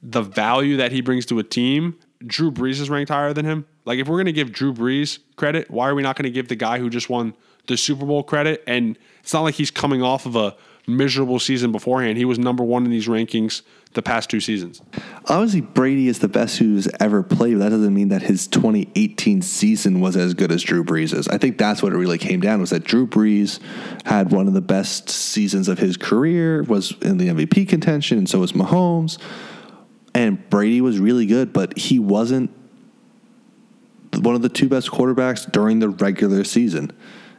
the 0.00 0.22
value 0.22 0.76
that 0.76 0.92
he 0.92 1.00
brings 1.00 1.26
to 1.26 1.40
a 1.40 1.42
team, 1.42 1.98
Drew 2.24 2.52
Brees 2.52 2.80
is 2.80 2.88
ranked 2.88 3.10
higher 3.10 3.32
than 3.32 3.44
him. 3.44 3.66
Like 3.84 3.98
if 3.98 4.06
we're 4.06 4.18
going 4.18 4.26
to 4.26 4.32
give 4.32 4.52
Drew 4.52 4.72
Brees 4.72 5.18
credit, 5.34 5.68
why 5.68 5.88
are 5.88 5.96
we 5.96 6.02
not 6.04 6.14
going 6.14 6.26
to 6.26 6.30
give 6.30 6.46
the 6.46 6.54
guy 6.54 6.78
who 6.78 6.88
just 6.88 7.10
won 7.10 7.34
the 7.66 7.76
Super 7.76 8.06
Bowl 8.06 8.22
credit? 8.22 8.62
And 8.68 8.96
it's 9.20 9.32
not 9.32 9.40
like 9.40 9.56
he's 9.56 9.72
coming 9.72 10.00
off 10.00 10.26
of 10.26 10.36
a 10.36 10.54
miserable 10.86 11.38
season 11.38 11.72
beforehand. 11.72 12.18
He 12.18 12.24
was 12.24 12.38
number 12.38 12.64
one 12.64 12.84
in 12.84 12.90
these 12.90 13.06
rankings 13.06 13.62
the 13.94 14.02
past 14.02 14.30
two 14.30 14.40
seasons. 14.40 14.80
Obviously, 15.28 15.60
Brady 15.60 16.08
is 16.08 16.18
the 16.18 16.28
best 16.28 16.58
who's 16.58 16.88
ever 16.98 17.22
played, 17.22 17.54
but 17.54 17.64
that 17.64 17.70
doesn't 17.70 17.94
mean 17.94 18.08
that 18.08 18.22
his 18.22 18.46
2018 18.46 19.42
season 19.42 20.00
was 20.00 20.16
as 20.16 20.34
good 20.34 20.50
as 20.50 20.62
Drew 20.62 20.82
Brees's. 20.82 21.28
I 21.28 21.38
think 21.38 21.58
that's 21.58 21.82
what 21.82 21.92
it 21.92 21.96
really 21.96 22.18
came 22.18 22.40
down 22.40 22.60
was 22.60 22.70
that 22.70 22.84
Drew 22.84 23.06
Brees 23.06 23.60
had 24.04 24.32
one 24.32 24.48
of 24.48 24.54
the 24.54 24.62
best 24.62 25.08
seasons 25.10 25.68
of 25.68 25.78
his 25.78 25.96
career, 25.96 26.62
was 26.62 26.92
in 27.02 27.18
the 27.18 27.28
MVP 27.28 27.68
contention, 27.68 28.18
and 28.18 28.28
so 28.28 28.40
was 28.40 28.52
Mahomes. 28.52 29.18
And 30.14 30.48
Brady 30.50 30.80
was 30.80 30.98
really 30.98 31.26
good, 31.26 31.52
but 31.52 31.78
he 31.78 31.98
wasn't 31.98 32.50
one 34.18 34.34
of 34.34 34.42
the 34.42 34.48
two 34.48 34.68
best 34.68 34.90
quarterbacks 34.90 35.50
during 35.50 35.78
the 35.78 35.88
regular 35.88 36.44
season 36.44 36.92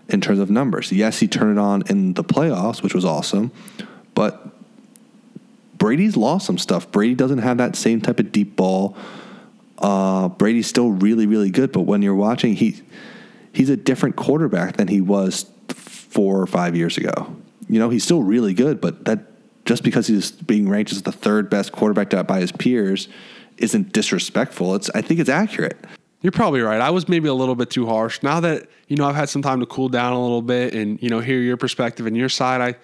in 0.09 0.21
terms 0.21 0.39
of 0.39 0.49
numbers. 0.49 0.91
Yes, 0.91 1.19
he 1.19 1.27
turned 1.27 1.57
it 1.57 1.61
on 1.61 1.83
in 1.87 2.13
the 2.13 2.23
playoffs, 2.23 2.81
which 2.83 2.93
was 2.93 3.05
awesome, 3.05 3.51
but 4.13 4.47
Brady's 5.77 6.15
lost 6.15 6.45
some 6.45 6.57
stuff. 6.57 6.91
Brady 6.91 7.15
doesn't 7.15 7.39
have 7.39 7.57
that 7.57 7.75
same 7.75 8.01
type 8.01 8.19
of 8.19 8.31
deep 8.31 8.55
ball. 8.55 8.95
Uh, 9.79 10.29
Brady's 10.29 10.67
still 10.67 10.91
really, 10.91 11.25
really 11.25 11.49
good, 11.49 11.71
but 11.71 11.81
when 11.81 12.01
you're 12.01 12.15
watching, 12.15 12.55
he 12.55 12.81
he's 13.51 13.69
a 13.69 13.75
different 13.75 14.15
quarterback 14.15 14.77
than 14.77 14.87
he 14.87 15.01
was 15.01 15.45
four 15.67 16.41
or 16.41 16.47
five 16.47 16.75
years 16.75 16.97
ago. 16.97 17.35
You 17.67 17.79
know, 17.79 17.89
he's 17.89 18.03
still 18.03 18.23
really 18.23 18.53
good, 18.53 18.79
but 18.79 19.05
that 19.05 19.19
just 19.65 19.83
because 19.83 20.07
he's 20.07 20.31
being 20.31 20.69
ranked 20.69 20.91
as 20.91 21.01
the 21.01 21.11
third 21.11 21.49
best 21.49 21.71
quarterback 21.71 22.27
by 22.27 22.39
his 22.39 22.51
peers 22.51 23.07
isn't 23.57 23.93
disrespectful. 23.93 24.75
It's 24.75 24.89
I 24.91 25.01
think 25.01 25.19
it's 25.19 25.29
accurate. 25.29 25.77
You're 26.23 26.31
probably 26.31 26.61
right. 26.61 26.81
I 26.81 26.89
was 26.89 27.07
maybe 27.09 27.27
a 27.27 27.33
little 27.33 27.53
bit 27.53 27.69
too 27.69 27.85
harsh. 27.85 28.23
Now 28.23 28.39
that 28.39 28.67
you 28.87 28.95
know 28.95 29.05
I've 29.05 29.15
had 29.15 29.29
some 29.29 29.41
time 29.41 29.59
to 29.59 29.65
cool 29.65 29.89
down 29.89 30.13
a 30.13 30.21
little 30.21 30.41
bit 30.41 30.73
and 30.73 31.01
you 31.03 31.09
know 31.09 31.19
hear 31.19 31.39
your 31.39 31.57
perspective 31.57 32.07
and 32.07 32.17
your 32.17 32.29
side, 32.29 32.61
I 32.61 32.75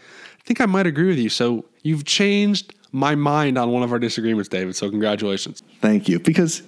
think 0.43 0.61
I 0.61 0.65
might 0.65 0.85
agree 0.85 1.07
with 1.07 1.17
you. 1.17 1.29
So 1.29 1.65
you've 1.81 2.05
changed 2.05 2.75
my 2.91 3.15
mind 3.15 3.57
on 3.57 3.71
one 3.71 3.81
of 3.81 3.91
our 3.91 3.99
disagreements, 3.99 4.49
David. 4.49 4.75
So 4.75 4.89
congratulations. 4.89 5.63
Thank 5.79 6.09
you. 6.09 6.19
Because 6.19 6.63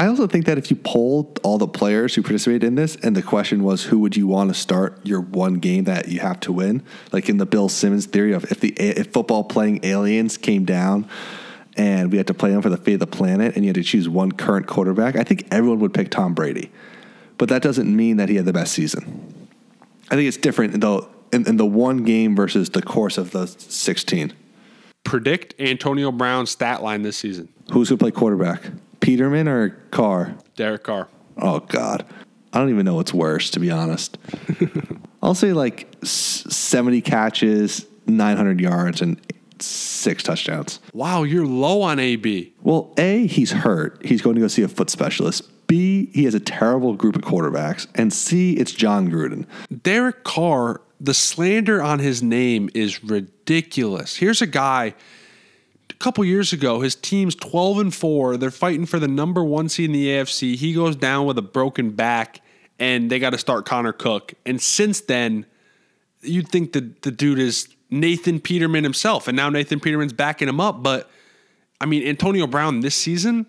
I 0.00 0.06
also 0.06 0.26
think 0.26 0.46
that 0.46 0.58
if 0.58 0.70
you 0.70 0.76
polled 0.76 1.38
all 1.42 1.58
the 1.58 1.68
players 1.68 2.14
who 2.14 2.22
participated 2.22 2.64
in 2.64 2.74
this, 2.74 2.96
and 2.96 3.16
the 3.16 3.22
question 3.22 3.62
was 3.62 3.84
who 3.84 3.98
would 4.00 4.16
you 4.16 4.26
want 4.26 4.50
to 4.50 4.54
start 4.54 4.98
your 5.04 5.20
one 5.20 5.54
game 5.54 5.84
that 5.84 6.08
you 6.08 6.18
have 6.20 6.40
to 6.40 6.52
win, 6.52 6.82
like 7.12 7.28
in 7.28 7.36
the 7.36 7.46
Bill 7.46 7.68
Simmons 7.68 8.06
theory 8.06 8.32
of 8.32 8.44
if 8.50 8.58
the 8.58 8.70
if 8.70 9.12
football 9.12 9.44
playing 9.44 9.84
aliens 9.84 10.36
came 10.36 10.64
down 10.64 11.08
and 11.78 12.10
we 12.10 12.18
had 12.18 12.26
to 12.26 12.34
play 12.34 12.50
them 12.50 12.60
for 12.60 12.68
the 12.68 12.76
fate 12.76 12.94
of 12.94 13.00
the 13.00 13.06
planet, 13.06 13.54
and 13.54 13.64
you 13.64 13.68
had 13.68 13.76
to 13.76 13.82
choose 13.84 14.08
one 14.08 14.32
current 14.32 14.66
quarterback, 14.66 15.16
I 15.16 15.22
think 15.22 15.46
everyone 15.50 15.78
would 15.78 15.94
pick 15.94 16.10
Tom 16.10 16.34
Brady. 16.34 16.70
But 17.38 17.48
that 17.48 17.62
doesn't 17.62 17.94
mean 17.94 18.16
that 18.16 18.28
he 18.28 18.34
had 18.34 18.44
the 18.44 18.52
best 18.52 18.72
season. 18.72 19.48
I 20.10 20.16
think 20.16 20.26
it's 20.26 20.36
different 20.36 20.80
though 20.80 21.08
in, 21.32 21.46
in 21.46 21.56
the 21.56 21.66
one 21.66 22.02
game 22.02 22.34
versus 22.34 22.70
the 22.70 22.82
course 22.82 23.16
of 23.16 23.30
the 23.30 23.46
sixteen. 23.46 24.32
Predict 25.04 25.54
Antonio 25.60 26.10
Brown's 26.10 26.50
stat 26.50 26.82
line 26.82 27.02
this 27.02 27.16
season. 27.16 27.48
Who's 27.70 27.88
going 27.88 27.98
to 27.98 28.04
play 28.04 28.10
quarterback? 28.10 28.62
Peterman 29.00 29.46
or 29.46 29.70
Carr? 29.90 30.34
Derek 30.56 30.82
Carr. 30.82 31.08
Oh 31.36 31.60
God, 31.60 32.04
I 32.52 32.58
don't 32.58 32.70
even 32.70 32.84
know 32.84 32.94
what's 32.94 33.14
worse 33.14 33.50
to 33.50 33.60
be 33.60 33.70
honest. 33.70 34.18
I'll 35.22 35.34
say 35.34 35.52
like 35.52 35.86
seventy 36.02 37.00
catches, 37.00 37.86
nine 38.06 38.36
hundred 38.36 38.60
yards, 38.60 39.00
and 39.00 39.20
six 39.62 40.22
touchdowns. 40.22 40.80
Wow, 40.92 41.22
you're 41.22 41.46
low 41.46 41.82
on 41.82 41.98
AB. 41.98 42.52
Well, 42.62 42.94
A, 42.98 43.26
he's 43.26 43.52
hurt. 43.52 44.04
He's 44.04 44.22
going 44.22 44.34
to 44.36 44.40
go 44.40 44.48
see 44.48 44.62
a 44.62 44.68
foot 44.68 44.90
specialist. 44.90 45.50
B, 45.66 46.10
he 46.12 46.24
has 46.24 46.34
a 46.34 46.40
terrible 46.40 46.94
group 46.94 47.14
of 47.14 47.22
quarterbacks. 47.22 47.86
And 47.94 48.12
C, 48.12 48.54
it's 48.54 48.72
Jon 48.72 49.10
Gruden. 49.10 49.46
Derek 49.82 50.24
Carr, 50.24 50.80
the 51.00 51.14
slander 51.14 51.82
on 51.82 51.98
his 51.98 52.22
name 52.22 52.70
is 52.74 53.04
ridiculous. 53.04 54.16
Here's 54.16 54.40
a 54.40 54.46
guy 54.46 54.94
a 55.90 55.94
couple 55.94 56.24
years 56.24 56.52
ago, 56.52 56.80
his 56.80 56.94
team's 56.94 57.34
12 57.34 57.78
and 57.78 57.94
4. 57.94 58.36
They're 58.36 58.50
fighting 58.50 58.86
for 58.86 58.98
the 58.98 59.08
number 59.08 59.42
one 59.42 59.68
seed 59.68 59.86
in 59.86 59.92
the 59.92 60.06
AFC. 60.08 60.54
He 60.54 60.72
goes 60.72 60.96
down 60.96 61.26
with 61.26 61.38
a 61.38 61.42
broken 61.42 61.90
back, 61.90 62.40
and 62.78 63.10
they 63.10 63.18
got 63.18 63.30
to 63.30 63.38
start 63.38 63.66
Connor 63.66 63.92
Cook. 63.92 64.34
And 64.46 64.60
since 64.60 65.00
then, 65.00 65.44
you'd 66.20 66.48
think 66.48 66.72
that 66.72 67.02
the 67.02 67.10
dude 67.10 67.38
is 67.38 67.68
Nathan 67.90 68.40
Peterman 68.40 68.84
himself. 68.84 69.28
And 69.28 69.36
now 69.36 69.48
Nathan 69.48 69.80
Peterman's 69.80 70.12
backing 70.12 70.48
him 70.48 70.60
up. 70.60 70.82
But 70.82 71.10
I 71.80 71.86
mean, 71.86 72.06
Antonio 72.06 72.46
Brown 72.46 72.80
this 72.80 72.94
season, 72.94 73.46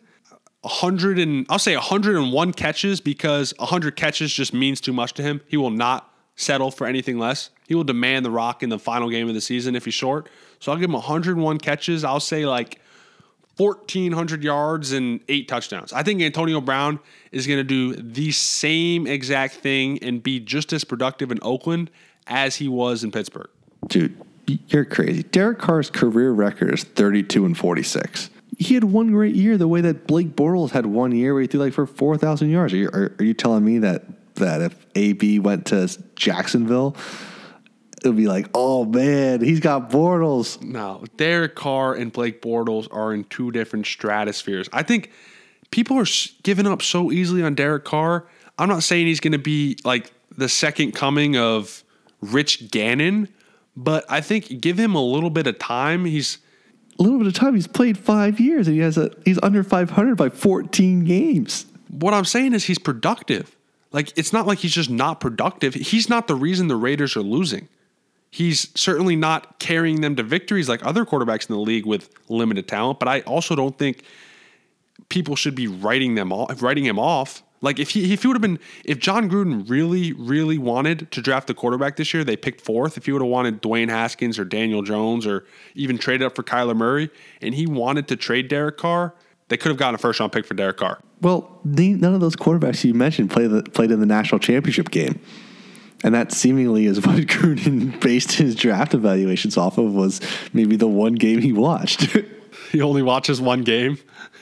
100 0.62 1.20
and 1.20 1.46
I'll 1.50 1.60
say 1.60 1.76
101 1.76 2.54
catches 2.54 3.02
because 3.02 3.54
100 3.58 3.96
catches 3.96 4.34
just 4.34 4.54
means 4.54 4.82
too 4.82 4.94
much 4.94 5.14
to 5.14 5.24
him. 5.24 5.42
He 5.48 5.58
will 5.58 5.72
not 5.72 6.14
settle 6.36 6.72
for 6.72 6.88
anything 6.88 7.18
less. 7.18 7.50
He 7.68 7.76
will 7.76 7.84
demand 7.84 8.26
the 8.26 8.32
rock 8.32 8.64
in 8.64 8.70
the 8.70 8.80
final 8.80 9.10
game 9.10 9.28
of 9.28 9.36
the 9.36 9.42
season 9.42 9.76
if 9.76 9.86
he's 9.86 9.94
short. 9.94 10.30
So 10.60 10.72
I'll 10.72 10.78
give 10.78 10.90
him 10.90 10.94
101 10.94 11.58
catches. 11.60 12.04
I'll 12.04 12.20
say 12.20 12.46
like 12.46 12.80
1,400 13.58 14.42
yards 14.42 14.94
and 14.94 15.20
eight 15.28 15.50
touchdowns. 15.50 15.92
I 15.92 16.02
think 16.02 16.22
Antonio 16.22 16.62
Brown 16.62 17.00
is 17.32 17.46
going 17.46 17.60
to 17.60 17.64
do 17.64 17.94
the 17.94 18.32
same 18.32 19.06
exact 19.06 19.56
thing 19.56 20.00
and 20.02 20.24
be 20.24 20.40
just 20.40 20.72
as 20.72 20.86
productive 20.86 21.30
in 21.30 21.40
Oakland 21.42 21.92
as 22.28 22.56
he 22.56 22.70
was 22.70 23.04
in 23.04 23.12
Pittsburgh. 23.12 23.50
Dude, 23.88 24.22
you're 24.68 24.86
crazy. 24.86 25.24
Derek 25.24 25.60
Carr's 25.60 25.90
career 25.90 26.32
record 26.32 26.74
is 26.74 26.84
32 26.84 27.46
and 27.46 27.58
46. 27.58 28.30
He 28.58 28.74
had 28.74 28.84
one 28.84 29.12
great 29.12 29.36
year 29.36 29.58
the 29.58 29.68
way 29.68 29.82
that 29.82 30.08
Blake 30.08 30.36
Bortles 30.36 30.72
had 30.72 30.86
one 30.86 31.12
year 31.14 31.34
where 31.34 31.42
he 31.42 31.48
threw 31.48 31.60
like 31.60 31.74
for 31.74 31.86
4,000 31.86 32.50
yards. 32.50 32.74
Are 32.74 32.78
you, 32.78 32.90
are, 32.90 33.16
are 33.18 33.24
you 33.24 33.34
telling 33.34 33.64
me 33.64 33.80
that, 33.80 34.04
that 34.36 34.62
if 34.62 34.86
AB 34.96 35.40
went 35.40 35.68
to 35.68 35.90
Jacksonville, 36.16 36.96
it 38.04 38.08
would 38.08 38.18
be 38.18 38.28
like, 38.28 38.50
oh 38.54 38.86
man, 38.86 39.42
he's 39.42 39.60
got 39.60 39.90
Bortles. 39.90 40.62
No, 40.62 41.04
Derek 41.18 41.56
Carr 41.56 41.94
and 41.94 42.12
Blake 42.12 42.42
Bortles 42.42 42.88
are 42.92 43.14
in 43.14 43.26
two 43.26 43.52
different 43.52 43.86
stratospheres. 43.86 44.70
I 44.72 44.84
think 44.84 45.12
people 45.72 45.98
are 45.98 46.06
giving 46.44 46.68
up 46.68 46.82
so 46.82 47.12
easily 47.12 47.44
on 47.44 47.56
Derek 47.56 47.86
Carr. 47.86 48.28
I'm 48.58 48.70
not 48.70 48.84
saying 48.84 49.08
he's 49.08 49.20
going 49.20 49.34
to 49.34 49.38
be 49.38 49.78
like 49.84 50.12
the 50.36 50.50
second 50.50 50.94
coming 50.94 51.38
of 51.38 51.84
Rich 52.22 52.72
Gannon, 52.72 53.30
but 53.84 54.06
I 54.10 54.20
think 54.20 54.60
give 54.60 54.78
him 54.78 54.94
a 54.94 55.02
little 55.02 55.30
bit 55.30 55.48
of 55.48 55.58
time. 55.58 56.04
He's 56.04 56.38
a 57.00 57.04
little 57.04 57.18
bit 57.18 57.28
of 57.28 57.34
time. 57.34 57.56
He's 57.56 57.68
played 57.68 57.98
five 57.98 58.40
years 58.40 58.68
and 58.68 58.76
he 58.76 58.82
has 58.82 58.98
a 58.98 59.12
he's 59.24 59.40
under 59.42 59.64
500 59.64 60.16
by 60.16 60.30
14 60.30 61.06
games. 61.06 61.66
What 61.90 62.14
I'm 62.14 62.26
saying 62.26 62.54
is 62.54 62.66
he's 62.66 62.78
productive. 62.78 63.56
Like 63.94 64.12
it's 64.18 64.34
not 64.34 64.46
like 64.46 64.60
he's 64.60 64.74
just 64.74 64.90
not 64.90 65.22
productive. 65.22 65.74
He's 65.76 66.10
not 66.10 66.28
the 66.28 66.36
reason 66.36 66.68
the 66.68 66.76
Raiders 66.76 67.16
are 67.16 67.22
losing. 67.22 67.70
He's 68.30 68.70
certainly 68.78 69.16
not 69.16 69.60
carrying 69.60 70.02
them 70.02 70.18
to 70.18 70.24
victories 70.24 70.68
like 70.68 70.86
other 70.86 71.06
quarterbacks 71.06 71.50
in 71.50 71.56
the 71.56 71.62
league 71.62 71.86
with 71.86 72.10
limited 72.28 72.68
talent. 72.68 73.00
But 73.00 73.08
I 73.08 73.22
also 73.22 73.56
don't 73.56 73.78
think 73.78 74.04
people 75.08 75.38
should 75.38 75.56
be 75.56 75.68
writing 75.68 76.16
them 76.16 76.34
off, 76.34 76.62
writing 76.62 76.86
him 76.86 77.00
off. 77.00 77.44
Like 77.62 77.80
if 77.80 77.90
he 77.90 78.14
if 78.14 78.22
he 78.22 78.28
would 78.28 78.36
have 78.36 78.42
been 78.42 78.60
if 78.86 79.00
Jon 79.00 79.30
Gruden 79.30 79.70
really 79.70 80.14
really 80.14 80.58
wanted 80.58 81.12
to 81.12 81.22
draft 81.22 81.50
a 81.50 81.54
quarterback 81.54 81.98
this 81.98 82.14
year, 82.14 82.24
they 82.24 82.38
picked 82.38 82.62
fourth. 82.62 82.98
If 82.98 83.06
he 83.06 83.12
would 83.12 83.22
have 83.22 83.30
wanted 83.30 83.62
Dwayne 83.62 83.90
Haskins 83.90 84.40
or 84.40 84.46
Daniel 84.46 84.82
Jones 84.82 85.28
or 85.28 85.46
even 85.76 85.98
traded 85.98 86.26
up 86.26 86.36
for 86.36 86.44
Kyler 86.44 86.76
Murray, 86.76 87.10
and 87.42 87.54
he 87.54 87.68
wanted 87.68 88.08
to 88.10 88.16
trade 88.16 88.48
Derek 88.48 88.78
Carr, 88.78 89.14
they 89.50 89.58
could 89.58 89.70
have 89.70 89.78
gotten 89.78 89.96
a 89.96 89.98
first 89.98 90.20
round 90.20 90.32
pick 90.32 90.46
for 90.46 90.54
Derek 90.54 90.78
Carr. 90.78 91.00
Well, 91.22 91.60
none 91.66 92.14
of 92.14 92.22
those 92.22 92.36
quarterbacks 92.36 92.84
you 92.86 92.94
mentioned 92.94 93.30
played 93.30 93.50
the, 93.52 93.64
played 93.64 93.92
in 93.92 94.00
the 94.00 94.06
national 94.06 94.40
championship 94.40 94.90
game, 94.90 95.20
and 96.04 96.16
that 96.16 96.32
seemingly 96.32 96.86
is 96.86 97.02
what 97.06 97.18
Gruden 97.18 98.00
based 98.00 98.34
his 98.34 98.56
draft 98.56 98.94
evaluations 98.94 99.58
off 99.58 99.78
of. 99.78 99.94
Was 99.94 100.22
maybe 100.54 100.78
the 100.78 100.88
one 100.88 101.16
game 101.16 101.42
he 101.42 101.52
watched. 101.52 102.16
he 102.72 102.82
only 102.82 103.02
watches 103.02 103.42
one 103.42 103.64
game. 103.64 103.98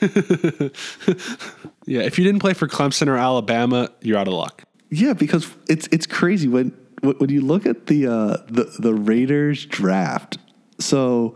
yeah, 1.88 2.02
if 2.02 2.18
you 2.18 2.24
didn't 2.24 2.40
play 2.40 2.52
for 2.52 2.68
Clemson 2.68 3.08
or 3.08 3.16
Alabama, 3.16 3.90
you're 4.02 4.18
out 4.18 4.28
of 4.28 4.34
luck. 4.34 4.64
Yeah, 4.90 5.14
because 5.14 5.50
it's 5.68 5.88
it's 5.90 6.06
crazy 6.06 6.46
when 6.46 6.68
when 7.00 7.30
you 7.30 7.40
look 7.40 7.66
at 7.66 7.86
the 7.86 8.06
uh, 8.06 8.36
the 8.48 8.64
the 8.78 8.94
Raiders 8.94 9.64
draft. 9.64 10.38
So 10.78 11.34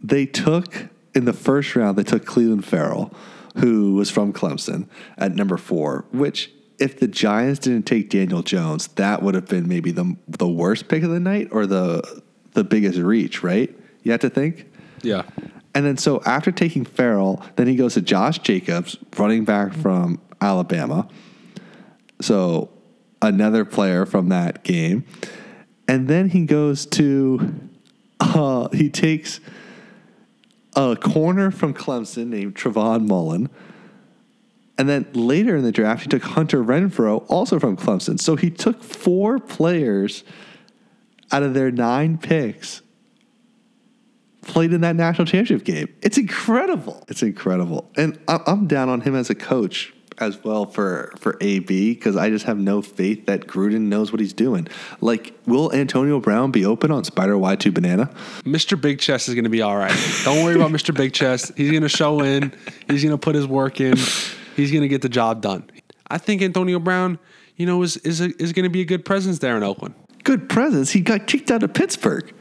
they 0.00 0.24
took 0.24 0.88
in 1.14 1.24
the 1.24 1.32
first 1.32 1.74
round 1.74 1.98
they 1.98 2.04
took 2.04 2.24
Clelin 2.24 2.64
Ferrell, 2.64 3.12
who 3.56 3.94
was 3.94 4.08
from 4.08 4.32
Clemson 4.32 4.88
at 5.18 5.34
number 5.34 5.56
four. 5.56 6.04
Which, 6.12 6.52
if 6.78 7.00
the 7.00 7.08
Giants 7.08 7.58
didn't 7.60 7.86
take 7.86 8.08
Daniel 8.08 8.42
Jones, 8.42 8.86
that 8.94 9.22
would 9.22 9.34
have 9.34 9.46
been 9.46 9.68
maybe 9.68 9.90
the 9.90 10.16
the 10.28 10.48
worst 10.48 10.88
pick 10.88 11.02
of 11.02 11.10
the 11.10 11.20
night 11.20 11.48
or 11.50 11.66
the 11.66 12.22
the 12.52 12.62
biggest 12.62 12.98
reach. 12.98 13.42
Right? 13.42 13.76
You 14.04 14.12
have 14.12 14.20
to 14.20 14.30
think. 14.30 14.70
Yeah. 15.02 15.22
And 15.76 15.84
then 15.84 15.98
so 15.98 16.22
after 16.24 16.50
taking 16.50 16.86
Ferrell, 16.86 17.42
then 17.56 17.66
he 17.66 17.76
goes 17.76 17.92
to 17.94 18.00
Josh 18.00 18.38
Jacobs, 18.38 18.96
running 19.18 19.44
back 19.44 19.74
from 19.74 20.18
Alabama. 20.40 21.06
So 22.22 22.70
another 23.20 23.66
player 23.66 24.06
from 24.06 24.30
that 24.30 24.64
game. 24.64 25.04
And 25.86 26.08
then 26.08 26.30
he 26.30 26.46
goes 26.46 26.86
to 26.86 27.60
uh, 28.20 28.70
he 28.72 28.88
takes 28.88 29.38
a 30.74 30.96
corner 30.96 31.50
from 31.50 31.74
Clemson 31.74 32.28
named 32.28 32.54
Trayvon 32.54 33.06
Mullen. 33.06 33.50
And 34.78 34.88
then 34.88 35.06
later 35.12 35.58
in 35.58 35.62
the 35.62 35.72
draft, 35.72 36.04
he 36.04 36.08
took 36.08 36.22
Hunter 36.22 36.64
Renfrow, 36.64 37.26
also 37.28 37.58
from 37.58 37.76
Clemson. 37.76 38.18
So 38.18 38.34
he 38.36 38.48
took 38.48 38.82
four 38.82 39.38
players 39.38 40.24
out 41.30 41.42
of 41.42 41.52
their 41.52 41.70
nine 41.70 42.16
picks 42.16 42.80
played 44.46 44.72
in 44.72 44.80
that 44.82 44.96
national 44.96 45.26
championship 45.26 45.64
game. 45.64 45.92
It's 46.02 46.18
incredible. 46.18 47.04
It's 47.08 47.22
incredible. 47.22 47.90
And 47.96 48.18
I'm 48.28 48.66
down 48.66 48.88
on 48.88 49.02
him 49.02 49.14
as 49.14 49.30
a 49.30 49.34
coach 49.34 49.92
as 50.18 50.42
well 50.42 50.64
for 50.64 51.12
for 51.18 51.36
AB 51.40 51.94
because 51.94 52.16
I 52.16 52.30
just 52.30 52.46
have 52.46 52.58
no 52.58 52.80
faith 52.82 53.26
that 53.26 53.46
Gruden 53.46 53.82
knows 53.82 54.12
what 54.12 54.20
he's 54.20 54.32
doing. 54.32 54.68
Like, 55.00 55.34
will 55.46 55.72
Antonio 55.72 56.20
Brown 56.20 56.50
be 56.50 56.64
open 56.64 56.90
on 56.90 57.04
Spider 57.04 57.34
Y2 57.34 57.74
Banana? 57.74 58.06
Mr. 58.44 58.80
Big 58.80 58.98
Chest 58.98 59.28
is 59.28 59.34
going 59.34 59.44
to 59.44 59.50
be 59.50 59.62
all 59.62 59.76
right. 59.76 59.94
Don't 60.24 60.42
worry 60.44 60.54
about 60.54 60.70
Mr. 60.70 60.94
Big 60.94 61.12
Chest. 61.12 61.52
He's 61.56 61.70
going 61.70 61.82
to 61.82 61.88
show 61.88 62.20
in. 62.20 62.52
He's 62.88 63.02
going 63.02 63.14
to 63.14 63.18
put 63.18 63.34
his 63.34 63.46
work 63.46 63.80
in. 63.80 63.96
He's 64.56 64.70
going 64.70 64.82
to 64.82 64.88
get 64.88 65.02
the 65.02 65.08
job 65.08 65.42
done. 65.42 65.70
I 66.08 66.18
think 66.18 66.40
Antonio 66.40 66.78
Brown, 66.78 67.18
you 67.56 67.66
know, 67.66 67.82
is 67.82 67.96
is 67.98 68.20
a, 68.20 68.30
is 68.42 68.52
going 68.52 68.64
to 68.64 68.70
be 68.70 68.80
a 68.80 68.86
good 68.86 69.04
presence 69.04 69.38
there 69.40 69.56
in 69.56 69.62
Oakland. 69.62 69.94
Good 70.24 70.48
presence. 70.48 70.90
He 70.90 71.00
got 71.00 71.26
kicked 71.26 71.50
out 71.50 71.62
of 71.62 71.74
Pittsburgh. 71.74 72.32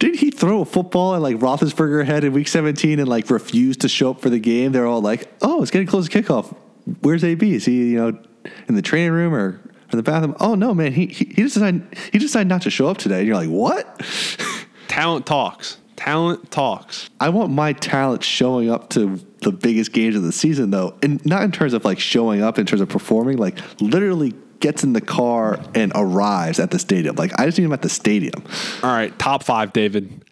Didn't 0.00 0.18
he 0.18 0.30
throw 0.30 0.62
a 0.62 0.64
football 0.64 1.14
at 1.14 1.20
like 1.20 1.36
Roethlisberger 1.36 2.06
head 2.06 2.24
in 2.24 2.32
Week 2.32 2.48
17 2.48 2.98
and 2.98 3.06
like 3.06 3.28
refused 3.28 3.82
to 3.82 3.88
show 3.88 4.12
up 4.12 4.20
for 4.20 4.30
the 4.30 4.38
game? 4.38 4.72
They're 4.72 4.86
all 4.86 5.02
like, 5.02 5.28
"Oh, 5.42 5.60
it's 5.60 5.70
getting 5.70 5.86
close 5.86 6.08
to 6.08 6.22
kickoff. 6.22 6.56
Where's 7.02 7.22
AB? 7.22 7.54
Is 7.54 7.66
he 7.66 7.90
you 7.90 7.98
know 7.98 8.18
in 8.66 8.74
the 8.74 8.82
training 8.82 9.12
room 9.12 9.34
or 9.34 9.60
in 9.92 9.98
the 9.98 10.02
bathroom? 10.02 10.34
Oh 10.40 10.54
no, 10.54 10.72
man, 10.72 10.94
he 10.94 11.06
he, 11.06 11.26
he 11.26 11.42
decided 11.42 11.86
he 12.12 12.18
decided 12.18 12.48
not 12.48 12.62
to 12.62 12.70
show 12.70 12.88
up 12.88 12.96
today." 12.96 13.18
And 13.18 13.26
you're 13.26 13.36
like, 13.36 13.50
"What?" 13.50 14.00
Talent 14.88 15.26
talks. 15.26 15.76
Talent 15.96 16.50
talks. 16.50 17.10
I 17.20 17.28
want 17.28 17.52
my 17.52 17.74
talent 17.74 18.24
showing 18.24 18.70
up 18.70 18.88
to 18.90 19.20
the 19.42 19.52
biggest 19.52 19.92
games 19.92 20.16
of 20.16 20.22
the 20.22 20.32
season, 20.32 20.70
though, 20.70 20.96
and 21.02 21.24
not 21.26 21.42
in 21.42 21.52
terms 21.52 21.74
of 21.74 21.84
like 21.84 22.00
showing 22.00 22.42
up 22.42 22.58
in 22.58 22.64
terms 22.64 22.80
of 22.80 22.88
performing, 22.88 23.36
like 23.36 23.58
literally 23.82 24.32
gets 24.60 24.84
in 24.84 24.92
the 24.92 25.00
car 25.00 25.58
and 25.74 25.90
arrives 25.94 26.60
at 26.60 26.70
the 26.70 26.78
stadium. 26.78 27.16
Like 27.16 27.38
I 27.38 27.46
just 27.46 27.58
need 27.58 27.64
him 27.64 27.72
at 27.72 27.82
the 27.82 27.88
stadium. 27.88 28.44
All 28.82 28.92
right, 28.92 29.16
top 29.18 29.42
five, 29.42 29.72
David. 29.72 30.24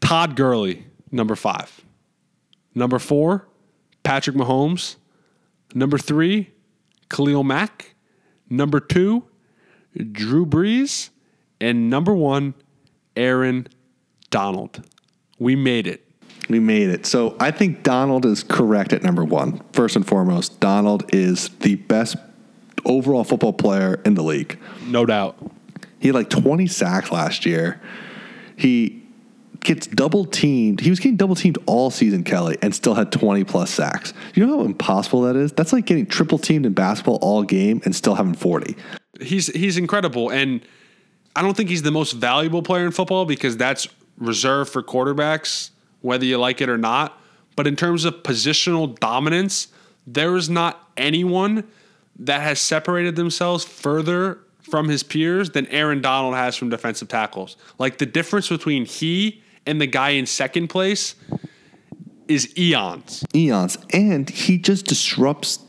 Todd 0.00 0.36
Gurley, 0.36 0.86
number 1.10 1.36
five. 1.36 1.82
Number 2.74 2.98
four, 2.98 3.48
Patrick 4.04 4.36
Mahomes. 4.36 4.96
Number 5.74 5.98
three, 5.98 6.50
Khalil 7.10 7.44
Mack. 7.44 7.94
Number 8.48 8.80
two, 8.80 9.24
Drew 10.12 10.46
Brees. 10.46 11.10
And 11.60 11.90
number 11.90 12.14
one, 12.14 12.54
Aaron 13.16 13.66
Donald. 14.30 14.84
We 15.38 15.56
made 15.56 15.86
it. 15.86 16.04
We 16.48 16.60
made 16.60 16.88
it. 16.88 17.04
So 17.04 17.36
I 17.40 17.50
think 17.50 17.82
Donald 17.82 18.24
is 18.24 18.42
correct 18.42 18.92
at 18.92 19.02
number 19.02 19.24
one. 19.24 19.60
First 19.72 19.96
and 19.96 20.06
foremost, 20.06 20.60
Donald 20.60 21.04
is 21.12 21.50
the 21.60 21.74
best 21.74 22.16
overall 22.88 23.24
football 23.24 23.52
player 23.52 24.00
in 24.04 24.14
the 24.14 24.22
league. 24.22 24.58
No 24.86 25.06
doubt. 25.06 25.36
He 26.00 26.08
had 26.08 26.14
like 26.14 26.30
20 26.30 26.66
sacks 26.66 27.10
last 27.10 27.44
year. 27.46 27.80
He 28.56 29.02
gets 29.60 29.86
double 29.86 30.24
teamed. 30.24 30.80
He 30.80 30.90
was 30.90 30.98
getting 30.98 31.16
double 31.16 31.34
teamed 31.34 31.58
all 31.66 31.90
season, 31.90 32.24
Kelly, 32.24 32.56
and 32.62 32.74
still 32.74 32.94
had 32.94 33.12
20 33.12 33.44
plus 33.44 33.70
sacks. 33.70 34.14
You 34.34 34.46
know 34.46 34.58
how 34.58 34.64
impossible 34.64 35.22
that 35.22 35.36
is? 35.36 35.52
That's 35.52 35.72
like 35.72 35.86
getting 35.86 36.06
triple 36.06 36.38
teamed 36.38 36.66
in 36.66 36.72
basketball 36.72 37.18
all 37.20 37.42
game 37.42 37.80
and 37.84 37.94
still 37.94 38.14
having 38.14 38.34
40. 38.34 38.76
He's 39.20 39.48
he's 39.48 39.76
incredible 39.76 40.30
and 40.30 40.60
I 41.34 41.42
don't 41.42 41.56
think 41.56 41.68
he's 41.68 41.82
the 41.82 41.90
most 41.90 42.12
valuable 42.12 42.62
player 42.62 42.84
in 42.86 42.92
football 42.92 43.24
because 43.24 43.56
that's 43.56 43.88
reserved 44.16 44.72
for 44.72 44.82
quarterbacks 44.82 45.70
whether 46.00 46.24
you 46.24 46.38
like 46.38 46.60
it 46.60 46.68
or 46.68 46.78
not. 46.78 47.20
But 47.56 47.66
in 47.66 47.76
terms 47.76 48.04
of 48.04 48.22
positional 48.22 48.98
dominance, 48.98 49.68
there 50.06 50.36
is 50.36 50.48
not 50.48 50.90
anyone 50.96 51.64
that 52.18 52.42
has 52.42 52.60
separated 52.60 53.16
themselves 53.16 53.64
further 53.64 54.38
from 54.62 54.88
his 54.88 55.02
peers 55.02 55.50
than 55.50 55.66
Aaron 55.68 56.00
Donald 56.00 56.34
has 56.34 56.56
from 56.56 56.68
defensive 56.68 57.08
tackles. 57.08 57.56
Like 57.78 57.98
the 57.98 58.06
difference 58.06 58.48
between 58.48 58.84
he 58.84 59.42
and 59.66 59.80
the 59.80 59.86
guy 59.86 60.10
in 60.10 60.26
second 60.26 60.68
place 60.68 61.14
is 62.26 62.56
eons. 62.58 63.24
Eons. 63.34 63.78
And 63.92 64.28
he 64.28 64.58
just 64.58 64.86
disrupts 64.86 65.60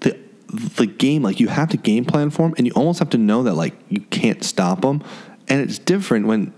the 0.00 0.18
the 0.48 0.86
game. 0.86 1.22
Like 1.22 1.40
you 1.40 1.48
have 1.48 1.70
to 1.70 1.76
game 1.76 2.04
plan 2.04 2.30
for 2.30 2.46
him 2.46 2.54
and 2.58 2.66
you 2.66 2.72
almost 2.74 2.98
have 2.98 3.10
to 3.10 3.18
know 3.18 3.42
that 3.44 3.54
like 3.54 3.74
you 3.88 4.00
can't 4.00 4.44
stop 4.44 4.84
him. 4.84 5.02
And 5.48 5.60
it's 5.60 5.78
different 5.78 6.26
when 6.26 6.52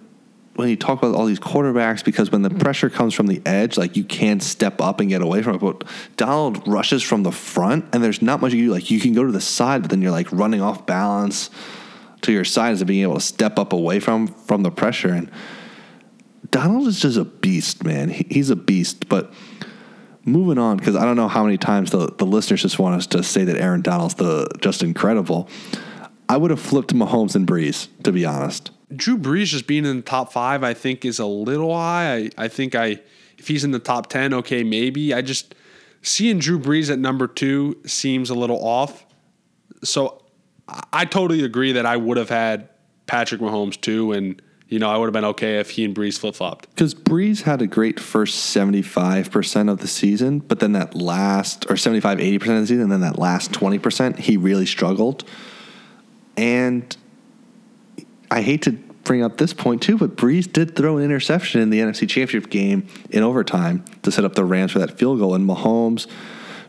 when 0.60 0.68
you 0.68 0.76
talk 0.76 1.02
about 1.02 1.14
all 1.14 1.24
these 1.24 1.40
quarterbacks 1.40 2.04
because 2.04 2.30
when 2.30 2.42
the 2.42 2.50
mm. 2.50 2.60
pressure 2.60 2.90
comes 2.90 3.14
from 3.14 3.26
the 3.26 3.40
edge, 3.46 3.78
like 3.78 3.96
you 3.96 4.04
can't 4.04 4.42
step 4.42 4.80
up 4.80 5.00
and 5.00 5.08
get 5.08 5.22
away 5.22 5.42
from 5.42 5.56
it. 5.56 5.58
But 5.58 5.84
Donald 6.16 6.68
rushes 6.68 7.02
from 7.02 7.22
the 7.22 7.32
front, 7.32 7.86
and 7.94 8.04
there's 8.04 8.20
not 8.20 8.40
much 8.40 8.52
you 8.52 8.66
do. 8.66 8.70
Like 8.70 8.90
you 8.90 9.00
can 9.00 9.14
go 9.14 9.24
to 9.24 9.32
the 9.32 9.40
side, 9.40 9.82
but 9.82 9.90
then 9.90 10.02
you're 10.02 10.10
like 10.10 10.30
running 10.30 10.60
off 10.60 10.84
balance 10.84 11.48
to 12.22 12.32
your 12.32 12.44
side 12.44 12.72
instead 12.72 12.82
of 12.82 12.88
being 12.88 13.02
able 13.02 13.14
to 13.14 13.20
step 13.20 13.58
up 13.58 13.72
away 13.72 14.00
from 14.00 14.28
from 14.28 14.62
the 14.62 14.70
pressure. 14.70 15.08
And 15.08 15.30
Donald 16.50 16.86
is 16.86 17.00
just 17.00 17.16
a 17.16 17.24
beast, 17.24 17.82
man. 17.82 18.10
He, 18.10 18.26
he's 18.28 18.50
a 18.50 18.56
beast. 18.56 19.08
But 19.08 19.32
moving 20.26 20.58
on, 20.58 20.76
because 20.76 20.94
I 20.94 21.06
don't 21.06 21.16
know 21.16 21.28
how 21.28 21.42
many 21.42 21.56
times 21.56 21.90
the, 21.90 22.08
the 22.08 22.26
listeners 22.26 22.60
just 22.60 22.78
want 22.78 22.96
us 22.96 23.06
to 23.08 23.22
say 23.22 23.44
that 23.44 23.56
Aaron 23.56 23.80
Donald's 23.80 24.14
the 24.14 24.46
just 24.60 24.82
incredible. 24.82 25.48
I 26.28 26.36
would 26.36 26.50
have 26.50 26.60
flipped 26.60 26.94
Mahomes 26.94 27.34
and 27.34 27.46
Brees, 27.46 27.88
to 28.04 28.12
be 28.12 28.26
honest. 28.26 28.70
Drew 28.94 29.16
Brees 29.16 29.46
just 29.46 29.66
being 29.66 29.84
in 29.84 29.96
the 29.96 30.02
top 30.02 30.32
five, 30.32 30.64
I 30.64 30.74
think, 30.74 31.04
is 31.04 31.18
a 31.18 31.26
little 31.26 31.74
high. 31.74 32.16
I, 32.16 32.30
I 32.36 32.48
think 32.48 32.74
I 32.74 33.00
if 33.38 33.48
he's 33.48 33.64
in 33.64 33.70
the 33.70 33.78
top 33.78 34.08
ten, 34.08 34.34
okay, 34.34 34.62
maybe. 34.62 35.14
I 35.14 35.22
just 35.22 35.54
seeing 36.02 36.38
Drew 36.38 36.58
Brees 36.58 36.90
at 36.90 36.98
number 36.98 37.26
two 37.26 37.78
seems 37.86 38.30
a 38.30 38.34
little 38.34 38.62
off. 38.62 39.06
So 39.82 40.22
I, 40.92 41.04
totally 41.04 41.44
agree 41.44 41.72
that 41.72 41.86
I 41.86 41.96
would 41.96 42.16
have 42.16 42.28
had 42.28 42.68
Patrick 43.06 43.40
Mahomes 43.40 43.80
too, 43.80 44.12
and 44.12 44.40
you 44.68 44.78
know 44.78 44.90
I 44.90 44.96
would 44.96 45.06
have 45.06 45.12
been 45.12 45.24
okay 45.24 45.58
if 45.58 45.70
he 45.70 45.84
and 45.84 45.94
Brees 45.94 46.18
flip 46.18 46.34
flopped. 46.34 46.68
Because 46.70 46.94
Brees 46.94 47.42
had 47.42 47.62
a 47.62 47.66
great 47.66 47.98
first 47.98 48.36
seventy 48.36 48.82
five 48.82 49.30
percent 49.30 49.68
of 49.68 49.78
the 49.78 49.88
season, 49.88 50.40
but 50.40 50.60
then 50.60 50.72
that 50.72 50.94
last 50.94 51.70
or 51.70 51.76
75, 51.76 52.20
80 52.20 52.38
percent 52.38 52.56
of 52.56 52.62
the 52.62 52.66
season, 52.66 52.82
and 52.82 52.92
then 52.92 53.00
that 53.00 53.18
last 53.18 53.52
twenty 53.52 53.78
percent, 53.78 54.18
he 54.18 54.36
really 54.36 54.66
struggled. 54.66 55.24
And 56.36 56.96
I 58.30 58.42
hate 58.42 58.62
to 58.62 58.72
bring 59.04 59.22
up 59.22 59.38
this 59.38 59.52
point 59.52 59.82
too, 59.82 59.98
but 59.98 60.16
Brees 60.16 60.50
did 60.50 60.76
throw 60.76 60.98
an 60.98 61.04
interception 61.04 61.60
in 61.60 61.70
the 61.70 61.80
NFC 61.80 62.08
Championship 62.08 62.50
game 62.50 62.86
in 63.10 63.22
overtime 63.22 63.84
to 64.02 64.12
set 64.12 64.24
up 64.24 64.34
the 64.34 64.44
Rams 64.44 64.72
for 64.72 64.78
that 64.78 64.98
field 64.98 65.18
goal, 65.18 65.34
and 65.34 65.48
Mahomes 65.48 66.06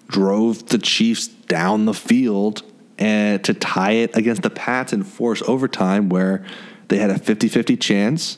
drove 0.07 0.67
the 0.67 0.77
Chiefs 0.77 1.27
down 1.27 1.85
the 1.85 1.93
field 1.93 2.63
and 2.97 3.43
to 3.43 3.53
tie 3.53 3.91
it 3.91 4.15
against 4.15 4.41
the 4.43 4.49
Pats 4.49 4.93
and 4.93 5.05
force 5.05 5.41
overtime 5.47 6.09
where 6.09 6.45
they 6.89 6.97
had 6.97 7.09
a 7.09 7.15
50-50 7.15 7.79
chance 7.79 8.37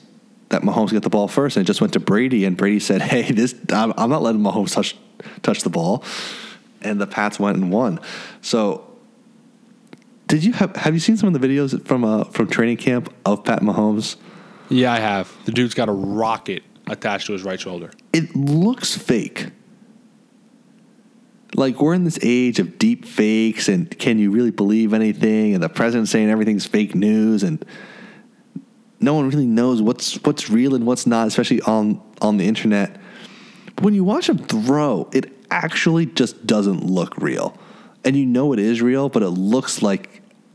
that 0.50 0.62
Mahomes 0.62 0.92
get 0.92 1.02
the 1.02 1.10
ball 1.10 1.28
first 1.28 1.58
and 1.58 1.66
it 1.66 1.68
just 1.68 1.82
went 1.82 1.94
to 1.94 2.00
Brady 2.00 2.46
and 2.46 2.56
Brady 2.56 2.80
said, 2.80 3.02
"Hey, 3.14 3.32
this 3.32 3.56
I'm, 3.72 3.94
I'm 3.98 4.10
not 4.10 4.22
letting 4.22 4.42
Mahomes 4.42 4.74
touch 4.74 4.96
touch 5.42 5.62
the 5.64 5.70
ball." 5.70 6.04
And 6.82 7.00
the 7.00 7.08
Pats 7.08 7.40
went 7.40 7.58
and 7.58 7.72
won. 7.72 8.00
So 8.42 8.93
did 10.34 10.44
you 10.44 10.54
have 10.54 10.76
have 10.78 10.96
you 10.96 11.00
seen 11.00 11.16
some 11.16 11.34
of 11.34 11.40
the 11.40 11.48
videos 11.48 11.80
from 11.86 12.04
uh 12.04 12.24
from 12.24 12.48
training 12.48 12.78
camp 12.78 13.14
of 13.24 13.44
Pat 13.44 13.62
Mahomes? 13.62 14.16
Yeah, 14.68 14.92
I 14.92 14.98
have. 14.98 15.32
The 15.46 15.52
dude's 15.52 15.76
got 15.76 15.90
a 15.90 15.92
rocket 15.92 16.64
attached 16.88 17.28
to 17.28 17.34
his 17.34 17.44
right 17.44 17.62
shoulder. 17.62 17.92
It 18.14 18.36
looks 18.36 18.98
fake. 18.98 19.52
Like 21.54 21.80
we're 21.80 21.94
in 21.94 22.04
this 22.04 22.18
age 22.24 22.58
of 22.58 22.80
deep 22.80 23.06
fakes 23.06 23.70
and 23.70 23.96
can 24.00 24.18
you 24.18 24.32
really 24.32 24.50
believe 24.50 24.92
anything 24.92 25.54
and 25.54 25.62
the 25.62 25.70
president 25.70 26.10
saying 26.10 26.32
everything's 26.32 26.66
fake 26.66 26.96
news 26.96 27.44
and 27.44 27.64
no 29.00 29.14
one 29.14 29.30
really 29.30 29.46
knows 29.46 29.84
what's 29.84 30.16
what's 30.24 30.50
real 30.50 30.74
and 30.74 30.88
what's 30.88 31.06
not, 31.06 31.28
especially 31.28 31.62
on 31.62 32.02
on 32.24 32.38
the 32.38 32.48
internet. 32.48 33.00
But 33.76 33.86
when 33.86 33.94
you 33.94 34.04
watch 34.04 34.30
him 34.30 34.40
throw, 34.40 35.12
it 35.14 35.32
actually 35.52 36.08
just 36.08 36.48
doesn't 36.48 36.84
look 36.84 37.16
real. 37.18 37.56
And 38.04 38.18
you 38.18 38.26
know 38.26 38.52
it 38.52 38.60
is 38.60 38.82
real, 38.82 39.10
but 39.10 39.22
it 39.22 39.30
looks 39.30 39.84
like 39.84 40.13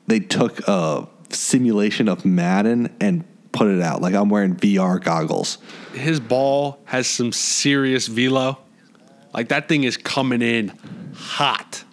they 0.09 0.21
took 0.21 0.67
a 0.67 1.07
simulation 1.31 2.09
of 2.09 2.25
Madden 2.25 2.95
and 3.01 3.25
put 3.53 3.69
it 3.69 3.81
out. 3.81 4.03
Like 4.03 4.15
I'm 4.15 4.29
wearing 4.29 4.57
VR 4.57 5.03
goggles. 5.03 5.59
His 5.93 6.19
ball 6.19 6.81
has 6.87 7.07
some 7.07 7.33
serious 7.33 8.07
velo. 8.07 8.59
Like 9.33 9.49
that 9.51 9.69
thing 9.69 9.85
is 9.85 9.97
coming 9.97 10.43
in 10.43 10.73
hot. 11.15 11.85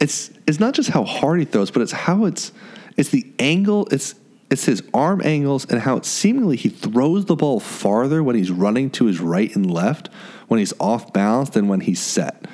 It's 0.00 0.30
it's 0.46 0.58
not 0.58 0.74
just 0.74 0.90
how 0.90 1.04
hard 1.04 1.38
he 1.38 1.44
throws, 1.44 1.70
but 1.70 1.82
it's 1.82 1.92
how 1.92 2.24
it's 2.24 2.52
it's 2.96 3.10
the 3.10 3.32
angle, 3.38 3.86
it's 3.90 4.14
it's 4.50 4.64
his 4.64 4.82
arm 4.92 5.20
angles 5.24 5.64
and 5.66 5.80
how 5.80 5.96
it 5.96 6.04
seemingly 6.04 6.56
he 6.56 6.68
throws 6.68 7.26
the 7.26 7.36
ball 7.36 7.60
farther 7.60 8.22
when 8.22 8.36
he's 8.36 8.50
running 8.50 8.90
to 8.90 9.06
his 9.06 9.20
right 9.20 9.54
and 9.54 9.70
left 9.70 10.08
when 10.48 10.58
he's 10.58 10.72
off 10.78 11.12
balance 11.12 11.50
than 11.50 11.68
when 11.68 11.80
he's 11.80 12.00
set. 12.00 12.46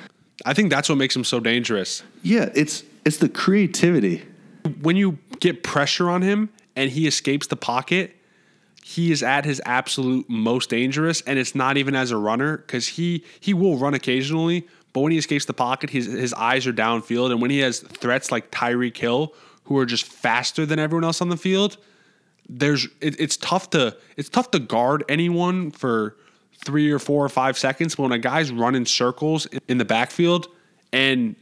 I 0.45 0.55
think 0.55 0.71
that's 0.71 0.89
what 0.89 0.97
makes 0.97 1.15
him 1.15 1.25
so 1.25 1.41
dangerous. 1.41 2.03
Yeah, 2.23 2.51
it's 2.55 2.85
it's 3.05 3.19
the 3.19 3.29
creativity. 3.29 4.23
When 4.81 4.97
you 4.97 5.19
get 5.41 5.62
pressure 5.62 6.09
on 6.11 6.23
him 6.23 6.51
and 6.77 6.91
he 6.91 7.07
escapes 7.07 7.47
the 7.47 7.57
pocket, 7.57 8.16
he 8.82 9.12
is 9.12 9.23
at 9.23 9.45
his 9.45 9.61
absolute 9.65 10.28
most 10.28 10.70
dangerous 10.70 11.20
and 11.23 11.39
it's 11.39 11.55
not 11.55 11.77
even 11.77 11.95
as 11.95 12.11
a 12.11 12.16
runner 12.16 12.59
cuz 12.59 12.89
he 12.89 13.24
he 13.39 13.55
will 13.55 13.77
run 13.77 13.95
occasionally, 13.95 14.66
but 14.93 15.01
when 15.01 15.12
he 15.12 15.19
escapes 15.19 15.45
the 15.45 15.55
pocket, 15.55 15.91
his 15.91 16.07
his 16.07 16.32
eyes 16.35 16.66
are 16.66 16.73
downfield 16.73 17.31
and 17.31 17.41
when 17.41 17.51
he 17.51 17.59
has 17.59 17.81
threats 17.81 18.32
like 18.32 18.51
Tyreek 18.51 18.97
Hill 18.97 19.35
who 19.65 19.78
are 19.78 19.87
just 19.87 20.05
faster 20.05 20.66
than 20.66 20.78
everyone 20.78 21.05
else 21.05 21.20
on 21.20 21.28
the 21.28 21.37
field, 21.37 21.77
there's 22.49 22.89
it, 23.01 23.19
it's 23.20 23.37
tough 23.37 23.70
to 23.70 23.97
it's 24.16 24.28
tough 24.28 24.51
to 24.51 24.59
guard 24.59 25.05
anyone 25.09 25.70
for 25.70 26.16
three 26.65 26.91
or 26.91 26.99
four 26.99 27.24
or 27.24 27.28
five 27.28 27.57
seconds. 27.57 27.95
But 27.95 28.05
when 28.05 28.12
a 28.12 28.19
guy's 28.19 28.51
running 28.51 28.87
circles 28.87 29.47
in 29.69 29.78
the 29.78 29.85
backfield 29.85 30.49
and 30.93 31.37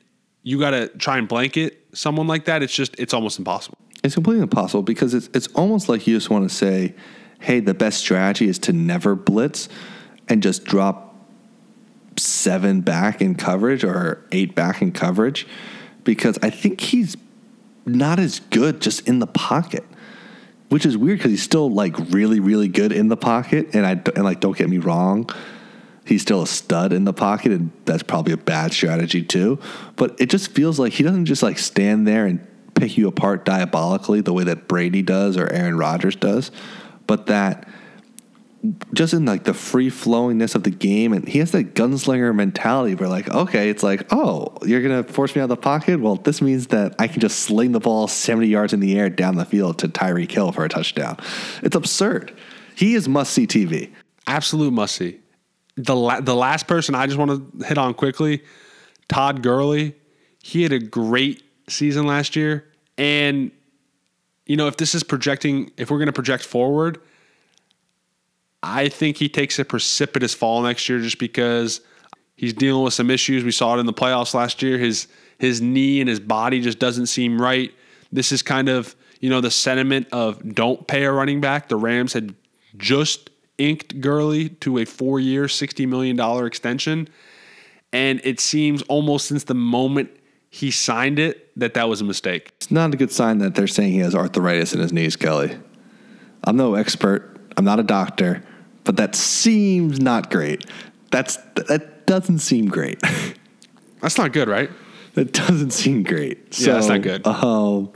you 0.49 0.59
got 0.59 0.71
to 0.71 0.89
try 0.89 1.19
and 1.19 1.29
blanket 1.29 1.85
someone 1.93 2.27
like 2.27 2.47
that, 2.47 2.63
it's 2.63 2.73
just 2.73 2.99
it's 2.99 3.13
almost 3.13 3.39
impossible. 3.39 3.77
It's 4.03 4.15
completely 4.15 4.43
impossible 4.43 4.83
because 4.83 5.13
it's 5.13 5.29
it's 5.35 5.49
almost 5.49 5.91
like 5.91 6.07
you 6.07 6.17
just 6.17 6.31
want 6.31 6.49
to 6.49 6.55
say, 6.55 6.95
"Hey, 7.39 7.61
the 7.61 7.75
best 7.75 7.99
strategy 7.99 8.49
is 8.49 8.59
to 8.61 8.73
never 8.73 9.15
blitz 9.15 9.69
and 10.27 10.43
just 10.43 10.65
drop 10.65 11.15
seven 12.17 12.81
back 12.81 13.21
in 13.21 13.35
coverage 13.35 13.85
or 13.85 14.25
eight 14.33 14.55
back 14.55 14.81
in 14.81 14.91
coverage," 14.91 15.47
because 16.05 16.39
I 16.43 16.49
think 16.49 16.81
he's 16.81 17.15
not 17.85 18.19
as 18.19 18.41
good 18.41 18.81
just 18.81 19.07
in 19.07 19.19
the 19.19 19.27
pocket 19.27 19.85
which 20.71 20.85
is 20.85 20.99
weird 20.99 21.19
because 21.19 21.31
he's 21.31 21.43
still 21.43 21.71
like 21.71 21.95
really, 22.11 22.41
really 22.41 22.69
good 22.69 22.93
in 22.93 23.09
the 23.09 23.17
pocket. 23.17 23.71
And 23.73 23.87
I 23.87 23.93
and 24.15 24.23
like, 24.23 24.41
don't 24.41 24.55
get 24.55 24.69
me 24.69 24.77
wrong, 24.77 25.31
he's 26.09 26.23
still 26.23 26.43
a 26.43 26.47
stud 26.47 26.93
in 26.93 27.05
the 27.05 27.13
pocket, 27.13 27.53
and 27.53 27.71
that's 27.85 28.03
probably 28.03 28.33
a 28.33 28.39
bad 28.39 28.73
strategy 28.73 29.23
too. 29.23 29.59
But 29.97 30.21
it 30.21 30.31
just 30.31 30.53
feels 30.53 30.79
like 30.79 30.93
he 30.93 31.03
doesn't 31.03 31.27
just 31.27 31.43
like 31.43 31.59
stand 31.59 32.07
there 32.07 32.27
and 32.27 32.47
pick 32.75 32.97
you 32.97 33.09
apart 33.09 33.45
diabolically 33.45 34.21
the 34.21 34.33
way 34.33 34.45
that 34.45 34.69
Brady 34.69 35.03
does 35.03 35.37
or 35.37 35.51
Aaron 35.53 35.77
Rodgers 35.77 36.17
does, 36.17 36.51
but 37.07 37.27
that 37.27 37.69
just 38.93 39.15
in 39.15 39.25
like 39.25 39.45
the 39.45 39.55
free 39.55 39.89
flowingness 39.91 40.55
of 40.55 40.65
the 40.65 40.71
game, 40.71 41.13
and 41.13 41.29
he 41.29 41.39
has 41.39 41.53
that 41.53 41.75
gunslinger 41.75 42.35
mentality 42.35 42.95
where 42.95 43.09
like, 43.09 43.29
okay, 43.29 43.71
it's 43.71 43.83
like, 43.83 44.13
oh, 44.13 44.57
you're 44.65 44.83
gonna 44.83 45.05
force 45.05 45.35
me 45.35 45.41
out 45.41 45.45
of 45.45 45.51
the 45.51 45.57
pocket. 45.57 46.01
Well, 46.01 46.17
this 46.17 46.43
means 46.43 46.69
that 46.69 46.95
I 46.99 47.07
can 47.09 47.21
just 47.21 47.41
sling 47.41 47.73
the 47.73 47.81
ball 47.81 48.09
70 48.09 48.49
yards 48.49 48.73
in 48.73 48.81
the 48.81 48.99
air 48.99 49.11
down 49.11 49.37
the 49.37 49.45
field 49.45 49.79
to 49.81 49.89
Tyreek 49.89 50.31
Hill 50.31 50.53
for 50.53 50.65
a 50.65 50.69
touchdown. 50.69 51.19
It's 51.63 51.77
absurd. 51.77 52.37
He 52.75 52.95
is 52.95 53.09
must 53.09 53.33
see 53.33 53.47
TV. 53.47 53.93
Absolute 54.27 54.73
must 54.73 54.97
see. 54.97 55.21
The 55.79 55.97
la- 55.97 56.21
the 56.21 56.35
last 56.35 56.67
person 56.67 56.95
I 56.95 57.07
just 57.07 57.19
want 57.19 57.61
to 57.61 57.67
hit 57.67 57.79
on 57.79 57.95
quickly, 57.95 58.43
Todd 59.09 59.43
Gurley. 59.43 59.95
He 60.43 60.63
had 60.63 60.73
a 60.73 60.79
great 60.79 61.43
season 61.69 62.07
last 62.07 62.37
year, 62.37 62.67
and 62.97 63.51
you 64.45 64.57
know 64.57 64.67
if 64.67 64.77
this 64.77 64.95
is 64.95 65.03
projecting, 65.03 65.73
if 65.77 65.91
we're 65.91 65.99
going 65.99 66.07
to 66.07 66.13
project 66.13 66.45
forward 66.45 67.01
I 68.63 68.89
think 68.89 69.17
he 69.17 69.29
takes 69.29 69.59
a 69.59 69.65
precipitous 69.65 70.35
fall 70.35 70.63
next 70.63 70.89
year 70.89 70.99
just 70.99 71.19
because 71.19 71.81
he's 72.37 72.53
dealing 72.53 72.83
with 72.83 72.95
some 72.95 73.11
issues. 73.11 73.45
We 73.45 73.53
saw 73.53 73.77
it 73.77 73.81
in 73.81 73.87
the 73.87 73.93
playoffs 73.93 74.35
last 74.35 74.63
year. 74.63 74.79
His 74.79 75.07
his 75.39 75.61
knee 75.61 76.01
and 76.01 76.09
his 76.09 76.19
body 76.19 76.61
just 76.61 76.79
doesn't 76.79 77.07
seem 77.07 77.41
right. 77.41 77.73
This 78.11 78.33
is 78.33 78.43
kind 78.43 78.69
of, 78.69 78.97
you 79.21 79.31
know, 79.31 79.41
the 79.41 79.53
sentiment 79.53 80.09
of 80.11 80.55
don't 80.55 80.85
pay 80.89 81.05
a 81.05 81.13
running 81.13 81.41
back. 81.41 81.69
The 81.69 81.77
Rams 81.77 82.13
had 82.13 82.35
just 82.77 83.31
inked 83.59 84.01
Gurley 84.01 84.49
to 84.49 84.79
a 84.79 84.85
4-year, 84.85 85.45
$60 85.45 85.89
million 85.89 86.47
extension, 86.47 87.09
and 87.93 88.21
it 88.25 88.41
seems 88.41 88.83
almost 88.83 89.27
since 89.27 89.45
the 89.45 89.55
moment 89.55 90.11
he 90.51 90.71
signed 90.71 91.19
it 91.19 91.51
that 91.59 91.75
that 91.75 91.89
was 91.89 92.01
a 92.01 92.05
mistake. 92.05 92.53
It's 92.57 92.71
not 92.71 92.95
a 92.95 92.97
good 92.97 93.13
sign 93.13 93.39
that 93.39 93.55
they're 93.55 93.67
saying 93.67 93.93
he 93.93 93.99
has 93.99 94.15
arthritis 94.15 94.73
in 94.73 94.81
his 94.81 94.93
knees, 94.93 95.17
Kelly. 95.17 95.59
I'm 96.45 96.57
no 96.57 96.75
expert. 96.75 97.37
I'm 97.57 97.65
not 97.65 97.81
a 97.81 97.83
doctor 97.83 98.43
but 98.89 98.97
that 98.97 99.15
seems 99.15 100.01
not 100.01 100.31
great. 100.31 100.65
That's 101.11 101.37
that 101.57 102.07
doesn't 102.07 102.39
seem 102.39 102.69
great. 102.69 102.99
That's 104.01 104.17
not 104.17 104.33
good, 104.33 104.49
right? 104.49 104.71
That 105.13 105.35
doesn't 105.35 105.73
seem 105.73 106.05
great. 106.05 106.55
So, 106.55 106.71
yeah, 106.71 106.73
that's 106.75 106.87
not 106.87 107.03
good. 107.03 107.27
Um, 107.27 107.91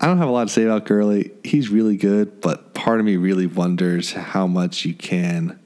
I 0.00 0.06
don't 0.06 0.18
have 0.18 0.28
a 0.28 0.32
lot 0.32 0.48
to 0.48 0.52
say 0.52 0.64
about 0.64 0.84
Gurley. 0.86 1.32
He's 1.42 1.68
really 1.68 1.96
good, 1.96 2.40
but 2.40 2.74
part 2.74 3.00
of 3.00 3.06
me 3.06 3.16
really 3.16 3.46
wonders 3.46 4.12
how 4.12 4.46
much 4.46 4.84
you 4.84 4.94
can 4.94 5.58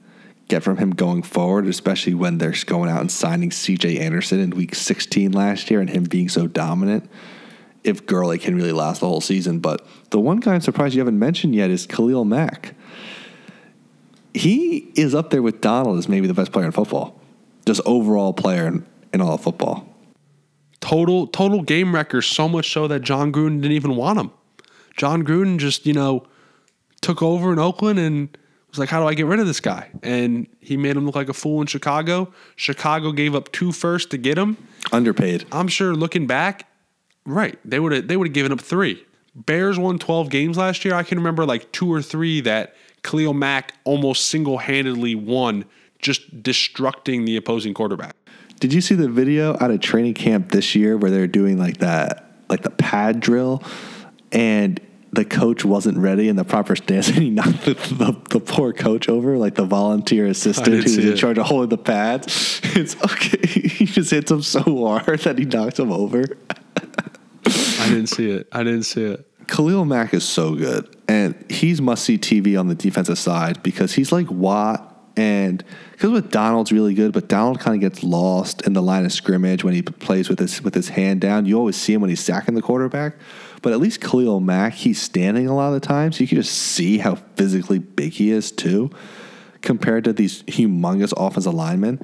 get 0.47 0.63
from 0.63 0.77
him 0.77 0.91
going 0.91 1.23
forward, 1.23 1.67
especially 1.67 2.13
when 2.13 2.37
they're 2.37 2.55
going 2.65 2.89
out 2.89 3.01
and 3.01 3.11
signing 3.11 3.49
CJ 3.49 3.99
Anderson 3.99 4.39
in 4.39 4.51
week 4.51 4.75
16 4.75 5.31
last 5.31 5.69
year 5.69 5.79
and 5.79 5.89
him 5.89 6.03
being 6.05 6.29
so 6.29 6.47
dominant. 6.47 7.09
If 7.83 8.05
Gurley 8.05 8.37
can 8.37 8.55
really 8.55 8.71
last 8.71 8.99
the 8.99 9.07
whole 9.07 9.21
season. 9.21 9.59
But 9.59 9.85
the 10.09 10.19
one 10.19 10.37
guy 10.37 10.55
I'm 10.55 10.61
surprised 10.61 10.95
you 10.95 11.01
haven't 11.01 11.19
mentioned 11.19 11.55
yet 11.55 11.69
is 11.69 11.87
Khalil 11.87 12.25
Mack 12.25 12.75
he 14.33 14.91
is 14.95 15.15
up 15.15 15.29
there 15.29 15.41
with 15.41 15.61
Donald 15.61 15.97
as 15.97 16.07
maybe 16.07 16.27
the 16.27 16.33
best 16.33 16.51
player 16.51 16.65
in 16.65 16.71
football, 16.71 17.19
just 17.65 17.81
overall 17.85 18.33
player 18.33 18.67
in, 18.67 18.85
in 19.13 19.21
all 19.21 19.33
of 19.33 19.41
football. 19.41 19.87
Total 20.81 21.27
total 21.27 21.61
game 21.61 21.93
record, 21.93 22.21
so 22.21 22.47
much 22.47 22.71
so 22.71 22.87
that 22.87 23.01
Jon 23.01 23.31
Gruden 23.31 23.61
didn't 23.61 23.73
even 23.73 23.95
want 23.95 24.19
him. 24.19 24.31
Jon 24.95 25.23
Gruden 25.23 25.57
just 25.57 25.85
you 25.85 25.93
know 25.93 26.25
took 27.01 27.21
over 27.21 27.51
in 27.51 27.59
Oakland 27.59 27.99
and 27.99 28.37
was 28.69 28.79
like, 28.79 28.89
"How 28.89 29.01
do 29.01 29.07
I 29.07 29.13
get 29.13 29.25
rid 29.25 29.39
of 29.39 29.47
this 29.47 29.59
guy?" 29.59 29.89
And 30.03 30.47
he 30.59 30.77
made 30.77 30.95
him 30.95 31.05
look 31.05 31.15
like 31.15 31.29
a 31.29 31.33
fool 31.33 31.61
in 31.61 31.67
Chicago. 31.67 32.31
Chicago 32.55 33.11
gave 33.11 33.35
up 33.35 33.51
two 33.51 33.71
first 33.71 34.09
to 34.11 34.17
get 34.17 34.37
him. 34.37 34.57
Underpaid. 34.91 35.45
I'm 35.51 35.67
sure 35.67 35.93
looking 35.95 36.27
back, 36.27 36.67
right? 37.25 37.59
They 37.65 37.79
would 37.79 37.91
have 37.91 38.07
they 38.07 38.15
would 38.15 38.27
have 38.27 38.33
given 38.33 38.51
up 38.51 38.61
three. 38.61 39.03
Bears 39.35 39.77
won 39.77 39.99
12 39.99 40.29
games 40.29 40.57
last 40.57 40.83
year. 40.83 40.93
I 40.93 41.03
can 41.03 41.17
remember 41.17 41.45
like 41.45 41.71
two 41.71 41.91
or 41.91 42.01
three 42.01 42.41
that 42.41 42.75
Khalil 43.03 43.33
Mack 43.33 43.73
almost 43.83 44.27
single 44.27 44.57
handedly 44.57 45.15
won 45.15 45.65
just 45.99 46.43
destructing 46.43 47.25
the 47.25 47.37
opposing 47.37 47.73
quarterback. 47.73 48.15
Did 48.59 48.73
you 48.73 48.81
see 48.81 48.95
the 48.95 49.09
video 49.09 49.57
out 49.59 49.71
of 49.71 49.79
training 49.79 50.15
camp 50.15 50.51
this 50.51 50.75
year 50.75 50.97
where 50.97 51.09
they're 51.09 51.27
doing 51.27 51.57
like 51.57 51.77
that, 51.77 52.29
like 52.49 52.61
the 52.61 52.69
pad 52.69 53.21
drill, 53.21 53.63
and 54.31 54.79
the 55.11 55.25
coach 55.25 55.65
wasn't 55.65 55.97
ready 55.97 56.27
in 56.27 56.35
the 56.35 56.43
proper 56.43 56.75
stance, 56.75 57.07
and 57.07 57.17
he 57.17 57.29
knocked 57.29 57.65
the, 57.65 57.73
the, 57.73 58.15
the 58.29 58.39
poor 58.39 58.73
coach 58.73 59.09
over, 59.09 59.37
like 59.37 59.55
the 59.55 59.65
volunteer 59.65 60.25
assistant 60.25 60.83
who's 60.83 60.97
in 60.97 61.15
charge 61.15 61.37
of 61.37 61.45
holding 61.45 61.69
the 61.69 61.77
pads. 61.77 62.61
It's 62.79 62.95
okay. 63.03 63.47
He 63.79 63.85
just 63.85 64.11
hits 64.11 64.29
him 64.29 64.41
so 64.41 64.61
hard 64.61 65.19
that 65.21 65.37
he 65.39 65.45
knocks 65.45 65.79
him 65.79 65.91
over. 65.91 66.23
I 67.45 67.89
didn't 67.89 68.07
see 68.07 68.29
it. 68.29 68.47
I 68.51 68.63
didn't 68.63 68.83
see 68.83 69.03
it. 69.03 69.25
Khalil 69.47 69.85
Mack 69.85 70.13
is 70.13 70.23
so 70.23 70.53
good, 70.53 70.95
and 71.07 71.33
he's 71.49 71.81
must 71.81 72.03
see 72.03 72.17
TV 72.17 72.59
on 72.59 72.67
the 72.67 72.75
defensive 72.75 73.17
side 73.17 73.63
because 73.63 73.93
he's 73.93 74.11
like 74.11 74.29
Watt. 74.29 74.88
And 75.15 75.63
because 75.91 76.11
with 76.11 76.31
Donald's 76.31 76.71
really 76.71 76.93
good, 76.93 77.11
but 77.11 77.27
Donald 77.27 77.59
kind 77.59 77.75
of 77.75 77.81
gets 77.81 78.03
lost 78.03 78.61
in 78.61 78.73
the 78.73 78.81
line 78.81 79.05
of 79.05 79.11
scrimmage 79.11 79.63
when 79.63 79.73
he 79.73 79.81
plays 79.81 80.29
with 80.29 80.39
his 80.39 80.61
with 80.61 80.73
his 80.73 80.89
hand 80.89 81.21
down. 81.21 81.45
You 81.45 81.57
always 81.57 81.75
see 81.75 81.93
him 81.93 82.01
when 82.01 82.09
he's 82.09 82.21
sacking 82.21 82.55
the 82.55 82.61
quarterback, 82.61 83.15
but 83.61 83.73
at 83.73 83.79
least 83.79 84.01
Khalil 84.01 84.39
Mack, 84.39 84.73
he's 84.73 85.01
standing 85.01 85.47
a 85.47 85.55
lot 85.55 85.73
of 85.73 85.81
the 85.81 85.85
time, 85.85 86.11
so 86.11 86.21
you 86.21 86.27
can 86.27 86.37
just 86.37 86.53
see 86.53 86.99
how 86.99 87.15
physically 87.15 87.79
big 87.79 88.13
he 88.13 88.31
is 88.31 88.51
too, 88.51 88.89
compared 89.61 90.05
to 90.05 90.13
these 90.13 90.43
humongous 90.43 91.13
offensive 91.17 91.53
linemen. 91.53 92.01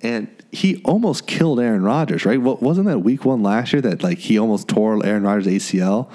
And 0.00 0.28
he 0.52 0.82
almost 0.84 1.26
killed 1.26 1.60
Aaron 1.60 1.82
Rodgers, 1.82 2.24
right? 2.24 2.40
Wasn't 2.40 2.86
that 2.86 3.00
week 3.00 3.24
one 3.24 3.42
last 3.42 3.72
year 3.72 3.82
that 3.82 4.02
like 4.02 4.18
he 4.18 4.38
almost 4.38 4.68
tore 4.68 5.04
Aaron 5.04 5.22
Rodgers' 5.22 5.46
ACL? 5.46 6.10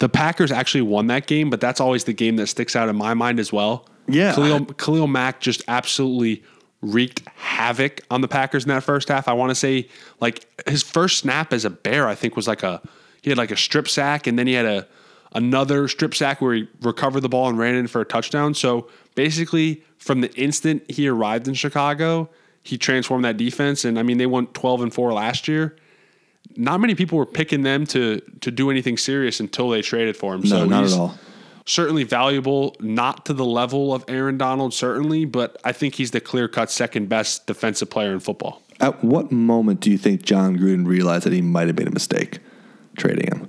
The 0.00 0.08
Packers 0.08 0.50
actually 0.50 0.82
won 0.82 1.08
that 1.08 1.26
game, 1.26 1.50
but 1.50 1.60
that's 1.60 1.80
always 1.80 2.04
the 2.04 2.12
game 2.12 2.36
that 2.36 2.46
sticks 2.46 2.74
out 2.74 2.88
in 2.88 2.96
my 2.96 3.14
mind 3.14 3.38
as 3.38 3.52
well. 3.52 3.86
Yeah. 4.12 4.34
Khalil, 4.34 4.66
Khalil 4.66 5.06
Mack 5.06 5.40
just 5.40 5.62
absolutely 5.68 6.42
wreaked 6.82 7.22
havoc 7.36 8.00
on 8.10 8.20
the 8.20 8.28
Packers 8.28 8.64
in 8.64 8.68
that 8.68 8.82
first 8.82 9.08
half. 9.08 9.28
I 9.28 9.32
want 9.32 9.50
to 9.50 9.54
say 9.54 9.88
like 10.20 10.46
his 10.66 10.82
first 10.82 11.18
snap 11.18 11.52
as 11.52 11.64
a 11.64 11.70
bear, 11.70 12.08
I 12.08 12.14
think 12.14 12.36
was 12.36 12.48
like 12.48 12.62
a 12.62 12.80
he 13.22 13.30
had 13.30 13.38
like 13.38 13.50
a 13.50 13.56
strip 13.56 13.88
sack 13.88 14.26
and 14.26 14.38
then 14.38 14.46
he 14.46 14.54
had 14.54 14.66
a 14.66 14.86
another 15.32 15.86
strip 15.88 16.14
sack 16.14 16.40
where 16.40 16.54
he 16.54 16.68
recovered 16.80 17.20
the 17.20 17.28
ball 17.28 17.48
and 17.48 17.58
ran 17.58 17.74
in 17.74 17.86
for 17.86 18.00
a 18.00 18.04
touchdown. 18.04 18.54
So 18.54 18.88
basically 19.14 19.82
from 19.98 20.22
the 20.22 20.32
instant 20.34 20.90
he 20.90 21.06
arrived 21.06 21.46
in 21.46 21.54
Chicago, 21.54 22.30
he 22.62 22.78
transformed 22.78 23.24
that 23.24 23.36
defense 23.36 23.84
and 23.84 23.98
I 23.98 24.02
mean 24.02 24.18
they 24.18 24.26
won 24.26 24.46
12 24.48 24.82
and 24.82 24.94
4 24.94 25.12
last 25.12 25.48
year 25.48 25.76
not 26.56 26.80
many 26.80 26.94
people 26.94 27.18
were 27.18 27.26
picking 27.26 27.62
them 27.62 27.86
to 27.86 28.20
to 28.40 28.50
do 28.50 28.70
anything 28.70 28.96
serious 28.96 29.40
until 29.40 29.70
they 29.70 29.82
traded 29.82 30.16
for 30.16 30.34
him. 30.34 30.40
No, 30.40 30.48
so 30.48 30.64
not 30.66 30.84
at 30.84 30.92
all. 30.92 31.18
Certainly 31.70 32.02
valuable, 32.02 32.74
not 32.80 33.26
to 33.26 33.32
the 33.32 33.44
level 33.44 33.94
of 33.94 34.04
Aaron 34.08 34.36
Donald, 34.36 34.74
certainly, 34.74 35.24
but 35.24 35.56
I 35.62 35.70
think 35.70 35.94
he's 35.94 36.10
the 36.10 36.20
clear 36.20 36.48
cut 36.48 36.68
second 36.68 37.08
best 37.08 37.46
defensive 37.46 37.88
player 37.88 38.12
in 38.12 38.18
football. 38.18 38.60
At 38.80 39.04
what 39.04 39.30
moment 39.30 39.78
do 39.78 39.88
you 39.88 39.96
think 39.96 40.22
Jon 40.22 40.58
Gruden 40.58 40.84
realized 40.84 41.26
that 41.26 41.32
he 41.32 41.40
might 41.40 41.68
have 41.68 41.78
made 41.78 41.86
a 41.86 41.92
mistake 41.92 42.40
trading 42.96 43.28
him? 43.28 43.48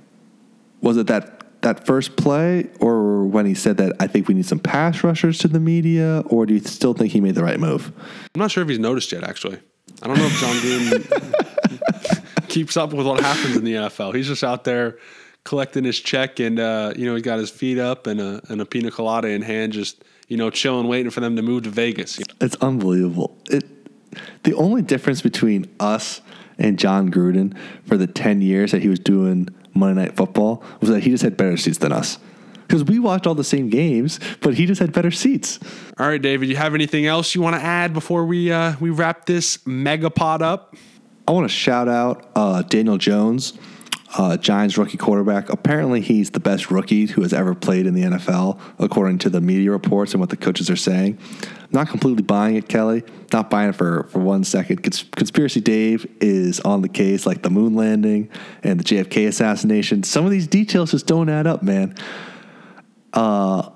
Was 0.82 0.98
it 0.98 1.08
that 1.08 1.62
that 1.62 1.84
first 1.84 2.14
play, 2.16 2.70
or 2.78 3.26
when 3.26 3.44
he 3.44 3.54
said 3.54 3.78
that 3.78 3.96
I 3.98 4.06
think 4.06 4.28
we 4.28 4.34
need 4.34 4.46
some 4.46 4.60
pass 4.60 5.02
rushers 5.02 5.38
to 5.38 5.48
the 5.48 5.58
media, 5.58 6.22
or 6.26 6.46
do 6.46 6.54
you 6.54 6.60
still 6.60 6.94
think 6.94 7.10
he 7.10 7.20
made 7.20 7.34
the 7.34 7.42
right 7.42 7.58
move? 7.58 7.90
I'm 8.36 8.38
not 8.38 8.52
sure 8.52 8.62
if 8.62 8.68
he's 8.68 8.78
noticed 8.78 9.10
yet. 9.10 9.24
Actually, 9.24 9.58
I 10.00 10.06
don't 10.06 10.16
know 10.16 10.26
if 10.26 10.40
Jon 10.40 10.54
Gruden 10.58 12.48
keeps 12.48 12.76
up 12.76 12.92
with 12.92 13.04
what 13.04 13.18
happens 13.18 13.56
in 13.56 13.64
the 13.64 13.74
NFL. 13.74 14.14
He's 14.14 14.28
just 14.28 14.44
out 14.44 14.62
there 14.62 14.98
collecting 15.44 15.84
his 15.84 15.98
check, 16.00 16.40
and 16.40 16.58
uh, 16.58 16.92
you 16.96 17.06
know 17.06 17.14
he's 17.14 17.24
got 17.24 17.38
his 17.38 17.50
feet 17.50 17.78
up 17.78 18.06
and 18.06 18.20
a 18.20 18.40
and 18.48 18.60
a 18.60 18.66
pina 18.66 18.90
colada 18.90 19.28
in 19.28 19.42
hand, 19.42 19.72
just 19.72 20.04
you 20.28 20.36
know 20.36 20.50
chilling, 20.50 20.88
waiting 20.88 21.10
for 21.10 21.20
them 21.20 21.36
to 21.36 21.42
move 21.42 21.64
to 21.64 21.70
Vegas. 21.70 22.18
It's 22.40 22.56
unbelievable. 22.56 23.36
It 23.50 23.64
the 24.44 24.54
only 24.54 24.82
difference 24.82 25.22
between 25.22 25.68
us 25.80 26.20
and 26.58 26.78
Jon 26.78 27.10
Gruden 27.10 27.56
for 27.86 27.96
the 27.96 28.06
ten 28.06 28.42
years 28.42 28.72
that 28.72 28.82
he 28.82 28.88
was 28.88 28.98
doing 28.98 29.48
Monday 29.74 30.02
Night 30.02 30.16
Football 30.16 30.62
was 30.80 30.90
that 30.90 31.02
he 31.02 31.10
just 31.10 31.22
had 31.22 31.36
better 31.36 31.56
seats 31.56 31.78
than 31.78 31.92
us. 31.92 32.18
Because 32.66 32.84
we 32.84 32.98
watched 32.98 33.26
all 33.26 33.34
the 33.34 33.44
same 33.44 33.68
games, 33.68 34.18
but 34.40 34.54
he 34.54 34.64
just 34.64 34.80
had 34.80 34.92
better 34.92 35.10
seats. 35.10 35.58
All 35.98 36.08
right, 36.08 36.22
David, 36.22 36.48
you 36.48 36.56
have 36.56 36.74
anything 36.74 37.04
else 37.04 37.34
you 37.34 37.42
want 37.42 37.54
to 37.54 37.62
add 37.62 37.92
before 37.92 38.24
we 38.24 38.50
uh, 38.50 38.74
we 38.80 38.90
wrap 38.90 39.26
this 39.26 39.58
megapod 39.58 40.40
up? 40.40 40.74
I 41.28 41.32
want 41.32 41.44
to 41.44 41.54
shout 41.54 41.88
out 41.88 42.30
uh, 42.34 42.62
Daniel 42.62 42.98
Jones, 42.98 43.52
uh, 44.18 44.36
Giants 44.36 44.76
rookie 44.76 44.98
quarterback. 44.98 45.48
Apparently, 45.48 46.00
he's 46.00 46.30
the 46.30 46.40
best 46.40 46.70
rookie 46.70 47.06
who 47.06 47.22
has 47.22 47.32
ever 47.32 47.54
played 47.54 47.86
in 47.86 47.94
the 47.94 48.02
NFL, 48.02 48.60
according 48.78 49.18
to 49.18 49.30
the 49.30 49.40
media 49.40 49.70
reports 49.70 50.12
and 50.12 50.20
what 50.20 50.30
the 50.30 50.36
coaches 50.36 50.68
are 50.68 50.76
saying. 50.76 51.18
not 51.70 51.88
completely 51.88 52.22
buying 52.22 52.56
it, 52.56 52.68
Kelly. 52.68 53.02
Not 53.32 53.48
buying 53.48 53.70
it 53.70 53.76
for, 53.76 54.04
for 54.10 54.18
one 54.18 54.44
second. 54.44 54.82
Cons- 54.82 55.04
Conspiracy 55.16 55.60
Dave 55.60 56.06
is 56.20 56.60
on 56.60 56.82
the 56.82 56.88
case, 56.88 57.24
like 57.24 57.42
the 57.42 57.50
moon 57.50 57.74
landing 57.74 58.28
and 58.62 58.78
the 58.78 58.84
JFK 58.84 59.26
assassination. 59.28 60.02
Some 60.02 60.26
of 60.26 60.30
these 60.30 60.46
details 60.46 60.90
just 60.90 61.06
don't 61.06 61.30
add 61.30 61.46
up, 61.46 61.62
man. 61.62 61.94
Uh, 63.14 63.70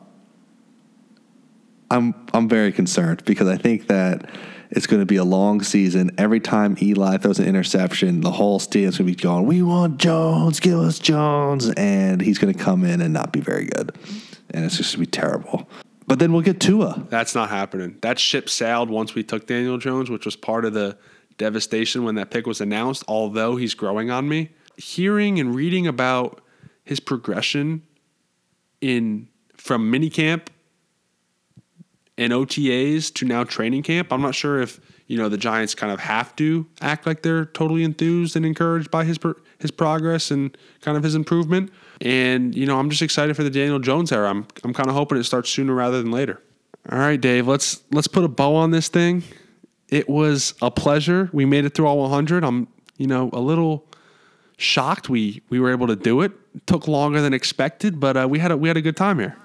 I'm 1.90 2.14
I'm 2.34 2.48
very 2.48 2.72
concerned 2.72 3.24
because 3.24 3.48
I 3.48 3.56
think 3.56 3.86
that 3.86 4.28
it's 4.70 4.86
going 4.86 5.00
to 5.00 5.06
be 5.06 5.16
a 5.16 5.24
long 5.24 5.62
season. 5.62 6.10
Every 6.18 6.40
time 6.40 6.76
Eli 6.80 7.16
throws 7.18 7.38
an 7.38 7.46
interception, 7.46 8.20
the 8.20 8.32
whole 8.32 8.58
stadium's 8.58 8.98
going 8.98 9.10
to 9.10 9.16
be 9.16 9.22
going, 9.22 9.46
"We 9.46 9.62
want 9.62 9.98
Jones, 9.98 10.60
give 10.60 10.78
us 10.78 10.98
Jones," 10.98 11.70
and 11.76 12.20
he's 12.20 12.38
going 12.38 12.52
to 12.52 12.58
come 12.58 12.84
in 12.84 13.00
and 13.00 13.12
not 13.12 13.32
be 13.32 13.40
very 13.40 13.66
good, 13.66 13.96
and 14.50 14.64
it's 14.64 14.76
just 14.76 14.96
going 14.96 15.06
to 15.06 15.10
be 15.10 15.18
terrible. 15.18 15.68
But 16.06 16.18
then 16.18 16.32
we'll 16.32 16.42
get 16.42 16.60
Tua. 16.60 17.06
That's 17.10 17.34
not 17.34 17.48
happening. 17.48 17.96
That 18.02 18.18
ship 18.18 18.48
sailed 18.48 18.90
once 18.90 19.14
we 19.14 19.24
took 19.24 19.46
Daniel 19.46 19.78
Jones, 19.78 20.08
which 20.08 20.24
was 20.24 20.36
part 20.36 20.64
of 20.64 20.72
the 20.72 20.96
devastation 21.36 22.04
when 22.04 22.14
that 22.14 22.30
pick 22.30 22.46
was 22.46 22.60
announced, 22.60 23.04
although 23.08 23.56
he's 23.56 23.74
growing 23.74 24.10
on 24.10 24.28
me. 24.28 24.50
Hearing 24.76 25.40
and 25.40 25.54
reading 25.54 25.86
about 25.86 26.40
his 26.84 27.00
progression 27.00 27.82
in 28.80 29.28
from 29.56 29.90
minicamp 29.90 30.48
and 32.18 32.32
OTAs 32.32 33.12
to 33.14 33.26
now 33.26 33.44
training 33.44 33.82
camp, 33.82 34.12
I'm 34.12 34.22
not 34.22 34.34
sure 34.34 34.60
if 34.60 34.80
you 35.06 35.16
know 35.16 35.28
the 35.28 35.36
Giants 35.36 35.74
kind 35.74 35.92
of 35.92 36.00
have 36.00 36.34
to 36.36 36.66
act 36.80 37.06
like 37.06 37.22
they're 37.22 37.44
totally 37.44 37.84
enthused 37.84 38.36
and 38.36 38.44
encouraged 38.44 38.90
by 38.90 39.04
his 39.04 39.18
his 39.58 39.70
progress 39.70 40.30
and 40.30 40.56
kind 40.80 40.96
of 40.96 41.02
his 41.02 41.14
improvement. 41.14 41.70
And 42.00 42.54
you 42.54 42.66
know, 42.66 42.78
I'm 42.78 42.90
just 42.90 43.02
excited 43.02 43.36
for 43.36 43.42
the 43.42 43.50
Daniel 43.50 43.78
Jones 43.78 44.12
era. 44.12 44.28
I'm 44.30 44.46
I'm 44.64 44.74
kind 44.74 44.88
of 44.88 44.94
hoping 44.94 45.18
it 45.18 45.24
starts 45.24 45.50
sooner 45.50 45.74
rather 45.74 46.02
than 46.02 46.10
later. 46.10 46.42
All 46.90 46.98
right, 46.98 47.20
Dave, 47.20 47.48
let's 47.48 47.82
let's 47.92 48.08
put 48.08 48.24
a 48.24 48.28
bow 48.28 48.54
on 48.54 48.70
this 48.70 48.88
thing. 48.88 49.22
It 49.88 50.08
was 50.08 50.54
a 50.62 50.70
pleasure. 50.70 51.30
We 51.32 51.44
made 51.44 51.64
it 51.64 51.74
through 51.74 51.86
all 51.86 51.98
100. 51.98 52.42
I'm, 52.42 52.66
you 52.96 53.06
know, 53.06 53.30
a 53.32 53.40
little 53.40 53.86
shocked 54.56 55.08
we 55.08 55.42
we 55.48 55.60
were 55.60 55.70
able 55.70 55.86
to 55.86 55.96
do 55.96 56.22
it. 56.22 56.32
it 56.54 56.66
took 56.66 56.88
longer 56.88 57.20
than 57.20 57.34
expected, 57.34 58.00
but 58.00 58.16
uh, 58.16 58.26
we 58.28 58.38
had 58.38 58.50
a, 58.50 58.56
we 58.56 58.68
had 58.68 58.76
a 58.76 58.82
good 58.82 58.96
time 58.96 59.18
here. 59.18 59.36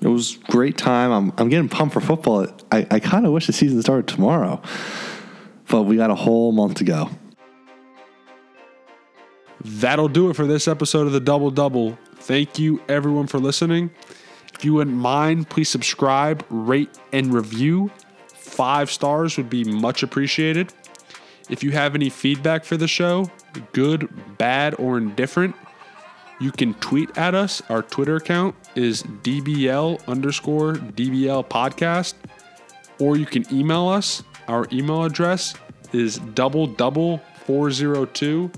It 0.00 0.08
was 0.08 0.38
great 0.48 0.76
time. 0.76 1.10
I'm 1.12 1.32
I'm 1.38 1.48
getting 1.48 1.68
pumped 1.68 1.94
for 1.94 2.00
football. 2.00 2.46
I, 2.70 2.86
I 2.90 3.00
kind 3.00 3.26
of 3.26 3.32
wish 3.32 3.46
the 3.46 3.52
season 3.52 3.80
started 3.80 4.06
tomorrow, 4.06 4.60
but 5.68 5.82
we 5.82 5.96
got 5.96 6.10
a 6.10 6.14
whole 6.14 6.52
month 6.52 6.74
to 6.78 6.84
go. 6.84 7.10
That'll 9.64 10.08
do 10.08 10.28
it 10.28 10.36
for 10.36 10.46
this 10.46 10.68
episode 10.68 11.06
of 11.06 11.12
the 11.12 11.20
Double 11.20 11.50
Double. 11.50 11.98
Thank 12.16 12.58
you 12.58 12.82
everyone 12.88 13.26
for 13.26 13.38
listening. 13.38 13.90
If 14.54 14.64
you 14.64 14.74
wouldn't 14.74 14.96
mind, 14.96 15.48
please 15.48 15.68
subscribe, 15.68 16.44
rate, 16.50 16.90
and 17.12 17.32
review. 17.32 17.90
Five 18.34 18.90
stars 18.90 19.36
would 19.36 19.48
be 19.48 19.64
much 19.64 20.02
appreciated. 20.02 20.72
If 21.48 21.62
you 21.62 21.72
have 21.72 21.94
any 21.94 22.10
feedback 22.10 22.64
for 22.64 22.76
the 22.76 22.88
show, 22.88 23.30
good, 23.72 24.08
bad, 24.38 24.74
or 24.78 24.98
indifferent, 24.98 25.54
you 26.40 26.52
can 26.52 26.74
tweet 26.74 27.16
at 27.16 27.34
us. 27.34 27.62
Our 27.68 27.82
Twitter 27.82 28.16
account 28.16 28.54
is 28.74 29.02
DBL 29.02 30.06
underscore 30.06 30.74
DBL 30.74 31.48
podcast, 31.48 32.14
or 32.98 33.16
you 33.16 33.26
can 33.26 33.44
email 33.52 33.88
us. 33.88 34.22
Our 34.48 34.66
email 34.72 35.04
address 35.04 35.54
is 35.92 36.18
double 36.18 36.66
double 36.66 37.18
402 37.46 38.50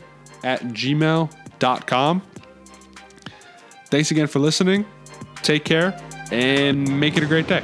at 0.44 0.62
gmail.com. 0.62 2.22
Thanks 3.86 4.10
again 4.10 4.26
for 4.26 4.38
listening. 4.38 4.84
Take 5.42 5.64
care 5.64 6.00
and 6.32 7.00
make 7.00 7.16
it 7.16 7.22
a 7.22 7.26
great 7.26 7.46
day. 7.46 7.62